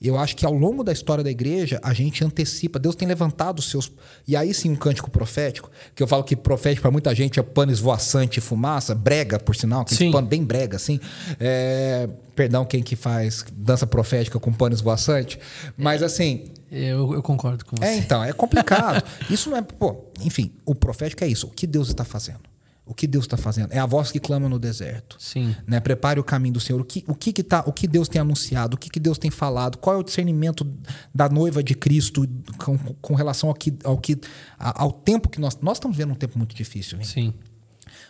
Eu 0.00 0.16
acho 0.16 0.36
que 0.36 0.46
ao 0.46 0.52
longo 0.52 0.84
da 0.84 0.92
história 0.92 1.24
da 1.24 1.30
igreja, 1.30 1.80
a 1.82 1.92
gente 1.92 2.24
antecipa. 2.24 2.78
Deus 2.78 2.94
tem 2.94 3.06
levantado 3.06 3.58
os 3.58 3.68
seus. 3.68 3.90
E 4.26 4.36
aí 4.36 4.54
sim, 4.54 4.70
um 4.70 4.76
cântico 4.76 5.10
profético, 5.10 5.70
que 5.94 6.02
eu 6.02 6.06
falo 6.06 6.22
que 6.22 6.36
profético 6.36 6.82
para 6.82 6.90
muita 6.90 7.14
gente 7.14 7.40
é 7.40 7.42
pano 7.42 7.72
esvoaçante 7.72 8.38
e 8.38 8.42
fumaça, 8.42 8.94
brega, 8.94 9.38
por 9.38 9.56
sinal, 9.56 9.80
aquele 9.80 10.12
pano 10.12 10.28
bem 10.28 10.44
brega, 10.44 10.76
assim. 10.76 11.00
É... 11.40 12.08
Perdão, 12.34 12.64
quem 12.64 12.82
que 12.82 12.94
faz 12.94 13.44
dança 13.52 13.86
profética 13.86 14.38
com 14.38 14.52
pano 14.52 14.74
esvoaçante. 14.74 15.38
Mas 15.76 16.02
assim. 16.02 16.44
Eu, 16.70 17.14
eu 17.14 17.22
concordo 17.22 17.64
com 17.64 17.76
é, 17.80 17.86
você. 17.86 17.92
É, 17.92 17.96
então, 17.96 18.22
é 18.22 18.32
complicado. 18.32 19.02
isso 19.28 19.50
não 19.50 19.56
é. 19.56 19.62
Pô, 19.62 20.04
enfim, 20.22 20.52
o 20.64 20.74
profético 20.74 21.24
é 21.24 21.26
isso. 21.26 21.48
O 21.48 21.50
que 21.50 21.66
Deus 21.66 21.88
está 21.88 22.04
fazendo? 22.04 22.47
O 22.88 22.94
que 22.94 23.06
Deus 23.06 23.24
está 23.24 23.36
fazendo? 23.36 23.72
É 23.72 23.78
a 23.78 23.86
voz 23.86 24.10
que 24.10 24.18
clama 24.18 24.48
no 24.48 24.58
deserto. 24.58 25.16
Sim. 25.18 25.54
Né? 25.66 25.78
Prepare 25.78 26.18
o 26.18 26.24
caminho 26.24 26.54
do 26.54 26.60
Senhor. 26.60 26.80
O 26.80 26.84
que, 26.84 27.04
o 27.06 27.14
que, 27.14 27.32
que, 27.32 27.42
tá, 27.42 27.62
o 27.66 27.72
que 27.72 27.86
Deus 27.86 28.08
tem 28.08 28.20
anunciado? 28.20 28.76
O 28.76 28.78
que, 28.78 28.88
que 28.88 28.98
Deus 28.98 29.18
tem 29.18 29.30
falado? 29.30 29.76
Qual 29.78 29.96
é 29.96 29.98
o 29.98 30.02
discernimento 30.02 30.66
da 31.14 31.28
noiva 31.28 31.62
de 31.62 31.74
Cristo 31.74 32.26
com, 32.56 32.78
com 32.78 33.14
relação 33.14 33.50
ao, 33.50 33.54
que, 33.54 33.74
ao, 33.84 33.98
que, 33.98 34.18
ao 34.58 34.90
tempo 34.90 35.28
que 35.28 35.40
nós. 35.40 35.58
Nós 35.60 35.76
estamos 35.76 35.96
vendo 35.96 36.12
um 36.12 36.16
tempo 36.16 36.38
muito 36.38 36.54
difícil. 36.54 36.98
Hein? 36.98 37.04
Sim. 37.04 37.34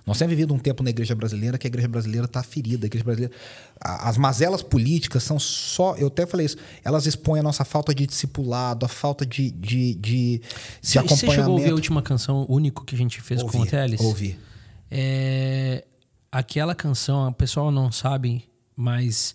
Nós 0.07 0.19
temos 0.19 0.31
vivido 0.31 0.55
um 0.55 0.59
tempo 0.59 0.83
na 0.83 0.89
igreja 0.89 1.15
brasileira 1.15 1.59
que 1.59 1.67
a 1.67 1.69
igreja 1.69 1.87
brasileira 1.87 2.25
está 2.25 2.43
ferida. 2.43 2.87
A 2.87 2.89
igreja 2.89 3.05
brasileira, 3.05 3.35
as 3.79 4.17
mazelas 4.17 4.63
políticas 4.63 5.23
são 5.23 5.39
só. 5.39 5.97
Eu 5.97 6.07
até 6.07 6.27
falei 6.27 6.47
isso. 6.47 6.57
Elas 6.83 7.05
expõem 7.05 7.41
a 7.41 7.43
nossa 7.43 7.63
falta 7.63 7.95
de 7.95 8.07
discipulado, 8.07 8.87
a 8.87 8.89
falta 8.89 9.27
de, 9.27 9.51
de, 9.51 9.95
de, 9.95 10.41
de 10.81 10.99
acompanhamento. 10.99 11.27
Você 11.27 11.27
chegou 11.27 11.45
a 11.45 11.49
ouvir 11.49 11.71
a 11.71 11.75
última 11.75 12.03
canção 12.03 12.47
único 12.49 12.87
que 12.87 12.95
a 12.95 12.99
gente 12.99 13.21
fez 13.21 13.43
ouvi, 13.43 13.59
com 13.59 13.63
o 13.65 13.67
Teles? 13.67 14.01
Ouvi. 14.01 14.39
É, 14.91 15.85
aquela 16.31 16.75
canção, 16.75 17.29
o 17.29 17.33
pessoal 17.33 17.71
não 17.71 17.91
sabe, 17.93 18.45
mas 18.77 19.35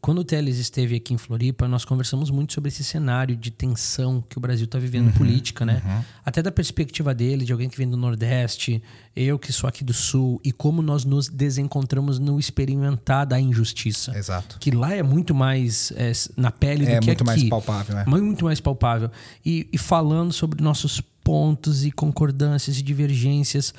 quando 0.00 0.20
o 0.20 0.24
Teles 0.24 0.58
esteve 0.58 0.96
aqui 0.96 1.12
em 1.12 1.18
Floripa, 1.18 1.68
nós 1.68 1.84
conversamos 1.84 2.30
muito 2.30 2.54
sobre 2.54 2.68
esse 2.68 2.82
cenário 2.82 3.36
de 3.36 3.50
tensão 3.50 4.24
que 4.28 4.38
o 4.38 4.40
Brasil 4.40 4.64
está 4.64 4.78
vivendo 4.78 5.08
uhum, 5.08 5.12
política, 5.12 5.64
né? 5.64 5.82
Uhum. 5.84 6.04
Até 6.24 6.42
da 6.42 6.50
perspectiva 6.50 7.14
dele, 7.14 7.44
de 7.44 7.52
alguém 7.52 7.68
que 7.68 7.76
vem 7.76 7.88
do 7.88 7.96
Nordeste, 7.96 8.82
eu 9.14 9.38
que 9.38 9.52
sou 9.52 9.68
aqui 9.68 9.84
do 9.84 9.92
Sul, 9.92 10.40
e 10.42 10.52
como 10.52 10.80
nós 10.80 11.04
nos 11.04 11.28
desencontramos 11.28 12.18
no 12.18 12.40
experimentar 12.40 13.26
da 13.26 13.38
injustiça. 13.38 14.16
Exato. 14.16 14.58
Que 14.58 14.70
lá 14.70 14.94
é 14.94 15.02
muito 15.02 15.34
mais 15.34 15.92
é, 15.96 16.12
na 16.36 16.50
pele 16.50 16.86
do 16.86 16.90
é, 16.90 16.92
que 16.92 16.96
aqui. 16.96 17.10
É 17.10 17.10
muito 17.10 17.24
mais 17.24 17.44
palpável, 17.44 17.98
é. 17.98 18.06
Muito 18.06 18.44
mais 18.46 18.60
palpável. 18.60 19.10
E, 19.44 19.68
e 19.70 19.76
falando 19.76 20.32
sobre 20.32 20.62
nossos 20.62 21.00
pontos 21.22 21.84
e 21.84 21.92
concordâncias 21.92 22.78
e 22.78 22.82
divergências 22.82 23.72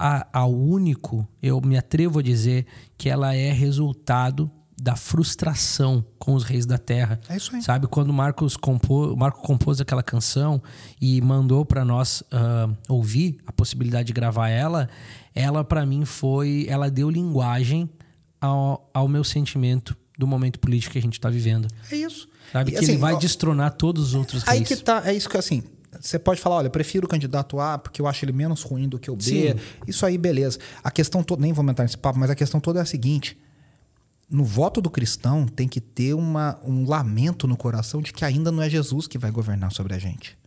a, 0.00 0.26
a 0.32 0.46
único, 0.46 1.28
eu 1.42 1.60
me 1.60 1.76
atrevo 1.76 2.20
a 2.20 2.22
dizer 2.22 2.64
que 2.96 3.10
ela 3.10 3.34
é 3.34 3.52
resultado 3.52 4.50
da 4.80 4.96
frustração 4.96 6.02
com 6.18 6.32
os 6.32 6.42
reis 6.42 6.64
da 6.64 6.78
terra. 6.78 7.20
É 7.28 7.36
isso 7.36 7.54
aí. 7.54 7.60
Sabe, 7.60 7.86
quando 7.86 8.10
Marcos 8.10 8.56
compô, 8.56 9.14
Marco 9.14 9.42
compôs 9.42 9.78
aquela 9.78 10.02
canção 10.02 10.62
e 10.98 11.20
mandou 11.20 11.66
para 11.66 11.84
nós 11.84 12.22
uh, 12.22 12.74
ouvir 12.88 13.36
a 13.46 13.52
possibilidade 13.52 14.06
de 14.06 14.14
gravar 14.14 14.48
ela, 14.48 14.88
ela 15.34 15.62
para 15.62 15.84
mim 15.84 16.06
foi, 16.06 16.64
ela 16.66 16.90
deu 16.90 17.10
linguagem 17.10 17.90
ao, 18.40 18.90
ao 18.94 19.06
meu 19.06 19.22
sentimento 19.22 19.94
do 20.16 20.26
momento 20.26 20.58
político 20.58 20.94
que 20.94 20.98
a 20.98 21.02
gente 21.02 21.18
está 21.18 21.28
vivendo. 21.28 21.68
É 21.92 21.96
isso. 21.96 22.26
Sabe, 22.50 22.70
e, 22.70 22.74
que 22.74 22.78
assim, 22.78 22.92
ele 22.92 23.00
vai 23.00 23.12
ó, 23.12 23.18
destronar 23.18 23.72
todos 23.72 24.08
os 24.08 24.14
outros 24.14 24.48
aí 24.48 24.60
reis. 24.60 24.70
Aí 24.70 24.76
que 24.78 24.82
tá, 24.82 25.02
é 25.04 25.12
isso 25.12 25.28
que 25.28 25.36
assim, 25.36 25.62
você 25.98 26.18
pode 26.18 26.40
falar, 26.40 26.56
olha, 26.56 26.66
eu 26.66 26.70
prefiro 26.70 27.06
o 27.06 27.08
candidato 27.08 27.58
A 27.58 27.78
porque 27.78 28.00
eu 28.00 28.06
acho 28.06 28.24
ele 28.24 28.32
menos 28.32 28.62
ruim 28.62 28.88
do 28.88 28.98
que 28.98 29.10
o 29.10 29.16
B. 29.16 29.22
Sim. 29.22 29.60
Isso 29.86 30.06
aí, 30.06 30.16
beleza. 30.16 30.58
A 30.84 30.90
questão 30.90 31.22
toda, 31.22 31.42
nem 31.42 31.52
vou 31.52 31.64
entrar 31.68 31.84
nesse 31.84 31.98
papo, 31.98 32.18
mas 32.18 32.30
a 32.30 32.34
questão 32.34 32.60
toda 32.60 32.78
é 32.78 32.82
a 32.82 32.86
seguinte: 32.86 33.36
no 34.30 34.44
voto 34.44 34.80
do 34.80 34.90
cristão 34.90 35.46
tem 35.46 35.66
que 35.66 35.80
ter 35.80 36.14
uma, 36.14 36.58
um 36.64 36.86
lamento 36.86 37.46
no 37.46 37.56
coração 37.56 38.00
de 38.00 38.12
que 38.12 38.24
ainda 38.24 38.52
não 38.52 38.62
é 38.62 38.70
Jesus 38.70 39.06
que 39.06 39.18
vai 39.18 39.30
governar 39.30 39.72
sobre 39.72 39.94
a 39.94 39.98
gente 39.98 40.39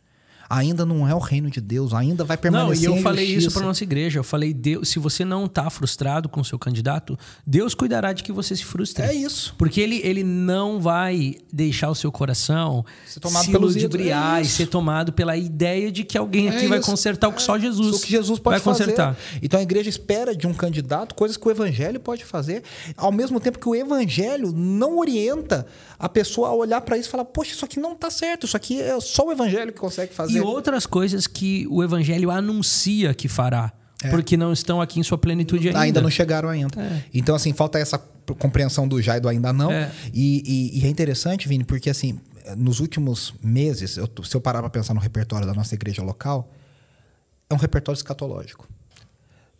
ainda 0.53 0.85
não 0.85 1.07
é 1.07 1.15
o 1.15 1.19
reino 1.19 1.49
de 1.49 1.59
Deus, 1.59 1.93
ainda 1.93 2.23
vai 2.23 2.37
permanecer. 2.37 2.87
Não, 2.87 2.95
e 2.95 2.97
eu 2.97 3.03
falei 3.03 3.25
isso 3.25 3.51
para 3.51 3.63
nossa 3.63 3.83
igreja. 3.83 4.19
Eu 4.19 4.23
falei, 4.23 4.53
Deus, 4.53 4.89
se 4.89 4.99
você 4.99 5.25
não 5.25 5.45
está 5.45 5.69
frustrado 5.69 6.29
com 6.29 6.41
o 6.41 6.45
seu 6.45 6.59
candidato, 6.59 7.17
Deus 7.45 7.73
cuidará 7.73 8.13
de 8.13 8.23
que 8.23 8.31
você 8.31 8.55
se 8.55 8.63
frustre. 8.63 9.03
É 9.03 9.13
isso. 9.13 9.55
Porque 9.57 9.81
ele, 9.81 9.99
ele 10.03 10.23
não 10.23 10.79
vai 10.79 11.35
deixar 11.51 11.89
o 11.89 11.95
seu 11.95 12.11
coração 12.11 12.85
ser 13.05 13.19
tomado 13.19 13.45
se 13.45 13.57
ludibriar 13.57 14.39
é 14.39 14.41
e 14.43 14.45
ser 14.45 14.67
tomado 14.67 15.11
pela 15.11 15.35
ideia 15.35 15.91
de 15.91 16.03
que 16.03 16.17
alguém 16.17 16.49
aqui 16.49 16.65
é 16.65 16.67
vai 16.67 16.79
consertar 16.79 17.29
o 17.29 17.33
que 17.33 17.41
só 17.41 17.57
Jesus. 17.57 17.95
O 17.95 17.99
que 18.01 18.11
Jesus 18.11 18.39
pode 18.39 18.59
vai 18.59 18.63
consertar. 18.63 19.15
Fazer. 19.15 19.39
Então 19.41 19.59
a 19.59 19.63
igreja 19.63 19.89
espera 19.89 20.35
de 20.35 20.45
um 20.45 20.53
candidato 20.53 21.15
coisas 21.15 21.35
que 21.35 21.47
o 21.47 21.51
evangelho 21.51 21.99
pode 21.99 22.23
fazer, 22.23 22.63
ao 22.95 23.11
mesmo 23.11 23.39
tempo 23.39 23.57
que 23.57 23.67
o 23.67 23.75
evangelho 23.75 24.51
não 24.53 24.97
orienta 24.97 25.65
a 26.03 26.09
pessoa 26.09 26.49
a 26.49 26.53
olhar 26.53 26.81
para 26.81 26.97
isso 26.97 27.07
e 27.07 27.11
falar: 27.11 27.23
"Poxa, 27.23 27.53
isso 27.53 27.63
aqui 27.63 27.79
não 27.79 27.93
está 27.93 28.11
certo, 28.11 28.45
isso 28.45 28.57
aqui 28.57 28.81
é 28.81 28.99
só 28.99 29.25
o 29.25 29.31
evangelho 29.31 29.71
que 29.71 29.79
consegue 29.79 30.13
fazer". 30.13 30.37
E 30.37 30.41
outras 30.41 30.85
coisas 30.85 31.27
que 31.27 31.65
o 31.69 31.81
evangelho 31.81 32.29
anuncia 32.29 33.13
que 33.13 33.29
fará. 33.29 33.71
É. 34.03 34.09
Porque 34.09 34.35
não 34.35 34.51
estão 34.51 34.81
aqui 34.81 34.99
em 34.99 35.03
sua 35.03 35.17
plenitude 35.17 35.69
ainda. 35.69 35.79
Ainda 35.79 36.01
não 36.01 36.09
chegaram 36.09 36.49
ainda. 36.49 36.81
É. 36.81 37.03
Então, 37.13 37.33
assim, 37.33 37.53
falta 37.53 37.79
essa 37.79 37.97
compreensão 38.37 38.85
do 38.85 39.01
já 39.01 39.15
e 39.15 39.21
do 39.21 39.29
ainda 39.29 39.53
não. 39.53 39.71
É. 39.71 39.89
E, 40.13 40.43
e, 40.45 40.81
e, 40.81 40.85
é 40.85 40.89
interessante, 40.89 41.47
Vini, 41.47 41.63
porque 41.63 41.89
assim, 41.89 42.19
nos 42.57 42.81
últimos 42.81 43.33
meses, 43.41 43.95
eu, 43.95 44.09
se 44.25 44.35
eu 44.35 44.41
parar 44.41 44.59
para 44.59 44.69
pensar 44.69 44.93
no 44.93 44.99
repertório 44.99 45.47
da 45.47 45.53
nossa 45.53 45.73
igreja 45.73 46.03
local, 46.03 46.51
é 47.49 47.53
um 47.53 47.57
repertório 47.57 47.97
escatológico. 47.97 48.67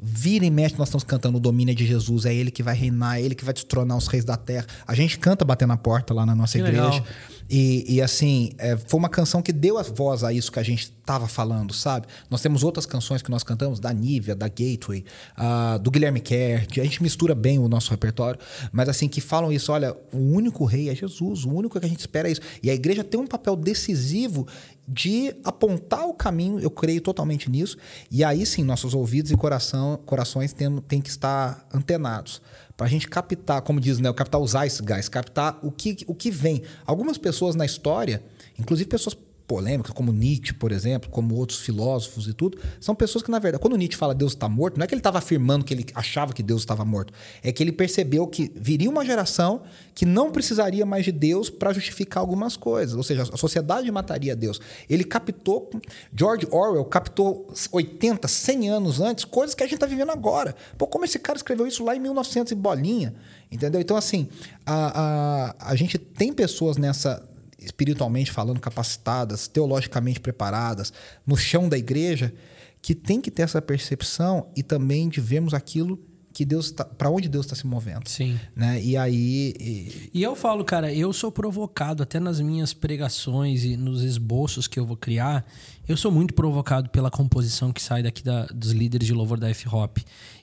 Vira 0.05 0.45
e 0.45 0.49
mexe, 0.49 0.77
nós 0.77 0.89
estamos 0.89 1.05
cantando 1.05 1.37
o 1.37 1.39
domínio 1.39 1.73
de 1.73 1.85
Jesus, 1.85 2.25
é 2.25 2.35
ele 2.35 2.51
que 2.51 2.61
vai 2.61 2.75
reinar, 2.75 3.17
é 3.17 3.21
ele 3.21 3.33
que 3.33 3.45
vai 3.45 3.53
destronar 3.53 3.97
os 3.97 4.07
reis 4.07 4.25
da 4.25 4.35
terra. 4.35 4.67
A 4.85 4.93
gente 4.93 5.17
canta 5.17 5.45
batendo 5.45 5.69
na 5.69 5.77
porta 5.77 6.13
lá 6.13 6.25
na 6.25 6.35
nossa 6.35 6.57
que 6.57 6.63
igreja. 6.63 6.89
Legal. 6.89 7.03
E, 7.49 7.85
e 7.87 8.01
assim, 8.01 8.51
é, 8.57 8.75
foi 8.75 8.99
uma 8.99 9.09
canção 9.09 9.41
que 9.41 9.53
deu 9.53 9.77
a 9.77 9.83
voz 9.83 10.23
a 10.23 10.33
isso 10.33 10.51
que 10.51 10.59
a 10.59 10.63
gente 10.63 10.83
estava 10.83 11.27
falando, 11.27 11.73
sabe? 11.73 12.07
Nós 12.29 12.41
temos 12.41 12.63
outras 12.63 12.85
canções 12.85 13.21
que 13.21 13.29
nós 13.29 13.43
cantamos, 13.43 13.79
da 13.79 13.93
Nívia, 13.93 14.35
da 14.35 14.47
Gateway, 14.47 15.05
uh, 15.37 15.77
do 15.79 15.91
Guilherme 15.91 16.19
Kerr, 16.19 16.65
que 16.67 16.81
a 16.81 16.83
gente 16.83 17.03
mistura 17.03 17.35
bem 17.35 17.59
o 17.59 17.67
nosso 17.67 17.91
repertório, 17.91 18.39
mas 18.71 18.89
assim, 18.89 19.07
que 19.07 19.21
falam 19.21 19.51
isso, 19.51 19.71
olha, 19.71 19.95
o 20.11 20.17
único 20.17 20.65
rei 20.65 20.89
é 20.89 20.95
Jesus, 20.95 21.43
o 21.43 21.49
único 21.49 21.79
que 21.79 21.85
a 21.85 21.89
gente 21.89 21.99
espera 21.99 22.27
é 22.27 22.31
isso. 22.31 22.41
E 22.61 22.69
a 22.69 22.73
igreja 22.73 23.03
tem 23.03 23.19
um 23.19 23.27
papel 23.27 23.55
decisivo 23.55 24.47
de 24.87 25.35
apontar 25.43 26.05
o 26.07 26.13
caminho, 26.13 26.59
eu 26.59 26.69
creio 26.69 27.01
totalmente 27.01 27.49
nisso, 27.49 27.77
e 28.11 28.23
aí 28.23 28.45
sim, 28.45 28.63
nossos 28.63 28.93
ouvidos 28.93 29.31
e 29.31 29.37
coração, 29.37 29.99
corações 30.05 30.53
têm, 30.53 31.01
que 31.01 31.09
estar 31.09 31.67
antenados 31.73 32.41
para 32.75 32.87
a 32.87 32.89
gente 32.89 33.07
captar, 33.07 33.61
como 33.61 33.79
diz, 33.79 33.99
né, 33.99 34.09
o 34.09 34.13
captar 34.13 34.41
zeitgeist, 34.45 35.09
captar 35.09 35.59
o 35.61 35.71
que, 35.71 35.97
o 36.07 36.15
que 36.15 36.31
vem. 36.31 36.63
Algumas 36.85 37.17
pessoas 37.17 37.55
na 37.55 37.65
história, 37.65 38.23
inclusive 38.57 38.89
pessoas 38.89 39.15
polêmicas, 39.53 39.93
como 39.93 40.11
Nietzsche, 40.11 40.51
por 40.51 40.71
exemplo, 40.71 41.11
como 41.11 41.35
outros 41.35 41.59
filósofos 41.59 42.27
e 42.27 42.33
tudo, 42.33 42.57
são 42.79 42.95
pessoas 42.95 43.23
que, 43.23 43.29
na 43.29 43.37
verdade, 43.37 43.61
quando 43.61 43.77
Nietzsche 43.77 43.95
fala 43.95 44.15
Deus 44.15 44.31
está 44.31 44.49
morto, 44.49 44.79
não 44.79 44.83
é 44.83 44.87
que 44.87 44.95
ele 44.95 44.99
estava 44.99 45.19
afirmando 45.19 45.63
que 45.63 45.71
ele 45.71 45.85
achava 45.93 46.33
que 46.33 46.41
Deus 46.41 46.63
estava 46.63 46.83
morto, 46.83 47.13
é 47.43 47.51
que 47.51 47.61
ele 47.61 47.71
percebeu 47.71 48.25
que 48.25 48.51
viria 48.55 48.89
uma 48.89 49.05
geração 49.05 49.61
que 49.93 50.07
não 50.07 50.31
precisaria 50.31 50.87
mais 50.87 51.05
de 51.05 51.11
Deus 51.11 51.51
para 51.51 51.71
justificar 51.71 52.21
algumas 52.21 52.57
coisas, 52.57 52.95
ou 52.95 53.03
seja, 53.03 53.21
a 53.31 53.37
sociedade 53.37 53.91
mataria 53.91 54.35
Deus. 54.35 54.59
Ele 54.89 55.03
captou, 55.03 55.69
George 56.17 56.47
Orwell 56.49 56.85
captou 56.85 57.53
80, 57.71 58.27
100 58.27 58.69
anos 58.71 58.99
antes, 58.99 59.23
coisas 59.23 59.53
que 59.53 59.61
a 59.61 59.67
gente 59.67 59.75
está 59.75 59.85
vivendo 59.85 60.09
agora. 60.09 60.55
Pô, 60.79 60.87
como 60.87 61.05
esse 61.05 61.19
cara 61.19 61.37
escreveu 61.37 61.67
isso 61.67 61.83
lá 61.83 61.95
em 61.95 61.99
1900 61.99 62.53
e 62.53 62.55
bolinha, 62.55 63.13
entendeu? 63.51 63.79
Então, 63.79 63.95
assim, 63.95 64.27
a, 64.65 65.53
a, 65.59 65.69
a 65.69 65.75
gente 65.75 65.99
tem 65.99 66.33
pessoas 66.33 66.75
nessa 66.75 67.23
espiritualmente 67.63 68.31
falando, 68.31 68.59
capacitadas, 68.59 69.47
teologicamente 69.47 70.19
preparadas, 70.19 70.91
no 71.25 71.37
chão 71.37 71.69
da 71.69 71.77
igreja, 71.77 72.33
que 72.81 72.93
tem 72.93 73.21
que 73.21 73.31
ter 73.31 73.43
essa 73.43 73.61
percepção 73.61 74.47
e 74.55 74.61
também 74.61 75.07
de 75.07 75.21
vermos 75.21 75.53
aquilo 75.53 75.99
que 76.33 76.43
Deus 76.43 76.71
tá, 76.71 76.83
para 76.83 77.09
onde 77.11 77.29
Deus 77.29 77.45
está 77.45 77.55
se 77.55 77.65
movendo. 77.67 78.09
Sim. 78.09 78.37
Né? 78.55 78.81
E 78.83 78.97
aí. 78.97 79.53
E... 79.59 80.09
e... 80.15 80.23
eu 80.23 80.35
falo, 80.35 80.65
cara, 80.65 80.91
eu 80.91 81.13
sou 81.13 81.31
provocado 81.31 82.01
até 82.01 82.19
nas 82.19 82.41
minhas 82.41 82.73
pregações 82.73 83.63
e 83.63 83.77
nos 83.77 84.01
esboços 84.01 84.67
que 84.67 84.79
eu 84.79 84.85
vou 84.85 84.97
criar. 84.97 85.45
Eu 85.87 85.95
sou 85.95 86.11
muito 86.11 86.33
provocado 86.33 86.89
pela 86.89 87.11
composição 87.11 87.71
que 87.71 87.81
sai 87.81 88.01
daqui 88.01 88.23
da, 88.23 88.47
dos 88.47 88.71
líderes 88.71 89.05
de 89.05 89.13
louvor 89.13 89.39
da 89.39 89.49
F-Hop. 89.49 89.99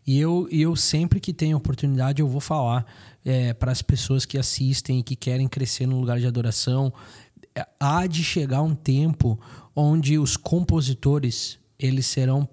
E 0.06 0.18
eu, 0.18 0.48
eu 0.50 0.76
sempre 0.76 1.18
que 1.18 1.32
tenho 1.32 1.56
oportunidade, 1.56 2.22
eu 2.22 2.28
vou 2.28 2.40
falar 2.40 2.86
é, 3.24 3.52
para 3.52 3.72
as 3.72 3.82
pessoas 3.82 4.24
que 4.24 4.38
assistem 4.38 5.00
e 5.00 5.02
que 5.02 5.16
querem 5.16 5.48
crescer 5.48 5.86
no 5.86 5.98
lugar 5.98 6.18
de 6.18 6.26
adoração. 6.26 6.92
É, 7.54 7.66
há 7.78 8.06
de 8.06 8.22
chegar 8.22 8.62
um 8.62 8.74
tempo 8.74 9.38
onde 9.74 10.18
os 10.18 10.36
compositores 10.36 11.58
eles 11.78 12.06
serão 12.06 12.48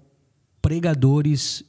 pregadores 0.60 1.62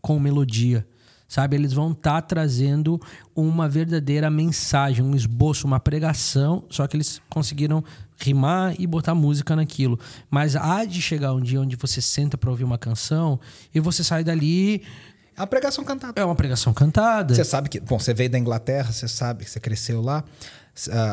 com 0.00 0.18
melodia 0.18 0.86
sabe? 1.32 1.56
Eles 1.56 1.72
vão 1.72 1.92
estar 1.92 2.20
tá 2.20 2.22
trazendo 2.22 3.00
uma 3.34 3.66
verdadeira 3.66 4.28
mensagem, 4.28 5.02
um 5.02 5.16
esboço, 5.16 5.66
uma 5.66 5.80
pregação, 5.80 6.62
só 6.68 6.86
que 6.86 6.94
eles 6.94 7.22
conseguiram 7.30 7.82
rimar 8.18 8.74
e 8.78 8.86
botar 8.86 9.14
música 9.14 9.56
naquilo. 9.56 9.98
Mas 10.30 10.54
há 10.54 10.84
de 10.84 11.00
chegar 11.00 11.32
um 11.32 11.40
dia 11.40 11.58
onde 11.58 11.74
você 11.74 12.02
senta 12.02 12.36
para 12.36 12.50
ouvir 12.50 12.64
uma 12.64 12.76
canção 12.76 13.40
e 13.74 13.80
você 13.80 14.04
sai 14.04 14.22
dali 14.22 14.82
uma 15.42 15.46
pregação 15.46 15.84
cantada. 15.84 16.20
É 16.20 16.24
uma 16.24 16.34
pregação 16.34 16.72
cantada. 16.72 17.34
Você 17.34 17.44
sabe 17.44 17.68
que, 17.68 17.80
bom, 17.80 17.98
você 17.98 18.14
veio 18.14 18.30
da 18.30 18.38
Inglaterra, 18.38 18.92
você 18.92 19.06
sabe 19.06 19.44
que 19.44 19.50
você 19.50 19.60
cresceu 19.60 20.00
lá, 20.00 20.24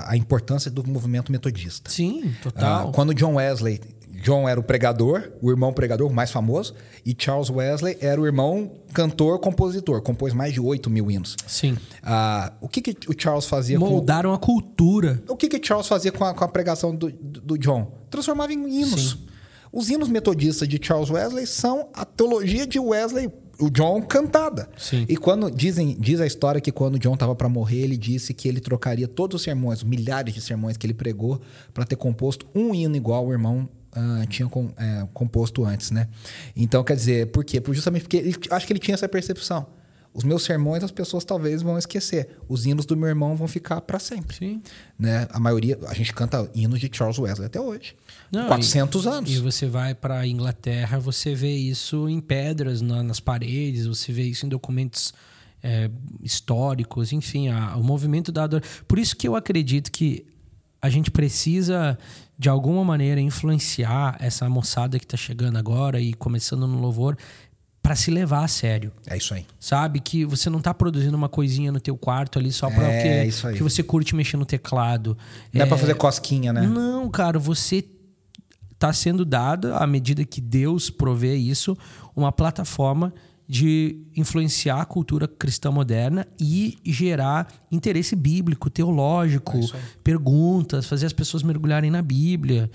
a 0.06 0.16
importância 0.16 0.72
do 0.72 0.88
movimento 0.88 1.32
metodista. 1.32 1.90
Sim, 1.90 2.34
total. 2.42 2.90
Uh, 2.90 2.92
quando 2.92 3.14
John 3.14 3.36
Wesley 3.36 3.82
John 4.22 4.48
era 4.48 4.60
o 4.60 4.64
pregador, 4.64 5.32
o 5.42 5.50
irmão 5.50 5.72
pregador, 5.74 6.10
o 6.10 6.14
mais 6.14 6.32
famoso, 6.32 6.74
e 7.06 7.16
Charles 7.18 7.50
Wesley 7.50 7.98
era 8.02 8.20
o 8.20 8.26
irmão 8.26 8.72
cantor, 8.94 9.40
compositor, 9.40 10.02
compôs 10.02 10.34
mais 10.34 10.54
de 10.54 10.60
8 10.60 10.90
mil 10.90 11.10
hinos. 11.10 11.36
Sim. 11.48 11.78
Ah, 12.04 12.54
o 12.60 12.68
que, 12.68 12.82
que 12.82 13.10
o 13.10 13.16
Charles 13.18 13.46
fazia 13.46 13.80
Moldaram 13.80 14.30
com... 14.32 14.36
a 14.36 14.40
cultura. 14.40 15.24
O 15.28 15.36
que, 15.36 15.48
que 15.48 15.66
Charles 15.66 15.88
fazia 15.88 16.12
com 16.12 16.26
a, 16.26 16.34
com 16.34 16.44
a 16.44 16.48
pregação 16.48 16.94
do, 16.94 17.10
do, 17.10 17.42
do, 17.42 17.58
John? 17.58 17.92
Transformava 18.10 18.52
em 18.52 18.82
hinos. 18.82 19.12
Sim. 19.12 19.20
Os 19.72 19.90
hinos 19.90 20.10
metodistas 20.10 20.68
de 20.68 20.80
Charles 20.82 21.10
Wesley 21.10 21.46
são 21.46 21.90
a 21.94 22.04
teologia 22.04 22.66
de 22.66 22.80
Wesley 22.80 23.32
o 23.60 23.70
John 23.70 24.02
cantada. 24.02 24.70
Sim. 24.78 25.06
E 25.08 25.18
quando 25.18 25.52
dizem, 25.52 25.96
diz 26.00 26.22
a 26.22 26.26
história 26.26 26.62
que 26.62 26.72
quando 26.72 26.96
o 26.96 27.00
John 27.00 27.14
estava 27.14 27.36
para 27.36 27.50
morrer, 27.50 27.82
ele 27.82 27.98
disse 27.98 28.34
que 28.34 28.48
ele 28.48 28.60
trocaria 28.60 29.08
todos 29.08 29.36
os 29.36 29.42
sermões, 29.42 29.84
milhares 29.84 30.34
de 30.34 30.42
sermões 30.42 30.78
que 30.78 30.86
ele 30.86 30.94
pregou, 30.94 31.42
para 31.74 31.86
ter 31.86 31.96
composto 31.96 32.46
um 32.56 32.74
hino 32.74 32.96
igual 32.96 33.26
ao 33.26 33.32
irmão 33.32 33.70
uh, 33.96 34.26
tinha 34.28 34.48
com, 34.48 34.72
é, 34.78 35.08
composto 35.14 35.66
antes, 35.66 35.92
né? 35.92 36.08
Então, 36.56 36.84
quer 36.84 36.96
dizer, 36.96 37.28
por 37.28 37.44
quê? 37.44 37.62
Justamente 37.72 38.04
porque 38.04 38.18
ele, 38.18 38.36
acho 38.50 38.66
que 38.66 38.74
ele 38.74 38.80
tinha 38.80 38.96
essa 38.96 39.08
percepção. 39.08 39.66
Os 40.14 40.24
meus 40.24 40.44
sermões 40.44 40.84
as 40.84 40.92
pessoas 40.92 41.24
talvez 41.24 41.62
vão 41.62 41.78
esquecer. 41.78 42.38
Os 42.48 42.66
hinos 42.66 42.86
do 42.86 42.98
meu 42.98 43.08
irmão 43.08 43.36
vão 43.36 43.48
ficar 43.48 43.80
para 43.82 44.00
sempre. 44.00 44.36
Sim. 44.36 44.62
Né? 44.98 45.28
A 45.32 45.40
maioria, 45.40 45.78
a 45.88 45.94
gente 45.94 46.14
canta 46.14 46.50
hinos 46.54 46.80
de 46.80 46.90
Charles 46.92 47.20
Wesley 47.20 47.46
até 47.46 47.62
hoje. 47.62 47.96
Não, 48.32 48.48
400 48.48 49.06
e, 49.06 49.08
anos. 49.08 49.32
E 49.32 49.38
você 49.40 49.68
vai 49.68 49.94
para 49.94 50.26
Inglaterra, 50.26 51.00
você 51.00 51.36
vê 51.36 51.52
isso 51.56 52.10
em 52.10 52.20
pedras 52.20 52.82
na, 52.82 53.04
nas 53.04 53.20
paredes, 53.20 53.86
você 53.86 54.12
vê 54.12 54.24
isso 54.24 54.46
em 54.46 54.50
documentos 54.50 55.14
é, 55.64 55.90
históricos, 56.22 57.14
enfim, 57.14 57.50
a, 57.50 57.76
o 57.76 57.84
movimento 57.84 58.32
da 58.32 58.44
adoração. 58.46 58.84
Por 58.88 58.98
isso 58.98 59.16
que 59.16 59.28
eu 59.28 59.36
acredito 59.36 59.92
que 59.92 60.26
a 60.82 60.90
gente 60.90 61.12
precisa 61.12 61.98
de 62.38 62.48
alguma 62.48 62.84
maneira 62.86 63.20
influenciar 63.20 64.16
essa 64.20 64.50
moçada 64.50 64.98
que 64.98 65.04
está 65.04 65.18
chegando 65.18 65.58
agora 65.58 66.00
e 66.00 66.14
começando 66.14 66.66
no 66.66 66.80
louvor 66.80 67.18
para 67.82 67.96
se 67.96 68.12
levar 68.12 68.44
a 68.44 68.48
sério. 68.48 68.92
É 69.08 69.18
isso 69.18 69.34
aí. 69.34 69.46
Sabe 69.60 70.00
que 70.00 70.26
você 70.26 70.50
não 70.50 70.60
está 70.60 70.74
produzindo 70.74 71.16
uma 71.16 71.30
coisinha 71.30 71.72
no 71.72 71.80
teu 71.80 71.98
quarto 71.98 72.38
ali 72.38 72.52
só 72.52 72.70
para 72.70 72.88
é, 72.92 73.26
que, 73.26 73.54
que 73.54 73.64
você 73.64 73.82
curte 73.82 74.16
mexer 74.16 74.38
no 74.38 74.46
teclado. 74.46 75.18
Não 75.54 75.62
é, 75.62 75.66
é 75.66 75.68
para 75.68 75.78
fazer 75.78 75.96
cosquinha, 75.96 76.52
né? 76.54 76.62
Não, 76.62 77.10
cara, 77.10 77.40
você 77.40 77.86
está 78.72 78.94
sendo 78.94 79.26
dado 79.26 79.74
à 79.74 79.86
medida 79.86 80.24
que 80.24 80.40
Deus 80.40 80.90
provê 80.90 81.36
isso 81.36 81.78
uma 82.16 82.32
plataforma 82.32 83.14
de 83.48 83.98
influenciar 84.16 84.80
a 84.80 84.86
cultura 84.86 85.28
cristã 85.28 85.72
moderna 85.72 86.28
e 86.40 86.78
gerar 86.86 87.52
interesse 87.72 88.16
bíblico, 88.16 88.70
teológico, 88.70 89.58
é 89.58 89.80
perguntas, 90.04 90.86
fazer 90.86 91.08
as 91.08 91.14
pessoas 91.14 91.42
mergulharem 91.42 91.90
na 91.90 92.02
Bíblia. 92.02 92.70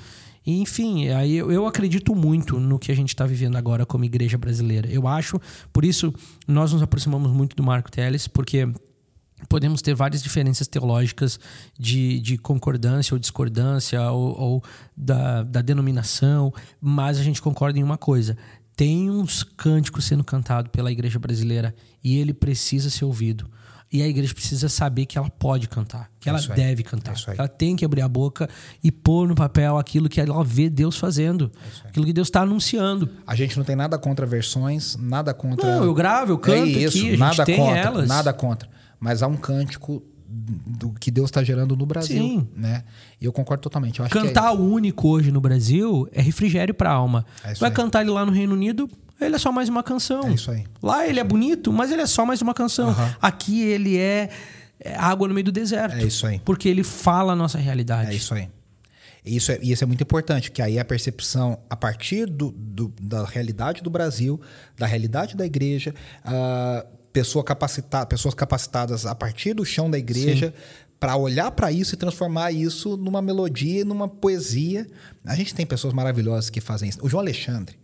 E, 0.47 0.61
enfim, 0.61 1.09
aí 1.09 1.36
eu, 1.36 1.66
acredito 1.66 2.14
muito 2.14 2.61
no 2.61 2.78
que 2.78 2.92
a 2.92 2.95
gente 2.95 3.09
está 3.09 3.24
vivendo 3.24 3.57
agora 3.57 3.86
como 3.86 4.05
igreja 4.05 4.36
brasileira. 4.36 4.88
Eu 4.90 5.09
acho, 5.09 5.40
por 5.72 5.84
isso, 5.84 6.12
nós 6.47 6.72
nos 6.72 6.82
aproximamos 6.82 7.32
muito 7.32 7.57
do 7.57 7.62
Marco 7.62 7.90
Teles, 7.90 8.28
porque 8.28 8.68
podemos 9.49 9.80
ter 9.80 9.95
várias 9.95 10.22
diferenças 10.22 10.66
teológicas 10.66 11.40
de, 11.78 12.20
de 12.20 12.36
concordância 12.36 13.14
ou 13.14 13.18
discordância 13.18 14.03
ou, 14.11 14.38
ou 14.38 14.64
da, 14.97 15.42
da 15.42 15.62
denominação, 15.62 16.53
mas 16.80 17.18
a 17.18 17.22
gente 17.22 17.40
concorda 17.40 17.78
em 17.78 17.82
uma 17.82 17.97
coisa: 17.97 18.36
tem 18.76 19.11
uns 19.11 19.42
cânticos 19.42 20.05
sendo 20.05 20.24
cantados 20.24 20.70
pela 20.70 20.92
igreja 20.92 21.18
brasileira 21.18 21.74
e 22.03 22.18
ele 22.18 22.34
precisa 22.34 22.90
ser 22.90 23.07
ouvido. 23.07 23.49
E 23.95 24.03
a 24.03 24.09
igreja 24.09 24.34
precisa 24.34 24.68
saber 24.68 25.07
que 25.07 25.16
ela 25.16 25.30
pode 25.30 25.68
cantar, 25.68 26.11
que 26.18 26.28
é 26.28 26.32
ela 26.32 26.40
deve 26.40 26.82
cantar. 26.82 27.14
É 27.28 27.36
ela 27.38 27.47
tem 27.47 27.76
que 27.76 27.84
abrir 27.84 28.01
a 28.01 28.09
boca 28.09 28.51
e 28.82 28.90
pôr 28.90 29.28
no 29.28 29.36
papel 29.36 29.78
aquilo 29.78 30.09
que 30.09 30.20
ela 30.20 30.42
vê 30.42 30.68
Deus 30.68 30.99
fazendo, 30.99 31.53
é 31.84 31.88
aquilo 31.90 32.05
que 32.05 32.12
Deus 32.12 32.26
está 32.26 32.40
anunciando. 32.40 33.09
A 33.24 33.36
gente 33.36 33.57
não 33.57 33.64
tem 33.64 33.76
nada 33.76 33.97
contra 33.97 34.26
versões, 34.26 34.97
nada 34.97 35.32
contra. 35.32 35.76
Não, 35.76 35.84
eu 35.84 35.95
gravo, 35.95 36.32
eu 36.32 36.38
canto 36.38 36.76
é 36.76 36.82
isso, 36.82 36.99
aqui, 36.99 37.16
nada 37.16 37.47
contra, 37.47 37.78
elas. 37.78 38.09
Nada 38.09 38.32
contra. 38.32 38.68
Mas 38.99 39.22
há 39.22 39.28
um 39.28 39.36
cântico 39.36 40.03
do 40.28 40.90
que 40.90 41.12
Deus 41.12 41.30
está 41.30 41.45
gerando 41.45 41.76
no 41.76 41.86
Brasil, 41.86 42.20
Sim. 42.20 42.49
né? 42.57 42.82
E 43.20 43.26
eu 43.26 43.32
concordo 43.32 43.62
totalmente. 43.62 44.01
Eu 44.01 44.09
cantar 44.09 44.53
é 44.53 44.59
único 44.59 45.07
hoje 45.09 45.30
no 45.30 45.40
Brasil 45.40 46.09
é 46.11 46.20
refrigério 46.20 46.74
para 46.74 46.90
a 46.90 46.95
alma. 46.95 47.24
É 47.45 47.55
Vai 47.55 47.70
aí. 47.70 47.76
cantar 47.76 48.01
ele 48.01 48.11
lá 48.11 48.26
no 48.26 48.32
Reino 48.32 48.55
Unido, 48.55 48.90
ele 49.21 49.37
é 49.37 49.39
só 49.39 49.53
mais 49.53 49.69
uma 49.69 49.83
canção. 49.83 50.29
É 50.29 50.33
isso 50.33 50.51
aí. 50.51 50.65
Lá 50.83 51.07
ele 51.07 51.21
é 51.21 51.25
bonito, 51.25 51.73
mas 51.73 51.91
ele 51.91 52.03
é 52.03 52.07
só 52.07 52.25
mais 52.25 52.43
uma 52.43 52.55
canção. 52.55 52.89
Uhum. 52.89 53.15
Aqui 53.21 53.62
ele 53.62 53.97
é, 53.97 54.29
é 54.81 54.97
água 54.97 55.29
no 55.29 55.35
meio 55.35 55.45
do 55.45 55.53
deserto. 55.53 55.97
É 55.97 56.05
isso 56.05 56.27
aí. 56.27 56.41
Porque 56.45 56.69
ele 56.69 56.83
fala 56.83 57.33
a 57.33 57.37
nossa 57.37 57.59
realidade. 57.59 58.11
É 58.11 58.15
isso 58.15 58.35
aí. 58.35 58.49
Isso 59.25 59.53
é, 59.53 59.59
isso 59.62 59.83
é 59.83 59.87
muito 59.87 60.03
importante, 60.03 60.51
que 60.51 60.61
aí 60.61 60.79
a 60.79 60.85
percepção, 60.85 61.59
a 61.71 61.75
partir 61.75 62.27
do, 62.27 62.51
do 62.51 62.93
da 63.01 63.25
realidade 63.25 63.83
do 63.83 63.89
Brasil, 63.89 64.39
da 64.77 64.87
realidade 64.87 65.35
da 65.35 65.47
igreja, 65.47 65.95
uh, 66.27 66.87
pessoa 67.11 67.43
capacita, 67.43 68.05
pessoas 68.05 68.35
capacitadas 68.35 69.07
a 69.07 69.15
partir 69.15 69.55
do 69.55 69.65
chão 69.65 69.91
da 69.91 69.97
igreja 69.97 70.53
para 71.01 71.17
olhar 71.17 71.51
para 71.53 71.73
isso 71.73 71.95
e 71.95 71.99
transformar 71.99 72.53
isso 72.53 72.99
numa 72.99 73.23
melodia, 73.23 73.85
numa 73.85 74.09
poesia. 74.09 74.87
A 75.25 75.35
gente 75.35 75.55
tem 75.55 75.65
pessoas 75.65 75.95
maravilhosas 75.95 76.51
que 76.51 76.61
fazem 76.61 76.91
isso. 76.91 76.99
O 77.03 77.09
João 77.09 77.21
Alexandre, 77.23 77.79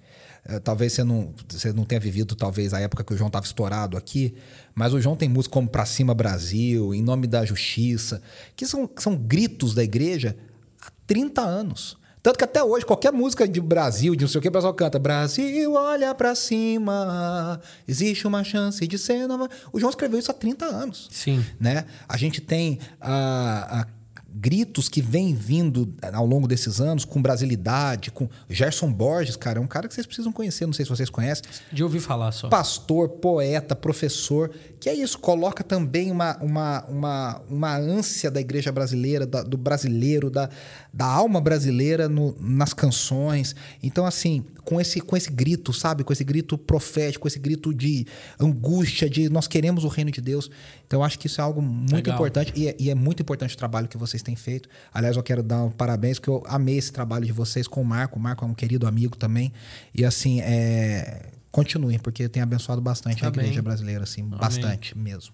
talvez 0.63 0.93
você 0.93 1.05
não, 1.05 1.35
você 1.49 1.73
não 1.73 1.85
tenha 1.85 2.01
vivido 2.01 2.35
talvez 2.35 2.73
a 2.73 2.81
época 2.81 3.05
que 3.05 3.13
o 3.13 3.17
João 3.17 3.29
estava 3.29 3.45
estourado 3.45 3.97
aqui, 3.97 4.35
mas 4.75 4.93
o 4.93 5.01
João 5.01 5.17
tem 5.17 5.29
música 5.29 5.53
como 5.53 5.69
Pra 5.69 5.85
Cima 5.85 6.15
Brasil, 6.15 6.95
Em 6.95 7.03
Nome 7.03 7.27
da 7.27 7.45
Justiça, 7.45 8.23
que 8.57 8.67
são, 8.67 8.89
são 8.97 9.17
gritos 9.17 9.75
da 9.75 9.85
igreja 9.85 10.37
há 10.81 10.91
30 11.07 11.41
anos. 11.41 12.01
Tanto 12.23 12.37
que 12.37 12.45
até 12.45 12.63
hoje, 12.63 12.85
qualquer 12.85 13.13
música 13.13 13.49
de 13.49 13.61
Brasil, 13.61 14.15
de 14.15 14.25
não 14.25 14.29
sei 14.29 14.39
o 14.39 14.43
que, 14.43 14.49
o 14.49 14.53
pessoal 14.53 14.75
canta 14.75 14.99
Brasil, 14.99 15.73
olha 15.73 16.15
para 16.15 16.35
cima, 16.35 17.59
existe 17.89 18.27
uma 18.27 18.45
chance 18.45 18.87
de 18.87 18.99
ser 18.99 19.27
nova. 19.27 19.49
O 19.73 19.81
João 19.81 19.89
escreveu 19.89 20.19
isso 20.19 20.31
há 20.31 20.35
30 20.35 20.67
anos. 20.67 21.09
Sim. 21.11 21.45
Né? 21.59 21.87
A 22.07 22.19
gente 22.19 22.43
tem 22.43 22.79
a, 23.01 23.81
a 23.81 23.87
gritos 24.33 24.89
que 24.89 25.03
vem 25.03 25.35
vindo 25.35 25.93
ao 26.13 26.25
longo 26.25 26.47
desses 26.47 26.81
anos 26.81 27.05
com 27.05 27.21
brasilidade, 27.21 28.11
com 28.11 28.29
Gerson 28.49 28.93
Borges, 28.93 29.37
cara, 29.37 29.59
é 29.59 29.63
um 29.63 29.67
cara 29.67 29.89
que 29.89 29.95
vocês 29.95 30.07
precisam 30.07 30.33
conhecer, 30.33 30.67
não 30.67 30.73
sei 30.73 30.85
se 30.85 30.91
vocês 30.91 31.11
conhecem. 31.11 31.45
De 31.73 31.83
ouvir 31.83 32.01
falar 32.01 32.33
só. 32.33 32.49
Pastor, 32.49 33.09
poeta, 33.09 33.75
professor, 33.75 34.51
que 34.79 34.89
é 34.89 34.95
isso, 34.95 35.19
coloca 35.19 35.65
também 35.65 36.11
uma, 36.11 36.37
uma, 36.39 36.85
uma, 36.85 37.41
uma 37.51 37.77
ânsia 37.77 38.31
da 38.31 38.41
igreja 38.41 38.71
brasileira, 38.71 39.27
da, 39.27 39.43
do 39.43 39.57
brasileiro, 39.57 40.31
da, 40.31 40.49
da 40.93 41.07
alma 41.07 41.41
brasileira 41.41 42.09
no, 42.09 42.37
nas 42.41 42.73
canções. 42.73 43.57
Então, 43.83 44.07
assim, 44.07 44.45
com 44.65 44.81
esse, 44.81 45.01
com 45.01 45.17
esse 45.17 45.31
grito, 45.31 45.73
sabe? 45.73 46.05
Com 46.05 46.13
esse 46.13 46.25
grito 46.25 46.57
profético, 46.59 47.23
com 47.23 47.29
esse 47.29 47.39
grito 47.39 47.75
de 47.75 48.07
angústia, 48.39 49.09
de 49.09 49.29
nós 49.29 49.49
queremos 49.49 49.85
o 49.85 49.89
reino 49.89 50.11
de 50.11 50.21
Deus. 50.21 50.51
Então, 50.87 51.01
eu 51.01 51.05
acho 51.05 51.19
que 51.19 51.27
isso 51.27 51.41
é 51.41 51.45
algo 51.45 51.63
muito 51.63 51.95
Legal. 51.95 52.15
importante 52.15 52.53
e 52.55 52.69
é, 52.69 52.77
e 52.79 52.91
é 52.91 52.95
muito 52.95 53.23
importante 53.23 53.55
o 53.55 53.59
trabalho 53.59 53.89
que 53.89 53.97
vocês 53.97 54.11
vocês 54.11 54.23
têm 54.23 54.37
feito. 54.37 54.69
Aliás, 54.93 55.17
eu 55.17 55.23
quero 55.23 55.43
dar 55.43 55.65
um 55.65 55.71
parabéns, 55.71 56.19
porque 56.19 56.31
eu 56.31 56.43
amei 56.47 56.77
esse 56.77 56.93
trabalho 56.93 57.25
de 57.25 57.33
vocês 57.33 57.67
com 57.67 57.81
o 57.81 57.85
Marco. 57.85 58.19
O 58.19 58.23
Marco 58.23 58.45
é 58.45 58.49
um 58.49 58.55
querido 58.55 58.87
amigo 58.87 59.17
também. 59.17 59.53
E 59.95 60.05
assim, 60.05 60.41
é... 60.41 61.31
continuem, 61.51 61.99
porque 61.99 62.29
tem 62.29 62.43
abençoado 62.43 62.81
bastante 62.81 63.25
Amém. 63.25 63.41
a 63.41 63.43
igreja 63.43 63.63
brasileira, 63.63 64.05
assim, 64.05 64.23
Amém. 64.23 64.39
bastante 64.39 64.97
mesmo. 64.97 65.33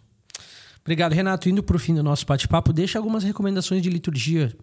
Obrigado, 0.83 1.13
Renato. 1.13 1.49
Indo 1.49 1.63
para 1.63 1.77
o 1.77 1.79
fim 1.79 1.95
do 1.95 2.03
nosso 2.03 2.25
bate-papo, 2.25 2.73
deixa 2.73 2.99
algumas 2.99 3.25
recomendações 3.25 3.83
de 3.83 3.91
liturgia 3.91 4.57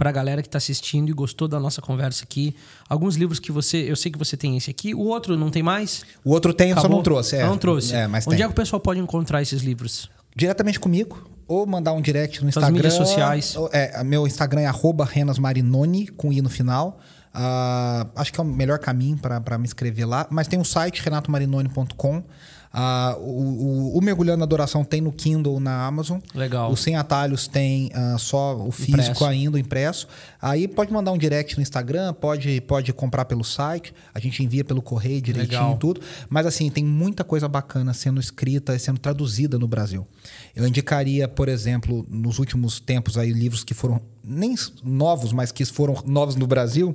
para 0.00 0.08
a 0.08 0.12
galera 0.14 0.40
que 0.40 0.48
está 0.48 0.56
assistindo 0.56 1.10
e 1.10 1.12
gostou 1.12 1.46
da 1.46 1.60
nossa 1.60 1.82
conversa 1.82 2.24
aqui. 2.24 2.56
Alguns 2.88 3.16
livros 3.16 3.38
que 3.38 3.52
você. 3.52 3.84
Eu 3.86 3.94
sei 3.94 4.10
que 4.10 4.18
você 4.18 4.34
tem 4.34 4.56
esse 4.56 4.70
aqui. 4.70 4.94
O 4.94 5.00
outro 5.00 5.36
não 5.36 5.50
tem 5.50 5.62
mais? 5.62 6.04
O 6.24 6.30
outro 6.30 6.54
tem, 6.54 6.72
Acabou? 6.72 6.90
só 6.90 6.96
não 6.96 7.02
trouxe. 7.02 7.36
É. 7.36 7.44
Não 7.44 7.58
trouxe. 7.58 7.94
É, 7.94 8.06
mas 8.06 8.26
Onde 8.26 8.36
tem. 8.36 8.44
é 8.44 8.48
que 8.48 8.52
o 8.52 8.56
pessoal 8.56 8.80
pode 8.80 8.98
encontrar 8.98 9.42
esses 9.42 9.60
livros? 9.60 10.08
Diretamente 10.34 10.80
comigo 10.80 11.28
ou 11.46 11.66
mandar 11.66 11.92
um 11.92 12.00
direct 12.00 12.42
no 12.42 12.48
Instagram. 12.48 12.68
As 12.68 12.72
mídias 12.72 12.94
sociais. 12.94 13.54
É, 13.72 14.02
meu 14.02 14.26
Instagram 14.26 14.62
é 14.62 14.72
renasmarinoni, 15.04 16.06
com 16.06 16.32
i 16.32 16.40
no 16.40 16.48
final. 16.48 16.98
Uh, 17.34 18.08
acho 18.16 18.32
que 18.32 18.40
é 18.40 18.42
o 18.42 18.46
melhor 18.46 18.78
caminho 18.78 19.18
para 19.18 19.58
me 19.58 19.64
inscrever 19.64 20.08
lá. 20.08 20.26
Mas 20.30 20.48
tem 20.48 20.58
o 20.58 20.62
um 20.62 20.64
site 20.64 21.02
renatomarinoni.com. 21.02 22.24
Uh, 22.72 23.18
o, 23.20 23.94
o, 23.94 23.98
o, 23.98 24.00
Mergulhando 24.00 24.38
na 24.38 24.44
Adoração 24.44 24.84
tem 24.84 25.00
no 25.00 25.10
Kindle 25.10 25.58
na 25.58 25.84
Amazon. 25.84 26.20
Legal. 26.32 26.70
O 26.70 26.76
Sem 26.76 26.94
Atalhos 26.94 27.48
tem 27.48 27.88
uh, 27.88 28.16
só 28.16 28.56
o 28.56 28.70
físico 28.70 29.00
impresso. 29.00 29.24
ainda, 29.24 29.58
impresso. 29.58 30.08
Aí 30.40 30.68
pode 30.68 30.92
mandar 30.92 31.10
um 31.10 31.18
direct 31.18 31.56
no 31.56 31.62
Instagram, 31.62 32.14
pode, 32.14 32.60
pode 32.60 32.92
comprar 32.92 33.24
pelo 33.24 33.42
site. 33.42 33.92
A 34.14 34.20
gente 34.20 34.44
envia 34.44 34.64
pelo 34.64 34.80
correio 34.80 35.20
direitinho 35.20 35.62
Legal. 35.62 35.78
tudo. 35.78 36.00
Mas 36.28 36.46
assim, 36.46 36.70
tem 36.70 36.84
muita 36.84 37.24
coisa 37.24 37.48
bacana 37.48 37.92
sendo 37.92 38.20
escrita 38.20 38.74
e 38.74 38.78
sendo 38.78 39.00
traduzida 39.00 39.58
no 39.58 39.66
Brasil. 39.66 40.06
Eu 40.54 40.64
indicaria, 40.64 41.26
por 41.26 41.48
exemplo, 41.48 42.06
nos 42.08 42.38
últimos 42.38 42.78
tempos 42.78 43.18
aí 43.18 43.32
livros 43.32 43.64
que 43.64 43.74
foram 43.74 44.00
nem 44.22 44.54
novos, 44.84 45.32
mas 45.32 45.50
que 45.50 45.64
foram 45.64 45.96
novos 46.06 46.36
no 46.36 46.46
Brasil. 46.46 46.94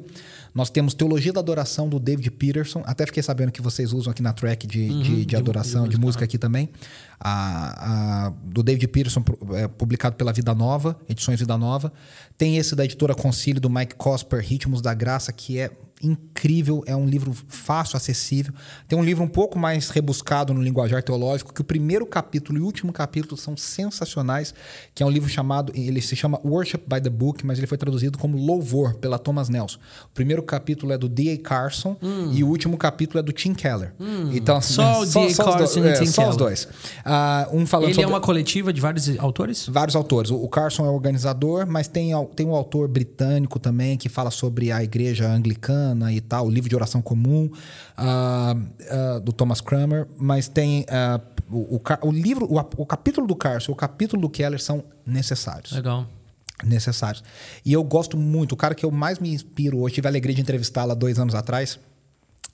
Nós 0.55 0.69
temos 0.69 0.93
Teologia 0.93 1.33
da 1.33 1.41
Adoração 1.41 1.89
do 1.89 1.99
David 1.99 2.31
Peterson. 2.31 2.81
Até 2.85 3.05
fiquei 3.05 3.21
sabendo 3.21 3.51
que 3.51 3.61
vocês 3.61 3.91
usam 3.91 4.11
aqui 4.11 4.21
na 4.21 4.31
track 4.31 4.65
de, 4.65 4.89
uhum, 4.89 5.01
de, 5.01 5.25
de, 5.25 5.35
adoração, 5.35 5.83
de, 5.83 5.89
de, 5.89 5.99
música 5.99 6.23
aqui 6.23 6.37
também. 6.37 6.69
A, 7.19 8.27
a, 8.27 8.29
do 8.29 8.63
David 8.63 8.87
Peterson, 8.87 9.21
é, 9.53 9.67
publicado 9.67 10.15
pela 10.15 10.31
Vida 10.31 10.55
Nova, 10.55 10.97
Edições 11.09 11.41
Vida 11.41 11.57
Nova. 11.57 11.91
Tem 12.37 12.55
esse 12.55 12.73
da 12.73 12.85
editora 12.85 13.13
Concílio, 13.13 13.59
do 13.59 13.69
Mike 13.69 13.95
Cosper, 13.95 14.39
Ritmos 14.41 14.81
da 14.81 14.93
Graça, 14.93 15.33
que 15.33 15.59
é 15.59 15.69
incrível, 16.01 16.83
é 16.85 16.95
um 16.95 17.05
livro 17.05 17.33
fácil, 17.47 17.95
acessível. 17.95 18.53
Tem 18.87 18.97
um 18.97 19.03
livro 19.03 19.23
um 19.23 19.27
pouco 19.27 19.57
mais 19.57 19.89
rebuscado 19.89 20.53
no 20.53 20.61
linguajar 20.61 21.01
teológico, 21.01 21.53
que 21.53 21.61
o 21.61 21.63
primeiro 21.63 22.05
capítulo 22.05 22.57
e 22.57 22.61
o 22.61 22.65
último 22.65 22.91
capítulo 22.91 23.37
são 23.37 23.55
sensacionais, 23.55 24.53
que 24.93 25.01
é 25.01 25.05
um 25.05 25.09
livro 25.09 25.29
chamado, 25.29 25.71
ele 25.75 26.01
se 26.01 26.15
chama 26.15 26.39
Worship 26.43 26.81
by 26.87 27.01
the 27.01 27.09
Book, 27.09 27.45
mas 27.45 27.57
ele 27.57 27.67
foi 27.67 27.77
traduzido 27.77 28.17
como 28.17 28.37
Louvor 28.37 28.95
pela 28.95 29.17
Thomas 29.17 29.47
Nelson. 29.47 29.77
O 30.05 30.13
primeiro 30.13 30.43
capítulo 30.43 30.91
é 30.91 30.97
do 30.97 31.07
D.A. 31.07 31.37
Carson 31.37 31.97
hum. 32.01 32.31
e 32.33 32.43
o 32.43 32.47
último 32.47 32.77
capítulo 32.77 33.19
é 33.19 33.23
do 33.23 33.31
Tim 33.31 33.53
Keller. 33.53 33.93
Hum. 33.99 34.31
Então, 34.33 34.61
só 34.61 35.01
o 35.01 35.05
D.A. 35.05 35.33
Carson 35.33 35.57
dois, 35.57 35.75
e 35.75 35.79
é, 35.79 35.93
Tim 35.93 36.05
só 36.07 36.23
Keller. 36.23 36.29
os 36.31 36.37
dois. 36.37 36.63
Uh, 36.65 37.57
um 37.57 37.65
falando 37.65 37.85
ele 37.85 37.91
é 37.91 37.95
sobre... 37.95 38.11
é 38.11 38.13
uma 38.13 38.21
coletiva 38.21 38.73
de 38.73 38.81
vários 38.81 39.17
autores? 39.17 39.67
Vários 39.67 39.95
autores. 39.95 40.29
O 40.29 40.47
Carson 40.49 40.85
é 40.85 40.89
o 40.89 40.93
organizador, 40.93 41.65
mas 41.65 41.87
tem, 41.87 42.11
tem 42.35 42.45
um 42.45 42.53
autor 42.53 42.87
britânico 42.87 43.59
também 43.59 43.97
que 43.97 44.09
fala 44.09 44.29
sobre 44.29 44.71
a 44.71 44.83
igreja 44.83 45.27
anglicana 45.27 45.84
e 46.11 46.21
tal, 46.21 46.47
o 46.47 46.49
livro 46.49 46.69
de 46.69 46.75
oração 46.75 47.01
comum 47.01 47.49
uh, 47.97 49.17
uh, 49.17 49.19
do 49.19 49.33
Thomas 49.33 49.61
Kramer, 49.61 50.07
mas 50.17 50.47
tem 50.47 50.81
uh, 50.83 51.21
o, 51.49 51.75
o, 51.75 51.81
o, 52.07 52.11
livro, 52.11 52.45
o, 52.45 52.57
o 52.81 52.85
capítulo 52.85 53.27
do 53.27 53.35
Carson, 53.35 53.71
o 53.71 53.75
capítulo 53.75 54.21
do 54.21 54.29
Keller 54.29 54.61
são 54.61 54.83
necessários. 55.05 55.71
Legal 55.71 56.05
necessários. 56.63 57.21
E 57.65 57.73
eu 57.73 57.83
gosto 57.83 58.17
muito, 58.17 58.53
o 58.53 58.55
cara 58.55 58.73
que 58.73 58.85
eu 58.85 58.91
mais 58.91 59.19
me 59.19 59.29
inspiro 59.29 59.79
hoje, 59.79 59.95
tive 59.95 60.07
a 60.07 60.09
alegria 60.09 60.33
de 60.33 60.41
entrevistá-lo 60.41 60.91
há 60.91 60.95
dois 60.95 61.19
anos 61.19 61.35
atrás, 61.35 61.77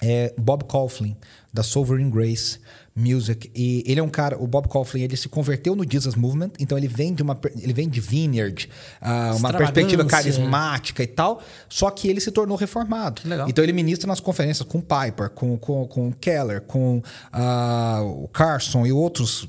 é 0.02 0.34
Bob 0.38 0.66
Kauflin, 0.66 1.16
da 1.54 1.64
Sovereign 1.64 2.10
Grace 2.10 2.60
Music. 2.96 3.52
E 3.56 3.84
ele 3.86 4.00
é 4.00 4.04
um 4.04 4.10
cara, 4.10 4.38
o 4.42 4.48
Bob 4.48 4.68
Kauflin, 4.68 5.02
ele 5.02 5.16
se 5.16 5.30
converteu 5.30 5.76
no 5.76 5.90
Jesus 5.90 6.16
Movement, 6.16 6.52
então 6.60 6.78
ele 6.78 6.88
vem 6.88 7.14
de 7.14 7.24
uma 7.24 7.40
ele 7.56 7.74
vem 7.74 7.88
de 7.88 8.02
Vineyard, 8.02 8.70
uh, 9.02 9.38
uma 9.38 9.54
perspectiva 9.54 10.04
carismática 10.06 11.04
e 11.04 11.08
tal, 11.08 11.42
só 11.70 11.90
que 11.90 12.08
ele 12.08 12.20
se 12.20 12.32
tornou 12.32 12.58
reformado. 12.58 13.22
Legal. 13.26 13.50
Então 13.50 13.64
ele 13.64 13.74
ministra 13.74 14.08
nas 14.08 14.20
conferências 14.20 14.68
com 14.68 14.82
Piper, 14.82 15.30
com, 15.30 15.58
com, 15.58 15.88
com 15.88 16.12
Keller, 16.14 16.62
com 16.62 16.98
uh, 16.98 18.24
o 18.24 18.28
Carson 18.28 18.86
e 18.86 18.92
outros 18.92 19.48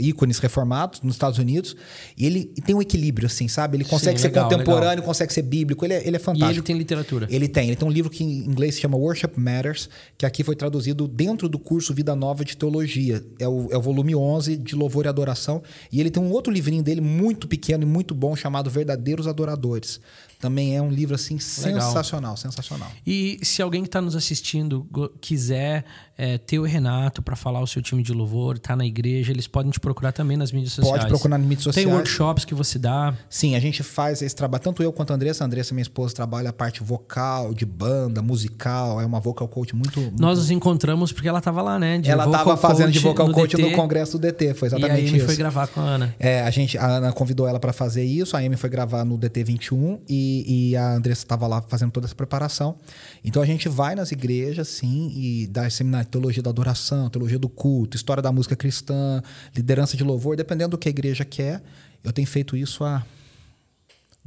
ícones 0.00 0.38
reformados 0.38 1.00
nos 1.02 1.14
Estados 1.14 1.38
Unidos. 1.38 1.76
E 2.16 2.26
ele 2.26 2.44
tem 2.64 2.74
um 2.74 2.82
equilíbrio, 2.82 3.26
assim, 3.26 3.48
sabe? 3.48 3.76
Ele 3.76 3.84
consegue 3.84 4.18
Sim, 4.18 4.22
ser 4.22 4.28
legal, 4.28 4.48
contemporâneo, 4.48 4.88
legal. 4.90 5.04
consegue 5.04 5.32
ser 5.32 5.42
bíblico. 5.42 5.84
Ele 5.84 5.94
é, 5.94 6.06
ele 6.06 6.16
é 6.16 6.18
fantástico. 6.18 6.52
E 6.52 6.54
ele 6.54 6.62
tem 6.62 6.76
literatura. 6.76 7.26
Ele 7.30 7.48
tem. 7.48 7.68
Ele 7.68 7.76
tem 7.76 7.88
um 7.88 7.90
livro 7.90 8.10
que 8.10 8.24
em 8.24 8.44
inglês 8.44 8.74
se 8.74 8.80
chama 8.80 8.96
Worship 8.96 9.32
Matters, 9.36 9.88
que 10.16 10.26
aqui 10.26 10.42
foi 10.42 10.56
traduzido 10.56 11.06
dentro 11.06 11.48
do 11.48 11.58
curso 11.58 11.94
Vida 11.94 12.14
Nova 12.16 12.44
de 12.44 12.56
Teologia. 12.56 13.24
É 13.38 13.48
o, 13.48 13.68
é 13.70 13.76
o 13.76 13.82
volume 13.82 14.14
11 14.14 14.56
de 14.56 14.74
Louvor 14.74 15.06
e 15.06 15.08
Adoração. 15.08 15.62
E 15.92 16.00
ele 16.00 16.10
tem 16.10 16.22
um 16.22 16.30
outro 16.30 16.52
livrinho 16.52 16.82
dele 16.82 17.00
muito 17.00 17.46
pequeno 17.46 17.82
e 17.82 17.86
muito 17.86 18.14
bom 18.14 18.34
chamado 18.34 18.70
Verdadeiros 18.70 19.26
Adoradores. 19.26 20.00
Também 20.38 20.76
é 20.76 20.80
um 20.80 20.88
livro 20.88 21.16
assim 21.16 21.36
Legal. 21.64 21.80
sensacional, 21.80 22.36
sensacional. 22.36 22.90
E 23.04 23.40
se 23.42 23.60
alguém 23.60 23.82
que 23.82 23.88
está 23.88 24.00
nos 24.00 24.14
assistindo 24.14 24.86
quiser 25.20 25.84
é, 26.16 26.38
ter 26.38 26.60
o 26.60 26.62
Renato 26.62 27.20
para 27.20 27.34
falar 27.34 27.60
o 27.60 27.66
seu 27.66 27.82
time 27.82 28.04
de 28.04 28.12
louvor, 28.12 28.56
tá 28.56 28.76
na 28.76 28.86
igreja, 28.86 29.32
eles 29.32 29.48
podem 29.48 29.67
te 29.72 29.80
procurar 29.80 30.12
também 30.12 30.36
nas 30.36 30.52
mídias 30.52 30.72
sociais. 30.72 31.00
Pode 31.00 31.08
procurar 31.08 31.36
nas 31.36 31.46
mídias 31.46 31.64
sociais. 31.64 31.86
Tem 31.86 31.94
workshops 31.94 32.44
que 32.44 32.54
você 32.54 32.78
dá? 32.78 33.14
Sim, 33.28 33.56
a 33.56 33.60
gente 33.60 33.82
faz 33.82 34.22
esse 34.22 34.34
trabalho, 34.34 34.62
tanto 34.62 34.82
eu 34.82 34.92
quanto 34.92 35.12
a 35.12 35.14
Andressa. 35.14 35.44
A 35.44 35.46
Andressa, 35.46 35.74
minha 35.74 35.82
esposa, 35.82 36.14
trabalha 36.14 36.50
a 36.50 36.52
parte 36.52 36.82
vocal, 36.82 37.52
de 37.52 37.66
banda, 37.66 38.22
musical, 38.22 39.00
é 39.00 39.04
uma 39.04 39.20
vocal 39.20 39.48
coach 39.48 39.74
muito. 39.74 40.00
muito... 40.00 40.20
Nós 40.20 40.38
nos 40.38 40.50
encontramos 40.50 41.12
porque 41.12 41.28
ela 41.28 41.38
estava 41.38 41.60
lá, 41.60 41.78
né? 41.78 41.98
De 41.98 42.10
ela 42.10 42.26
estava 42.26 42.56
fazendo 42.56 42.92
de 42.92 42.98
vocal 43.00 43.28
no 43.28 43.34
coach 43.34 43.56
DT, 43.56 43.70
no 43.70 43.76
congresso 43.76 44.18
do 44.18 44.20
DT, 44.20 44.54
foi 44.54 44.68
exatamente 44.68 45.04
isso. 45.04 45.14
E 45.14 45.18
a 45.18 45.18
Amy 45.18 45.26
foi 45.26 45.36
gravar 45.36 45.66
com 45.66 45.80
a 45.80 45.84
Ana. 45.84 46.14
É, 46.18 46.42
a 46.42 46.50
gente, 46.50 46.78
a 46.78 46.86
Ana 46.86 47.12
convidou 47.12 47.46
ela 47.48 47.58
para 47.58 47.72
fazer 47.72 48.04
isso, 48.04 48.36
a 48.36 48.40
Amy 48.40 48.56
foi 48.56 48.70
gravar 48.70 49.04
no 49.04 49.18
DT 49.18 49.44
21 49.44 49.98
e, 50.08 50.70
e 50.70 50.76
a 50.76 50.94
Andressa 50.94 51.08
Andressa 51.08 51.24
estava 51.24 51.46
lá 51.46 51.62
fazendo 51.62 51.90
toda 51.90 52.06
essa 52.06 52.14
preparação. 52.14 52.76
Então 53.24 53.42
a 53.42 53.46
gente 53.46 53.68
vai 53.68 53.94
nas 53.94 54.12
igrejas, 54.12 54.68
sim, 54.68 55.10
e 55.14 55.46
dá 55.46 55.68
seminário 55.68 56.08
teologia 56.08 56.42
da 56.42 56.50
adoração, 56.50 57.08
teologia 57.08 57.38
do 57.38 57.48
culto, 57.48 57.96
história 57.96 58.22
da 58.22 58.30
música 58.30 58.54
cristã, 58.54 59.22
liderança 59.58 59.96
de 59.96 60.04
louvor, 60.04 60.36
dependendo 60.36 60.70
do 60.70 60.78
que 60.78 60.88
a 60.88 60.90
igreja 60.90 61.24
quer. 61.24 61.62
Eu 62.02 62.12
tenho 62.12 62.26
feito 62.26 62.56
isso 62.56 62.84
há 62.84 63.04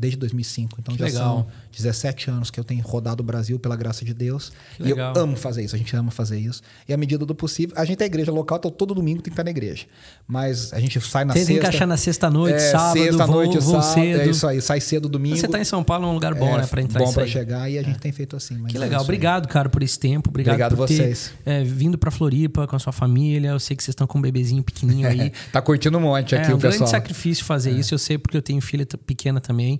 desde 0.01 0.17
2005. 0.17 0.77
Então 0.79 0.95
que 0.95 0.99
já 0.99 1.05
legal. 1.05 1.21
são 1.21 1.47
17 1.77 2.31
anos 2.31 2.49
que 2.49 2.59
eu 2.59 2.63
tenho 2.63 2.81
rodado 2.81 3.21
o 3.21 3.25
Brasil 3.25 3.59
pela 3.59 3.75
graça 3.75 4.03
de 4.03 4.13
Deus. 4.13 4.51
Que 4.75 4.83
e 4.83 4.85
legal. 4.87 5.13
eu 5.15 5.21
amo 5.21 5.37
fazer 5.37 5.63
isso, 5.63 5.75
a 5.75 5.77
gente 5.77 5.95
ama 5.95 6.09
fazer 6.09 6.39
isso. 6.39 6.61
E 6.89 6.93
à 6.93 6.97
medida 6.97 7.23
do 7.25 7.35
possível, 7.35 7.75
a 7.77 7.85
gente 7.85 8.01
é 8.01 8.05
igreja 8.07 8.31
local, 8.31 8.57
então 8.57 8.71
todo 8.71 8.95
domingo 8.95 9.21
tem 9.21 9.25
que 9.25 9.29
estar 9.29 9.43
na 9.43 9.51
igreja. 9.51 9.85
Mas 10.27 10.73
a 10.73 10.79
gente 10.79 10.99
sai 10.99 11.23
na 11.23 11.33
Tenta 11.33 11.45
sexta. 11.45 11.61
encaixar 11.61 11.87
na 11.87 11.97
sexta-noite, 11.97 12.55
é, 12.55 12.71
sábado, 12.71 12.99
sexta 12.99 13.25
vou, 13.25 13.35
noite, 13.35 13.59
vou 13.59 13.81
sábado, 13.81 13.93
cedo. 13.93 14.21
É 14.21 14.29
isso 14.29 14.47
aí, 14.47 14.61
sai 14.61 14.81
cedo 14.81 15.07
domingo. 15.07 15.37
Você 15.37 15.45
está 15.45 15.59
em 15.59 15.63
São 15.63 15.83
Paulo, 15.83 16.05
é 16.05 16.09
um 16.09 16.13
lugar 16.13 16.33
bom, 16.33 16.55
é, 16.55 16.61
né, 16.61 16.67
para 16.67 16.81
entrar 16.81 16.99
Bom 16.99 17.13
para 17.13 17.27
chegar 17.27 17.69
e 17.69 17.77
a 17.77 17.83
gente 17.83 17.97
é. 17.97 17.99
tem 17.99 18.11
feito 18.11 18.35
assim. 18.35 18.63
que 18.65 18.75
é 18.75 18.79
legal, 18.79 19.01
obrigado, 19.01 19.47
cara, 19.47 19.69
por 19.69 19.83
esse 19.83 19.99
tempo. 19.99 20.29
Obrigado, 20.29 20.55
obrigado 20.55 20.75
por 20.75 20.87
vocês. 20.87 21.31
ter 21.45 21.51
é, 21.51 21.63
vindo 21.63 21.97
para 21.97 22.09
Floripa 22.09 22.65
com 22.65 22.75
a 22.75 22.79
sua 22.79 22.93
família. 22.93 23.49
Eu 23.49 23.59
sei 23.59 23.75
que 23.75 23.83
vocês 23.83 23.93
estão 23.93 24.07
com 24.07 24.17
um 24.17 24.21
bebezinho 24.21 24.63
pequenininho 24.63 25.07
aí. 25.07 25.31
tá 25.51 25.61
curtindo 25.61 25.97
um 25.97 26.01
monte 26.01 26.35
aqui 26.35 26.51
é, 26.51 26.55
o 26.55 26.57
pessoal. 26.57 26.71
É 26.71 26.75
um 26.75 26.77
grande 26.79 26.89
sacrifício 26.89 27.45
fazer 27.45 27.71
isso, 27.71 27.93
eu 27.93 27.99
sei 27.99 28.17
porque 28.17 28.35
eu 28.35 28.41
tenho 28.41 28.61
filha 28.61 28.85
pequena 29.05 29.39
também. 29.39 29.79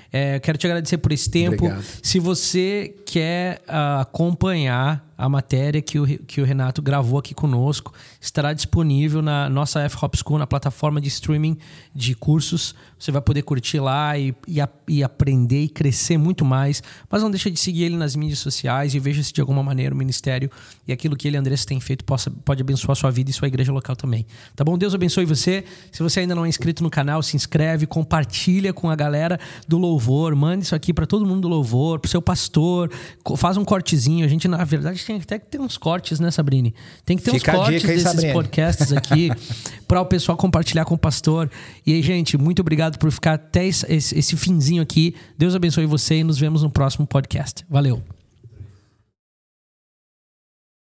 quero 0.41 0.57
te 0.57 0.67
agradecer 0.67 0.97
por 0.97 1.11
esse 1.11 1.29
tempo. 1.29 1.65
Obrigado. 1.65 1.83
Se 2.01 2.19
você 2.19 2.95
quer 3.05 3.61
uh, 3.67 4.01
acompanhar 4.01 5.05
a 5.21 5.29
matéria 5.29 5.83
que 5.83 5.99
o, 5.99 6.07
que 6.25 6.41
o 6.41 6.43
Renato 6.43 6.81
gravou 6.81 7.19
aqui 7.19 7.35
conosco, 7.35 7.93
estará 8.19 8.53
disponível 8.53 9.21
na 9.21 9.47
nossa 9.47 9.79
F-Hop 9.81 10.15
School, 10.15 10.39
na 10.39 10.47
plataforma 10.47 10.99
de 10.99 11.09
streaming 11.09 11.59
de 11.93 12.15
cursos. 12.15 12.73
Você 12.97 13.11
vai 13.11 13.21
poder 13.21 13.43
curtir 13.43 13.79
lá 13.79 14.17
e, 14.17 14.33
e, 14.47 14.57
e, 14.87 15.03
aprender 15.03 15.65
e 15.65 15.69
crescer 15.69 16.17
muito 16.17 16.43
mais. 16.43 16.81
Mas 17.07 17.21
não 17.21 17.29
deixa 17.29 17.51
de 17.51 17.59
seguir 17.59 17.83
ele 17.83 17.97
nas 17.97 18.15
mídias 18.15 18.39
sociais 18.39 18.95
e 18.95 18.99
veja 18.99 19.21
se 19.21 19.31
de 19.31 19.39
alguma 19.39 19.61
maneira 19.61 19.93
o 19.93 19.97
ministério 19.97 20.49
e 20.87 20.91
aquilo 20.91 21.15
que 21.15 21.27
ele 21.27 21.37
e 21.37 21.39
Andressa 21.39 21.67
tem 21.67 21.79
feito 21.79 22.03
possa, 22.03 22.31
pode 22.43 22.63
abençoar 22.63 22.95
sua 22.95 23.11
vida 23.11 23.29
e 23.29 23.33
sua 23.33 23.47
igreja 23.47 23.71
local 23.71 23.95
também. 23.95 24.25
Tá 24.55 24.63
bom? 24.63 24.75
Deus 24.75 24.95
abençoe 24.95 25.23
você. 25.23 25.63
Se 25.91 26.01
você 26.01 26.21
ainda 26.21 26.33
não 26.33 26.45
é 26.45 26.49
inscrito 26.49 26.81
no 26.81 26.89
canal, 26.89 27.21
se 27.21 27.35
inscreve, 27.35 27.85
compartilha 27.85 28.73
com 28.73 28.89
a 28.89 28.95
galera 28.95 29.39
do 29.67 29.77
louvor, 29.77 30.00
mande 30.35 30.65
isso 30.65 30.75
aqui 30.75 30.93
para 30.93 31.05
todo 31.05 31.25
mundo 31.25 31.41
do 31.41 31.47
louvor, 31.47 31.99
pro 31.99 32.09
seu 32.09 32.21
pastor, 32.21 32.91
faz 33.37 33.57
um 33.57 33.65
cortezinho. 33.65 34.25
A 34.25 34.27
gente, 34.27 34.47
na 34.47 34.63
verdade, 34.63 35.03
tem 35.03 35.17
até 35.17 35.39
que 35.39 35.47
ter 35.47 35.59
uns 35.59 35.77
cortes, 35.77 36.19
né, 36.19 36.31
Sabrine? 36.31 36.73
Tem 37.05 37.17
que 37.17 37.23
ter 37.23 37.31
Fica 37.31 37.51
uns 37.51 37.57
cortes 37.57 37.83
aí, 37.83 37.87
desses 37.87 38.03
Sabrine. 38.03 38.33
podcasts 38.33 38.91
aqui 38.93 39.31
para 39.87 40.01
o 40.01 40.05
pessoal 40.05 40.37
compartilhar 40.37 40.85
com 40.85 40.95
o 40.95 40.97
pastor. 40.97 41.49
E 41.85 41.93
aí, 41.93 42.01
gente, 42.01 42.37
muito 42.37 42.59
obrigado 42.59 42.97
por 42.97 43.11
ficar 43.11 43.33
até 43.33 43.65
esse, 43.65 43.85
esse 43.89 44.35
finzinho 44.35 44.81
aqui. 44.81 45.15
Deus 45.37 45.55
abençoe 45.55 45.85
você 45.85 46.15
e 46.15 46.23
nos 46.23 46.37
vemos 46.37 46.63
no 46.63 46.69
próximo 46.69 47.05
podcast. 47.05 47.65
Valeu. 47.69 48.20